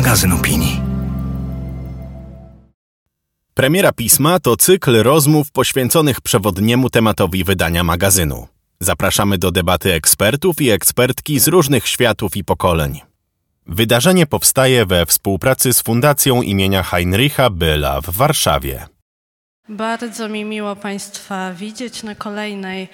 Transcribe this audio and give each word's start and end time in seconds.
magazyn 0.00 0.32
opinii. 0.32 0.80
Premiera 3.54 3.92
pisma 3.92 4.38
to 4.40 4.56
cykl 4.56 5.02
rozmów 5.02 5.52
poświęconych 5.52 6.20
przewodniemu 6.20 6.90
tematowi 6.90 7.44
wydania 7.44 7.84
magazynu. 7.84 8.46
Zapraszamy 8.80 9.38
do 9.38 9.50
debaty 9.50 9.92
ekspertów 9.92 10.60
i 10.60 10.70
ekspertki 10.70 11.40
z 11.40 11.48
różnych 11.48 11.88
światów 11.88 12.36
i 12.36 12.44
pokoleń. 12.44 13.00
Wydarzenie 13.66 14.26
powstaje 14.26 14.86
we 14.86 15.06
współpracy 15.06 15.72
z 15.72 15.82
Fundacją 15.82 16.42
imienia 16.42 16.82
Heinricha 16.82 17.50
Byla 17.50 18.00
w 18.00 18.10
Warszawie. 18.10 18.86
Bardzo 19.68 20.28
mi 20.28 20.44
miło 20.44 20.76
Państwa 20.76 21.54
widzieć 21.54 22.02
na 22.02 22.14
kolejnej 22.14 22.88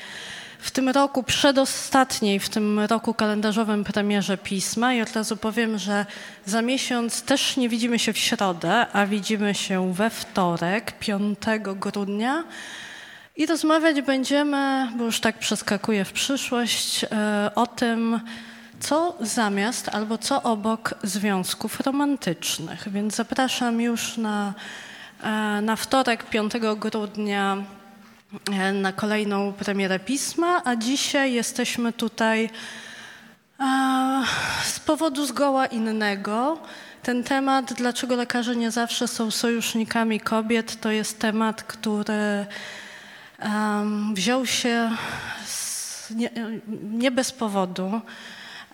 w 0.66 0.70
tym 0.70 0.88
roku 0.88 1.22
przedostatniej, 1.22 2.40
w 2.40 2.48
tym 2.48 2.80
roku 2.80 3.14
kalendarzowym 3.14 3.84
premierze 3.84 4.38
pisma 4.38 4.94
i 4.94 5.02
od 5.02 5.12
razu 5.12 5.36
powiem, 5.36 5.78
że 5.78 6.06
za 6.46 6.62
miesiąc 6.62 7.22
też 7.22 7.56
nie 7.56 7.68
widzimy 7.68 7.98
się 7.98 8.12
w 8.12 8.18
środę, 8.18 8.86
a 8.92 9.06
widzimy 9.06 9.54
się 9.54 9.92
we 9.94 10.10
wtorek, 10.10 10.98
5 10.98 11.38
grudnia. 11.76 12.44
I 13.36 13.46
rozmawiać 13.46 14.02
będziemy, 14.02 14.88
bo 14.96 15.04
już 15.04 15.20
tak 15.20 15.38
przeskakuję 15.38 16.04
w 16.04 16.12
przyszłość, 16.12 17.04
e, 17.04 17.50
o 17.54 17.66
tym, 17.66 18.20
co 18.80 19.16
zamiast 19.20 19.88
albo 19.88 20.18
co 20.18 20.42
obok 20.42 20.94
związków 21.02 21.80
romantycznych. 21.80 22.88
Więc 22.92 23.14
zapraszam 23.14 23.80
już 23.80 24.16
na, 24.16 24.54
e, 25.22 25.60
na 25.62 25.76
wtorek, 25.76 26.30
5 26.30 26.52
grudnia 26.76 27.56
na 28.72 28.92
kolejną 28.92 29.52
premierę 29.52 29.98
pisma, 29.98 30.62
a 30.64 30.76
dzisiaj 30.76 31.32
jesteśmy 31.32 31.92
tutaj 31.92 32.50
e, 33.60 34.24
z 34.64 34.80
powodu 34.80 35.26
zgoła 35.26 35.66
innego. 35.66 36.58
Ten 37.02 37.24
temat, 37.24 37.72
dlaczego 37.72 38.16
lekarze 38.16 38.56
nie 38.56 38.70
zawsze 38.70 39.08
są 39.08 39.30
sojusznikami 39.30 40.20
kobiet, 40.20 40.80
to 40.80 40.90
jest 40.90 41.18
temat, 41.18 41.62
który 41.62 42.46
wziął 44.14 44.46
się 44.46 44.90
nie, 46.10 46.30
nie 46.82 47.10
bez 47.10 47.32
powodu. 47.32 48.00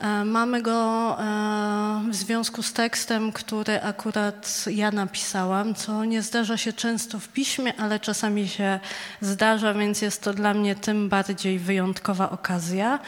E, 0.03 0.25
mamy 0.25 0.63
go 0.63 1.17
e, 1.21 2.03
w 2.11 2.15
związku 2.15 2.63
z 2.63 2.73
tekstem, 2.73 3.33
który 3.33 3.83
akurat 3.83 4.65
ja 4.71 4.91
napisałam, 4.91 5.75
co 5.75 6.05
nie 6.05 6.23
zdarza 6.23 6.57
się 6.57 6.73
często 6.73 7.19
w 7.19 7.29
piśmie, 7.29 7.75
ale 7.81 8.01
czasami 8.01 8.49
się 8.49 8.81
zdarza, 9.21 9.75
więc 9.75 10.03
jest 10.03 10.23
to 10.23 10.33
dla 10.33 10.55
mnie 10.55 10.75
tym 10.75 11.09
bardziej 11.09 11.59
wyjątkowa 11.59 12.31
okazja. 12.31 12.99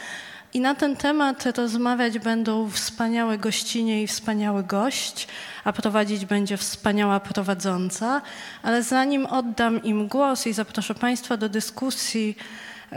I 0.53 0.59
na 0.59 0.75
ten 0.75 0.95
temat 0.95 1.57
rozmawiać 1.57 2.19
będą 2.19 2.69
wspaniałe 2.69 3.37
gościnie 3.37 4.03
i 4.03 4.07
wspaniały 4.07 4.63
gość, 4.63 5.27
a 5.63 5.73
prowadzić 5.73 6.25
będzie 6.25 6.57
wspaniała 6.57 7.19
prowadząca. 7.19 8.21
Ale 8.63 8.83
zanim 8.83 9.25
oddam 9.25 9.83
im 9.83 10.07
głos 10.07 10.47
i 10.47 10.53
zaproszę 10.53 10.95
Państwa 10.95 11.37
do 11.37 11.49
dyskusji, 11.49 12.37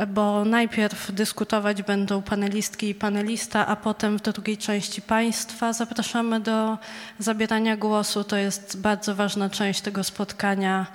bo 0.09 0.45
najpierw 0.45 1.13
dyskutować 1.13 1.83
będą 1.83 2.23
panelistki 2.23 2.89
i 2.89 2.95
panelista, 2.95 3.67
a 3.67 3.77
potem 3.77 4.19
w 4.19 4.23
drugiej 4.23 4.59
części 4.59 5.03
Państwa 5.03 5.73
zapraszamy 5.73 6.41
do 6.41 6.79
zabierania 7.19 7.77
głosu. 7.77 8.25
To 8.25 8.37
jest 8.37 8.81
bardzo 8.81 9.15
ważna 9.15 9.51
część 9.51 9.81
tego 9.81 10.05
spotkania. 10.05 10.87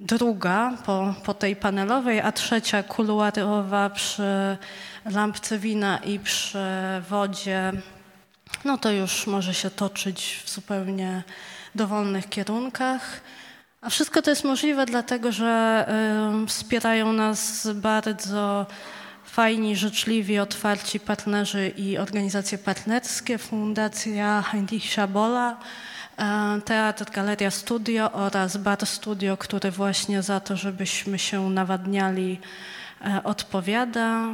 Druga 0.00 0.72
po, 0.86 1.14
po 1.24 1.34
tej 1.34 1.56
panelowej, 1.56 2.20
a 2.20 2.32
trzecia 2.32 2.82
kuluarowa 2.82 3.90
przy 3.90 4.56
lampce 5.04 5.58
wina 5.58 5.98
i 5.98 6.18
przy 6.18 6.58
wodzie. 7.10 7.72
No 8.64 8.78
to 8.78 8.90
już 8.90 9.26
może 9.26 9.54
się 9.54 9.70
toczyć 9.70 10.42
w 10.44 10.50
zupełnie 10.50 11.22
dowolnych 11.74 12.28
kierunkach. 12.28 13.20
A 13.80 13.90
wszystko 13.90 14.22
to 14.22 14.30
jest 14.30 14.44
możliwe 14.44 14.86
dlatego, 14.86 15.32
że 15.32 15.86
wspierają 16.48 17.12
nas 17.12 17.68
bardzo 17.74 18.66
fajni, 19.24 19.76
życzliwi, 19.76 20.38
otwarci 20.38 21.00
partnerzy 21.00 21.68
i 21.68 21.98
organizacje 21.98 22.58
partnerskie, 22.58 23.38
Fundacja 23.38 24.42
Heinricha 24.42 25.06
Bola, 25.06 25.56
y, 26.58 26.62
Teatr 26.62 27.10
Galeria 27.10 27.50
Studio 27.50 28.12
oraz 28.12 28.56
Bar 28.56 28.86
Studio, 28.86 29.36
który 29.36 29.70
właśnie 29.70 30.22
za 30.22 30.40
to, 30.40 30.56
żebyśmy 30.56 31.18
się 31.18 31.50
nawadniali, 31.50 32.40
y, 33.00 33.22
odpowiada. 33.22 34.24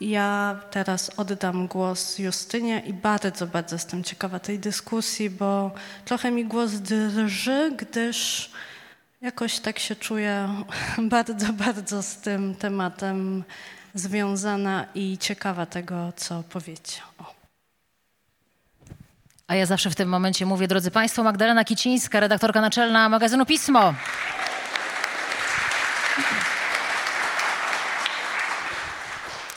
Ja 0.00 0.60
teraz 0.70 1.10
oddam 1.16 1.66
głos 1.66 2.18
Justynie 2.18 2.82
i 2.86 2.92
bardzo, 2.92 3.46
bardzo 3.46 3.76
jestem 3.76 4.04
ciekawa 4.04 4.38
tej 4.38 4.58
dyskusji, 4.58 5.30
bo 5.30 5.70
trochę 6.04 6.30
mi 6.30 6.44
głos 6.44 6.72
drży, 6.72 7.72
gdyż 7.76 8.50
Jakoś 9.26 9.58
tak 9.58 9.78
się 9.78 9.96
czuję 9.96 10.48
bardzo, 10.98 11.52
bardzo 11.52 12.02
z 12.02 12.16
tym 12.16 12.54
tematem 12.54 13.44
związana 13.94 14.84
i 14.94 15.18
ciekawa 15.18 15.66
tego, 15.66 16.12
co 16.16 16.42
powiecie. 16.42 17.00
O. 17.18 17.34
A 19.46 19.54
ja 19.54 19.66
zawsze 19.66 19.90
w 19.90 19.94
tym 19.94 20.08
momencie 20.08 20.46
mówię, 20.46 20.68
drodzy 20.68 20.90
Państwo, 20.90 21.22
Magdalena 21.22 21.64
Kicińska, 21.64 22.20
redaktorka 22.20 22.60
naczelna 22.60 23.08
magazynu 23.08 23.46
Pismo. 23.46 23.94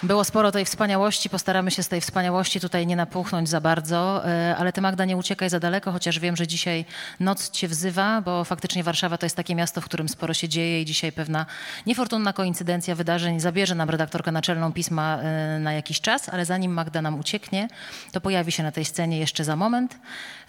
Było 0.03 0.23
sporo 0.23 0.51
tej 0.51 0.65
wspaniałości, 0.65 1.29
postaramy 1.29 1.71
się 1.71 1.83
z 1.83 1.87
tej 1.87 2.01
wspaniałości 2.01 2.59
tutaj 2.59 2.87
nie 2.87 2.95
napuchnąć 2.95 3.49
za 3.49 3.61
bardzo, 3.61 4.27
e, 4.27 4.55
ale 4.57 4.73
ty 4.73 4.81
Magda 4.81 5.05
nie 5.05 5.17
uciekaj 5.17 5.49
za 5.49 5.59
daleko, 5.59 5.91
chociaż 5.91 6.19
wiem, 6.19 6.35
że 6.35 6.47
dzisiaj 6.47 6.85
noc 7.19 7.49
cię 7.49 7.67
wzywa, 7.67 8.21
bo 8.21 8.43
faktycznie 8.43 8.83
Warszawa 8.83 9.17
to 9.17 9.25
jest 9.25 9.35
takie 9.35 9.55
miasto, 9.55 9.81
w 9.81 9.85
którym 9.85 10.09
sporo 10.09 10.33
się 10.33 10.49
dzieje 10.49 10.81
i 10.81 10.85
dzisiaj 10.85 11.11
pewna 11.11 11.45
niefortunna 11.85 12.33
koincydencja 12.33 12.95
wydarzeń 12.95 13.39
zabierze 13.39 13.75
nam 13.75 13.89
redaktorkę 13.89 14.31
naczelną 14.31 14.73
pisma 14.73 15.17
e, 15.17 15.59
na 15.59 15.73
jakiś 15.73 16.01
czas, 16.01 16.29
ale 16.29 16.45
zanim 16.45 16.73
Magda 16.73 17.01
nam 17.01 17.19
ucieknie, 17.19 17.67
to 18.11 18.21
pojawi 18.21 18.51
się 18.51 18.63
na 18.63 18.71
tej 18.71 18.85
scenie 18.85 19.19
jeszcze 19.19 19.43
za 19.43 19.55
moment, 19.55 19.99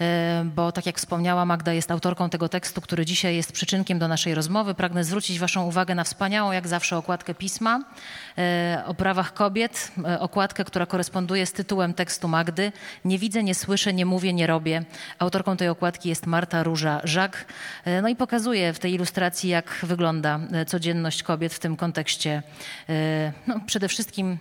e, 0.00 0.42
bo 0.44 0.72
tak 0.72 0.86
jak 0.86 0.98
wspomniała, 0.98 1.44
Magda 1.44 1.72
jest 1.72 1.90
autorką 1.90 2.30
tego 2.30 2.48
tekstu, 2.48 2.80
który 2.80 3.06
dzisiaj 3.06 3.36
jest 3.36 3.52
przyczynkiem 3.52 3.98
do 3.98 4.08
naszej 4.08 4.34
rozmowy. 4.34 4.74
Pragnę 4.74 5.04
zwrócić 5.04 5.38
waszą 5.38 5.66
uwagę 5.66 5.94
na 5.94 6.04
wspaniałą, 6.04 6.52
jak 6.52 6.68
zawsze, 6.68 6.96
okładkę 6.96 7.34
pisma 7.34 7.80
o 8.86 8.94
prawach 8.94 9.34
kobiet, 9.40 9.92
e, 10.04 10.20
okładkę, 10.20 10.64
która 10.64 10.86
koresponduje 10.86 11.46
z 11.46 11.52
tytułem 11.52 11.94
tekstu 11.94 12.28
Magdy. 12.28 12.72
Nie 13.04 13.18
widzę, 13.18 13.42
nie 13.42 13.54
słyszę, 13.54 13.92
nie 13.92 14.06
mówię, 14.06 14.32
nie 14.32 14.46
robię. 14.46 14.84
Autorką 15.18 15.56
tej 15.56 15.68
okładki 15.68 16.08
jest 16.08 16.26
Marta 16.26 16.62
Róża 16.62 17.00
Żak. 17.04 17.44
E, 17.84 18.02
no 18.02 18.08
i 18.08 18.16
pokazuje 18.16 18.72
w 18.72 18.78
tej 18.78 18.94
ilustracji, 18.94 19.50
jak 19.50 19.80
wygląda 19.82 20.40
e, 20.52 20.64
codzienność 20.64 21.22
kobiet 21.22 21.54
w 21.54 21.58
tym 21.58 21.76
kontekście. 21.76 22.42
No, 23.46 23.60
przede 23.66 23.88
wszystkim 23.88 24.38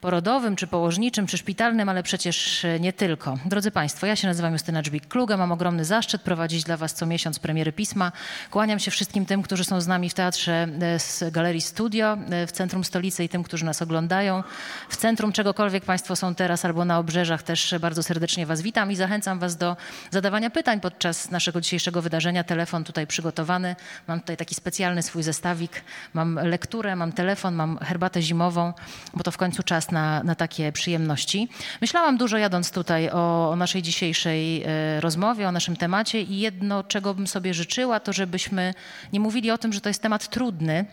porodowym, 0.00 0.56
czy 0.56 0.66
położniczym, 0.66 1.26
czy 1.26 1.38
szpitalnym, 1.38 1.88
ale 1.88 2.02
przecież 2.02 2.64
e, 2.64 2.80
nie 2.80 2.92
tylko. 2.92 3.38
Drodzy 3.44 3.70
Państwo, 3.70 4.06
ja 4.06 4.16
się 4.16 4.28
nazywam 4.28 4.52
Justyna 4.52 4.82
Dżbik-Kluga, 4.82 5.38
mam 5.38 5.52
ogromny 5.52 5.84
zaszczyt 5.84 6.22
prowadzić 6.22 6.64
dla 6.64 6.76
Was 6.76 6.94
co 6.94 7.06
miesiąc 7.06 7.38
premiery 7.38 7.72
pisma. 7.72 8.12
Kłaniam 8.50 8.78
się 8.78 8.90
wszystkim 8.90 9.26
tym, 9.26 9.42
którzy 9.42 9.64
są 9.64 9.80
z 9.80 9.86
nami 9.86 10.10
w 10.10 10.14
teatrze 10.14 10.68
e, 10.80 10.98
z 10.98 11.24
Galerii 11.32 11.60
Studio 11.60 12.18
e, 12.30 12.46
w 12.46 12.52
centrum 12.52 12.84
stolicy 12.84 13.24
i 13.24 13.28
tym, 13.28 13.42
którzy 13.42 13.64
nas 13.64 13.82
oglądają. 13.82 14.42
W 14.88 14.96
centrum 14.96 15.32
czegokolwiek 15.32 15.84
Państwo 15.84 16.16
są 16.16 16.34
teraz 16.34 16.64
albo 16.64 16.84
na 16.84 16.98
obrzeżach 16.98 17.42
też 17.42 17.74
bardzo 17.80 18.02
serdecznie 18.02 18.46
Was 18.46 18.62
witam 18.62 18.92
i 18.92 18.96
zachęcam 18.96 19.38
Was 19.38 19.56
do 19.56 19.76
zadawania 20.10 20.50
pytań 20.50 20.80
podczas 20.80 21.30
naszego 21.30 21.60
dzisiejszego 21.60 22.02
wydarzenia. 22.02 22.44
Telefon 22.44 22.84
tutaj 22.84 23.06
przygotowany. 23.06 23.76
Mam 24.08 24.20
tutaj 24.20 24.36
taki 24.36 24.54
specjalny 24.54 25.02
swój 25.02 25.22
zestawik. 25.22 25.82
Mam 26.14 26.34
lekturę, 26.34 26.96
mam 26.96 27.12
telefon, 27.12 27.54
mam 27.54 27.78
herbatę 27.78 28.22
zimową, 28.22 28.72
bo 29.14 29.22
to 29.22 29.30
w 29.30 29.36
końcu 29.36 29.62
czas 29.62 29.89
na, 29.92 30.22
na 30.22 30.34
takie 30.34 30.72
przyjemności. 30.72 31.48
Myślałam 31.80 32.16
dużo 32.16 32.38
jadąc 32.38 32.70
tutaj 32.70 33.10
o, 33.10 33.50
o 33.50 33.56
naszej 33.56 33.82
dzisiejszej 33.82 34.62
e, 34.62 35.00
rozmowie, 35.00 35.48
o 35.48 35.52
naszym 35.52 35.76
temacie 35.76 36.22
i 36.22 36.38
jedno, 36.38 36.84
czego 36.84 37.14
bym 37.14 37.26
sobie 37.26 37.54
życzyła, 37.54 38.00
to 38.00 38.12
żebyśmy 38.12 38.74
nie 39.12 39.20
mówili 39.20 39.50
o 39.50 39.58
tym, 39.58 39.72
że 39.72 39.80
to 39.80 39.88
jest 39.88 40.02
temat 40.02 40.28
trudny, 40.28 40.84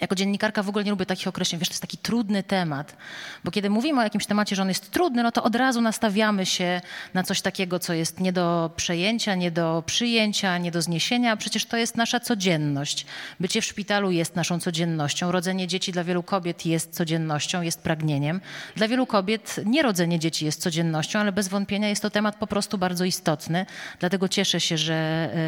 jako 0.00 0.14
dziennikarka 0.14 0.62
w 0.62 0.68
ogóle 0.68 0.84
nie 0.84 0.90
lubię 0.90 1.06
takich 1.06 1.28
określeń, 1.28 1.58
wiesz, 1.58 1.68
to 1.68 1.72
jest 1.72 1.80
taki 1.80 1.98
trudny 1.98 2.42
temat, 2.42 2.96
bo 3.44 3.50
kiedy 3.50 3.70
mówimy 3.70 4.00
o 4.00 4.02
jakimś 4.02 4.26
temacie, 4.26 4.56
że 4.56 4.62
on 4.62 4.68
jest 4.68 4.90
trudny, 4.90 5.22
no 5.22 5.32
to 5.32 5.42
od 5.42 5.54
razu 5.54 5.80
nastawiamy 5.80 6.46
się 6.46 6.80
na 7.14 7.22
coś 7.22 7.40
takiego, 7.40 7.78
co 7.78 7.92
jest 7.92 8.20
nie 8.20 8.32
do 8.32 8.70
przejęcia, 8.76 9.34
nie 9.34 9.50
do 9.50 9.82
przyjęcia, 9.86 10.58
nie 10.58 10.70
do 10.70 10.82
zniesienia, 10.82 11.32
a 11.32 11.36
przecież 11.36 11.66
to 11.66 11.76
jest 11.76 11.96
nasza 11.96 12.20
codzienność. 12.20 13.06
Bycie 13.40 13.60
w 13.60 13.64
szpitalu 13.64 14.10
jest 14.10 14.36
naszą 14.36 14.60
codziennością, 14.60 15.32
rodzenie 15.32 15.66
dzieci 15.66 15.92
dla 15.92 16.04
wielu 16.04 16.22
kobiet 16.22 16.66
jest 16.66 16.94
codziennością, 16.94 17.62
jest 17.62 17.80
pragnieniem. 17.82 18.40
Dla 18.76 18.88
wielu 18.88 19.06
kobiet 19.06 19.60
nierodzenie 19.64 20.18
dzieci 20.18 20.44
jest 20.44 20.62
codziennością, 20.62 21.18
ale 21.18 21.32
bez 21.32 21.48
wątpienia 21.48 21.88
jest 21.88 22.02
to 22.02 22.10
temat 22.10 22.36
po 22.36 22.46
prostu 22.46 22.78
bardzo 22.78 23.04
istotny, 23.04 23.66
dlatego 24.00 24.28
cieszę 24.28 24.60
się, 24.60 24.78
że 24.78 24.94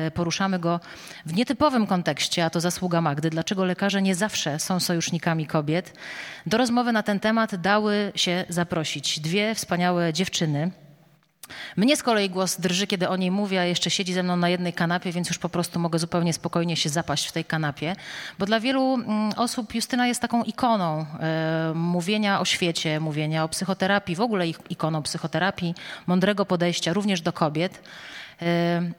e, 0.07 0.11
poruszamy 0.11 0.59
go 0.59 0.81
w 1.27 1.35
nietypowym 1.35 1.87
kontekście, 1.87 2.45
a 2.45 2.51
to 2.51 2.61
zasługa 2.61 3.01
Magdy. 3.01 3.31
Dlaczego 3.31 3.65
lekarze 3.65 4.03
nie 4.03 4.15
zawsze 4.15 4.38
zawsze 4.39 4.59
są 4.59 4.81
sojusznikami 4.81 5.47
kobiet. 5.47 5.93
Do 6.47 6.59
rozmowy 6.59 6.93
na 6.93 7.03
ten 7.03 7.21
temat 7.21 7.57
dały 7.57 8.13
się 8.15 8.45
zaprosić 8.49 9.21
dwie 9.21 9.55
wspaniałe 9.55 10.13
dziewczyny. 10.13 10.71
Mnie 11.77 11.97
z 11.97 12.03
kolei 12.03 12.31
głos 12.31 12.61
drży, 12.61 12.87
kiedy 12.87 13.09
o 13.09 13.17
niej 13.17 13.31
mówię, 13.31 13.61
a 13.61 13.65
jeszcze 13.65 13.91
siedzi 13.91 14.13
ze 14.13 14.23
mną 14.23 14.37
na 14.37 14.49
jednej 14.49 14.73
kanapie, 14.73 15.13
więc 15.13 15.29
już 15.29 15.39
po 15.39 15.49
prostu 15.49 15.81
mogę 15.81 15.99
zupełnie 15.99 16.33
spokojnie 16.33 16.77
się 16.77 16.89
zapaść 16.89 17.29
w 17.29 17.33
tej 17.33 17.45
kanapie. 17.45 17.97
Bo 18.39 18.47
dla 18.47 18.61
wielu 18.61 18.95
mm, 18.95 19.33
osób 19.37 19.75
Justyna 19.75 20.07
jest 20.07 20.21
taką 20.21 20.45
ikoną 20.45 21.07
e, 21.21 21.73
mówienia 21.75 22.41
o 22.41 22.45
świecie, 22.45 23.01
mówienia 23.01 23.45
o 23.45 23.49
psychoterapii, 23.49 24.17
w 24.17 24.21
ogóle 24.21 24.49
ikoną 24.49 25.03
psychoterapii, 25.03 25.75
mądrego 26.07 26.47
podejścia 26.47 26.93
również 26.93 27.21
do 27.21 27.33
kobiet. 27.33 27.81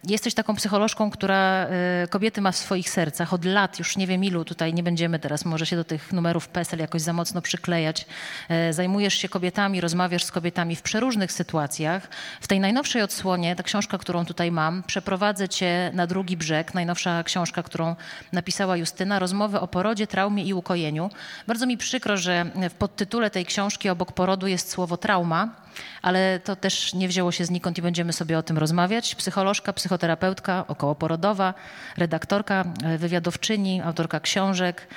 Jesteś 0.03 0.33
taką 0.33 0.55
psycholożką, 0.55 1.11
która 1.11 1.65
e, 1.65 2.07
kobiety 2.09 2.41
ma 2.41 2.51
w 2.51 2.55
swoich 2.55 2.89
sercach 2.89 3.33
od 3.33 3.45
lat, 3.45 3.79
już 3.79 3.97
nie 3.97 4.07
wiem 4.07 4.23
ilu, 4.23 4.45
tutaj 4.45 4.73
nie 4.73 4.83
będziemy 4.83 5.19
teraz 5.19 5.45
może 5.45 5.65
się 5.65 5.75
do 5.75 5.83
tych 5.83 6.13
numerów 6.13 6.47
PESEL 6.47 6.79
jakoś 6.79 7.01
za 7.01 7.13
mocno 7.13 7.41
przyklejać. 7.41 8.05
E, 8.49 8.73
zajmujesz 8.73 9.13
się 9.13 9.29
kobietami, 9.29 9.81
rozmawiasz 9.81 10.23
z 10.23 10.31
kobietami 10.31 10.75
w 10.75 10.81
przeróżnych 10.81 11.31
sytuacjach. 11.31 12.07
W 12.41 12.47
tej 12.47 12.59
najnowszej 12.59 13.01
odsłonie, 13.01 13.55
ta 13.55 13.63
książka, 13.63 13.97
którą 13.97 14.25
tutaj 14.25 14.51
mam, 14.51 14.83
przeprowadzę 14.83 15.49
cię 15.49 15.91
na 15.93 16.07
drugi 16.07 16.37
brzeg, 16.37 16.73
najnowsza 16.73 17.23
książka, 17.23 17.63
którą 17.63 17.95
napisała 18.33 18.77
Justyna, 18.77 19.19
rozmowy 19.19 19.59
o 19.59 19.67
porodzie, 19.67 20.07
traumie 20.07 20.43
i 20.43 20.53
ukojeniu. 20.53 21.09
Bardzo 21.47 21.65
mi 21.65 21.77
przykro, 21.77 22.17
że 22.17 22.45
w 22.69 22.73
podtytule 22.73 23.29
tej 23.29 23.45
książki 23.45 23.89
obok 23.89 24.11
porodu 24.11 24.47
jest 24.47 24.71
słowo 24.71 24.97
trauma 24.97 25.68
ale 26.01 26.39
to 26.39 26.55
też 26.55 26.93
nie 26.93 27.07
wzięło 27.07 27.31
się 27.31 27.45
znikąd 27.45 27.77
i 27.77 27.81
będziemy 27.81 28.13
sobie 28.13 28.37
o 28.37 28.43
tym 28.43 28.57
rozmawiać. 28.57 29.15
Psycholożka, 29.15 29.73
psychoterapeutka, 29.73 30.67
okołoporodowa, 30.67 31.53
redaktorka, 31.97 32.63
e, 32.83 32.97
wywiadowczyni, 32.97 33.81
autorka 33.81 34.19
książek. 34.19 34.87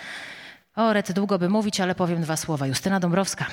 O, 0.76 0.92
Ret, 0.92 1.12
długo 1.12 1.38
by 1.38 1.48
mówić, 1.48 1.80
ale 1.80 1.94
powiem 1.94 2.22
dwa 2.22 2.36
słowa. 2.36 2.66
Justyna 2.66 3.00
Dąbrowska. 3.00 3.46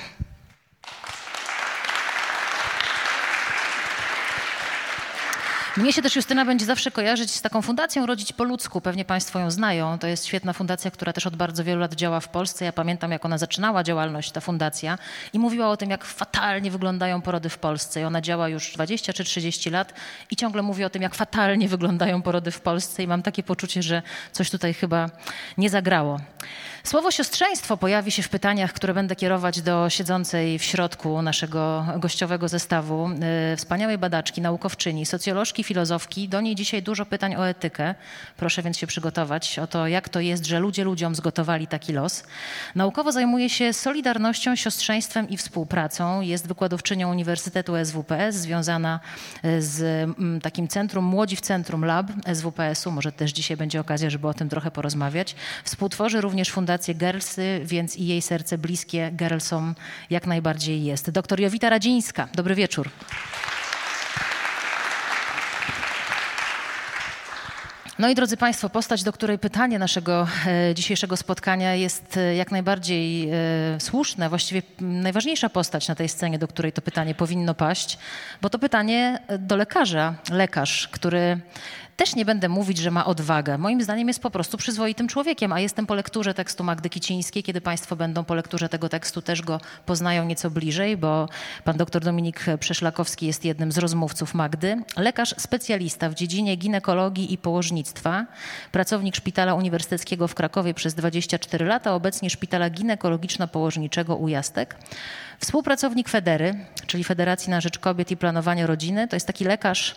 Mnie 5.76 5.92
się 5.92 6.02
też 6.02 6.16
Justyna 6.16 6.44
będzie 6.44 6.66
zawsze 6.66 6.90
kojarzyć 6.90 7.30
z 7.30 7.42
taką 7.42 7.62
fundacją 7.62 8.06
Rodzić 8.06 8.32
po 8.32 8.44
ludzku. 8.44 8.80
Pewnie 8.80 9.04
Państwo 9.04 9.38
ją 9.38 9.50
znają. 9.50 9.98
To 9.98 10.06
jest 10.06 10.26
świetna 10.26 10.52
fundacja, 10.52 10.90
która 10.90 11.12
też 11.12 11.26
od 11.26 11.36
bardzo 11.36 11.64
wielu 11.64 11.80
lat 11.80 11.94
działa 11.94 12.20
w 12.20 12.28
Polsce. 12.28 12.64
Ja 12.64 12.72
pamiętam, 12.72 13.10
jak 13.10 13.24
ona 13.24 13.38
zaczynała 13.38 13.82
działalność, 13.82 14.32
ta 14.32 14.40
fundacja, 14.40 14.98
i 15.32 15.38
mówiła 15.38 15.68
o 15.68 15.76
tym, 15.76 15.90
jak 15.90 16.04
fatalnie 16.04 16.70
wyglądają 16.70 17.22
porody 17.22 17.48
w 17.48 17.58
Polsce. 17.58 18.00
I 18.00 18.04
ona 18.04 18.20
działa 18.20 18.48
już 18.48 18.72
20 18.72 19.12
czy 19.12 19.24
30 19.24 19.70
lat 19.70 19.94
i 20.30 20.36
ciągle 20.36 20.62
mówi 20.62 20.84
o 20.84 20.90
tym, 20.90 21.02
jak 21.02 21.14
fatalnie 21.14 21.68
wyglądają 21.68 22.22
porody 22.22 22.50
w 22.50 22.60
Polsce. 22.60 23.02
I 23.02 23.06
mam 23.06 23.22
takie 23.22 23.42
poczucie, 23.42 23.82
że 23.82 24.02
coś 24.32 24.50
tutaj 24.50 24.74
chyba 24.74 25.10
nie 25.58 25.70
zagrało. 25.70 26.20
Słowo 26.84 27.10
siostrzeństwo 27.10 27.76
pojawi 27.76 28.10
się 28.10 28.22
w 28.22 28.28
pytaniach, 28.28 28.72
które 28.72 28.94
będę 28.94 29.16
kierować 29.16 29.62
do 29.62 29.90
siedzącej 29.90 30.58
w 30.58 30.64
środku 30.64 31.22
naszego 31.22 31.86
gościowego 31.96 32.48
zestawu. 32.48 33.10
E, 33.52 33.56
wspaniałej 33.56 33.98
badaczki, 33.98 34.40
naukowczyni, 34.40 35.06
socjolożki, 35.06 35.59
filozofki. 35.64 36.28
Do 36.28 36.40
niej 36.40 36.54
dzisiaj 36.54 36.82
dużo 36.82 37.06
pytań 37.06 37.36
o 37.36 37.48
etykę. 37.48 37.94
Proszę 38.36 38.62
więc 38.62 38.78
się 38.78 38.86
przygotować 38.86 39.58
o 39.58 39.66
to, 39.66 39.86
jak 39.86 40.08
to 40.08 40.20
jest, 40.20 40.46
że 40.46 40.60
ludzie 40.60 40.84
ludziom 40.84 41.14
zgotowali 41.14 41.66
taki 41.66 41.92
los. 41.92 42.24
Naukowo 42.74 43.12
zajmuje 43.12 43.50
się 43.50 43.72
solidarnością, 43.72 44.56
siostrzeństwem 44.56 45.28
i 45.28 45.36
współpracą. 45.36 46.20
Jest 46.20 46.48
wykładowczynią 46.48 47.10
Uniwersytetu 47.10 47.72
SWPS, 47.84 48.34
związana 48.34 49.00
e, 49.42 49.62
z 49.62 49.80
mm, 49.82 50.40
takim 50.40 50.68
centrum 50.68 51.04
Młodzi 51.04 51.36
w 51.36 51.40
Centrum 51.40 51.84
Lab 51.84 52.06
SWPS-u. 52.34 52.90
Może 52.90 53.12
też 53.12 53.32
dzisiaj 53.32 53.56
będzie 53.56 53.80
okazja, 53.80 54.10
żeby 54.10 54.28
o 54.28 54.34
tym 54.34 54.48
trochę 54.48 54.70
porozmawiać. 54.70 55.34
Współtworzy 55.64 56.20
również 56.20 56.50
Fundację 56.50 56.94
Girlsy, 56.94 57.60
więc 57.64 57.96
i 57.96 58.06
jej 58.06 58.22
serce 58.22 58.58
bliskie 58.58 59.10
Girlsom 59.12 59.74
jak 60.10 60.26
najbardziej 60.26 60.84
jest. 60.84 61.10
Doktor 61.10 61.40
Jowita 61.40 61.70
Radzińska, 61.70 62.28
dobry 62.34 62.54
wieczór. 62.54 62.90
No 68.00 68.08
i 68.08 68.14
drodzy 68.14 68.36
Państwo, 68.36 68.70
postać, 68.70 69.02
do 69.02 69.12
której 69.12 69.38
pytanie 69.38 69.78
naszego 69.78 70.28
e, 70.46 70.74
dzisiejszego 70.74 71.16
spotkania 71.16 71.74
jest 71.74 72.16
e, 72.16 72.34
jak 72.34 72.50
najbardziej 72.50 73.30
e, 73.30 73.34
słuszne, 73.80 74.28
właściwie 74.28 74.62
najważniejsza 74.80 75.48
postać 75.48 75.88
na 75.88 75.94
tej 75.94 76.08
scenie, 76.08 76.38
do 76.38 76.48
której 76.48 76.72
to 76.72 76.82
pytanie 76.82 77.14
powinno 77.14 77.54
paść, 77.54 77.98
bo 78.42 78.50
to 78.50 78.58
pytanie 78.58 79.18
do 79.38 79.56
lekarza. 79.56 80.14
Lekarz, 80.30 80.88
który 80.88 81.40
też 82.00 82.16
nie 82.16 82.24
będę 82.24 82.48
mówić, 82.48 82.78
że 82.78 82.90
ma 82.90 83.04
odwagę. 83.06 83.58
Moim 83.58 83.82
zdaniem 83.82 84.08
jest 84.08 84.20
po 84.20 84.30
prostu 84.30 84.56
przyzwoitym 84.56 85.08
człowiekiem, 85.08 85.52
a 85.52 85.60
jestem 85.60 85.86
po 85.86 85.94
lekturze 85.94 86.34
tekstu 86.34 86.64
Magdy 86.64 86.90
Kicińskiej. 86.90 87.42
Kiedy 87.42 87.60
Państwo 87.60 87.96
będą 87.96 88.24
po 88.24 88.34
lekturze 88.34 88.68
tego 88.68 88.88
tekstu, 88.88 89.22
też 89.22 89.42
go 89.42 89.60
poznają 89.86 90.24
nieco 90.24 90.50
bliżej, 90.50 90.96
bo 90.96 91.28
pan 91.64 91.76
dr 91.76 92.04
Dominik 92.04 92.44
Przeszlakowski 92.60 93.26
jest 93.26 93.44
jednym 93.44 93.72
z 93.72 93.78
rozmówców 93.78 94.34
Magdy. 94.34 94.82
Lekarz 94.96 95.34
specjalista 95.38 96.08
w 96.08 96.14
dziedzinie 96.14 96.56
ginekologii 96.56 97.32
i 97.32 97.38
położnictwa, 97.38 98.26
pracownik 98.72 99.16
Szpitala 99.16 99.54
Uniwersyteckiego 99.54 100.28
w 100.28 100.34
Krakowie 100.34 100.74
przez 100.74 100.94
24 100.94 101.64
lata, 101.64 101.94
obecnie 101.94 102.30
Szpitala 102.30 102.70
Ginekologiczno-Położniczego 102.70 104.16
Ujastek. 104.16 104.76
Współpracownik 105.38 106.08
Federy, 106.08 106.54
czyli 106.86 107.04
Federacji 107.04 107.50
na 107.50 107.60
Rzecz 107.60 107.78
Kobiet 107.78 108.10
i 108.10 108.16
Planowania 108.16 108.66
Rodziny. 108.66 109.08
To 109.08 109.16
jest 109.16 109.26
taki 109.26 109.44
lekarz 109.44 109.96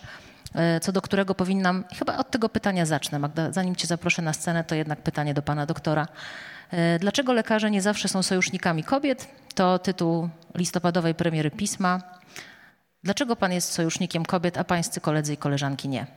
co 0.81 0.91
do 0.91 1.01
którego 1.01 1.35
powinnam, 1.35 1.83
chyba 1.97 2.17
od 2.17 2.31
tego 2.31 2.49
pytania 2.49 2.85
zacznę, 2.85 3.19
Magda, 3.19 3.51
zanim 3.51 3.75
cię 3.75 3.87
zaproszę 3.87 4.21
na 4.21 4.33
scenę, 4.33 4.63
to 4.63 4.75
jednak 4.75 5.01
pytanie 5.01 5.33
do 5.33 5.41
pana 5.41 5.65
doktora. 5.65 6.07
E, 6.71 6.99
dlaczego 6.99 7.33
lekarze 7.33 7.71
nie 7.71 7.81
zawsze 7.81 8.07
są 8.07 8.23
sojusznikami 8.23 8.83
kobiet? 8.83 9.27
To 9.55 9.79
tytuł 9.79 10.29
listopadowej 10.55 11.15
premiery 11.15 11.51
pisma. 11.51 12.01
Dlaczego 13.03 13.35
pan 13.35 13.51
jest 13.51 13.71
sojusznikiem 13.71 14.25
kobiet, 14.25 14.57
a 14.57 14.63
pańscy 14.63 15.01
koledzy 15.01 15.33
i 15.33 15.37
koleżanki 15.37 15.89
nie? 15.89 16.07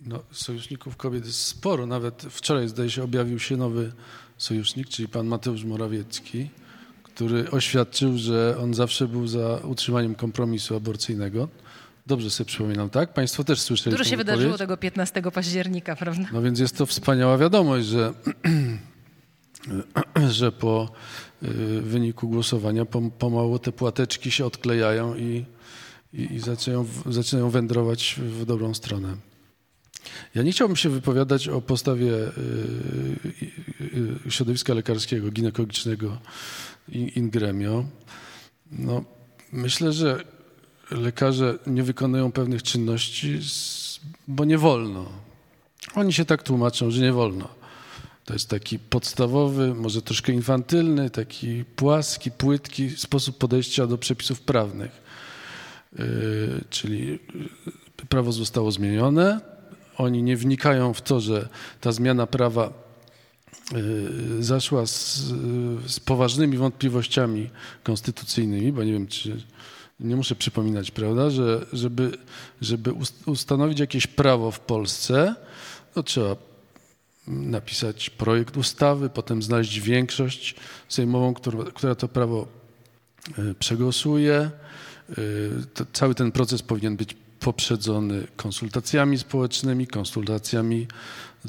No, 0.00 0.22
sojuszników 0.32 0.96
kobiet 0.96 1.26
jest 1.26 1.44
sporo. 1.44 1.86
Nawet 1.86 2.22
wczoraj, 2.22 2.68
zdaje 2.68 2.90
się, 2.90 3.02
objawił 3.02 3.38
się 3.38 3.56
nowy 3.56 3.92
sojusznik, 4.38 4.88
czyli 4.88 5.08
pan 5.08 5.26
Mateusz 5.26 5.64
Morawiecki 5.64 6.50
który 7.16 7.50
oświadczył, 7.50 8.18
że 8.18 8.56
on 8.62 8.74
zawsze 8.74 9.08
był 9.08 9.26
za 9.26 9.60
utrzymaniem 9.64 10.14
kompromisu 10.14 10.76
aborcyjnego. 10.76 11.48
Dobrze 12.06 12.30
sobie 12.30 12.48
przypominam, 12.48 12.90
tak? 12.90 13.14
Państwo 13.14 13.44
też 13.44 13.60
słyszeli 13.60 13.96
Dużo 13.96 14.10
się 14.10 14.16
wydarzyło 14.16 14.58
tego 14.58 14.76
15 14.76 15.22
października, 15.22 15.96
prawda? 15.96 16.28
No 16.32 16.42
więc 16.42 16.58
jest 16.58 16.76
to 16.76 16.86
wspaniała 16.86 17.38
wiadomość, 17.38 17.86
że, 17.86 18.12
że 20.38 20.52
po 20.52 20.92
y, 21.42 21.46
wyniku 21.82 22.28
głosowania 22.28 22.84
pomału 23.18 23.58
te 23.58 23.72
płateczki 23.72 24.30
się 24.30 24.46
odklejają 24.46 25.14
i, 25.14 25.44
i, 26.12 26.34
i 26.34 26.40
zaczynają, 26.40 26.86
zaczynają 27.06 27.50
wędrować 27.50 28.20
w 28.22 28.44
dobrą 28.44 28.74
stronę. 28.74 29.16
Ja 30.34 30.42
nie 30.42 30.52
chciałbym 30.52 30.76
się 30.76 30.88
wypowiadać 30.88 31.48
o 31.48 31.60
postawie 31.60 32.12
y, 32.12 32.30
y, 34.26 34.30
środowiska 34.30 34.74
lekarskiego, 34.74 35.30
ginekologicznego 35.30 36.18
in 36.88 37.30
gremio. 37.30 37.84
No, 38.72 39.04
myślę, 39.52 39.92
że 39.92 40.24
lekarze 40.90 41.58
nie 41.66 41.82
wykonują 41.82 42.32
pewnych 42.32 42.62
czynności, 42.62 43.40
bo 44.28 44.44
nie 44.44 44.58
wolno. 44.58 45.06
Oni 45.94 46.12
się 46.12 46.24
tak 46.24 46.42
tłumaczą, 46.42 46.90
że 46.90 47.02
nie 47.02 47.12
wolno. 47.12 47.48
To 48.24 48.32
jest 48.32 48.50
taki 48.50 48.78
podstawowy, 48.78 49.74
może 49.74 50.02
troszkę 50.02 50.32
infantylny, 50.32 51.10
taki 51.10 51.64
płaski, 51.64 52.30
płytki 52.30 52.90
sposób 52.90 53.38
podejścia 53.38 53.86
do 53.86 53.98
przepisów 53.98 54.40
prawnych. 54.40 55.02
Yy, 55.98 56.04
czyli 56.70 57.18
prawo 58.08 58.32
zostało 58.32 58.72
zmienione, 58.72 59.40
oni 59.96 60.22
nie 60.22 60.36
wnikają 60.36 60.94
w 60.94 61.02
to, 61.02 61.20
że 61.20 61.48
ta 61.80 61.92
zmiana 61.92 62.26
prawa 62.26 62.85
zaszła 64.40 64.86
z, 64.86 65.16
z, 65.86 66.00
poważnymi 66.00 66.56
wątpliwościami 66.56 67.50
konstytucyjnymi, 67.82 68.72
bo 68.72 68.84
nie 68.84 68.92
wiem, 68.92 69.06
czy 69.06 69.42
nie 70.00 70.16
muszę 70.16 70.34
przypominać, 70.34 70.90
prawda, 70.90 71.30
że 71.30 71.66
żeby, 71.72 72.18
żeby 72.60 72.92
ustanowić 73.26 73.80
jakieś 73.80 74.06
prawo 74.06 74.50
w 74.50 74.60
Polsce, 74.60 75.34
to 75.94 76.02
trzeba 76.02 76.36
napisać 77.26 78.10
projekt 78.10 78.56
ustawy, 78.56 79.08
potem 79.08 79.42
znaleźć 79.42 79.80
większość 79.80 80.54
sejmową, 80.88 81.34
która, 81.34 81.64
która 81.64 81.94
to 81.94 82.08
prawo 82.08 82.48
y, 83.38 83.54
przegłosuje. 83.54 84.50
Y, 85.18 85.50
to 85.74 85.86
cały 85.92 86.14
ten 86.14 86.32
proces 86.32 86.62
powinien 86.62 86.96
być 86.96 87.16
poprzedzony 87.40 88.26
konsultacjami 88.36 89.18
społecznymi, 89.18 89.86
konsultacjami 89.86 90.86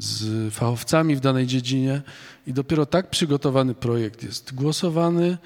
z 0.02 0.54
fachowcami 0.54 1.16
w 1.16 1.20
danej 1.20 1.46
dziedzinie 1.46 2.02
i 2.46 2.52
dopiero 2.52 2.86
tak 2.86 3.10
przygotowany 3.10 3.74
projekt 3.74 4.22
jest 4.22 4.54
głosowany 4.54 5.38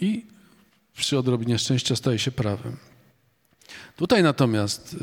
i 0.00 0.26
przy 0.96 1.18
odrobinie 1.18 1.58
szczęścia 1.58 1.96
staje 1.96 2.18
się 2.18 2.30
prawem. 2.30 2.76
Tutaj 3.96 4.22
natomiast 4.22 4.96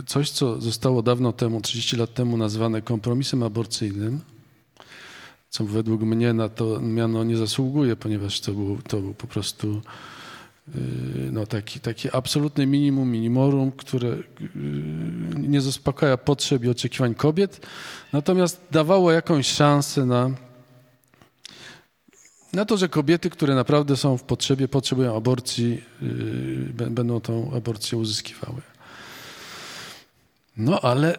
y, 0.00 0.04
coś, 0.06 0.30
co 0.30 0.60
zostało 0.60 1.02
dawno 1.02 1.32
temu, 1.32 1.60
30 1.60 1.96
lat 1.96 2.14
temu 2.14 2.36
nazwane 2.36 2.82
kompromisem 2.82 3.42
aborcyjnym, 3.42 4.20
co 5.50 5.64
według 5.64 6.02
mnie 6.02 6.32
na 6.32 6.48
to 6.48 6.80
miano 6.80 7.24
nie 7.24 7.36
zasługuje, 7.36 7.96
ponieważ 7.96 8.40
to 8.40 8.52
był, 8.52 8.78
to 8.88 9.00
był 9.00 9.14
po 9.14 9.26
prostu 9.26 9.82
y, 10.68 10.80
no, 11.32 11.46
taki, 11.46 11.80
taki 11.80 12.08
absolutny 12.12 12.66
minimum 12.66 13.10
minimorum, 13.10 13.72
które 13.72 14.08
y, 14.08 14.22
nie 15.48 15.60
zaspokaja 15.60 16.16
potrzeb 16.16 16.64
i 16.64 16.68
oczekiwań 16.68 17.14
kobiet, 17.14 17.66
natomiast 18.12 18.60
dawało 18.70 19.12
jakąś 19.12 19.46
szansę 19.46 20.06
na, 20.06 20.30
na 22.52 22.64
to, 22.64 22.76
że 22.76 22.88
kobiety, 22.88 23.30
które 23.30 23.54
naprawdę 23.54 23.96
są 23.96 24.18
w 24.18 24.22
potrzebie, 24.22 24.68
potrzebują 24.68 25.16
aborcji, 25.16 25.82
y, 26.02 26.90
będą 26.90 27.20
tą 27.20 27.52
aborcję 27.56 27.98
uzyskiwały. 27.98 28.60
No 30.56 30.80
ale 30.80 31.18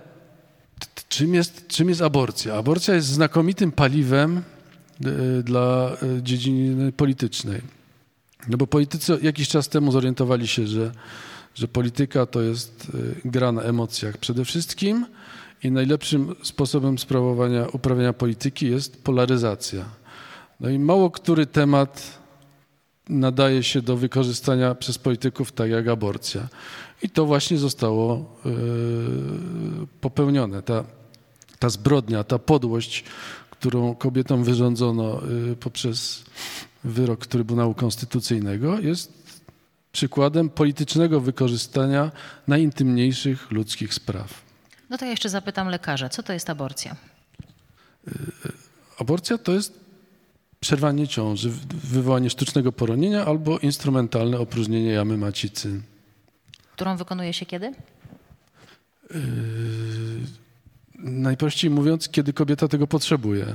czym 1.09 1.33
jest, 1.33 1.67
czym 1.67 1.89
jest 1.89 2.01
aborcja? 2.01 2.55
Aborcja 2.55 2.93
jest 2.95 3.07
znakomitym 3.07 3.71
paliwem 3.71 4.43
y, 5.05 5.43
dla 5.43 5.91
y, 6.17 6.23
dziedziny 6.23 6.91
politycznej. 6.91 7.61
No 8.47 8.57
bo 8.57 8.67
politycy 8.67 9.17
jakiś 9.21 9.47
czas 9.47 9.69
temu 9.69 9.91
zorientowali 9.91 10.47
się, 10.47 10.67
że, 10.67 10.91
że 11.59 11.67
polityka 11.67 12.25
to 12.25 12.41
jest 12.41 12.91
gra 13.25 13.51
na 13.51 13.61
emocjach 13.61 14.17
przede 14.17 14.45
wszystkim 14.45 15.05
i 15.63 15.71
najlepszym 15.71 16.35
sposobem 16.43 16.99
sprawowania, 16.99 17.67
uprawiania 17.73 18.13
polityki 18.13 18.69
jest 18.69 19.03
polaryzacja. 19.03 19.85
No 20.59 20.69
i 20.69 20.79
mało 20.79 21.11
który 21.11 21.45
temat 21.45 22.19
nadaje 23.09 23.63
się 23.63 23.81
do 23.81 23.97
wykorzystania 23.97 24.75
przez 24.75 24.97
polityków 24.97 25.51
tak 25.51 25.69
jak 25.69 25.87
aborcja. 25.87 26.47
I 27.01 27.09
to 27.09 27.25
właśnie 27.25 27.57
zostało 27.57 28.35
yy, 28.45 28.53
popełnione. 30.01 30.61
Ta, 30.61 30.83
ta 31.59 31.69
zbrodnia, 31.69 32.23
ta 32.23 32.39
podłość, 32.39 33.03
którą 33.49 33.95
kobietom 33.95 34.43
wyrządzono 34.43 35.21
yy, 35.47 35.55
poprzez 35.55 36.23
wyrok 36.83 37.25
Trybunału 37.25 37.73
Konstytucyjnego, 37.73 38.79
jest 38.79 39.18
przykładem 39.91 40.49
politycznego 40.49 41.21
wykorzystania 41.21 42.11
najintymniejszych 42.47 43.51
ludzkich 43.51 43.93
spraw. 43.93 44.41
No 44.89 44.97
to 44.97 45.05
ja 45.05 45.11
jeszcze 45.11 45.29
zapytam 45.29 45.67
lekarza, 45.67 46.09
co 46.09 46.23
to 46.23 46.33
jest 46.33 46.49
aborcja? 46.49 46.95
Yy, 48.07 48.13
aborcja 48.99 49.37
to 49.37 49.51
jest 49.51 49.79
przerwanie 50.59 51.07
ciąży, 51.07 51.51
wywołanie 51.83 52.29
sztucznego 52.29 52.71
poronienia 52.71 53.25
albo 53.25 53.59
instrumentalne 53.59 54.39
opróżnienie 54.39 54.91
jamy 54.91 55.17
macicy. 55.17 55.81
Którą 56.75 56.97
wykonuje 56.97 57.33
się 57.33 57.45
kiedy? 57.45 57.71
Yy, 59.11 59.19
najprościej 60.99 61.69
mówiąc, 61.69 62.09
kiedy 62.09 62.33
kobieta 62.33 62.67
tego 62.67 62.87
potrzebuje. 62.87 63.45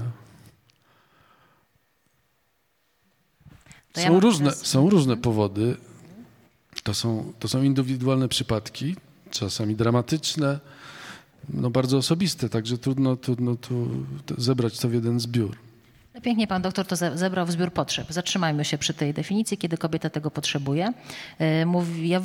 Ja 3.97 4.03
są, 4.03 4.21
różne, 4.21 4.51
teraz... 4.51 4.67
są 4.67 4.91
różne 4.91 5.17
powody. 5.17 5.77
To 6.85 6.95
są, 6.95 7.33
to 7.39 7.49
są 7.49 7.63
indywidualne 7.63 8.29
przypadki, 8.29 8.97
czasami 9.31 9.77
dramatyczne, 9.77 10.61
no 11.49 11.71
bardzo 11.71 11.97
osobiste, 11.97 12.49
także 12.49 12.79
trudno, 12.79 13.17
trudno 13.17 13.57
tu 13.57 13.89
zebrać 14.39 14.79
to 14.79 14.89
w 14.89 14.95
jeden 14.95 15.21
zbiór. 15.21 15.64
Pięknie 16.23 16.47
pan 16.47 16.63
doktor 16.63 16.87
to 16.87 16.97
zebrał 16.97 17.47
w 17.47 17.51
zbiór 17.51 17.73
potrzeb. 17.73 18.07
Zatrzymajmy 18.13 18.65
się 18.65 18.79
przy 18.79 18.95
tej 18.95 19.15
definicji, 19.15 19.59
kiedy 19.59 19.79
kobieta 19.79 20.11
tego 20.11 20.31
potrzebuje. 20.31 20.93
E, 21.39 21.67
mówi, 21.67 22.09
ja, 22.09 22.21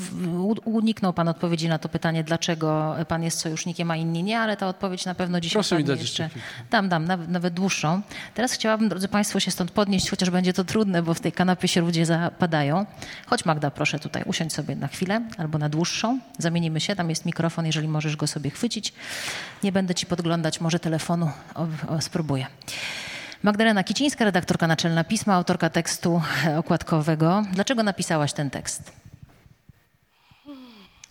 uniknął 0.65 1.13
pan 1.13 1.27
odpowiedzi 1.27 1.67
na 1.67 1.79
to 1.79 1.89
pytanie, 1.89 2.23
dlaczego 2.23 2.95
pan 3.07 3.23
jest 3.23 3.39
sojusznikiem, 3.39 3.91
a 3.91 3.95
inni 3.95 4.23
nie, 4.23 4.39
ale 4.39 4.57
ta 4.57 4.67
odpowiedź 4.67 5.05
na 5.05 5.15
pewno 5.15 5.41
dzisiaj 5.41 5.53
Proszę 5.53 5.77
mi 5.77 5.83
dać 5.83 6.01
jeszcze. 6.01 6.23
jeszcze 6.23 6.39
dam, 6.71 6.89
dam, 6.89 7.05
nawet, 7.05 7.29
nawet 7.29 7.53
dłuższą. 7.53 8.01
Teraz 8.33 8.51
chciałabym, 8.51 8.89
drodzy 8.89 9.07
państwo, 9.07 9.39
się 9.39 9.51
stąd 9.51 9.71
podnieść, 9.71 10.09
chociaż 10.09 10.29
będzie 10.29 10.53
to 10.53 10.63
trudne, 10.63 11.03
bo 11.03 11.13
w 11.13 11.19
tej 11.19 11.31
kanapie 11.31 11.67
się 11.67 11.81
ludzie 11.81 12.05
zapadają. 12.05 12.85
Chodź 13.25 13.45
Magda, 13.45 13.71
proszę 13.71 13.99
tutaj 13.99 14.23
usiądź 14.25 14.53
sobie 14.53 14.75
na 14.75 14.87
chwilę 14.87 15.21
albo 15.37 15.57
na 15.57 15.69
dłuższą. 15.69 16.19
Zamienimy 16.37 16.79
się, 16.79 16.95
tam 16.95 17.09
jest 17.09 17.25
mikrofon, 17.25 17.65
jeżeli 17.65 17.87
możesz 17.87 18.15
go 18.15 18.27
sobie 18.27 18.49
chwycić. 18.49 18.93
Nie 19.63 19.71
będę 19.71 19.95
ci 19.95 20.05
podglądać, 20.05 20.61
może 20.61 20.79
telefonu 20.79 21.31
o, 21.55 21.67
o, 21.87 22.01
spróbuję. 22.01 22.47
Magdalena 23.43 23.83
Kicińska, 23.83 24.25
redaktorka 24.25 24.67
naczelna 24.67 25.03
Pisma, 25.03 25.33
autorka 25.33 25.69
tekstu 25.69 26.21
okładkowego. 26.63 27.43
Dlaczego 27.53 27.83
napisałaś 27.83 28.33
ten 28.33 28.49
tekst? 28.49 28.91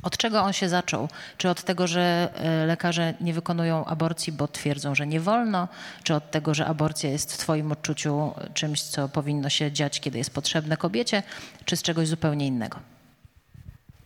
Od 0.03 0.17
czego 0.17 0.43
on 0.43 0.53
się 0.53 0.69
zaczął? 0.69 1.09
Czy 1.37 1.49
od 1.49 1.63
tego, 1.63 1.87
że 1.87 2.29
e, 2.35 2.67
lekarze 2.67 3.15
nie 3.21 3.35
wykonują 3.35 3.85
aborcji, 3.85 4.33
bo 4.33 4.49
twierdzą, 4.49 4.95
że 4.95 5.07
nie 5.07 5.21
wolno? 5.21 5.69
Czy 6.03 6.15
od 6.15 6.31
tego, 6.31 6.55
że 6.55 6.67
aborcja 6.67 7.11
jest 7.11 7.33
w 7.33 7.37
Twoim 7.37 7.73
odczuciu 7.73 8.33
czymś, 8.55 8.83
co 8.83 9.09
powinno 9.09 9.49
się 9.49 9.73
dziać, 9.73 10.01
kiedy 10.01 10.19
jest 10.19 10.35
potrzebne 10.35 10.77
kobiecie? 10.77 11.23
Czy 11.65 11.77
z 11.77 11.83
czegoś 11.83 12.09
zupełnie 12.09 12.47
innego? 12.47 12.79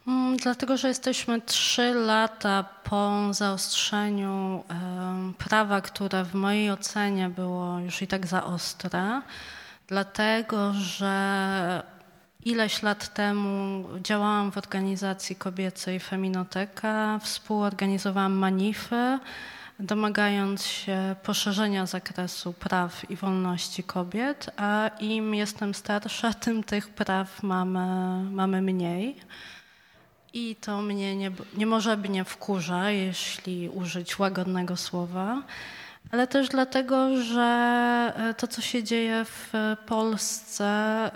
Mm, 0.07 0.37
dlatego, 0.37 0.77
że 0.77 0.89
jesteśmy 0.89 1.41
trzy 1.41 1.95
lata 1.95 2.65
po 2.85 3.35
zaostrzeniu 3.35 4.65
prawa, 5.39 5.81
które 5.81 6.25
w 6.25 6.35
mojej 6.35 6.71
ocenie 6.71 7.29
było 7.29 7.79
już 7.79 8.03
i 8.03 8.07
tak 8.07 8.27
za 8.27 8.45
ostre, 8.45 9.23
dlatego, 9.87 10.73
że 10.73 11.83
ileś 12.45 12.83
lat 12.83 13.15
temu 13.15 13.85
działałam 14.01 14.53
w 14.53 14.59
organizacji 14.59 15.37
kobiecej 15.37 16.01
Feminoteka, 16.01 17.19
współorganizowałam 17.23 18.33
manify, 18.33 19.19
domagając 19.79 20.65
się 20.67 21.17
poszerzenia 21.23 21.87
zakresu 21.87 22.53
praw 22.53 23.11
i 23.11 23.17
wolności 23.17 23.83
kobiet, 23.83 24.51
a 24.57 24.91
im 25.01 25.35
jestem 25.35 25.75
starsza, 25.75 26.35
tym 26.45 26.65
tych 26.65 26.89
praw 26.89 27.43
mamy, 27.43 28.25
mamy 28.31 28.63
mniej. 28.63 29.17
I 30.35 30.57
to 30.57 30.83
mnie 30.83 31.17
nie, 31.17 31.31
nie 31.57 31.67
może 31.67 31.97
mnie 31.97 32.25
wkurza, 32.25 32.91
jeśli 32.91 33.69
użyć 33.69 34.19
łagodnego 34.19 34.77
słowa, 34.77 35.43
ale 36.11 36.27
też 36.27 36.49
dlatego, 36.49 37.23
że 37.23 37.43
e, 38.17 38.35
to, 38.35 38.47
co 38.47 38.63
się 38.63 38.85
dzieje 38.85 39.25
w 39.25 39.53
Polsce, 39.87 40.67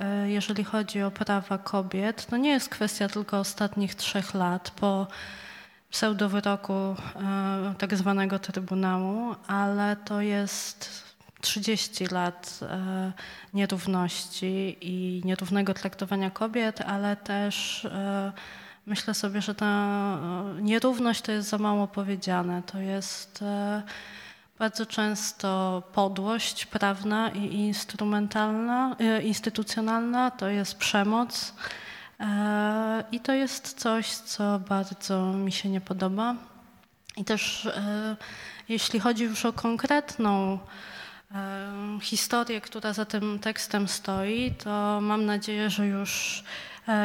e, 0.01 0.31
jeżeli 0.31 0.65
chodzi 0.65 1.03
o 1.03 1.11
prawa 1.11 1.59
kobiet, 1.59 2.27
to 2.27 2.37
nie 2.37 2.51
jest 2.51 2.69
kwestia 2.69 3.09
tylko 3.09 3.39
ostatnich 3.39 3.95
trzech 3.95 4.35
lat 4.35 4.71
po 4.71 5.07
pseudowyroku 5.91 6.73
e, 6.73 6.97
tak 7.79 7.97
zwanego 7.97 8.39
Trybunału, 8.39 9.35
ale 9.47 9.97
to 9.97 10.21
jest 10.21 11.07
30 11.41 12.07
lat 12.07 12.61
nierówności 13.55 14.77
i 14.81 15.23
nierównego 15.25 15.75
traktowania 15.75 16.31
kobiet, 16.31 16.81
ale 16.81 17.17
też 17.17 17.87
Myślę 18.87 19.15
sobie, 19.15 19.43
że 19.43 19.55
ta 19.55 19.67
e, 19.67 20.63
nierówność 20.63 21.23
to 21.23 21.33
jest 21.33 21.49
za 21.49 21.59
mało 21.59 21.89
powiedziane. 21.89 22.63
To 22.63 22.79
jest 22.79 23.43
e, 23.43 23.83
bardzo 24.59 24.87
często 24.87 25.83
podłość 25.93 26.67
prawna 26.67 27.31
i 27.31 27.55
instrumentalna, 27.55 28.97
e, 28.99 29.23
instytucjonalna, 29.23 30.31
to 30.31 30.49
jest 30.49 30.79
przemoc. 30.79 31.55
I 33.13 33.21
to 33.21 33.33
jest 33.33 33.81
coś, 33.81 34.07
co 34.15 34.61
bardzo 34.69 35.33
mi 35.33 35.53
się 35.53 35.69
nie 35.69 35.81
podoba. 35.81 36.35
I 37.17 37.25
też 37.25 37.69
jeśli 38.69 39.01
chodzi 39.01 39.25
już 39.25 39.47
o 39.47 39.53
konkretną 39.53 40.59
historię, 42.03 42.61
która 42.61 42.93
za 42.93 43.05
tym 43.05 43.39
tekstem 43.39 43.89
stoi, 43.89 44.55
to 44.65 45.01
mam 45.01 45.27
nadzieję, 45.27 45.71
że 45.71 45.87
już 45.87 46.45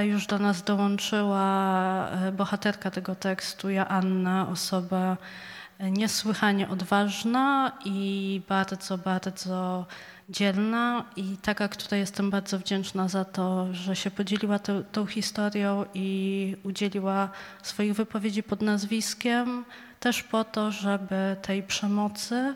już 0.03 0.27
do 0.27 0.39
nas 0.39 0.63
dołączyła 0.63 2.09
e, 2.09 2.31
bohaterka 2.31 2.91
tego 2.91 3.15
tekstu, 3.15 3.69
Joanna, 3.69 4.47
osoba 4.47 5.17
e, 5.79 5.91
niesłychanie 5.91 6.69
odważna 6.69 7.71
i 7.85 8.41
bardzo, 8.49 8.97
bardzo 8.97 9.85
dzielna. 10.29 11.05
I 11.15 11.37
taka, 11.41 11.67
której 11.67 11.99
jestem 11.99 12.29
bardzo 12.29 12.59
wdzięczna 12.59 13.07
za 13.07 13.25
to, 13.25 13.73
że 13.73 13.95
się 13.95 14.11
podzieliła 14.11 14.59
tą, 14.59 14.83
tą 14.83 15.05
historią 15.05 15.85
i 15.93 16.57
udzieliła 16.63 17.29
swoich 17.63 17.93
wypowiedzi 17.93 18.43
pod 18.43 18.61
nazwiskiem, 18.61 19.65
też 19.99 20.23
po 20.23 20.43
to, 20.43 20.71
żeby 20.71 21.35
tej 21.41 21.63
przemocy 21.63 22.55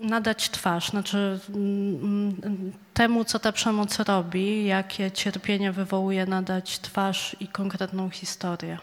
nadać 0.00 0.50
twarz, 0.50 0.90
znaczy 0.90 1.40
mm, 1.48 2.72
temu, 2.94 3.24
co 3.24 3.38
ta 3.38 3.52
przemoc 3.52 3.98
robi, 3.98 4.64
jakie 4.64 5.10
cierpienie 5.10 5.72
wywołuje, 5.72 6.26
nadać 6.26 6.78
twarz 6.78 7.36
i 7.40 7.48
konkretną 7.48 8.10
historię. 8.10 8.78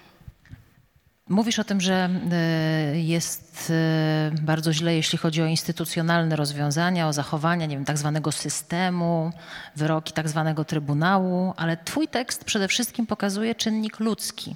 Mówisz 1.30 1.60
o 1.60 1.64
tym, 1.64 1.82
że 1.82 2.10
e, 2.32 3.00
jest 3.00 3.72
e, 3.76 4.32
bardzo 4.42 4.74
źle, 4.74 4.96
jeśli 4.96 5.18
chodzi 5.18 5.42
o 5.42 5.46
instytucjonalne 5.46 6.36
rozwiązania, 6.36 7.08
o 7.08 7.14
zachowania, 7.14 7.66
nie 7.66 7.76
wiem, 7.76 7.86
tak 7.86 7.98
zwanego 7.98 8.32
systemu, 8.32 9.32
wyroki 9.76 10.14
tak 10.14 10.30
zwanego 10.30 10.66
trybunału, 10.66 11.54
ale 11.58 11.78
twój 11.78 12.08
tekst 12.08 12.44
przede 12.44 12.68
wszystkim 12.68 13.08
pokazuje 13.08 13.56
czynnik 13.56 14.00
ludzki, 14.00 14.56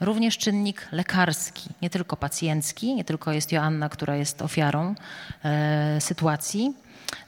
również 0.00 0.38
czynnik 0.38 0.88
lekarski, 0.92 1.70
nie 1.82 1.90
tylko 1.90 2.16
pacjencki, 2.16 2.94
nie 2.94 3.04
tylko 3.04 3.32
jest 3.32 3.52
Joanna, 3.52 3.88
która 3.88 4.16
jest 4.16 4.42
ofiarą 4.42 4.94
e, 5.44 6.00
sytuacji, 6.00 6.74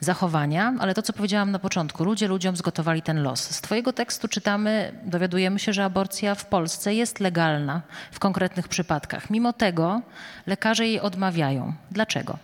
zachowania, 0.00 0.74
ale 0.78 0.94
to, 0.94 1.02
co 1.02 1.12
powiedziałam 1.12 1.50
na 1.50 1.58
początku, 1.58 2.04
ludzie 2.04 2.28
ludziom 2.28 2.56
zgotowali 2.56 3.02
ten 3.02 3.22
los. 3.22 3.40
Z 3.40 3.60
Twojego 3.60 3.92
tekstu 3.92 4.28
czytamy, 4.28 4.92
dowiadujemy 5.04 5.58
się, 5.58 5.72
że 5.72 5.84
aborcja 5.84 6.34
w 6.34 6.46
Polsce 6.46 6.94
jest 6.94 7.20
legalna 7.20 7.82
w 8.12 8.18
konkretnych 8.18 8.68
przypadkach. 8.68 9.30
Mimo 9.30 9.52
tego 9.52 10.00
lekarze 10.46 10.86
jej 10.86 11.00
odmawiają. 11.00 11.72
Dlaczego? 11.90 12.38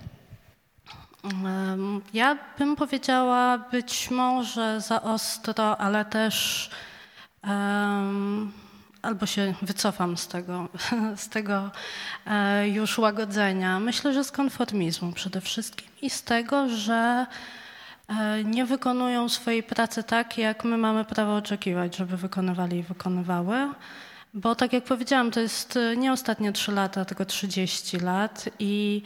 Ja 2.14 2.38
bym 2.58 2.76
powiedziała 2.76 3.58
być 3.58 4.10
może 4.10 4.80
za 4.80 5.02
ostro, 5.02 5.80
ale 5.80 6.04
też 6.04 6.70
em, 7.42 8.52
albo 9.04 9.26
się 9.26 9.54
wycofam 9.62 10.16
z 10.16 10.28
tego, 10.28 10.68
z 11.16 11.28
tego 11.28 11.70
e, 12.26 12.68
już 12.68 12.98
łagodzenia. 12.98 13.80
Myślę, 13.80 14.12
że 14.12 14.24
z 14.24 14.32
konformizmu 14.32 15.12
przede 15.12 15.40
wszystkim 15.40 15.88
i 16.02 16.10
z 16.10 16.22
tego, 16.22 16.68
że 16.68 17.26
e, 18.08 18.44
nie 18.44 18.64
wykonują 18.64 19.28
swojej 19.28 19.62
pracy 19.62 20.02
tak, 20.02 20.38
jak 20.38 20.64
my 20.64 20.78
mamy 20.78 21.04
prawo 21.04 21.36
oczekiwać, 21.36 21.96
żeby 21.96 22.16
wykonywali 22.16 22.78
i 22.78 22.82
wykonywały. 22.82 23.68
Bo 24.34 24.54
tak 24.54 24.72
jak 24.72 24.84
powiedziałam, 24.84 25.30
to 25.30 25.40
jest 25.40 25.76
e, 25.76 25.96
nie 25.96 26.12
ostatnie 26.12 26.52
3 26.52 26.72
lata, 26.72 27.04
tylko 27.04 27.24
30 27.24 27.98
lat 27.98 28.48
i, 28.58 29.02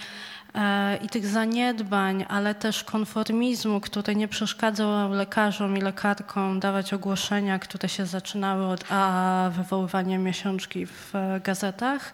i 1.03 1.09
tych 1.09 1.27
zaniedbań, 1.27 2.25
ale 2.29 2.55
też 2.55 2.85
konformizmu, 2.85 3.81
który 3.81 4.17
nie 4.17 4.29
przeszkadzał 4.29 5.13
lekarzom 5.13 5.77
i 5.77 5.81
lekarkom 5.81 6.61
dawać 6.61 6.95
ogłoszenia, 6.95 7.59
które 7.59 7.89
się 7.89 8.07
zaczynały 8.07 8.67
od 8.67 8.85
a 8.91 9.51
wywoływania 9.57 10.19
miesiączki 10.19 10.87
w 10.87 11.15
e, 11.15 11.41
gazetach. 11.41 12.13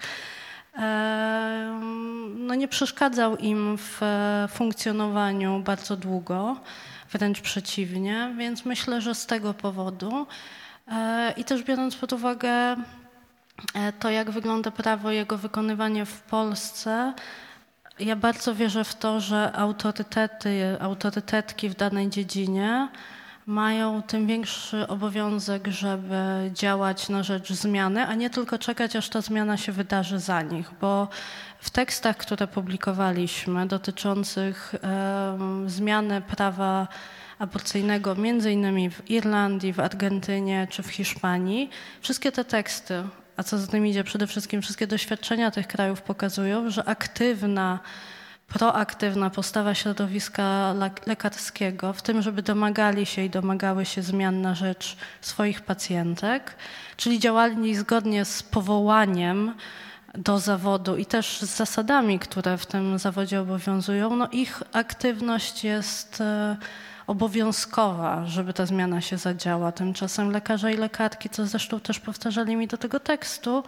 E, 0.79 1.81
no 2.37 2.55
nie 2.55 2.69
przeszkadzał 2.69 3.37
im 3.37 3.79
w 3.79 4.03
e, 4.03 4.49
funkcjonowaniu 4.51 5.61
bardzo 5.61 5.97
długo, 5.97 6.57
wręcz 7.13 7.41
przeciwnie, 7.41 8.35
więc 8.39 8.65
myślę, 8.65 9.01
że 9.01 9.15
z 9.15 9.27
tego 9.27 9.55
powodu 9.55 10.27
e, 10.89 11.35
i 11.37 11.45
też 11.45 11.63
biorąc 11.63 11.97
pod 11.97 12.13
uwagę 12.13 12.51
e, 12.51 13.93
to, 14.01 14.11
jak 14.11 14.31
wygląda 14.31 14.71
prawo 14.71 15.11
jego 15.11 15.39
wykonywanie 15.39 16.07
w 16.07 16.21
Polsce, 16.21 17.15
ja 17.99 18.17
bardzo 18.17 18.55
wierzę 18.55 18.85
w 18.85 18.95
to, 18.95 19.21
że 19.21 19.53
autorytety, 19.53 20.77
autorytetki 20.81 21.69
w 21.69 21.75
danej 21.75 22.11
dziedzinie 22.11 22.89
mają 23.47 24.03
tym 24.03 24.27
większy 24.27 24.89
obowiązek, 24.89 25.67
żeby 25.67 26.51
działać 26.53 27.09
na 27.09 27.23
rzecz 27.23 27.53
zmiany, 27.53 28.07
a 28.07 28.15
nie 28.15 28.31
tylko 28.31 28.59
czekać, 28.59 28.97
aż 28.97 29.09
ta 29.09 29.21
zmiana 29.21 29.57
się 29.57 29.73
wydarzy 29.73 30.19
za 30.19 30.43
nich, 30.43 30.71
bo 30.81 31.09
w 31.59 31.71
tekstach, 31.71 32.17
które 32.17 32.47
publikowaliśmy 32.47 33.67
dotyczących 33.67 34.75
em, 34.83 35.71
zmiany 35.71 36.21
prawa 36.21 36.89
aborcyjnego, 37.39 38.15
między 38.15 38.53
innymi 38.53 38.91
w 38.91 39.11
Irlandii, 39.11 39.73
w 39.73 39.81
Argentynie 39.81 40.67
czy 40.71 40.83
w 40.83 40.91
Hiszpanii, 40.91 41.71
wszystkie 42.01 42.33
te 42.33 42.45
teksty, 42.45 43.03
a 43.37 43.43
co 43.43 43.59
za 43.59 43.67
tym 43.67 43.87
idzie, 43.87 44.05
przede 44.05 44.27
wszystkim 44.27 44.63
wszystkie 44.63 44.87
doświadczenia 44.87 45.51
tych 45.51 45.67
krajów 45.67 46.03
pokazują, 46.03 46.71
że 46.71 46.85
aktywna 46.85 47.79
proaktywna 48.49 49.31
postawa 49.31 49.75
środowiska 49.75 50.75
lek- 50.79 51.07
lekarskiego 51.07 51.93
w 51.93 52.03
tym, 52.03 52.23
żeby 52.23 52.43
domagali 52.43 53.07
się 53.07 53.25
i 53.25 53.31
domagały 53.31 53.85
się 53.85 54.03
zmian 54.03 54.43
na 54.43 54.55
rzecz 54.55 54.97
swoich 55.21 55.61
pacjentek, 55.61 56.57
czyli 56.97 57.19
działali 57.19 57.77
zgodnie 57.77 58.25
z 58.25 58.43
powołaniem 58.43 59.55
do 60.15 60.39
zawodu 60.39 60.97
i 60.97 61.07
też 61.07 61.41
z 61.41 61.57
zasadami, 61.57 62.19
które 62.19 62.59
w 62.59 62.67
tym 62.67 62.99
zawodzie 62.99 63.41
obowiązują, 63.41 64.17
no 64.17 64.29
ich 64.33 64.63
aktywność 64.73 65.65
jest 65.65 66.21
e, 66.21 66.57
obowiązkowa, 67.07 68.27
żeby 68.27 68.53
ta 68.53 68.67
zmiana 68.67 69.01
się 69.01 69.17
zadziała. 69.17 69.73
Tymczasem 69.73 70.31
lekarze 70.31 70.73
i 70.73 70.77
lekarki, 70.77 71.31
co 71.31 71.47
zresztą 71.47 71.81
też 71.81 72.01
powtarzali 72.01 72.57
mi 72.57 72.69
do 72.69 72.79
tego 72.79 73.01
tekstu, 73.01 73.65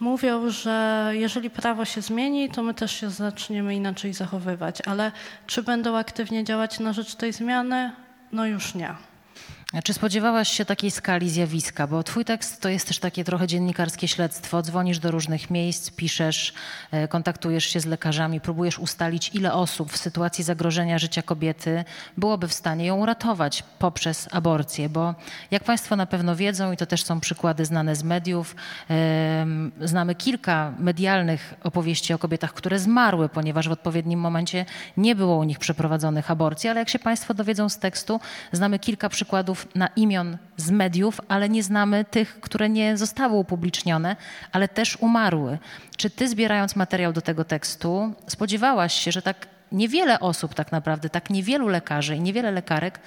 mówią, 0.00 0.50
że 0.50 1.10
jeżeli 1.12 1.50
prawo 1.50 1.84
się 1.84 2.00
zmieni, 2.00 2.50
to 2.50 2.62
my 2.62 2.74
też 2.74 2.92
się 2.92 3.10
zaczniemy 3.10 3.74
inaczej 3.74 4.14
zachowywać. 4.14 4.82
Ale 4.86 5.12
czy 5.46 5.62
będą 5.62 5.96
aktywnie 5.96 6.44
działać 6.44 6.80
na 6.80 6.92
rzecz 6.92 7.14
tej 7.14 7.32
zmiany? 7.32 7.92
No 8.32 8.46
już 8.46 8.74
nie. 8.74 8.94
Czy 9.82 9.94
spodziewałaś 9.94 10.48
się 10.48 10.64
takiej 10.64 10.90
skali 10.90 11.30
zjawiska? 11.30 11.86
Bo 11.86 12.02
twój 12.02 12.24
tekst 12.24 12.60
to 12.60 12.68
jest 12.68 12.88
też 12.88 12.98
takie 12.98 13.24
trochę 13.24 13.46
dziennikarskie 13.46 14.08
śledztwo. 14.08 14.62
Dzwonisz 14.62 14.98
do 14.98 15.10
różnych 15.10 15.50
miejsc, 15.50 15.90
piszesz, 15.90 16.54
e, 16.90 17.08
kontaktujesz 17.08 17.64
się 17.64 17.80
z 17.80 17.86
lekarzami, 17.86 18.40
próbujesz 18.40 18.78
ustalić, 18.78 19.30
ile 19.34 19.52
osób 19.52 19.92
w 19.92 19.96
sytuacji 19.96 20.44
zagrożenia 20.44 20.98
życia 20.98 21.22
kobiety 21.22 21.84
byłoby 22.16 22.48
w 22.48 22.52
stanie 22.52 22.86
ją 22.86 22.96
uratować 22.96 23.64
poprzez 23.78 24.28
aborcję. 24.30 24.88
Bo 24.88 25.14
jak 25.50 25.64
Państwo 25.64 25.96
na 25.96 26.06
pewno 26.06 26.36
wiedzą, 26.36 26.72
i 26.72 26.76
to 26.76 26.86
też 26.86 27.04
są 27.04 27.20
przykłady 27.20 27.64
znane 27.64 27.96
z 27.96 28.02
mediów, 28.02 28.56
znamy 29.80 30.14
kilka 30.14 30.72
medialnych 30.78 31.54
opowieści 31.64 32.14
o 32.14 32.18
kobietach, 32.18 32.52
które 32.52 32.78
zmarły, 32.78 33.28
ponieważ 33.28 33.68
w 33.68 33.72
odpowiednim 33.72 34.20
momencie 34.20 34.66
nie 34.96 35.14
było 35.14 35.36
u 35.36 35.44
nich 35.44 35.58
przeprowadzonych 35.58 36.30
aborcji. 36.30 36.70
Ale 36.70 36.80
jak 36.80 36.88
się 36.88 36.98
Państwo 36.98 37.34
dowiedzą 37.34 37.68
z 37.68 37.78
tekstu, 37.78 38.20
znamy 38.52 38.78
kilka 38.78 39.08
przykładów 39.08 39.63
na 39.74 39.88
imion 39.96 40.36
z 40.56 40.70
mediów, 40.70 41.20
ale 41.28 41.48
nie 41.48 41.62
znamy 41.62 42.04
tych, 42.04 42.40
które 42.40 42.68
nie 42.68 42.96
zostały 42.96 43.34
upublicznione, 43.34 44.16
ale 44.52 44.68
też 44.68 44.96
umarły. 44.96 45.58
Czy 45.96 46.10
ty 46.10 46.28
zbierając 46.28 46.76
materiał 46.76 47.12
do 47.12 47.20
tego 47.20 47.44
tekstu 47.44 48.14
spodziewałaś 48.26 48.94
się, 48.94 49.12
że 49.12 49.22
tak 49.22 49.46
niewiele 49.72 50.20
osób 50.20 50.54
tak 50.54 50.72
naprawdę, 50.72 51.10
tak 51.10 51.30
niewielu 51.30 51.68
lekarzy 51.68 52.16
i 52.16 52.20
niewiele 52.20 52.50
lekarek 52.50 53.00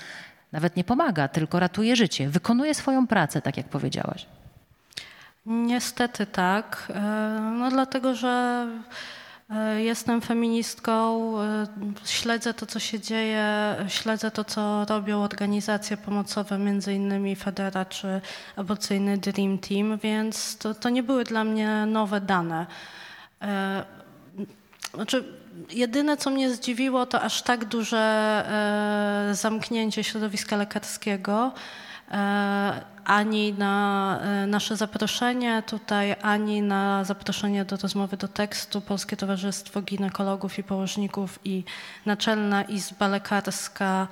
nawet 0.51 0.75
nie 0.75 0.83
pomaga, 0.83 1.27
tylko 1.27 1.59
ratuje 1.59 1.95
życie, 1.95 2.29
wykonuje 2.29 2.75
swoją 2.75 3.07
pracę, 3.07 3.41
tak 3.41 3.57
jak 3.57 3.69
powiedziałaś? 3.69 4.25
Niestety 5.45 6.25
tak. 6.25 6.91
E, 6.95 7.01
No 7.59 7.69
dlatego, 7.69 8.15
że 8.15 8.67
jestem 9.77 10.21
feministką, 10.21 11.31
e, 11.41 11.67
śledzę 12.05 12.53
to, 12.53 12.65
co 12.65 12.79
się 12.79 12.99
dzieje, 12.99 13.75
śledzę 13.88 14.31
to, 14.31 14.43
co 14.43 14.86
robią 14.89 15.23
organizacje 15.23 15.97
pomocowe, 15.97 16.57
między 16.57 16.93
innymi 16.93 17.36
Federa 17.36 17.86
czy 17.86 18.21
aborcyjny 18.55 19.17
Dream 19.17 19.57
Team, 19.57 19.97
więc 19.97 20.57
to, 20.57 20.73
to 20.73 20.89
nie 20.89 21.03
były 21.03 21.23
dla 21.23 21.43
mnie 21.43 21.86
nowe 21.86 22.21
dane. 22.21 22.65
E, 23.41 23.83
Znaczy, 24.93 25.23
jedyne, 25.71 26.17
co 26.17 26.29
mnie 26.29 26.51
zdziwiło, 26.51 27.05
to 27.05 27.21
aż 27.21 27.41
tak 27.41 27.65
duże 27.65 27.97
e, 29.29 29.36
zamknięcie 29.36 30.03
środowiska 30.03 30.57
lekarskiego. 30.57 31.51
E, 32.11 32.97
ani 33.05 33.53
na 33.53 34.19
e, 34.21 34.47
nasze 34.47 34.75
zaproszenie 34.75 35.63
tutaj, 35.67 36.15
ani 36.21 36.61
na 36.61 37.03
zaproszenie 37.03 37.65
do 37.65 37.77
rozmowy 37.77 38.17
do 38.17 38.27
tekstu 38.27 38.81
Polskie 38.81 39.17
Towarzystwo 39.17 39.81
Ginekologów 39.81 40.59
i 40.59 40.63
Położników 40.63 41.39
i 41.45 41.63
Naczelna 42.05 42.63
Izba 42.63 43.07
Lekarska 43.07 44.07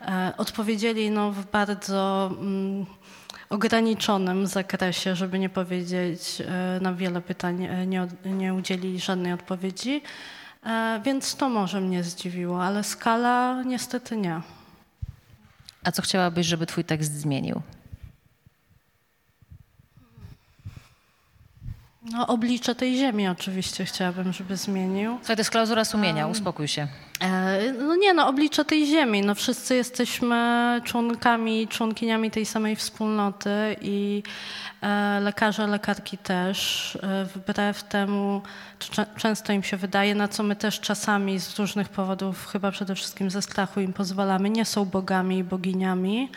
e, 0.00 0.32
odpowiedzieli 0.36 1.10
no, 1.10 1.32
w 1.32 1.46
bardzo 1.46 2.30
mm, 2.40 2.86
ograniczonym 3.50 4.46
zakresie, 4.46 5.16
żeby 5.16 5.38
nie 5.38 5.48
powiedzieć, 5.48 6.42
na 6.80 6.94
wiele 6.94 7.20
pytań 7.20 7.68
nie, 7.86 8.06
nie 8.24 8.54
udzielili 8.54 9.00
żadnej 9.00 9.32
odpowiedzi. 9.32 10.02
Więc 11.04 11.36
to 11.36 11.48
może 11.48 11.80
mnie 11.80 12.04
zdziwiło, 12.04 12.64
ale 12.64 12.84
skala 12.84 13.62
niestety 13.62 14.16
nie. 14.16 14.40
A 15.84 15.92
co 15.92 16.02
chciałabyś, 16.02 16.46
żeby 16.46 16.66
twój 16.66 16.84
tekst 16.84 17.12
zmienił? 17.12 17.62
No, 22.02 22.26
oblicze 22.26 22.74
tej 22.74 22.96
ziemi 22.96 23.28
oczywiście 23.28 23.84
chciałabym, 23.84 24.32
żeby 24.32 24.56
zmienił. 24.56 25.18
To 25.26 25.32
jest 25.32 25.50
klauzura 25.50 25.84
sumienia, 25.84 26.26
uspokój 26.26 26.68
się. 26.68 26.88
E, 27.20 27.72
No 27.72 27.96
nie, 27.96 28.14
no 28.14 28.28
oblicze 28.28 28.64
tej 28.64 28.86
ziemi. 28.86 29.22
No 29.22 29.34
wszyscy 29.34 29.74
jesteśmy 29.74 30.80
członkami, 30.84 31.68
członkiniami 31.68 32.30
tej 32.30 32.46
samej 32.46 32.76
wspólnoty 32.76 33.76
i 33.80 34.22
e, 34.82 35.20
lekarze, 35.20 35.66
lekarki 35.66 36.18
też. 36.18 36.98
E, 37.02 37.24
wbrew 37.24 37.82
temu 37.82 38.42
często 39.16 39.52
im 39.52 39.62
się 39.62 39.76
wydaje, 39.76 40.14
na 40.14 40.28
co 40.28 40.42
my 40.42 40.56
też 40.56 40.80
czasami 40.80 41.40
z 41.40 41.58
różnych 41.58 41.88
powodów, 41.88 42.46
chyba 42.46 42.70
przede 42.70 42.94
wszystkim 42.94 43.30
ze 43.30 43.42
strachu 43.42 43.80
im 43.80 43.92
pozwalamy, 43.92 44.50
nie 44.50 44.64
są 44.64 44.84
bogami 44.84 45.38
i 45.38 45.44
boginiami. 45.44 46.28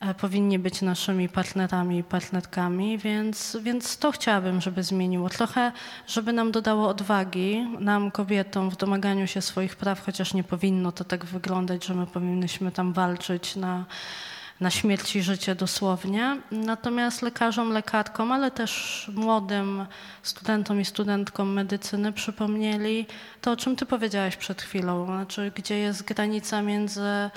E, 0.00 0.14
Powinni 0.14 0.58
być 0.58 0.82
naszymi 0.82 1.28
partnerami 1.28 1.98
i 1.98 2.04
partnerkami, 2.04 2.98
więc, 2.98 3.56
więc 3.62 3.98
to 3.98 4.12
chciałabym, 4.12 4.60
żeby 4.60 4.82
zmieniło. 4.82 5.28
Trochę, 5.28 5.72
żeby 6.06 6.32
nam 6.32 6.52
dodało 6.52 6.88
odwagi, 6.88 7.66
nam 7.80 8.10
kobietom 8.10 8.70
w 8.70 8.76
domaganiu 8.76 9.26
się 9.26 9.42
swoich 9.42 9.76
praw, 9.76 10.04
chociaż 10.04 10.34
nie 10.34 10.44
powinno 10.44 10.92
to 10.92 11.04
tak 11.04 11.24
wyglądać, 11.24 11.84
że 11.84 11.94
my 11.94 12.06
powinnyśmy 12.06 12.72
tam 12.72 12.92
walczyć 12.92 13.56
na, 13.56 13.84
na 14.60 14.70
śmierć 14.70 15.16
i 15.16 15.22
życie 15.22 15.54
dosłownie. 15.54 16.36
Natomiast 16.50 17.22
lekarzom, 17.22 17.72
lekarkom, 17.72 18.32
ale 18.32 18.50
też 18.50 19.10
młodym 19.14 19.86
studentom 20.22 20.80
i 20.80 20.84
studentkom 20.84 21.52
medycyny 21.52 22.12
przypomnieli 22.12 23.06
to, 23.40 23.52
o 23.52 23.56
czym 23.56 23.76
ty 23.76 23.86
powiedziałaś 23.86 24.36
przed 24.36 24.62
chwilą, 24.62 25.06
znaczy 25.06 25.52
gdzie 25.54 25.78
jest 25.78 26.02
granica 26.02 26.62
między 26.62 27.30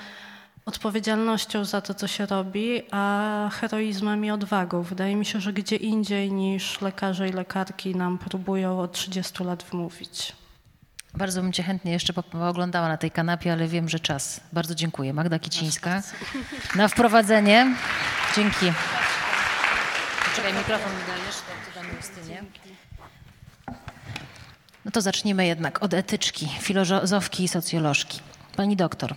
odpowiedzialnością 0.70 1.64
za 1.64 1.80
to, 1.80 1.94
co 1.94 2.06
się 2.06 2.26
robi, 2.26 2.82
a 2.90 3.50
heroizmem 3.52 4.24
i 4.24 4.30
odwagą. 4.30 4.82
Wydaje 4.82 5.16
mi 5.16 5.24
się, 5.26 5.40
że 5.40 5.52
gdzie 5.52 5.76
indziej 5.76 6.32
niż 6.32 6.80
lekarze 6.80 7.28
i 7.28 7.32
lekarki 7.32 7.96
nam 7.96 8.18
próbują 8.18 8.80
od 8.80 8.92
30 8.92 9.44
lat 9.44 9.62
wmówić. 9.62 10.32
Bardzo 11.14 11.42
bym 11.42 11.52
cię 11.52 11.62
chętnie 11.62 11.92
jeszcze 11.92 12.12
pooglądała 12.12 12.88
na 12.88 12.96
tej 12.96 13.10
kanapie, 13.10 13.52
ale 13.52 13.66
wiem, 13.66 13.88
że 13.88 14.00
czas. 14.00 14.40
Bardzo 14.52 14.74
dziękuję. 14.74 15.12
Magda 15.12 15.38
Kicińska 15.38 16.02
na 16.76 16.88
wprowadzenie. 16.88 17.74
Dzięki. 18.36 18.72
Czekaj, 20.36 20.54
mikrofon 20.54 20.92
mi 20.92 21.02
dajesz, 21.06 21.36
to 21.36 21.80
dam 21.80 21.96
Justynie. 21.96 22.42
No 24.84 24.90
to 24.90 25.00
zacznijmy 25.00 25.46
jednak 25.46 25.82
od 25.82 25.94
etyczki, 25.94 26.48
filozofki 26.60 27.44
i 27.44 27.48
socjolożki. 27.48 28.20
Pani 28.56 28.76
doktor, 28.76 29.14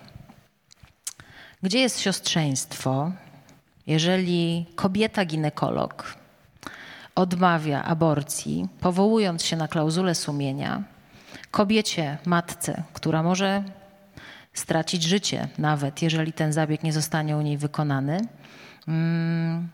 gdzie 1.63 1.80
jest 1.80 1.99
siostrzeństwo, 1.99 3.12
jeżeli 3.88 4.65
kobieta 4.76 5.26
ginekolog 5.26 6.15
odmawia 7.15 7.84
aborcji, 7.84 8.67
powołując 8.80 9.43
się 9.43 9.56
na 9.56 9.67
klauzulę 9.67 10.15
sumienia, 10.15 10.84
kobiecie, 11.52 12.17
matce, 12.26 12.84
która 12.93 13.23
może 13.23 13.63
stracić 14.54 15.04
życie, 15.04 15.47
nawet 15.58 16.02
jeżeli 16.02 16.34
ten 16.34 16.54
zabieg 16.54 16.84
nie 16.84 16.93
zostanie 16.93 17.38
u 17.38 17.41
niej 17.41 17.58
wykonany. 17.58 18.21
Mm, 18.88 19.69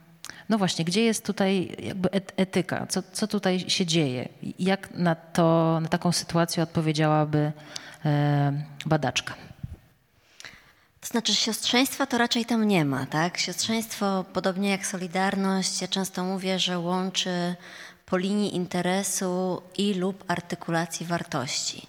no 0.49 0.57
właśnie, 0.57 0.85
gdzie 0.85 1.03
jest 1.03 1.25
tutaj 1.25 1.75
jakby 1.83 2.09
etyka? 2.37 2.85
Co, 2.89 3.03
co 3.13 3.27
tutaj 3.27 3.59
się 3.59 3.85
dzieje? 3.85 4.29
Jak 4.59 4.93
na, 4.93 5.15
to, 5.15 5.79
na 5.81 5.87
taką 5.87 6.11
sytuację 6.11 6.63
odpowiedziałaby 6.63 7.51
e, 8.05 8.63
badaczka? 8.85 9.48
To 11.01 11.07
znaczy 11.07 11.35
siostrzeństwa 11.35 12.05
to 12.05 12.17
raczej 12.17 12.45
tam 12.45 12.67
nie 12.67 12.85
ma, 12.85 13.05
tak? 13.05 13.37
Siostrzeństwo, 13.37 14.25
podobnie 14.33 14.69
jak 14.69 14.85
Solidarność, 14.85 15.81
ja 15.81 15.87
często 15.87 16.23
mówię, 16.23 16.59
że 16.59 16.79
łączy 16.79 17.55
po 18.05 18.17
linii 18.17 18.55
interesu 18.55 19.61
i 19.77 19.93
lub 19.93 20.23
artykulacji 20.27 21.05
wartości. 21.05 21.87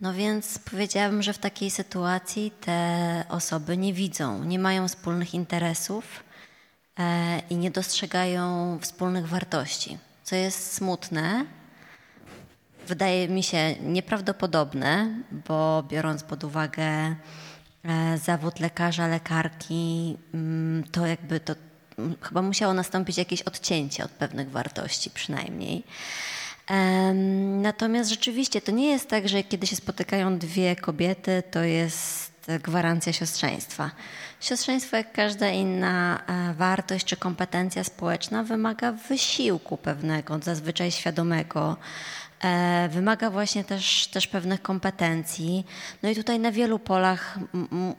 No 0.00 0.14
więc 0.14 0.58
powiedziałabym, 0.58 1.22
że 1.22 1.32
w 1.32 1.38
takiej 1.38 1.70
sytuacji 1.70 2.50
te 2.50 3.24
osoby 3.28 3.76
nie 3.76 3.92
widzą, 3.92 4.44
nie 4.44 4.58
mają 4.58 4.88
wspólnych 4.88 5.34
interesów 5.34 6.24
e, 6.98 7.42
i 7.50 7.56
nie 7.56 7.70
dostrzegają 7.70 8.78
wspólnych 8.82 9.28
wartości, 9.28 9.98
co 10.24 10.36
jest 10.36 10.74
smutne. 10.74 11.46
Wydaje 12.86 13.28
mi 13.28 13.42
się 13.42 13.74
nieprawdopodobne, 13.82 15.08
bo 15.48 15.82
biorąc 15.88 16.22
pod 16.22 16.44
uwagę 16.44 17.16
zawód 18.24 18.60
lekarza, 18.60 19.06
lekarki, 19.06 20.16
mm, 20.34 20.84
to 20.92 21.06
jakby 21.06 21.40
to 21.40 21.54
chyba 22.20 22.42
musiało 22.42 22.74
nastąpić 22.74 23.18
jakieś 23.18 23.42
odcięcie 23.42 24.04
od 24.04 24.10
pewnych 24.10 24.50
wartości 24.50 25.10
przynajmniej. 25.10 25.84
Natomiast 27.62 28.10
rzeczywiście 28.10 28.60
to 28.60 28.72
nie 28.72 28.90
jest 28.90 29.08
tak, 29.08 29.28
że 29.28 29.42
kiedy 29.42 29.66
się 29.66 29.76
spotykają 29.76 30.38
dwie 30.38 30.76
kobiety, 30.76 31.42
to 31.50 31.62
jest 31.62 32.32
gwarancja 32.62 33.12
siostrzeństwa. 33.12 33.90
Siostrzeństwo, 34.40 34.96
jak 34.96 35.12
każda 35.12 35.48
inna 35.48 36.22
e, 36.26 36.54
wartość 36.54 37.04
czy 37.04 37.16
kompetencja 37.16 37.84
społeczna, 37.84 38.42
wymaga 38.42 38.92
wysiłku 38.92 39.76
pewnego, 39.76 40.38
zazwyczaj 40.42 40.90
świadomego. 40.90 41.76
E, 42.44 42.88
wymaga 42.92 43.30
właśnie 43.30 43.64
też, 43.64 44.06
też 44.06 44.26
pewnych 44.26 44.62
kompetencji. 44.62 45.66
No 46.02 46.08
i 46.08 46.14
tutaj 46.14 46.38
na 46.38 46.52
wielu 46.52 46.78
polach 46.78 47.38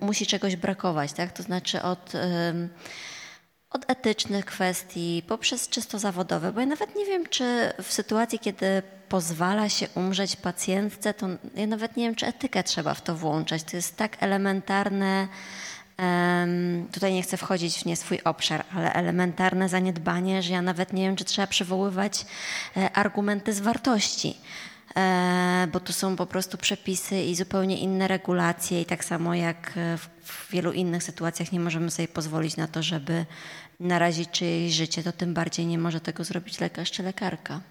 musi 0.02 0.26
czegoś 0.26 0.56
brakować, 0.56 1.14
tak? 1.14 1.32
To 1.32 1.44
znaczy 1.44 1.82
od 1.82 2.14
od 3.70 3.92
etycznych 3.92 4.46
kwestii, 4.46 5.24
poprzez 5.28 5.70
czysto 5.70 6.00
zawodowe, 6.00 6.52
bo 6.52 6.60
ja 6.60 6.66
nawet 6.66 6.96
nie 6.96 7.06
wiem, 7.06 7.26
czy 7.30 7.74
w 7.84 7.94
sytuacji, 7.94 8.40
kiedy 8.40 8.84
pozwala 9.10 9.70
się 9.70 9.88
umrzeć 9.96 10.36
pacjentce, 10.36 11.14
to 11.14 11.28
ja 11.56 11.68
nawet 11.68 11.98
nie 11.98 12.04
wiem, 12.04 12.16
czy 12.16 12.26
etykę 12.26 12.64
trzeba 12.64 12.94
w 12.94 13.02
to 13.02 13.16
włączać. 13.16 13.64
To 13.64 13.78
jest 13.78 13.98
tak 13.98 14.24
elementarne, 14.24 15.28
tutaj 16.92 17.14
nie 17.14 17.22
chcę 17.22 17.38
wchodzić 17.38 17.78
w 17.78 17.86
nie 17.86 17.96
swój 17.96 18.20
obszar, 18.24 18.66
ale 18.76 18.94
elementarne 18.94 19.70
zaniedbanie, 19.70 20.42
że 20.42 20.54
ja 20.54 20.62
nawet 20.62 20.94
nie 20.94 21.04
wiem, 21.04 21.16
czy 21.16 21.26
trzeba 21.26 21.48
przywoływać 21.48 22.26
e, 22.78 22.92
argumenty 22.92 23.54
z 23.54 23.60
wartości 23.60 24.38
e, 24.96 25.68
bo 25.72 25.80
tu 25.80 25.94
są 25.94 26.16
po 26.16 26.26
prostu 26.26 26.58
przepisy 26.58 27.22
i 27.24 27.36
zupełnie 27.36 27.80
inne 27.80 28.08
regulacje 28.08 28.82
i 28.82 28.86
tak 28.86 29.06
samo 29.06 29.36
jak 29.36 29.74
w 30.24 30.52
wielu 30.52 30.72
innych 30.72 31.04
sytuacjach 31.04 31.52
nie 31.52 31.60
możemy 31.60 31.92
sobie 31.92 32.08
pozwolić 32.08 32.58
na 32.58 32.68
to, 32.68 32.84
żeby 32.84 33.26
narazić 33.80 34.30
czyjeś 34.30 34.74
życie, 34.74 35.04
to 35.04 35.12
tym 35.12 35.34
bardziej 35.34 35.66
nie 35.66 35.78
może 35.78 36.02
tego 36.02 36.24
zrobić 36.24 36.60
lekarz 36.60 36.92
czy 36.92 37.04
lekarka. 37.04 37.62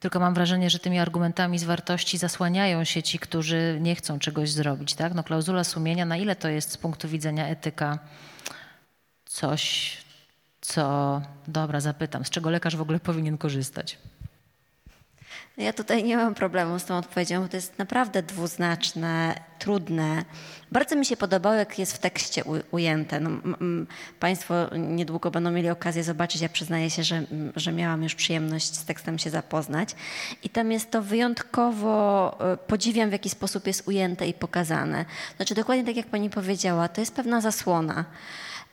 Tylko 0.00 0.20
mam 0.20 0.34
wrażenie, 0.34 0.70
że 0.70 0.78
tymi 0.78 0.98
argumentami 0.98 1.58
z 1.58 1.64
wartości 1.64 2.18
zasłaniają 2.18 2.84
się 2.84 3.02
ci, 3.02 3.18
którzy 3.18 3.78
nie 3.80 3.94
chcą 3.94 4.18
czegoś 4.18 4.50
zrobić. 4.50 4.94
Tak? 4.94 5.14
No, 5.14 5.24
klauzula 5.24 5.64
sumienia, 5.64 6.04
na 6.04 6.16
ile 6.16 6.36
to 6.36 6.48
jest 6.48 6.70
z 6.70 6.76
punktu 6.76 7.08
widzenia 7.08 7.46
etyka 7.46 7.98
coś, 9.26 9.96
co, 10.60 11.22
dobra, 11.48 11.80
zapytam, 11.80 12.24
z 12.24 12.30
czego 12.30 12.50
lekarz 12.50 12.76
w 12.76 12.80
ogóle 12.80 13.00
powinien 13.00 13.38
korzystać? 13.38 13.98
Ja 15.56 15.72
tutaj 15.72 16.04
nie 16.04 16.16
mam 16.16 16.34
problemu 16.34 16.78
z 16.78 16.84
tą 16.84 16.96
odpowiedzią, 16.96 17.42
bo 17.42 17.48
to 17.48 17.56
jest 17.56 17.78
naprawdę 17.78 18.22
dwuznaczne, 18.22 19.40
trudne. 19.58 20.24
Bardzo 20.72 20.96
mi 20.96 21.06
się 21.06 21.16
podobało, 21.16 21.54
jak 21.54 21.78
jest 21.78 21.92
w 21.92 21.98
tekście 21.98 22.42
ujęte. 22.70 23.20
No, 23.20 23.30
państwo 24.20 24.54
niedługo 24.76 25.30
będą 25.30 25.50
mieli 25.50 25.70
okazję 25.70 26.04
zobaczyć. 26.04 26.42
Ja 26.42 26.48
przyznaję 26.48 26.90
się, 26.90 27.04
że, 27.04 27.22
że 27.56 27.72
miałam 27.72 28.02
już 28.02 28.14
przyjemność 28.14 28.76
z 28.76 28.84
tekstem 28.84 29.18
się 29.18 29.30
zapoznać. 29.30 29.94
I 30.42 30.48
tam 30.48 30.72
jest 30.72 30.90
to 30.90 31.02
wyjątkowo, 31.02 32.36
e, 32.52 32.56
podziwiam 32.56 33.08
w 33.08 33.12
jaki 33.12 33.30
sposób 33.30 33.66
jest 33.66 33.88
ujęte 33.88 34.26
i 34.26 34.34
pokazane. 34.34 35.04
Znaczy 35.36 35.54
dokładnie 35.54 35.84
tak 35.84 35.96
jak 35.96 36.06
pani 36.06 36.30
powiedziała, 36.30 36.88
to 36.88 37.00
jest 37.00 37.14
pewna 37.14 37.40
zasłona. 37.40 38.04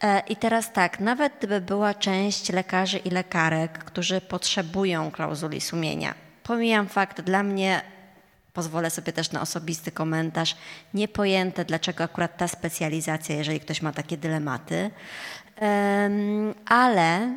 E, 0.03 0.23
I 0.29 0.35
teraz 0.35 0.73
tak, 0.73 0.99
nawet 0.99 1.33
gdyby 1.37 1.61
była 1.61 1.93
część 1.93 2.51
lekarzy 2.51 2.97
i 2.97 3.09
lekarek, 3.09 3.77
którzy 3.77 4.21
potrzebują 4.21 5.11
klauzuli 5.11 5.61
sumienia, 5.61 6.26
Pomijam 6.47 6.88
fakt, 6.88 7.21
dla 7.21 7.43
mnie, 7.43 7.81
pozwolę 8.53 8.89
sobie 8.89 9.13
też 9.13 9.31
na 9.31 9.41
osobisty 9.41 9.91
komentarz, 9.91 10.55
niepojęte, 10.93 11.65
dlaczego 11.65 12.03
akurat 12.03 12.38
ta 12.38 12.47
specjalizacja, 12.47 13.36
jeżeli 13.36 13.60
ktoś 13.60 13.81
ma 13.81 13.91
takie 13.91 14.17
dylematy, 14.17 14.91
ale 16.65 17.33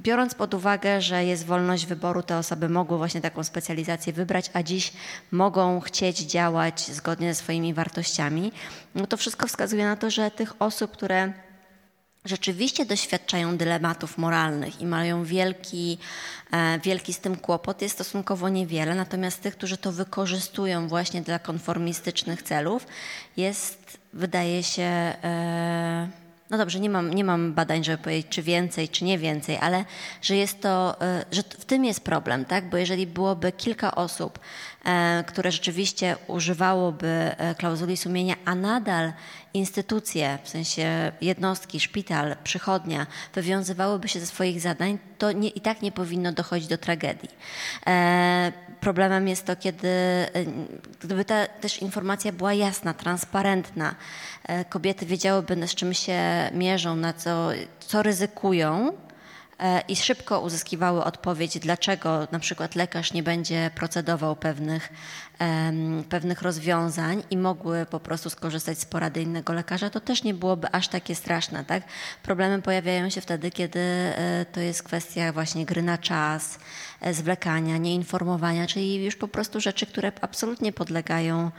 biorąc 0.00 0.34
pod 0.34 0.54
uwagę, 0.54 1.00
że 1.00 1.24
jest 1.24 1.46
wolność 1.46 1.86
wyboru, 1.86 2.22
te 2.22 2.38
osoby 2.38 2.68
mogły 2.68 2.98
właśnie 2.98 3.20
taką 3.20 3.44
specjalizację 3.44 4.12
wybrać, 4.12 4.50
a 4.54 4.62
dziś 4.62 4.92
mogą 5.30 5.80
chcieć 5.80 6.18
działać 6.18 6.90
zgodnie 6.90 7.34
ze 7.34 7.40
swoimi 7.40 7.74
wartościami, 7.74 8.52
no 8.94 9.06
to 9.06 9.16
wszystko 9.16 9.46
wskazuje 9.46 9.84
na 9.84 9.96
to, 9.96 10.10
że 10.10 10.30
tych 10.30 10.62
osób, 10.62 10.92
które 10.92 11.32
rzeczywiście 12.24 12.86
doświadczają 12.86 13.56
dylematów 13.56 14.18
moralnych 14.18 14.80
i 14.80 14.86
mają 14.86 15.24
wielki, 15.24 15.98
e, 16.52 16.78
wielki 16.78 17.12
z 17.12 17.20
tym 17.20 17.36
kłopot, 17.36 17.82
jest 17.82 17.94
stosunkowo 17.94 18.48
niewiele. 18.48 18.94
Natomiast 18.94 19.42
tych, 19.42 19.56
którzy 19.56 19.76
to 19.76 19.92
wykorzystują 19.92 20.88
właśnie 20.88 21.22
dla 21.22 21.38
konformistycznych 21.38 22.42
celów, 22.42 22.86
jest, 23.36 23.98
wydaje 24.12 24.62
się, 24.62 24.82
e, 24.82 26.08
no 26.50 26.58
dobrze, 26.58 26.80
nie 26.80 26.90
mam, 26.90 27.14
nie 27.14 27.24
mam 27.24 27.52
badań, 27.52 27.84
żeby 27.84 27.98
powiedzieć, 27.98 28.26
czy 28.30 28.42
więcej, 28.42 28.88
czy 28.88 29.04
nie 29.04 29.18
więcej, 29.18 29.58
ale 29.60 29.84
że 30.22 30.36
jest 30.36 30.60
to, 30.60 31.00
e, 31.00 31.24
że 31.30 31.42
w 31.42 31.64
tym 31.64 31.84
jest 31.84 32.00
problem, 32.00 32.44
tak? 32.44 32.70
Bo 32.70 32.76
jeżeli 32.76 33.06
byłoby 33.06 33.52
kilka 33.52 33.94
osób, 33.94 34.38
które 35.26 35.52
rzeczywiście 35.52 36.16
używałoby 36.26 37.34
klauzuli 37.58 37.96
sumienia, 37.96 38.34
a 38.44 38.54
nadal 38.54 39.12
instytucje, 39.54 40.38
w 40.42 40.48
sensie 40.48 41.12
jednostki, 41.20 41.80
szpital, 41.80 42.36
przychodnia 42.44 43.06
wywiązywałyby 43.34 44.08
się 44.08 44.20
ze 44.20 44.26
swoich 44.26 44.60
zadań, 44.60 44.98
to 45.18 45.32
nie, 45.32 45.48
i 45.48 45.60
tak 45.60 45.82
nie 45.82 45.92
powinno 45.92 46.32
dochodzić 46.32 46.68
do 46.68 46.78
tragedii. 46.78 47.30
E, 47.86 48.52
problemem 48.80 49.28
jest 49.28 49.46
to, 49.46 49.56
kiedy 49.56 49.88
e, 49.88 50.28
gdyby 51.00 51.24
ta 51.24 51.46
też 51.46 51.82
informacja 51.82 52.32
była 52.32 52.54
jasna, 52.54 52.94
transparentna, 52.94 53.94
e, 54.44 54.64
kobiety 54.64 55.06
wiedziałyby, 55.06 55.66
z 55.66 55.74
czym 55.74 55.94
się 55.94 56.50
mierzą, 56.52 56.96
na 56.96 57.12
co, 57.12 57.48
co 57.80 58.02
ryzykują, 58.02 58.92
i 59.88 59.96
szybko 59.96 60.40
uzyskiwały 60.40 61.04
odpowiedź, 61.04 61.58
dlaczego 61.58 62.28
na 62.32 62.38
przykład 62.38 62.74
lekarz 62.74 63.12
nie 63.12 63.22
będzie 63.22 63.70
procedował 63.74 64.36
pewnych, 64.36 64.92
pewnych 66.08 66.42
rozwiązań 66.42 67.22
i 67.30 67.36
mogły 67.36 67.86
po 67.86 68.00
prostu 68.00 68.30
skorzystać 68.30 68.78
z 68.78 68.84
porady 68.84 69.22
innego 69.22 69.52
lekarza, 69.52 69.90
to 69.90 70.00
też 70.00 70.22
nie 70.22 70.34
byłoby 70.34 70.68
aż 70.72 70.88
takie 70.88 71.14
straszne. 71.14 71.64
Tak? 71.64 71.82
Problemy 72.22 72.62
pojawiają 72.62 73.10
się 73.10 73.20
wtedy, 73.20 73.50
kiedy 73.50 73.80
e, 73.80 74.46
to 74.52 74.60
jest 74.60 74.82
kwestia 74.82 75.32
właśnie 75.32 75.66
gry 75.66 75.82
na 75.82 75.98
czas, 75.98 76.58
e, 77.00 77.14
zwlekania, 77.14 77.76
nieinformowania, 77.76 78.66
czyli 78.66 79.04
już 79.04 79.16
po 79.16 79.28
prostu 79.28 79.60
rzeczy, 79.60 79.86
które 79.86 80.12
absolutnie 80.20 80.72
podlegają 80.72 81.50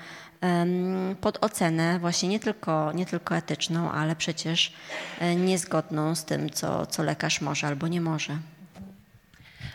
pod 1.21 1.43
ocenę 1.43 1.99
właśnie 1.99 2.29
nie 2.29 2.39
tylko, 2.39 2.91
nie 2.91 3.05
tylko 3.05 3.35
etyczną, 3.35 3.91
ale 3.91 4.15
przecież 4.15 4.73
e, 5.19 5.35
niezgodną 5.35 6.15
z 6.15 6.25
tym, 6.25 6.49
co, 6.49 6.85
co 6.85 7.03
lekarz 7.03 7.41
może 7.41 7.67
albo 7.67 7.87
nie 7.87 8.01
może. 8.01 8.37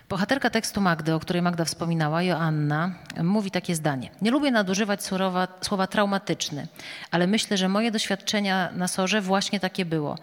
Bohaterka 0.09 0.51
tekstu 0.51 0.81
Magdy, 0.81 1.15
o 1.15 1.21
której 1.21 1.43
Magda 1.43 1.65
wspominała, 1.65 2.23
Joanna, 2.23 2.95
mówi 3.23 3.51
takie 3.51 3.75
zdanie. 3.75 4.11
Nie 4.23 4.31
lubię 4.31 4.51
nadużywać 4.51 5.05
słowa, 5.05 5.49
słowa 5.61 5.87
traumatyczny, 5.87 6.67
ale 7.11 7.27
myślę, 7.27 7.57
że 7.57 7.69
moje 7.69 7.91
doświadczenia 7.91 8.71
na 8.73 8.89
sorze 8.89 9.21
właśnie 9.21 9.61
takie 9.61 9.85
było. 9.85 10.19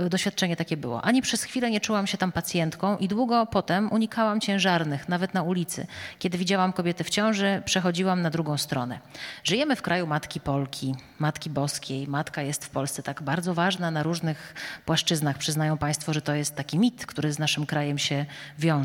Y, 0.00 0.10
doświadczenie 0.10 0.56
takie 0.56 0.76
było. 0.76 1.02
Ani 1.04 1.22
przez 1.22 1.42
chwilę 1.42 1.70
nie 1.70 1.80
czułam 1.80 2.06
się 2.06 2.18
tam 2.18 2.32
pacjentką 2.32 2.96
i 2.96 3.08
długo 3.08 3.46
potem 3.46 3.92
unikałam 3.92 4.40
ciężarnych, 4.40 5.08
nawet 5.08 5.34
na 5.34 5.42
ulicy. 5.42 5.86
Kiedy 6.18 6.38
widziałam 6.38 6.72
kobiety 6.72 7.04
w 7.04 7.10
ciąży, 7.10 7.62
przechodziłam 7.64 8.22
na 8.22 8.30
drugą 8.30 8.58
stronę. 8.58 8.98
Żyjemy 9.44 9.76
w 9.76 9.82
kraju 9.82 10.06
Matki 10.06 10.40
Polki, 10.40 10.94
Matki 11.18 11.50
Boskiej. 11.50 12.08
Matka 12.08 12.42
jest 12.42 12.64
w 12.64 12.70
Polsce 12.70 13.02
tak 13.02 13.22
bardzo 13.22 13.54
ważna 13.54 13.90
na 13.90 14.02
różnych 14.02 14.54
płaszczyznach. 14.86 15.38
Przyznają 15.38 15.78
Państwo, 15.78 16.12
że 16.12 16.22
to 16.22 16.34
jest 16.34 16.54
taki 16.54 16.78
mit, 16.78 17.06
który 17.06 17.32
z 17.32 17.38
naszym 17.38 17.66
krajem 17.66 17.98
się 17.98 18.26
wiąże. 18.58 18.81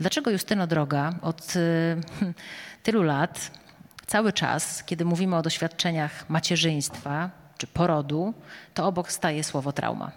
Dlaczego 0.00 0.30
Justyno 0.30 0.66
Droga 0.66 1.12
od 1.22 1.56
y, 1.56 2.00
tylu 2.82 3.02
lat 3.02 3.50
cały 4.06 4.32
czas, 4.32 4.84
kiedy 4.84 5.04
mówimy 5.04 5.36
o 5.36 5.42
doświadczeniach 5.42 6.30
macierzyństwa, 6.30 7.30
czy 7.58 7.66
porodu, 7.66 8.34
to 8.74 8.86
obok 8.86 9.12
staje 9.12 9.44
słowo 9.44 9.72
trauma. 9.72 10.12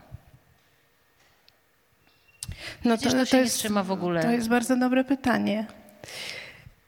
No 2.86 2.98
to, 2.98 3.10
to, 3.10 3.26
to 3.26 3.38
jest, 3.38 3.68
w 3.68 3.92
ogóle. 3.92 4.22
To 4.22 4.32
jest 4.32 4.50
bardzo 4.50 4.78
dobre 4.78 5.04
pytanie. 5.04 5.66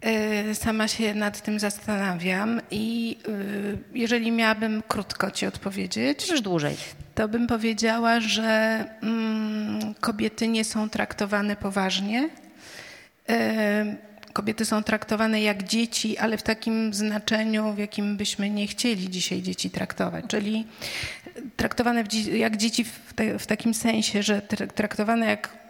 E, 0.06 0.56
sama 0.56 0.88
się 0.88 1.14
nad 1.14 1.42
tym 1.42 1.60
zastanawiam 1.60 2.62
i 2.72 3.18
e, 3.28 3.98
jeżeli 3.98 4.32
miałabym 4.32 4.84
krótko 4.88 5.32
ci 5.32 5.46
odpowiedzieć, 5.46 6.30
już 6.30 6.42
dłużej, 6.42 6.76
to 7.16 7.28
bym 7.28 7.48
powiedziała, 7.48 8.20
że 8.20 8.86
mm, 9.02 9.94
kobiety 9.94 10.48
nie 10.48 10.64
są 10.64 10.90
traktowane 10.90 11.56
poważnie. 11.56 12.30
E, 13.30 13.96
kobiety 14.34 14.66
są 14.66 14.84
traktowane 14.84 15.42
jak 15.42 15.64
dzieci, 15.64 16.18
ale 16.18 16.38
w 16.38 16.44
takim 16.44 16.94
znaczeniu, 16.94 17.74
w 17.74 17.78
jakim 17.78 18.18
byśmy 18.18 18.50
nie 18.50 18.68
chcieli 18.68 19.10
dzisiaj 19.10 19.42
dzieci 19.42 19.70
traktować. 19.70 20.26
Czyli 20.28 20.68
traktowane 21.56 22.04
jak 22.32 22.58
dzieci 22.58 22.84
w, 22.84 23.14
te, 23.14 23.40
w 23.40 23.48
takim 23.48 23.74
sensie, 23.74 24.24
że 24.24 24.42
traktowane 24.76 25.26
jak 25.26 25.66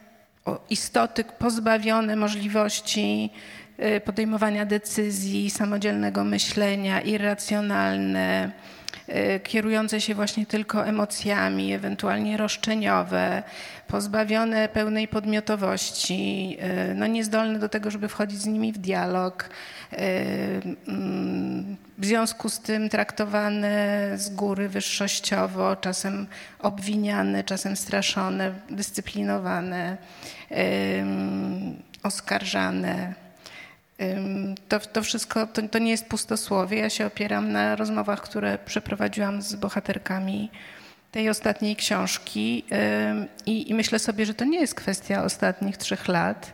istoty 0.69 1.23
pozbawione 1.23 2.15
możliwości 2.15 3.29
y, 3.61 3.64
podejmowania 4.05 4.65
decyzji, 4.65 5.49
samodzielnego 5.49 6.23
myślenia, 6.23 7.01
irracjonalne, 7.01 8.51
y, 9.09 9.39
kierujące 9.39 10.01
się 10.01 10.15
właśnie 10.15 10.45
tylko 10.45 10.85
emocjami, 10.85 11.73
ewentualnie 11.73 12.37
roszczeniowe, 12.37 13.43
pozbawione 13.87 14.69
pełnej 14.69 15.07
podmiotowości, 15.07 16.57
y, 16.91 16.95
no 16.95 17.07
niezdolne 17.07 17.59
do 17.59 17.69
tego, 17.69 17.91
żeby 17.91 18.07
wchodzić 18.07 18.39
z 18.39 18.45
nimi 18.45 18.73
w 18.73 18.77
dialog, 18.77 19.49
mm, 19.91 21.77
w 21.97 22.05
związku 22.05 22.49
z 22.49 22.59
tym 22.59 22.89
traktowane 22.89 24.11
z 24.15 24.29
góry 24.29 24.69
wyższościowo, 24.69 25.75
czasem 25.75 26.27
obwiniane, 26.59 27.43
czasem 27.43 27.75
straszone, 27.75 28.51
dyscyplinowane, 28.69 29.97
oskarżane. 32.03 33.24
To, 34.67 34.79
to 34.79 35.03
wszystko 35.03 35.47
to, 35.47 35.61
to 35.67 35.79
nie 35.79 35.91
jest 35.91 36.05
pustosłowie. 36.05 36.77
Ja 36.77 36.89
się 36.89 37.05
opieram 37.05 37.51
na 37.51 37.75
rozmowach, 37.75 38.21
które 38.21 38.57
przeprowadziłam 38.65 39.41
z 39.41 39.55
bohaterkami 39.55 40.51
tej 41.11 41.29
ostatniej 41.29 41.75
książki 41.75 42.65
i, 43.45 43.69
i 43.69 43.73
myślę 43.73 43.99
sobie, 43.99 44.25
że 44.25 44.33
to 44.33 44.45
nie 44.45 44.59
jest 44.59 44.75
kwestia 44.75 45.23
ostatnich 45.23 45.77
trzech 45.77 46.07
lat, 46.07 46.53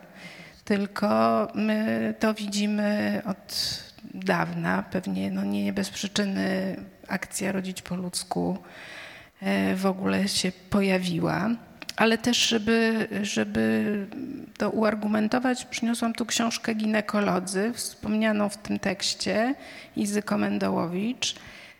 tylko 0.64 1.48
my 1.54 2.14
to 2.18 2.34
widzimy 2.34 3.22
od 3.26 3.82
dawna, 4.14 4.84
pewnie 4.90 5.30
no 5.30 5.44
nie 5.44 5.72
bez 5.72 5.90
przyczyny 5.90 6.76
akcja 7.08 7.52
Rodzić 7.52 7.82
po 7.82 7.96
ludzku 7.96 8.58
e, 9.40 9.76
w 9.76 9.86
ogóle 9.86 10.28
się 10.28 10.52
pojawiła. 10.70 11.50
Ale 11.96 12.18
też, 12.18 12.48
żeby, 12.48 13.08
żeby 13.22 14.06
to 14.58 14.70
uargumentować, 14.70 15.64
przyniosłam 15.64 16.12
tu 16.12 16.26
książkę 16.26 16.74
Ginekolodzy, 16.74 17.72
wspomnianą 17.74 18.48
w 18.48 18.56
tym 18.56 18.78
tekście 18.78 19.54
Izy 19.96 20.22
Komendołowicz. 20.22 21.34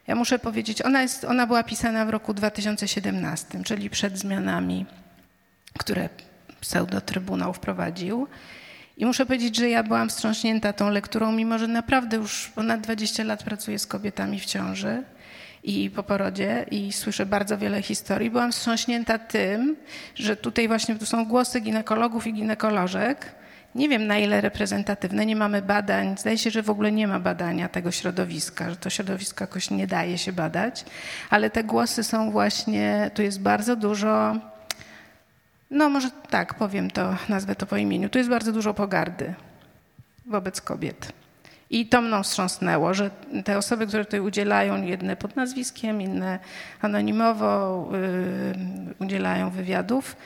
Ja 0.07 0.15
muszę 0.15 0.39
powiedzieć, 0.39 0.83
ona, 0.83 1.03
jest, 1.03 1.25
ona 1.25 1.47
była 1.47 1.63
pisana 1.63 2.07
w 2.07 2.11
roku 2.11 2.35
2017, 2.35 3.65
czyli 3.65 3.91
przed 3.91 4.19
zmianami, 4.19 4.87
które 5.79 6.09
pseudo-trybunał 6.61 7.53
wprowadził. 7.53 8.27
I 8.97 9.07
muszę 9.07 9.27
powiedzieć, 9.27 9.57
że 9.57 9.69
ja 9.69 9.83
byłam 9.83 10.09
wstrząśnięta 10.09 10.73
tą 10.73 10.91
lekturą, 10.91 11.33
mimo 11.33 11.59
że 11.59 11.69
naprawdę 11.69 12.17
już 12.17 12.53
ponad 12.55 12.81
20 12.81 13.25
lat 13.25 13.43
pracuję 13.43 13.79
z 13.79 13.87
kobietami 13.87 14.41
w 14.41 14.45
ciąży 14.45 15.03
i 15.63 15.91
po 15.91 16.03
porodzie 16.03 16.67
i 16.71 16.93
słyszę 16.93 17.27
bardzo 17.27 17.59
wiele 17.59 17.83
historii. 17.83 18.31
Byłam 18.31 18.53
wstrząśnięta 18.53 19.19
tym, 19.19 19.77
że 20.15 20.37
tutaj 20.37 20.69
właśnie 20.69 20.95
tu 20.95 21.07
są 21.07 21.25
głosy 21.25 21.61
ginekologów 21.61 22.27
i 22.27 22.33
ginekolożek. 22.33 23.35
Nie 23.75 23.89
wiem 23.89 24.07
na 24.07 24.19
ile 24.19 24.41
reprezentatywne, 24.41 25.27
nie 25.27 25.37
mamy 25.37 25.63
badań. 25.63 26.15
Zdaje 26.19 26.39
się, 26.39 26.51
że 26.51 26.63
w 26.63 26.71
ogóle 26.71 26.93
nie 26.93 27.09
ma 27.09 27.21
badania 27.21 27.69
tego 27.69 27.91
środowiska, 27.91 28.71
że 28.71 28.77
to 28.77 28.91
środowisko 28.91 29.45
jakoś 29.45 29.71
nie 29.71 29.87
daje 29.87 30.19
się 30.19 30.33
badać, 30.33 30.85
ale 31.31 31.51
te 31.51 31.65
głosy 31.65 32.05
są 32.05 32.31
właśnie, 32.31 33.11
tu 33.15 33.23
jest 33.23 33.41
bardzo 33.41 33.77
dużo 33.77 34.37
no 35.73 35.89
może 35.89 36.11
tak, 36.11 36.55
powiem 36.55 36.91
to, 36.91 37.17
nazwę 37.29 37.55
to 37.55 37.67
po 37.67 37.77
imieniu. 37.77 38.09
Tu 38.09 38.19
jest 38.19 38.31
bardzo 38.31 38.53
dużo 38.53 38.75
pogardy 38.75 39.35
wobec 40.27 40.61
kobiet. 40.61 41.22
I 41.73 41.87
to 41.87 42.03
mną 42.03 42.23
wstrząsnęło, 42.23 42.95
że 42.95 43.11
te 43.45 43.59
osoby, 43.59 43.87
które 43.87 44.05
tutaj 44.05 44.21
udzielają, 44.21 44.83
jedne 44.83 45.17
pod 45.17 45.37
nazwiskiem, 45.37 46.01
inne 46.01 46.39
anonimowo 46.81 47.89
yy, 47.93 49.07
udzielają 49.07 49.51
wywiadów, 49.51 50.17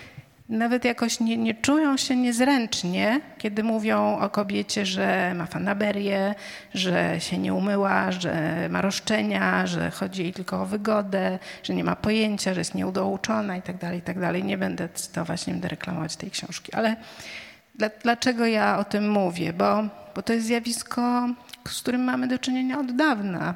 nawet 0.49 0.85
jakoś 0.85 1.21
nie, 1.21 1.37
nie, 1.37 1.55
czują 1.55 1.97
się 1.97 2.17
niezręcznie, 2.17 3.21
kiedy 3.39 3.63
mówią 3.63 4.19
o 4.19 4.31
kobiecie, 4.31 4.87
że 4.87 5.35
ma 5.35 5.47
fanaberię, 5.47 6.35
że 6.75 7.21
się 7.21 7.39
nie 7.39 7.55
umyła, 7.55 8.13
że 8.13 8.67
ma 8.71 8.81
roszczenia, 8.81 9.67
że 9.67 9.91
chodzi 9.91 10.23
jej 10.23 10.33
tylko 10.33 10.63
o 10.63 10.67
wygodę, 10.67 11.39
że 11.63 11.75
nie 11.75 11.85
ma 11.85 11.97
pojęcia, 11.97 12.55
że 12.55 12.61
jest 12.61 12.75
nieudouczona 12.75 13.57
itd., 13.57 13.79
tak 13.79 13.95
itd. 13.95 14.33
Tak 14.33 14.45
nie 14.45 14.59
będę 14.59 14.89
cytować, 14.89 15.47
nie 15.47 15.53
będę 15.53 15.69
reklamować 15.69 16.17
tej 16.17 16.31
książki. 16.31 16.73
Ale 16.75 16.97
dla, 17.75 17.91
dlaczego 18.03 18.47
ja 18.47 18.79
o 18.79 18.85
tym 18.85 19.11
mówię? 19.11 19.53
Bo, 19.53 19.85
bo 20.17 20.23
to 20.23 20.33
jest 20.33 20.47
zjawisko, 20.47 21.29
z 21.69 21.81
którym 21.81 22.05
mamy 22.05 22.29
do 22.29 22.39
czynienia 22.39 22.79
od 22.79 22.97
dawna. 22.97 23.55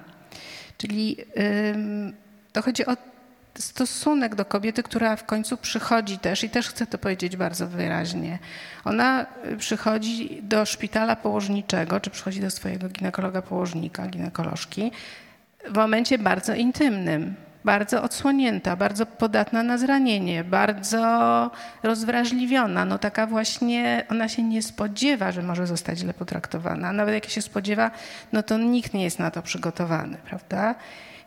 Czyli 0.79 1.17
to 2.53 2.63
chodzi 2.63 2.87
o 2.87 2.97
stosunek 3.59 4.35
do 4.35 4.45
kobiety, 4.45 4.83
która 4.83 5.17
w 5.17 5.25
końcu 5.25 5.57
przychodzi 5.57 6.19
też, 6.19 6.45
i 6.45 6.51
też 6.51 6.69
chcę 6.69 6.87
to 6.87 6.99
powiedzieć 6.99 7.37
bardzo 7.37 7.67
wyraźnie, 7.67 8.39
ona 8.85 9.27
y, 9.53 9.57
przychodzi 9.57 10.43
do 10.43 10.67
szpitala 10.67 11.17
położniczego, 11.17 12.01
czy 12.01 12.11
przychodzi 12.11 12.41
do 12.41 12.51
swojego 12.51 12.89
ginekologa 12.89 13.43
położnika, 13.43 14.07
ginekolożki 14.07 14.93
w 15.71 15.75
momencie 15.75 16.19
bardzo 16.19 16.55
intymnym, 16.55 17.35
bardzo 17.65 18.03
odsłonięta, 18.03 18.77
bardzo 18.77 19.07
podatna 19.07 19.63
na 19.63 19.79
zranienie, 19.79 20.45
bardzo 20.45 21.51
rozwrażliwiona. 21.83 22.85
No 22.85 22.99
taka 22.99 23.27
właśnie, 23.27 24.07
ona 24.11 24.29
się 24.29 24.43
nie 24.43 24.63
spodziewa, 24.63 25.33
że 25.33 25.43
może 25.43 25.67
zostać 25.67 25.99
źle 25.99 26.15
potraktowana. 26.15 26.93
Nawet 26.93 27.15
jak 27.15 27.29
się 27.29 27.43
spodziewa, 27.43 27.91
no 28.33 28.43
to 28.43 28.59
nikt 28.59 28.95
nie 28.95 29.05
jest 29.05 29.19
na 29.19 29.31
to 29.31 29.43
przygotowany, 29.43 30.17
prawda? 30.29 30.75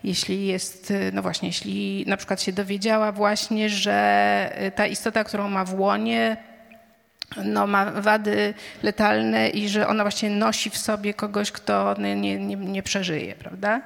jeśli 0.04 0.48
jest, 0.48 0.94
no 1.14 1.22
właśnie, 1.22 1.50
jeśli 1.50 2.06
na 2.08 2.18
przykład 2.18 2.42
się 2.42 2.54
dowiedziała 2.54 3.12
właśnie, 3.12 3.70
że 3.70 4.72
ta 4.76 4.88
istota, 4.88 5.24
którą 5.24 5.50
ma 5.50 5.66
w 5.66 5.80
łonie, 5.80 6.38
no, 7.46 7.68
ma 7.68 7.86
wady 7.86 8.54
letalne 8.84 9.50
i 9.50 9.70
że 9.70 9.88
ona 9.88 10.04
właśnie 10.04 10.30
nosi 10.30 10.70
w 10.70 10.78
sobie 10.78 11.14
kogoś, 11.14 11.52
kto 11.52 11.96
nie, 12.00 12.16
nie, 12.16 12.56
nie 12.56 12.84
przeżyje, 12.84 13.36
prawda? 13.36 13.82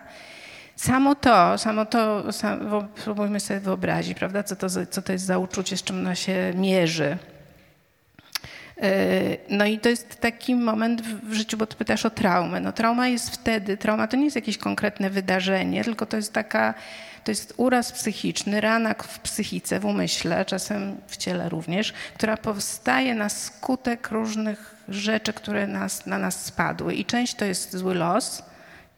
Samo 0.78 1.16
to, 1.16 1.58
samo 1.58 1.86
to, 1.86 2.34
sam, 2.34 2.88
spróbujmy 2.98 3.40
sobie 3.40 3.60
wyobrazić, 3.60 4.18
prawda, 4.18 4.44
co 4.44 4.56
to, 4.56 4.68
co 4.90 5.02
to 5.02 5.12
jest 5.12 5.26
za 5.26 5.38
uczucie, 5.38 5.78
z 5.78 5.84
czym 5.84 6.00
ona 6.00 6.16
się 6.16 6.54
mierzy. 6.56 7.18
No 9.50 9.66
i 9.66 9.80
to 9.80 9.90
jest 9.90 10.20
taki 10.20 10.56
moment 10.56 11.02
w 11.02 11.34
życiu, 11.34 11.58
bo 11.58 11.66
ty 11.66 11.76
pytasz 11.76 12.06
o 12.06 12.10
traumę. 12.10 12.60
No 12.60 12.72
trauma 12.72 13.08
jest 13.08 13.30
wtedy, 13.30 13.78
trauma 13.78 14.08
to 14.08 14.18
nie 14.18 14.24
jest 14.24 14.36
jakieś 14.36 14.58
konkretne 14.58 15.10
wydarzenie, 15.10 15.84
tylko 15.84 16.06
to 16.06 16.18
jest 16.18 16.34
taka, 16.34 16.74
to 17.24 17.32
jest 17.32 17.54
uraz 17.58 17.92
psychiczny, 17.92 18.62
rana 18.62 18.94
w 18.94 19.20
psychice, 19.20 19.80
w 19.80 19.86
umyśle, 19.86 20.46
czasem 20.46 20.98
w 21.08 21.18
ciele 21.18 21.50
również, 21.50 21.94
która 22.16 22.38
powstaje 22.38 23.16
na 23.16 23.30
skutek 23.30 24.12
różnych 24.12 24.76
rzeczy, 24.90 25.34
które 25.34 25.68
nas, 25.68 26.06
na 26.06 26.18
nas 26.18 26.46
spadły. 26.46 26.96
I 26.96 27.06
część 27.06 27.36
to 27.36 27.46
jest 27.46 27.76
zły 27.78 27.96
los, 27.96 28.44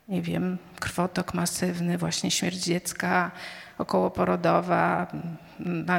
nie 0.10 0.22
wiem, 0.22 0.58
krwotok 0.80 1.34
masywny, 1.34 1.98
właśnie 1.98 2.32
śmierć 2.32 2.58
dziecka, 2.58 3.32
okołoporodowa, 3.78 5.08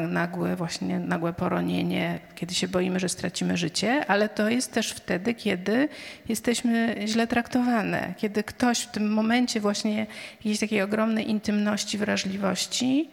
nagłe 0.08 0.56
właśnie 0.56 0.98
nagłe 0.98 1.32
poronienie, 1.32 2.20
kiedy 2.34 2.54
się 2.54 2.68
boimy, 2.68 3.00
że 3.00 3.08
stracimy 3.08 3.56
życie, 3.56 4.04
ale 4.08 4.28
to 4.28 4.48
jest 4.48 4.72
też 4.72 4.92
wtedy, 4.92 5.34
kiedy 5.34 5.88
jesteśmy 6.28 6.96
źle 7.06 7.26
traktowane, 7.26 8.14
kiedy 8.16 8.42
ktoś 8.42 8.80
w 8.80 8.90
tym 8.90 9.12
momencie 9.12 9.60
właśnie 9.60 10.06
jakiejś 10.36 10.58
takiej 10.58 10.82
ogromnej 10.82 11.30
intymności, 11.30 11.98
wrażliwości 11.98 13.10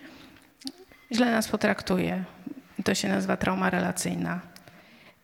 źle 1.11 1.31
nas 1.31 1.47
potraktuje. 1.47 2.23
To 2.83 2.95
się 2.95 3.07
nazywa 3.07 3.37
trauma 3.37 3.69
relacyjna. 3.69 4.39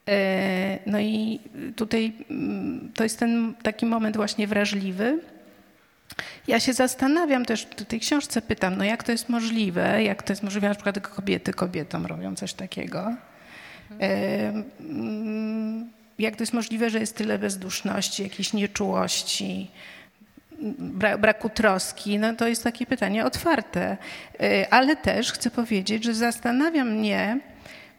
E, 0.07 0.79
no 0.85 0.99
i 0.99 1.39
tutaj 1.75 2.13
mm, 2.29 2.91
to 2.95 3.03
jest 3.03 3.19
ten 3.19 3.53
taki 3.63 3.85
moment 3.85 4.15
właśnie 4.15 4.47
wrażliwy, 4.47 5.19
ja 6.47 6.59
się 6.59 6.73
zastanawiam 6.73 7.45
też, 7.45 7.67
w 7.77 7.85
tej 7.85 7.99
książce 7.99 8.41
pytam, 8.41 8.77
no 8.77 8.83
jak 8.83 9.03
to 9.03 9.11
jest 9.11 9.29
możliwe, 9.29 10.03
jak 10.03 10.23
to 10.23 10.33
jest 10.33 10.43
możliwe, 10.43 10.69
na 10.69 10.75
przykład 10.75 10.99
kobiety 10.99 11.53
kobietom 11.53 12.05
robią 12.05 12.35
coś 12.35 12.53
takiego. 12.53 13.15
Jak 16.19 16.35
to 16.35 16.43
jest 16.43 16.53
możliwe, 16.53 16.89
że 16.89 16.99
jest 16.99 17.15
tyle 17.15 17.39
bezduszności, 17.39 18.23
jakiejś 18.23 18.53
nieczułości, 18.53 19.71
braku 21.17 21.49
troski, 21.49 22.19
no 22.19 22.35
to 22.35 22.47
jest 22.47 22.63
takie 22.63 22.85
pytanie 22.85 23.25
otwarte. 23.25 23.97
E, 24.39 24.73
ale 24.73 24.95
też 24.95 25.31
chcę 25.31 25.51
powiedzieć, 25.51 26.03
że 26.03 26.13
zastanawia 26.13 26.83
mnie, 26.83 27.39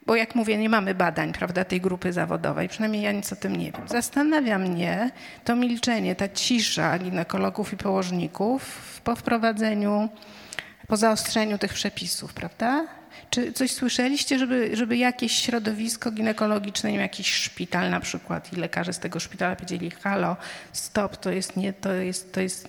bo 0.07 0.17
jak 0.17 0.35
mówię, 0.35 0.59
nie 0.59 0.69
mamy 0.69 0.95
badań, 0.95 1.33
prawda, 1.33 1.65
tej 1.65 1.81
grupy 1.81 2.13
zawodowej, 2.13 2.69
przynajmniej 2.69 3.03
ja 3.03 3.13
nic 3.13 3.33
o 3.33 3.37
tym 3.37 3.57
nie 3.57 3.73
wiem. 3.73 3.89
Zastanawia 3.89 4.59
mnie 4.59 5.11
to 5.45 5.57
milczenie, 5.57 6.15
ta 6.15 6.29
cisza 6.29 6.99
ginekologów 6.99 7.73
i 7.73 7.77
położników 7.77 9.01
po 9.05 9.17
wprowadzeniu, 9.17 10.09
po 10.89 10.97
zaostrzeniu 10.97 11.59
tych 11.59 11.73
przepisów, 11.75 12.35
prawda? 12.35 12.87
Czy 13.31 13.53
coś 13.53 13.71
słyszeliście, 13.71 14.39
żeby, 14.39 14.71
żeby 14.77 14.97
jakieś 14.97 15.33
środowisko 15.33 16.11
ginekologiczne, 16.11 16.91
nie 16.91 16.97
wiem, 16.97 17.03
jakiś 17.03 17.35
szpital 17.35 17.91
na 17.91 18.01
przykład 18.01 18.53
i 18.53 18.57
lekarze 18.57 18.93
z 18.93 18.99
tego 18.99 19.21
szpitala 19.21 19.57
powiedzieli, 19.57 19.91
halo, 19.91 20.37
stop, 20.73 21.17
to 21.17 21.31
jest 21.31 21.57
nie, 21.57 21.73
to 21.73 21.93
jest, 21.93 22.33
to 22.33 22.41
jest, 22.41 22.69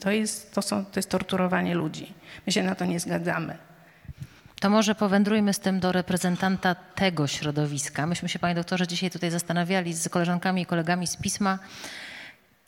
to 0.00 0.10
jest, 0.10 0.54
to 0.54 0.62
są, 0.62 0.84
to 0.84 0.98
jest 0.98 1.10
torturowanie 1.10 1.74
ludzi. 1.74 2.14
My 2.46 2.52
się 2.52 2.62
na 2.62 2.74
to 2.74 2.84
nie 2.84 3.00
zgadzamy. 3.00 3.65
To 4.60 4.70
może 4.70 4.94
powędrujmy 4.94 5.54
z 5.54 5.58
tym 5.58 5.80
do 5.80 5.92
reprezentanta 5.92 6.74
tego 6.74 7.26
środowiska. 7.26 8.06
Myśmy 8.06 8.28
się, 8.28 8.38
panie 8.38 8.54
doktorze, 8.54 8.86
dzisiaj 8.86 9.10
tutaj 9.10 9.30
zastanawiali 9.30 9.94
z 9.94 10.08
koleżankami 10.08 10.62
i 10.62 10.66
kolegami 10.66 11.06
z 11.06 11.16
pisma, 11.16 11.58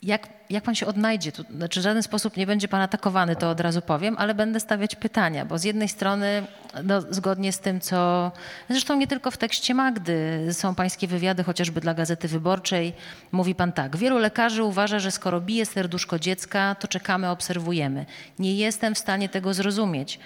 jak, 0.03 0.27
jak 0.49 0.63
pan 0.63 0.75
się 0.75 0.85
odnajdzie? 0.85 1.31
Tu, 1.31 1.43
znaczy 1.43 1.79
w 1.79 1.83
żaden 1.83 2.03
sposób 2.03 2.37
nie 2.37 2.47
będzie 2.47 2.67
pan 2.67 2.81
atakowany, 2.81 3.35
to 3.35 3.49
od 3.49 3.59
razu 3.59 3.81
powiem, 3.81 4.15
ale 4.17 4.35
będę 4.35 4.59
stawiać 4.59 4.95
pytania, 4.95 5.45
bo 5.45 5.57
z 5.57 5.63
jednej 5.63 5.89
strony, 5.89 6.43
no, 6.83 7.01
zgodnie 7.01 7.53
z 7.53 7.59
tym, 7.59 7.81
co 7.81 8.31
zresztą 8.69 8.95
nie 8.95 9.07
tylko 9.07 9.31
w 9.31 9.37
tekście 9.37 9.73
Magdy, 9.73 10.47
są 10.51 10.75
pańskie 10.75 11.07
wywiady, 11.07 11.43
chociażby 11.43 11.81
dla 11.81 11.93
Gazety 11.93 12.27
Wyborczej, 12.27 12.93
mówi 13.31 13.55
pan 13.55 13.71
tak. 13.71 13.97
Wielu 13.97 14.17
lekarzy 14.17 14.63
uważa, 14.63 14.99
że 14.99 15.11
skoro 15.11 15.41
bije 15.41 15.65
serduszko 15.65 16.19
dziecka, 16.19 16.75
to 16.75 16.87
czekamy, 16.87 17.29
obserwujemy. 17.29 18.05
Nie 18.39 18.55
jestem 18.55 18.95
w 18.95 18.99
stanie 18.99 19.29
tego 19.29 19.53
zrozumieć 19.53 20.19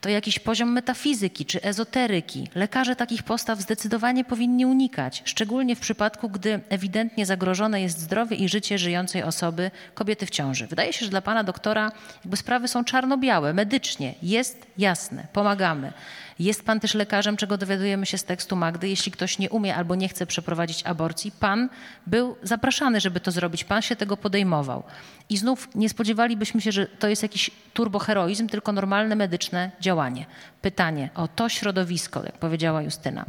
to 0.00 0.08
jakiś 0.08 0.38
poziom 0.38 0.72
metafizyki 0.72 1.46
czy 1.46 1.62
ezoteryki. 1.62 2.48
Lekarze 2.54 2.96
takich 2.96 3.22
postaw 3.22 3.60
zdecydowanie 3.60 4.24
powinni 4.24 4.66
unikać, 4.66 5.22
szczególnie 5.24 5.76
w 5.76 5.80
przypadku, 5.80 6.28
gdy 6.28 6.60
ewidentnie 6.68 7.26
zagrożone 7.26 7.82
jest 7.82 7.98
zdrowie 7.98 8.36
i 8.36 8.48
życie 8.48 8.78
żyjącej 8.78 9.22
osoby, 9.22 9.70
kobiety 9.94 10.26
w 10.26 10.30
ciąży. 10.30 10.66
Wydaje 10.66 10.92
się, 10.92 11.04
że 11.04 11.10
dla 11.10 11.22
pana 11.22 11.44
doktora 11.44 11.92
jakby 12.24 12.36
sprawy 12.36 12.68
są 12.68 12.84
czarno-białe, 12.84 13.54
medycznie. 13.54 14.14
Jest 14.22 14.66
jasne, 14.78 15.26
pomagamy. 15.32 15.92
Jest 16.40 16.64
pan 16.64 16.80
też 16.80 16.94
lekarzem, 16.94 17.36
czego 17.36 17.58
dowiadujemy 17.58 18.06
się 18.06 18.18
z 18.18 18.24
tekstu 18.24 18.56
Magdy. 18.56 18.88
Jeśli 18.88 19.12
ktoś 19.12 19.38
nie 19.38 19.50
umie 19.50 19.76
albo 19.76 19.94
nie 19.94 20.08
chce 20.08 20.26
przeprowadzić 20.26 20.82
aborcji, 20.86 21.32
pan 21.32 21.68
był 22.06 22.36
zapraszany, 22.42 23.00
żeby 23.00 23.20
to 23.20 23.30
zrobić. 23.30 23.64
Pan 23.64 23.82
się 23.82 23.96
tego 23.96 24.16
podejmował. 24.16 24.82
I 25.28 25.36
znów 25.36 25.68
nie 25.74 25.88
spodziewalibyśmy 25.88 26.60
się, 26.60 26.72
że 26.72 26.86
to 26.86 27.08
jest 27.08 27.22
jakiś 27.22 27.50
turboheroizm, 27.74 28.48
tylko 28.48 28.72
normalne 28.72 29.16
medyczne 29.16 29.70
działanie. 29.80 30.26
Pytanie 30.62 31.10
o 31.14 31.28
to 31.28 31.48
środowisko, 31.48 32.22
jak 32.24 32.38
powiedziała 32.38 32.82
Justyna 32.82 33.24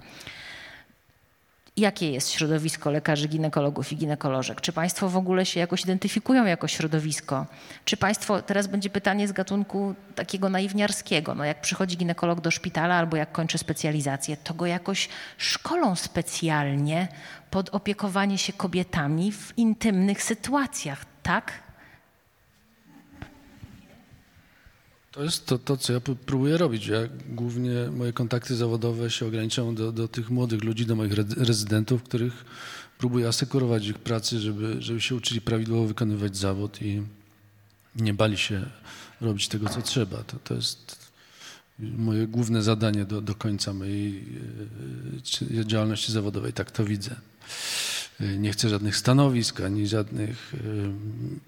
jakie 1.77 2.11
jest 2.11 2.29
środowisko 2.29 2.91
lekarzy, 2.91 3.27
ginekologów 3.27 3.91
i 3.91 3.97
ginekolożek? 3.97 4.61
Czy 4.61 4.73
Państwo 4.73 5.09
w 5.09 5.17
ogóle 5.17 5.45
się 5.45 5.59
jakoś 5.59 5.83
identyfikują 5.83 6.45
jako 6.45 6.67
środowisko? 6.67 7.45
Czy 7.85 7.97
Państwo, 7.97 8.41
teraz 8.41 8.67
będzie 8.67 8.89
pytanie 8.89 9.27
z 9.27 9.31
gatunku 9.31 9.95
takiego 10.15 10.49
naiwniarskiego, 10.49 11.35
no 11.35 11.45
jak 11.45 11.61
przychodzi 11.61 11.97
ginekolog 11.97 12.41
do 12.41 12.51
szpitala 12.51 12.95
albo 12.95 13.17
jak 13.17 13.31
kończy 13.31 13.57
specjalizację, 13.57 14.37
to 14.37 14.53
go 14.53 14.65
jakoś 14.65 15.09
szkolą 15.37 15.95
specjalnie 15.95 17.07
pod 17.49 17.69
opiekowanie 17.69 18.37
się 18.37 18.53
kobietami 18.53 19.31
w 19.31 19.53
intymnych 19.57 20.23
sytuacjach, 20.23 21.05
tak? 21.23 21.70
To 25.11 25.23
jest 25.23 25.45
to, 25.45 25.59
to, 25.59 25.77
co 25.77 25.93
ja 25.93 25.99
próbuję 26.25 26.57
robić. 26.57 26.87
Ja 26.87 26.99
głównie 27.29 27.71
moje 27.91 28.13
kontakty 28.13 28.55
zawodowe 28.55 29.09
się 29.09 29.25
ograniczają 29.27 29.75
do, 29.75 29.91
do 29.91 30.07
tych 30.07 30.29
młodych 30.29 30.63
ludzi, 30.63 30.85
do 30.85 30.95
moich 30.95 31.13
rezydentów, 31.37 32.03
których 32.03 32.45
próbuję 32.97 33.27
asekurować 33.27 33.87
ich 33.87 33.99
pracy, 33.99 34.39
żeby, 34.39 34.75
żeby 34.79 35.01
się 35.01 35.15
uczyli 35.15 35.41
prawidłowo 35.41 35.87
wykonywać 35.87 36.37
zawód 36.37 36.81
i 36.81 37.01
nie 37.95 38.13
bali 38.13 38.37
się 38.37 38.65
robić 39.21 39.47
tego, 39.47 39.69
co 39.69 39.81
trzeba. 39.81 40.17
To, 40.17 40.37
to 40.43 40.53
jest 40.53 41.11
moje 41.79 42.27
główne 42.27 42.63
zadanie 42.63 43.05
do, 43.05 43.21
do 43.21 43.35
końca 43.35 43.73
mojej 43.73 44.25
e, 45.59 45.65
działalności 45.65 46.11
zawodowej. 46.11 46.53
Tak 46.53 46.71
to 46.71 46.85
widzę. 46.85 47.15
E, 48.19 48.37
nie 48.37 48.51
chcę 48.51 48.69
żadnych 48.69 48.97
stanowisk, 48.97 49.61
ani 49.61 49.87
żadnych 49.87 50.53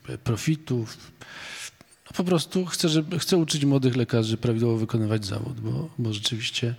e, 0.10 0.18
profitów 0.18 0.98
po 2.14 2.24
prostu 2.24 2.66
chcę, 2.66 2.90
żeby, 2.90 3.20
chcę 3.20 3.38
uczyć 3.38 3.66
młodych 3.66 3.96
lekarzy 3.96 4.38
prawidłowo 4.38 4.78
wykonywać 4.78 5.26
zawód, 5.26 5.60
bo, 5.60 5.90
bo 5.98 6.14
rzeczywiście 6.14 6.76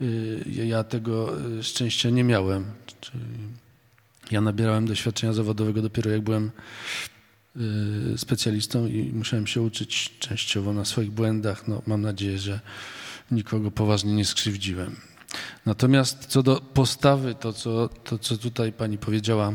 y, 0.00 0.44
ja 0.66 0.84
tego 0.84 1.40
y, 1.58 1.62
szczęścia 1.62 2.10
nie 2.10 2.24
miałem. 2.24 2.64
Czyli 3.00 3.24
ja 4.30 4.40
nabierałem 4.40 4.86
doświadczenia 4.86 5.32
zawodowego 5.32 5.82
dopiero 5.82 6.10
jak 6.10 6.20
byłem 6.20 6.50
y, 8.14 8.18
specjalistą 8.18 8.86
i 8.86 9.12
musiałem 9.14 9.46
się 9.46 9.62
uczyć 9.62 10.18
częściowo 10.18 10.72
na 10.72 10.84
swoich 10.84 11.10
błędach. 11.10 11.68
No, 11.68 11.82
mam 11.86 12.02
nadzieję, 12.02 12.38
że 12.38 12.60
nikogo 13.30 13.70
poważnie 13.70 14.12
nie 14.12 14.24
skrzywdziłem. 14.24 14.96
Natomiast 15.66 16.26
co 16.26 16.42
do 16.42 16.60
postawy, 16.60 17.34
to 17.34 17.52
co, 17.52 17.88
to, 17.88 18.18
co 18.18 18.38
tutaj 18.38 18.72
pani 18.72 18.98
powiedziała, 18.98 19.52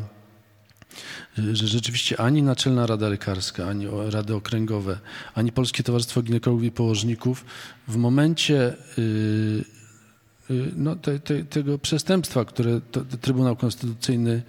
że 1.37 1.67
rzeczywiście 1.67 2.19
ani 2.19 2.43
Naczelna 2.43 2.85
Rada 2.85 3.09
Lekarska, 3.09 3.67
ani 3.67 3.87
Rady 4.09 4.35
Okręgowe, 4.35 4.99
ani 5.35 5.51
Polskie 5.51 5.83
Towarzystwo 5.83 6.21
Ginekologów 6.21 6.63
i 6.63 6.71
Położników 6.71 7.45
w 7.87 7.95
momencie 7.95 8.73
y, 8.97 9.01
y, 10.51 10.71
no, 10.75 10.95
te, 10.95 11.19
te, 11.19 11.43
tego 11.45 11.79
przestępstwa, 11.79 12.45
które 12.45 12.81
Trybunał 13.21 13.55
Konstytucyjny 13.55 14.43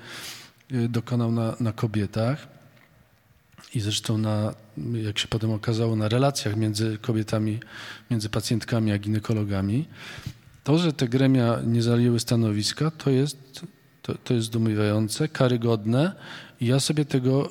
y, 0.73 0.89
dokonał 0.89 1.33
na, 1.33 1.57
na 1.61 1.73
kobietach 1.73 2.49
i 3.75 3.81
zresztą 3.81 4.19
na, 4.19 4.55
jak 5.05 5.19
się 5.19 5.29
potem 5.29 5.51
okazało, 5.51 5.97
na 5.97 6.09
relacjach 6.09 6.57
między 6.57 6.99
kobietami, 6.99 7.61
między 8.11 8.29
pacjentkami 8.29 8.93
a 8.93 8.99
ginekologami, 8.99 9.89
to, 10.65 10.79
że 10.79 10.93
te 10.93 11.09
gremia 11.09 11.61
nie 11.67 11.83
zajęły 11.83 12.21
stanowiska, 12.21 12.91
to 12.91 13.11
jest 13.11 13.65
to, 14.05 14.15
to 14.25 14.35
jest 14.35 14.47
zdumiewające, 14.47 15.29
karygodne 15.29 16.13
ja 16.67 16.81
sobie 16.81 17.05
tego 17.05 17.51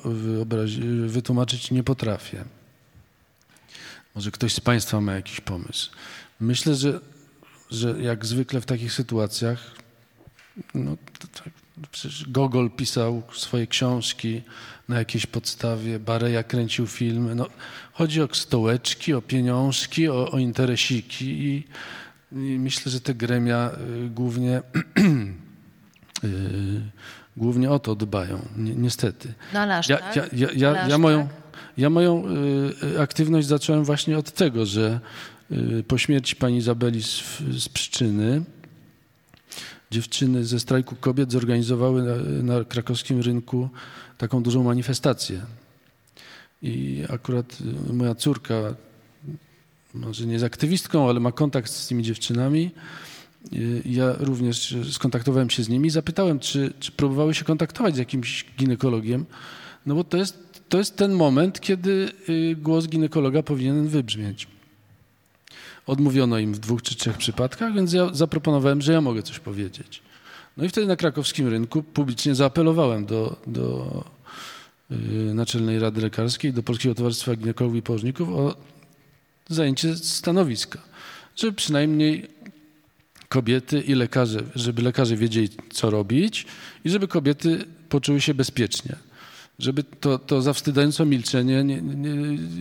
wytłumaczyć 1.06 1.70
nie 1.70 1.82
potrafię. 1.82 2.44
Może 4.14 4.30
ktoś 4.30 4.54
z 4.54 4.60
Państwa 4.60 5.00
ma 5.00 5.14
jakiś 5.14 5.40
pomysł. 5.40 5.90
Myślę, 6.40 6.74
że, 6.74 7.00
że 7.70 8.02
jak 8.02 8.26
zwykle 8.26 8.60
w 8.60 8.66
takich 8.66 8.92
sytuacjach, 8.92 9.74
no, 10.74 10.96
tak, 11.34 11.52
przecież 11.90 12.28
Gogol 12.28 12.70
pisał 12.70 13.22
swoje 13.32 13.66
książki 13.66 14.42
na 14.88 14.98
jakiejś 14.98 15.26
podstawie, 15.26 15.98
Bareja 15.98 16.42
kręcił 16.42 16.86
filmy. 16.86 17.34
No, 17.34 17.48
chodzi 17.92 18.22
o 18.22 18.28
stołeczki, 18.32 19.14
o 19.14 19.22
pieniążki, 19.22 20.08
o, 20.08 20.30
o 20.30 20.38
interesiki 20.38 21.24
i, 21.24 21.64
i 22.32 22.58
myślę, 22.58 22.92
że 22.92 23.00
te 23.00 23.14
gremia 23.14 23.70
y, 24.06 24.08
głównie 24.08 24.62
głównie 27.36 27.70
o 27.70 27.78
to 27.78 27.94
dbają, 27.94 28.48
ni 28.56 28.76
niestety. 28.76 29.34
No 29.54 29.60
ale 29.60 29.76
aż 29.76 29.88
ja, 29.88 29.96
tak? 29.96 30.16
ja, 30.16 30.24
ja, 30.32 30.48
ja, 30.54 30.88
ja 30.88 30.98
moją, 30.98 31.28
tak? 31.28 31.36
ja 31.76 31.90
moją 31.90 32.24
y, 32.94 33.00
aktywność 33.00 33.46
zacząłem 33.46 33.84
właśnie 33.84 34.18
od 34.18 34.32
tego, 34.32 34.66
że 34.66 35.00
y, 35.52 35.84
po 35.88 35.98
śmierci 35.98 36.36
pani 36.36 36.56
Izabeli 36.56 37.02
z, 37.02 37.22
z 37.58 37.68
przyczyny 37.68 38.42
dziewczyny 39.90 40.44
ze 40.44 40.60
strajku 40.60 40.96
kobiet 40.96 41.32
zorganizowały 41.32 42.02
na, 42.02 42.14
na 42.54 42.64
krakowskim 42.64 43.20
rynku 43.20 43.68
taką 44.18 44.42
dużą 44.42 44.62
manifestację. 44.62 45.40
I 46.62 47.04
akurat 47.08 47.58
y, 47.90 47.92
moja 47.92 48.14
córka, 48.14 48.54
może 49.94 50.26
nie 50.26 50.32
jest 50.32 50.44
aktywistką, 50.44 51.08
ale 51.08 51.20
ma 51.20 51.32
kontakt 51.32 51.70
z 51.70 51.88
tymi 51.88 52.02
dziewczynami. 52.02 52.70
Ja 53.84 54.12
również 54.18 54.76
skontaktowałem 54.90 55.50
się 55.50 55.62
z 55.62 55.68
nimi 55.68 55.88
i 55.88 55.90
zapytałem, 55.90 56.38
czy, 56.38 56.72
czy 56.80 56.92
próbowały 56.92 57.34
się 57.34 57.44
kontaktować 57.44 57.94
z 57.94 57.98
jakimś 57.98 58.44
ginekologiem, 58.58 59.26
no 59.86 59.94
bo 59.94 60.04
to 60.04 60.16
jest, 60.16 60.62
to 60.68 60.78
jest 60.78 60.96
ten 60.96 61.12
moment, 61.12 61.60
kiedy 61.60 62.12
y, 62.28 62.56
głos 62.56 62.88
ginekologa 62.88 63.42
powinien 63.42 63.88
wybrzmieć. 63.88 64.46
Odmówiono 65.86 66.38
im 66.38 66.54
w 66.54 66.58
dwóch 66.58 66.82
czy 66.82 66.94
trzech 66.94 67.16
przypadkach, 67.16 67.74
więc 67.74 67.92
ja 67.92 68.14
zaproponowałem, 68.14 68.82
że 68.82 68.92
ja 68.92 69.00
mogę 69.00 69.22
coś 69.22 69.38
powiedzieć. 69.38 70.02
No 70.56 70.64
i 70.64 70.68
wtedy 70.68 70.86
na 70.86 70.96
krakowskim 70.96 71.48
rynku 71.48 71.82
publicznie 71.82 72.34
zaapelowałem 72.34 73.06
do, 73.06 73.36
do 73.46 74.04
y, 74.90 74.94
Naczelnej 75.34 75.78
Rady 75.78 76.00
Lekarskiej, 76.00 76.52
do 76.52 76.62
Polskiego 76.62 76.94
Towarzystwa 76.94 77.36
Ginekologów 77.36 77.78
i 77.78 77.82
Położników 77.82 78.28
o 78.28 78.56
zajęcie 79.48 79.96
stanowiska, 79.96 80.78
żeby 81.36 81.52
przynajmniej 81.52 82.33
kobiety 83.28 83.80
i 83.80 83.94
lekarze, 83.94 84.42
żeby 84.54 84.82
lekarze 84.82 85.16
wiedzieli, 85.16 85.48
co 85.72 85.90
robić 85.90 86.46
i 86.84 86.90
żeby 86.90 87.08
kobiety 87.08 87.64
poczuły 87.88 88.20
się 88.20 88.34
bezpiecznie. 88.34 88.96
Żeby 89.58 89.84
to, 89.84 90.18
to 90.18 90.42
zawstydzające 90.42 91.06
milczenie 91.06 91.64
nie, 91.64 91.82
nie, 91.82 92.14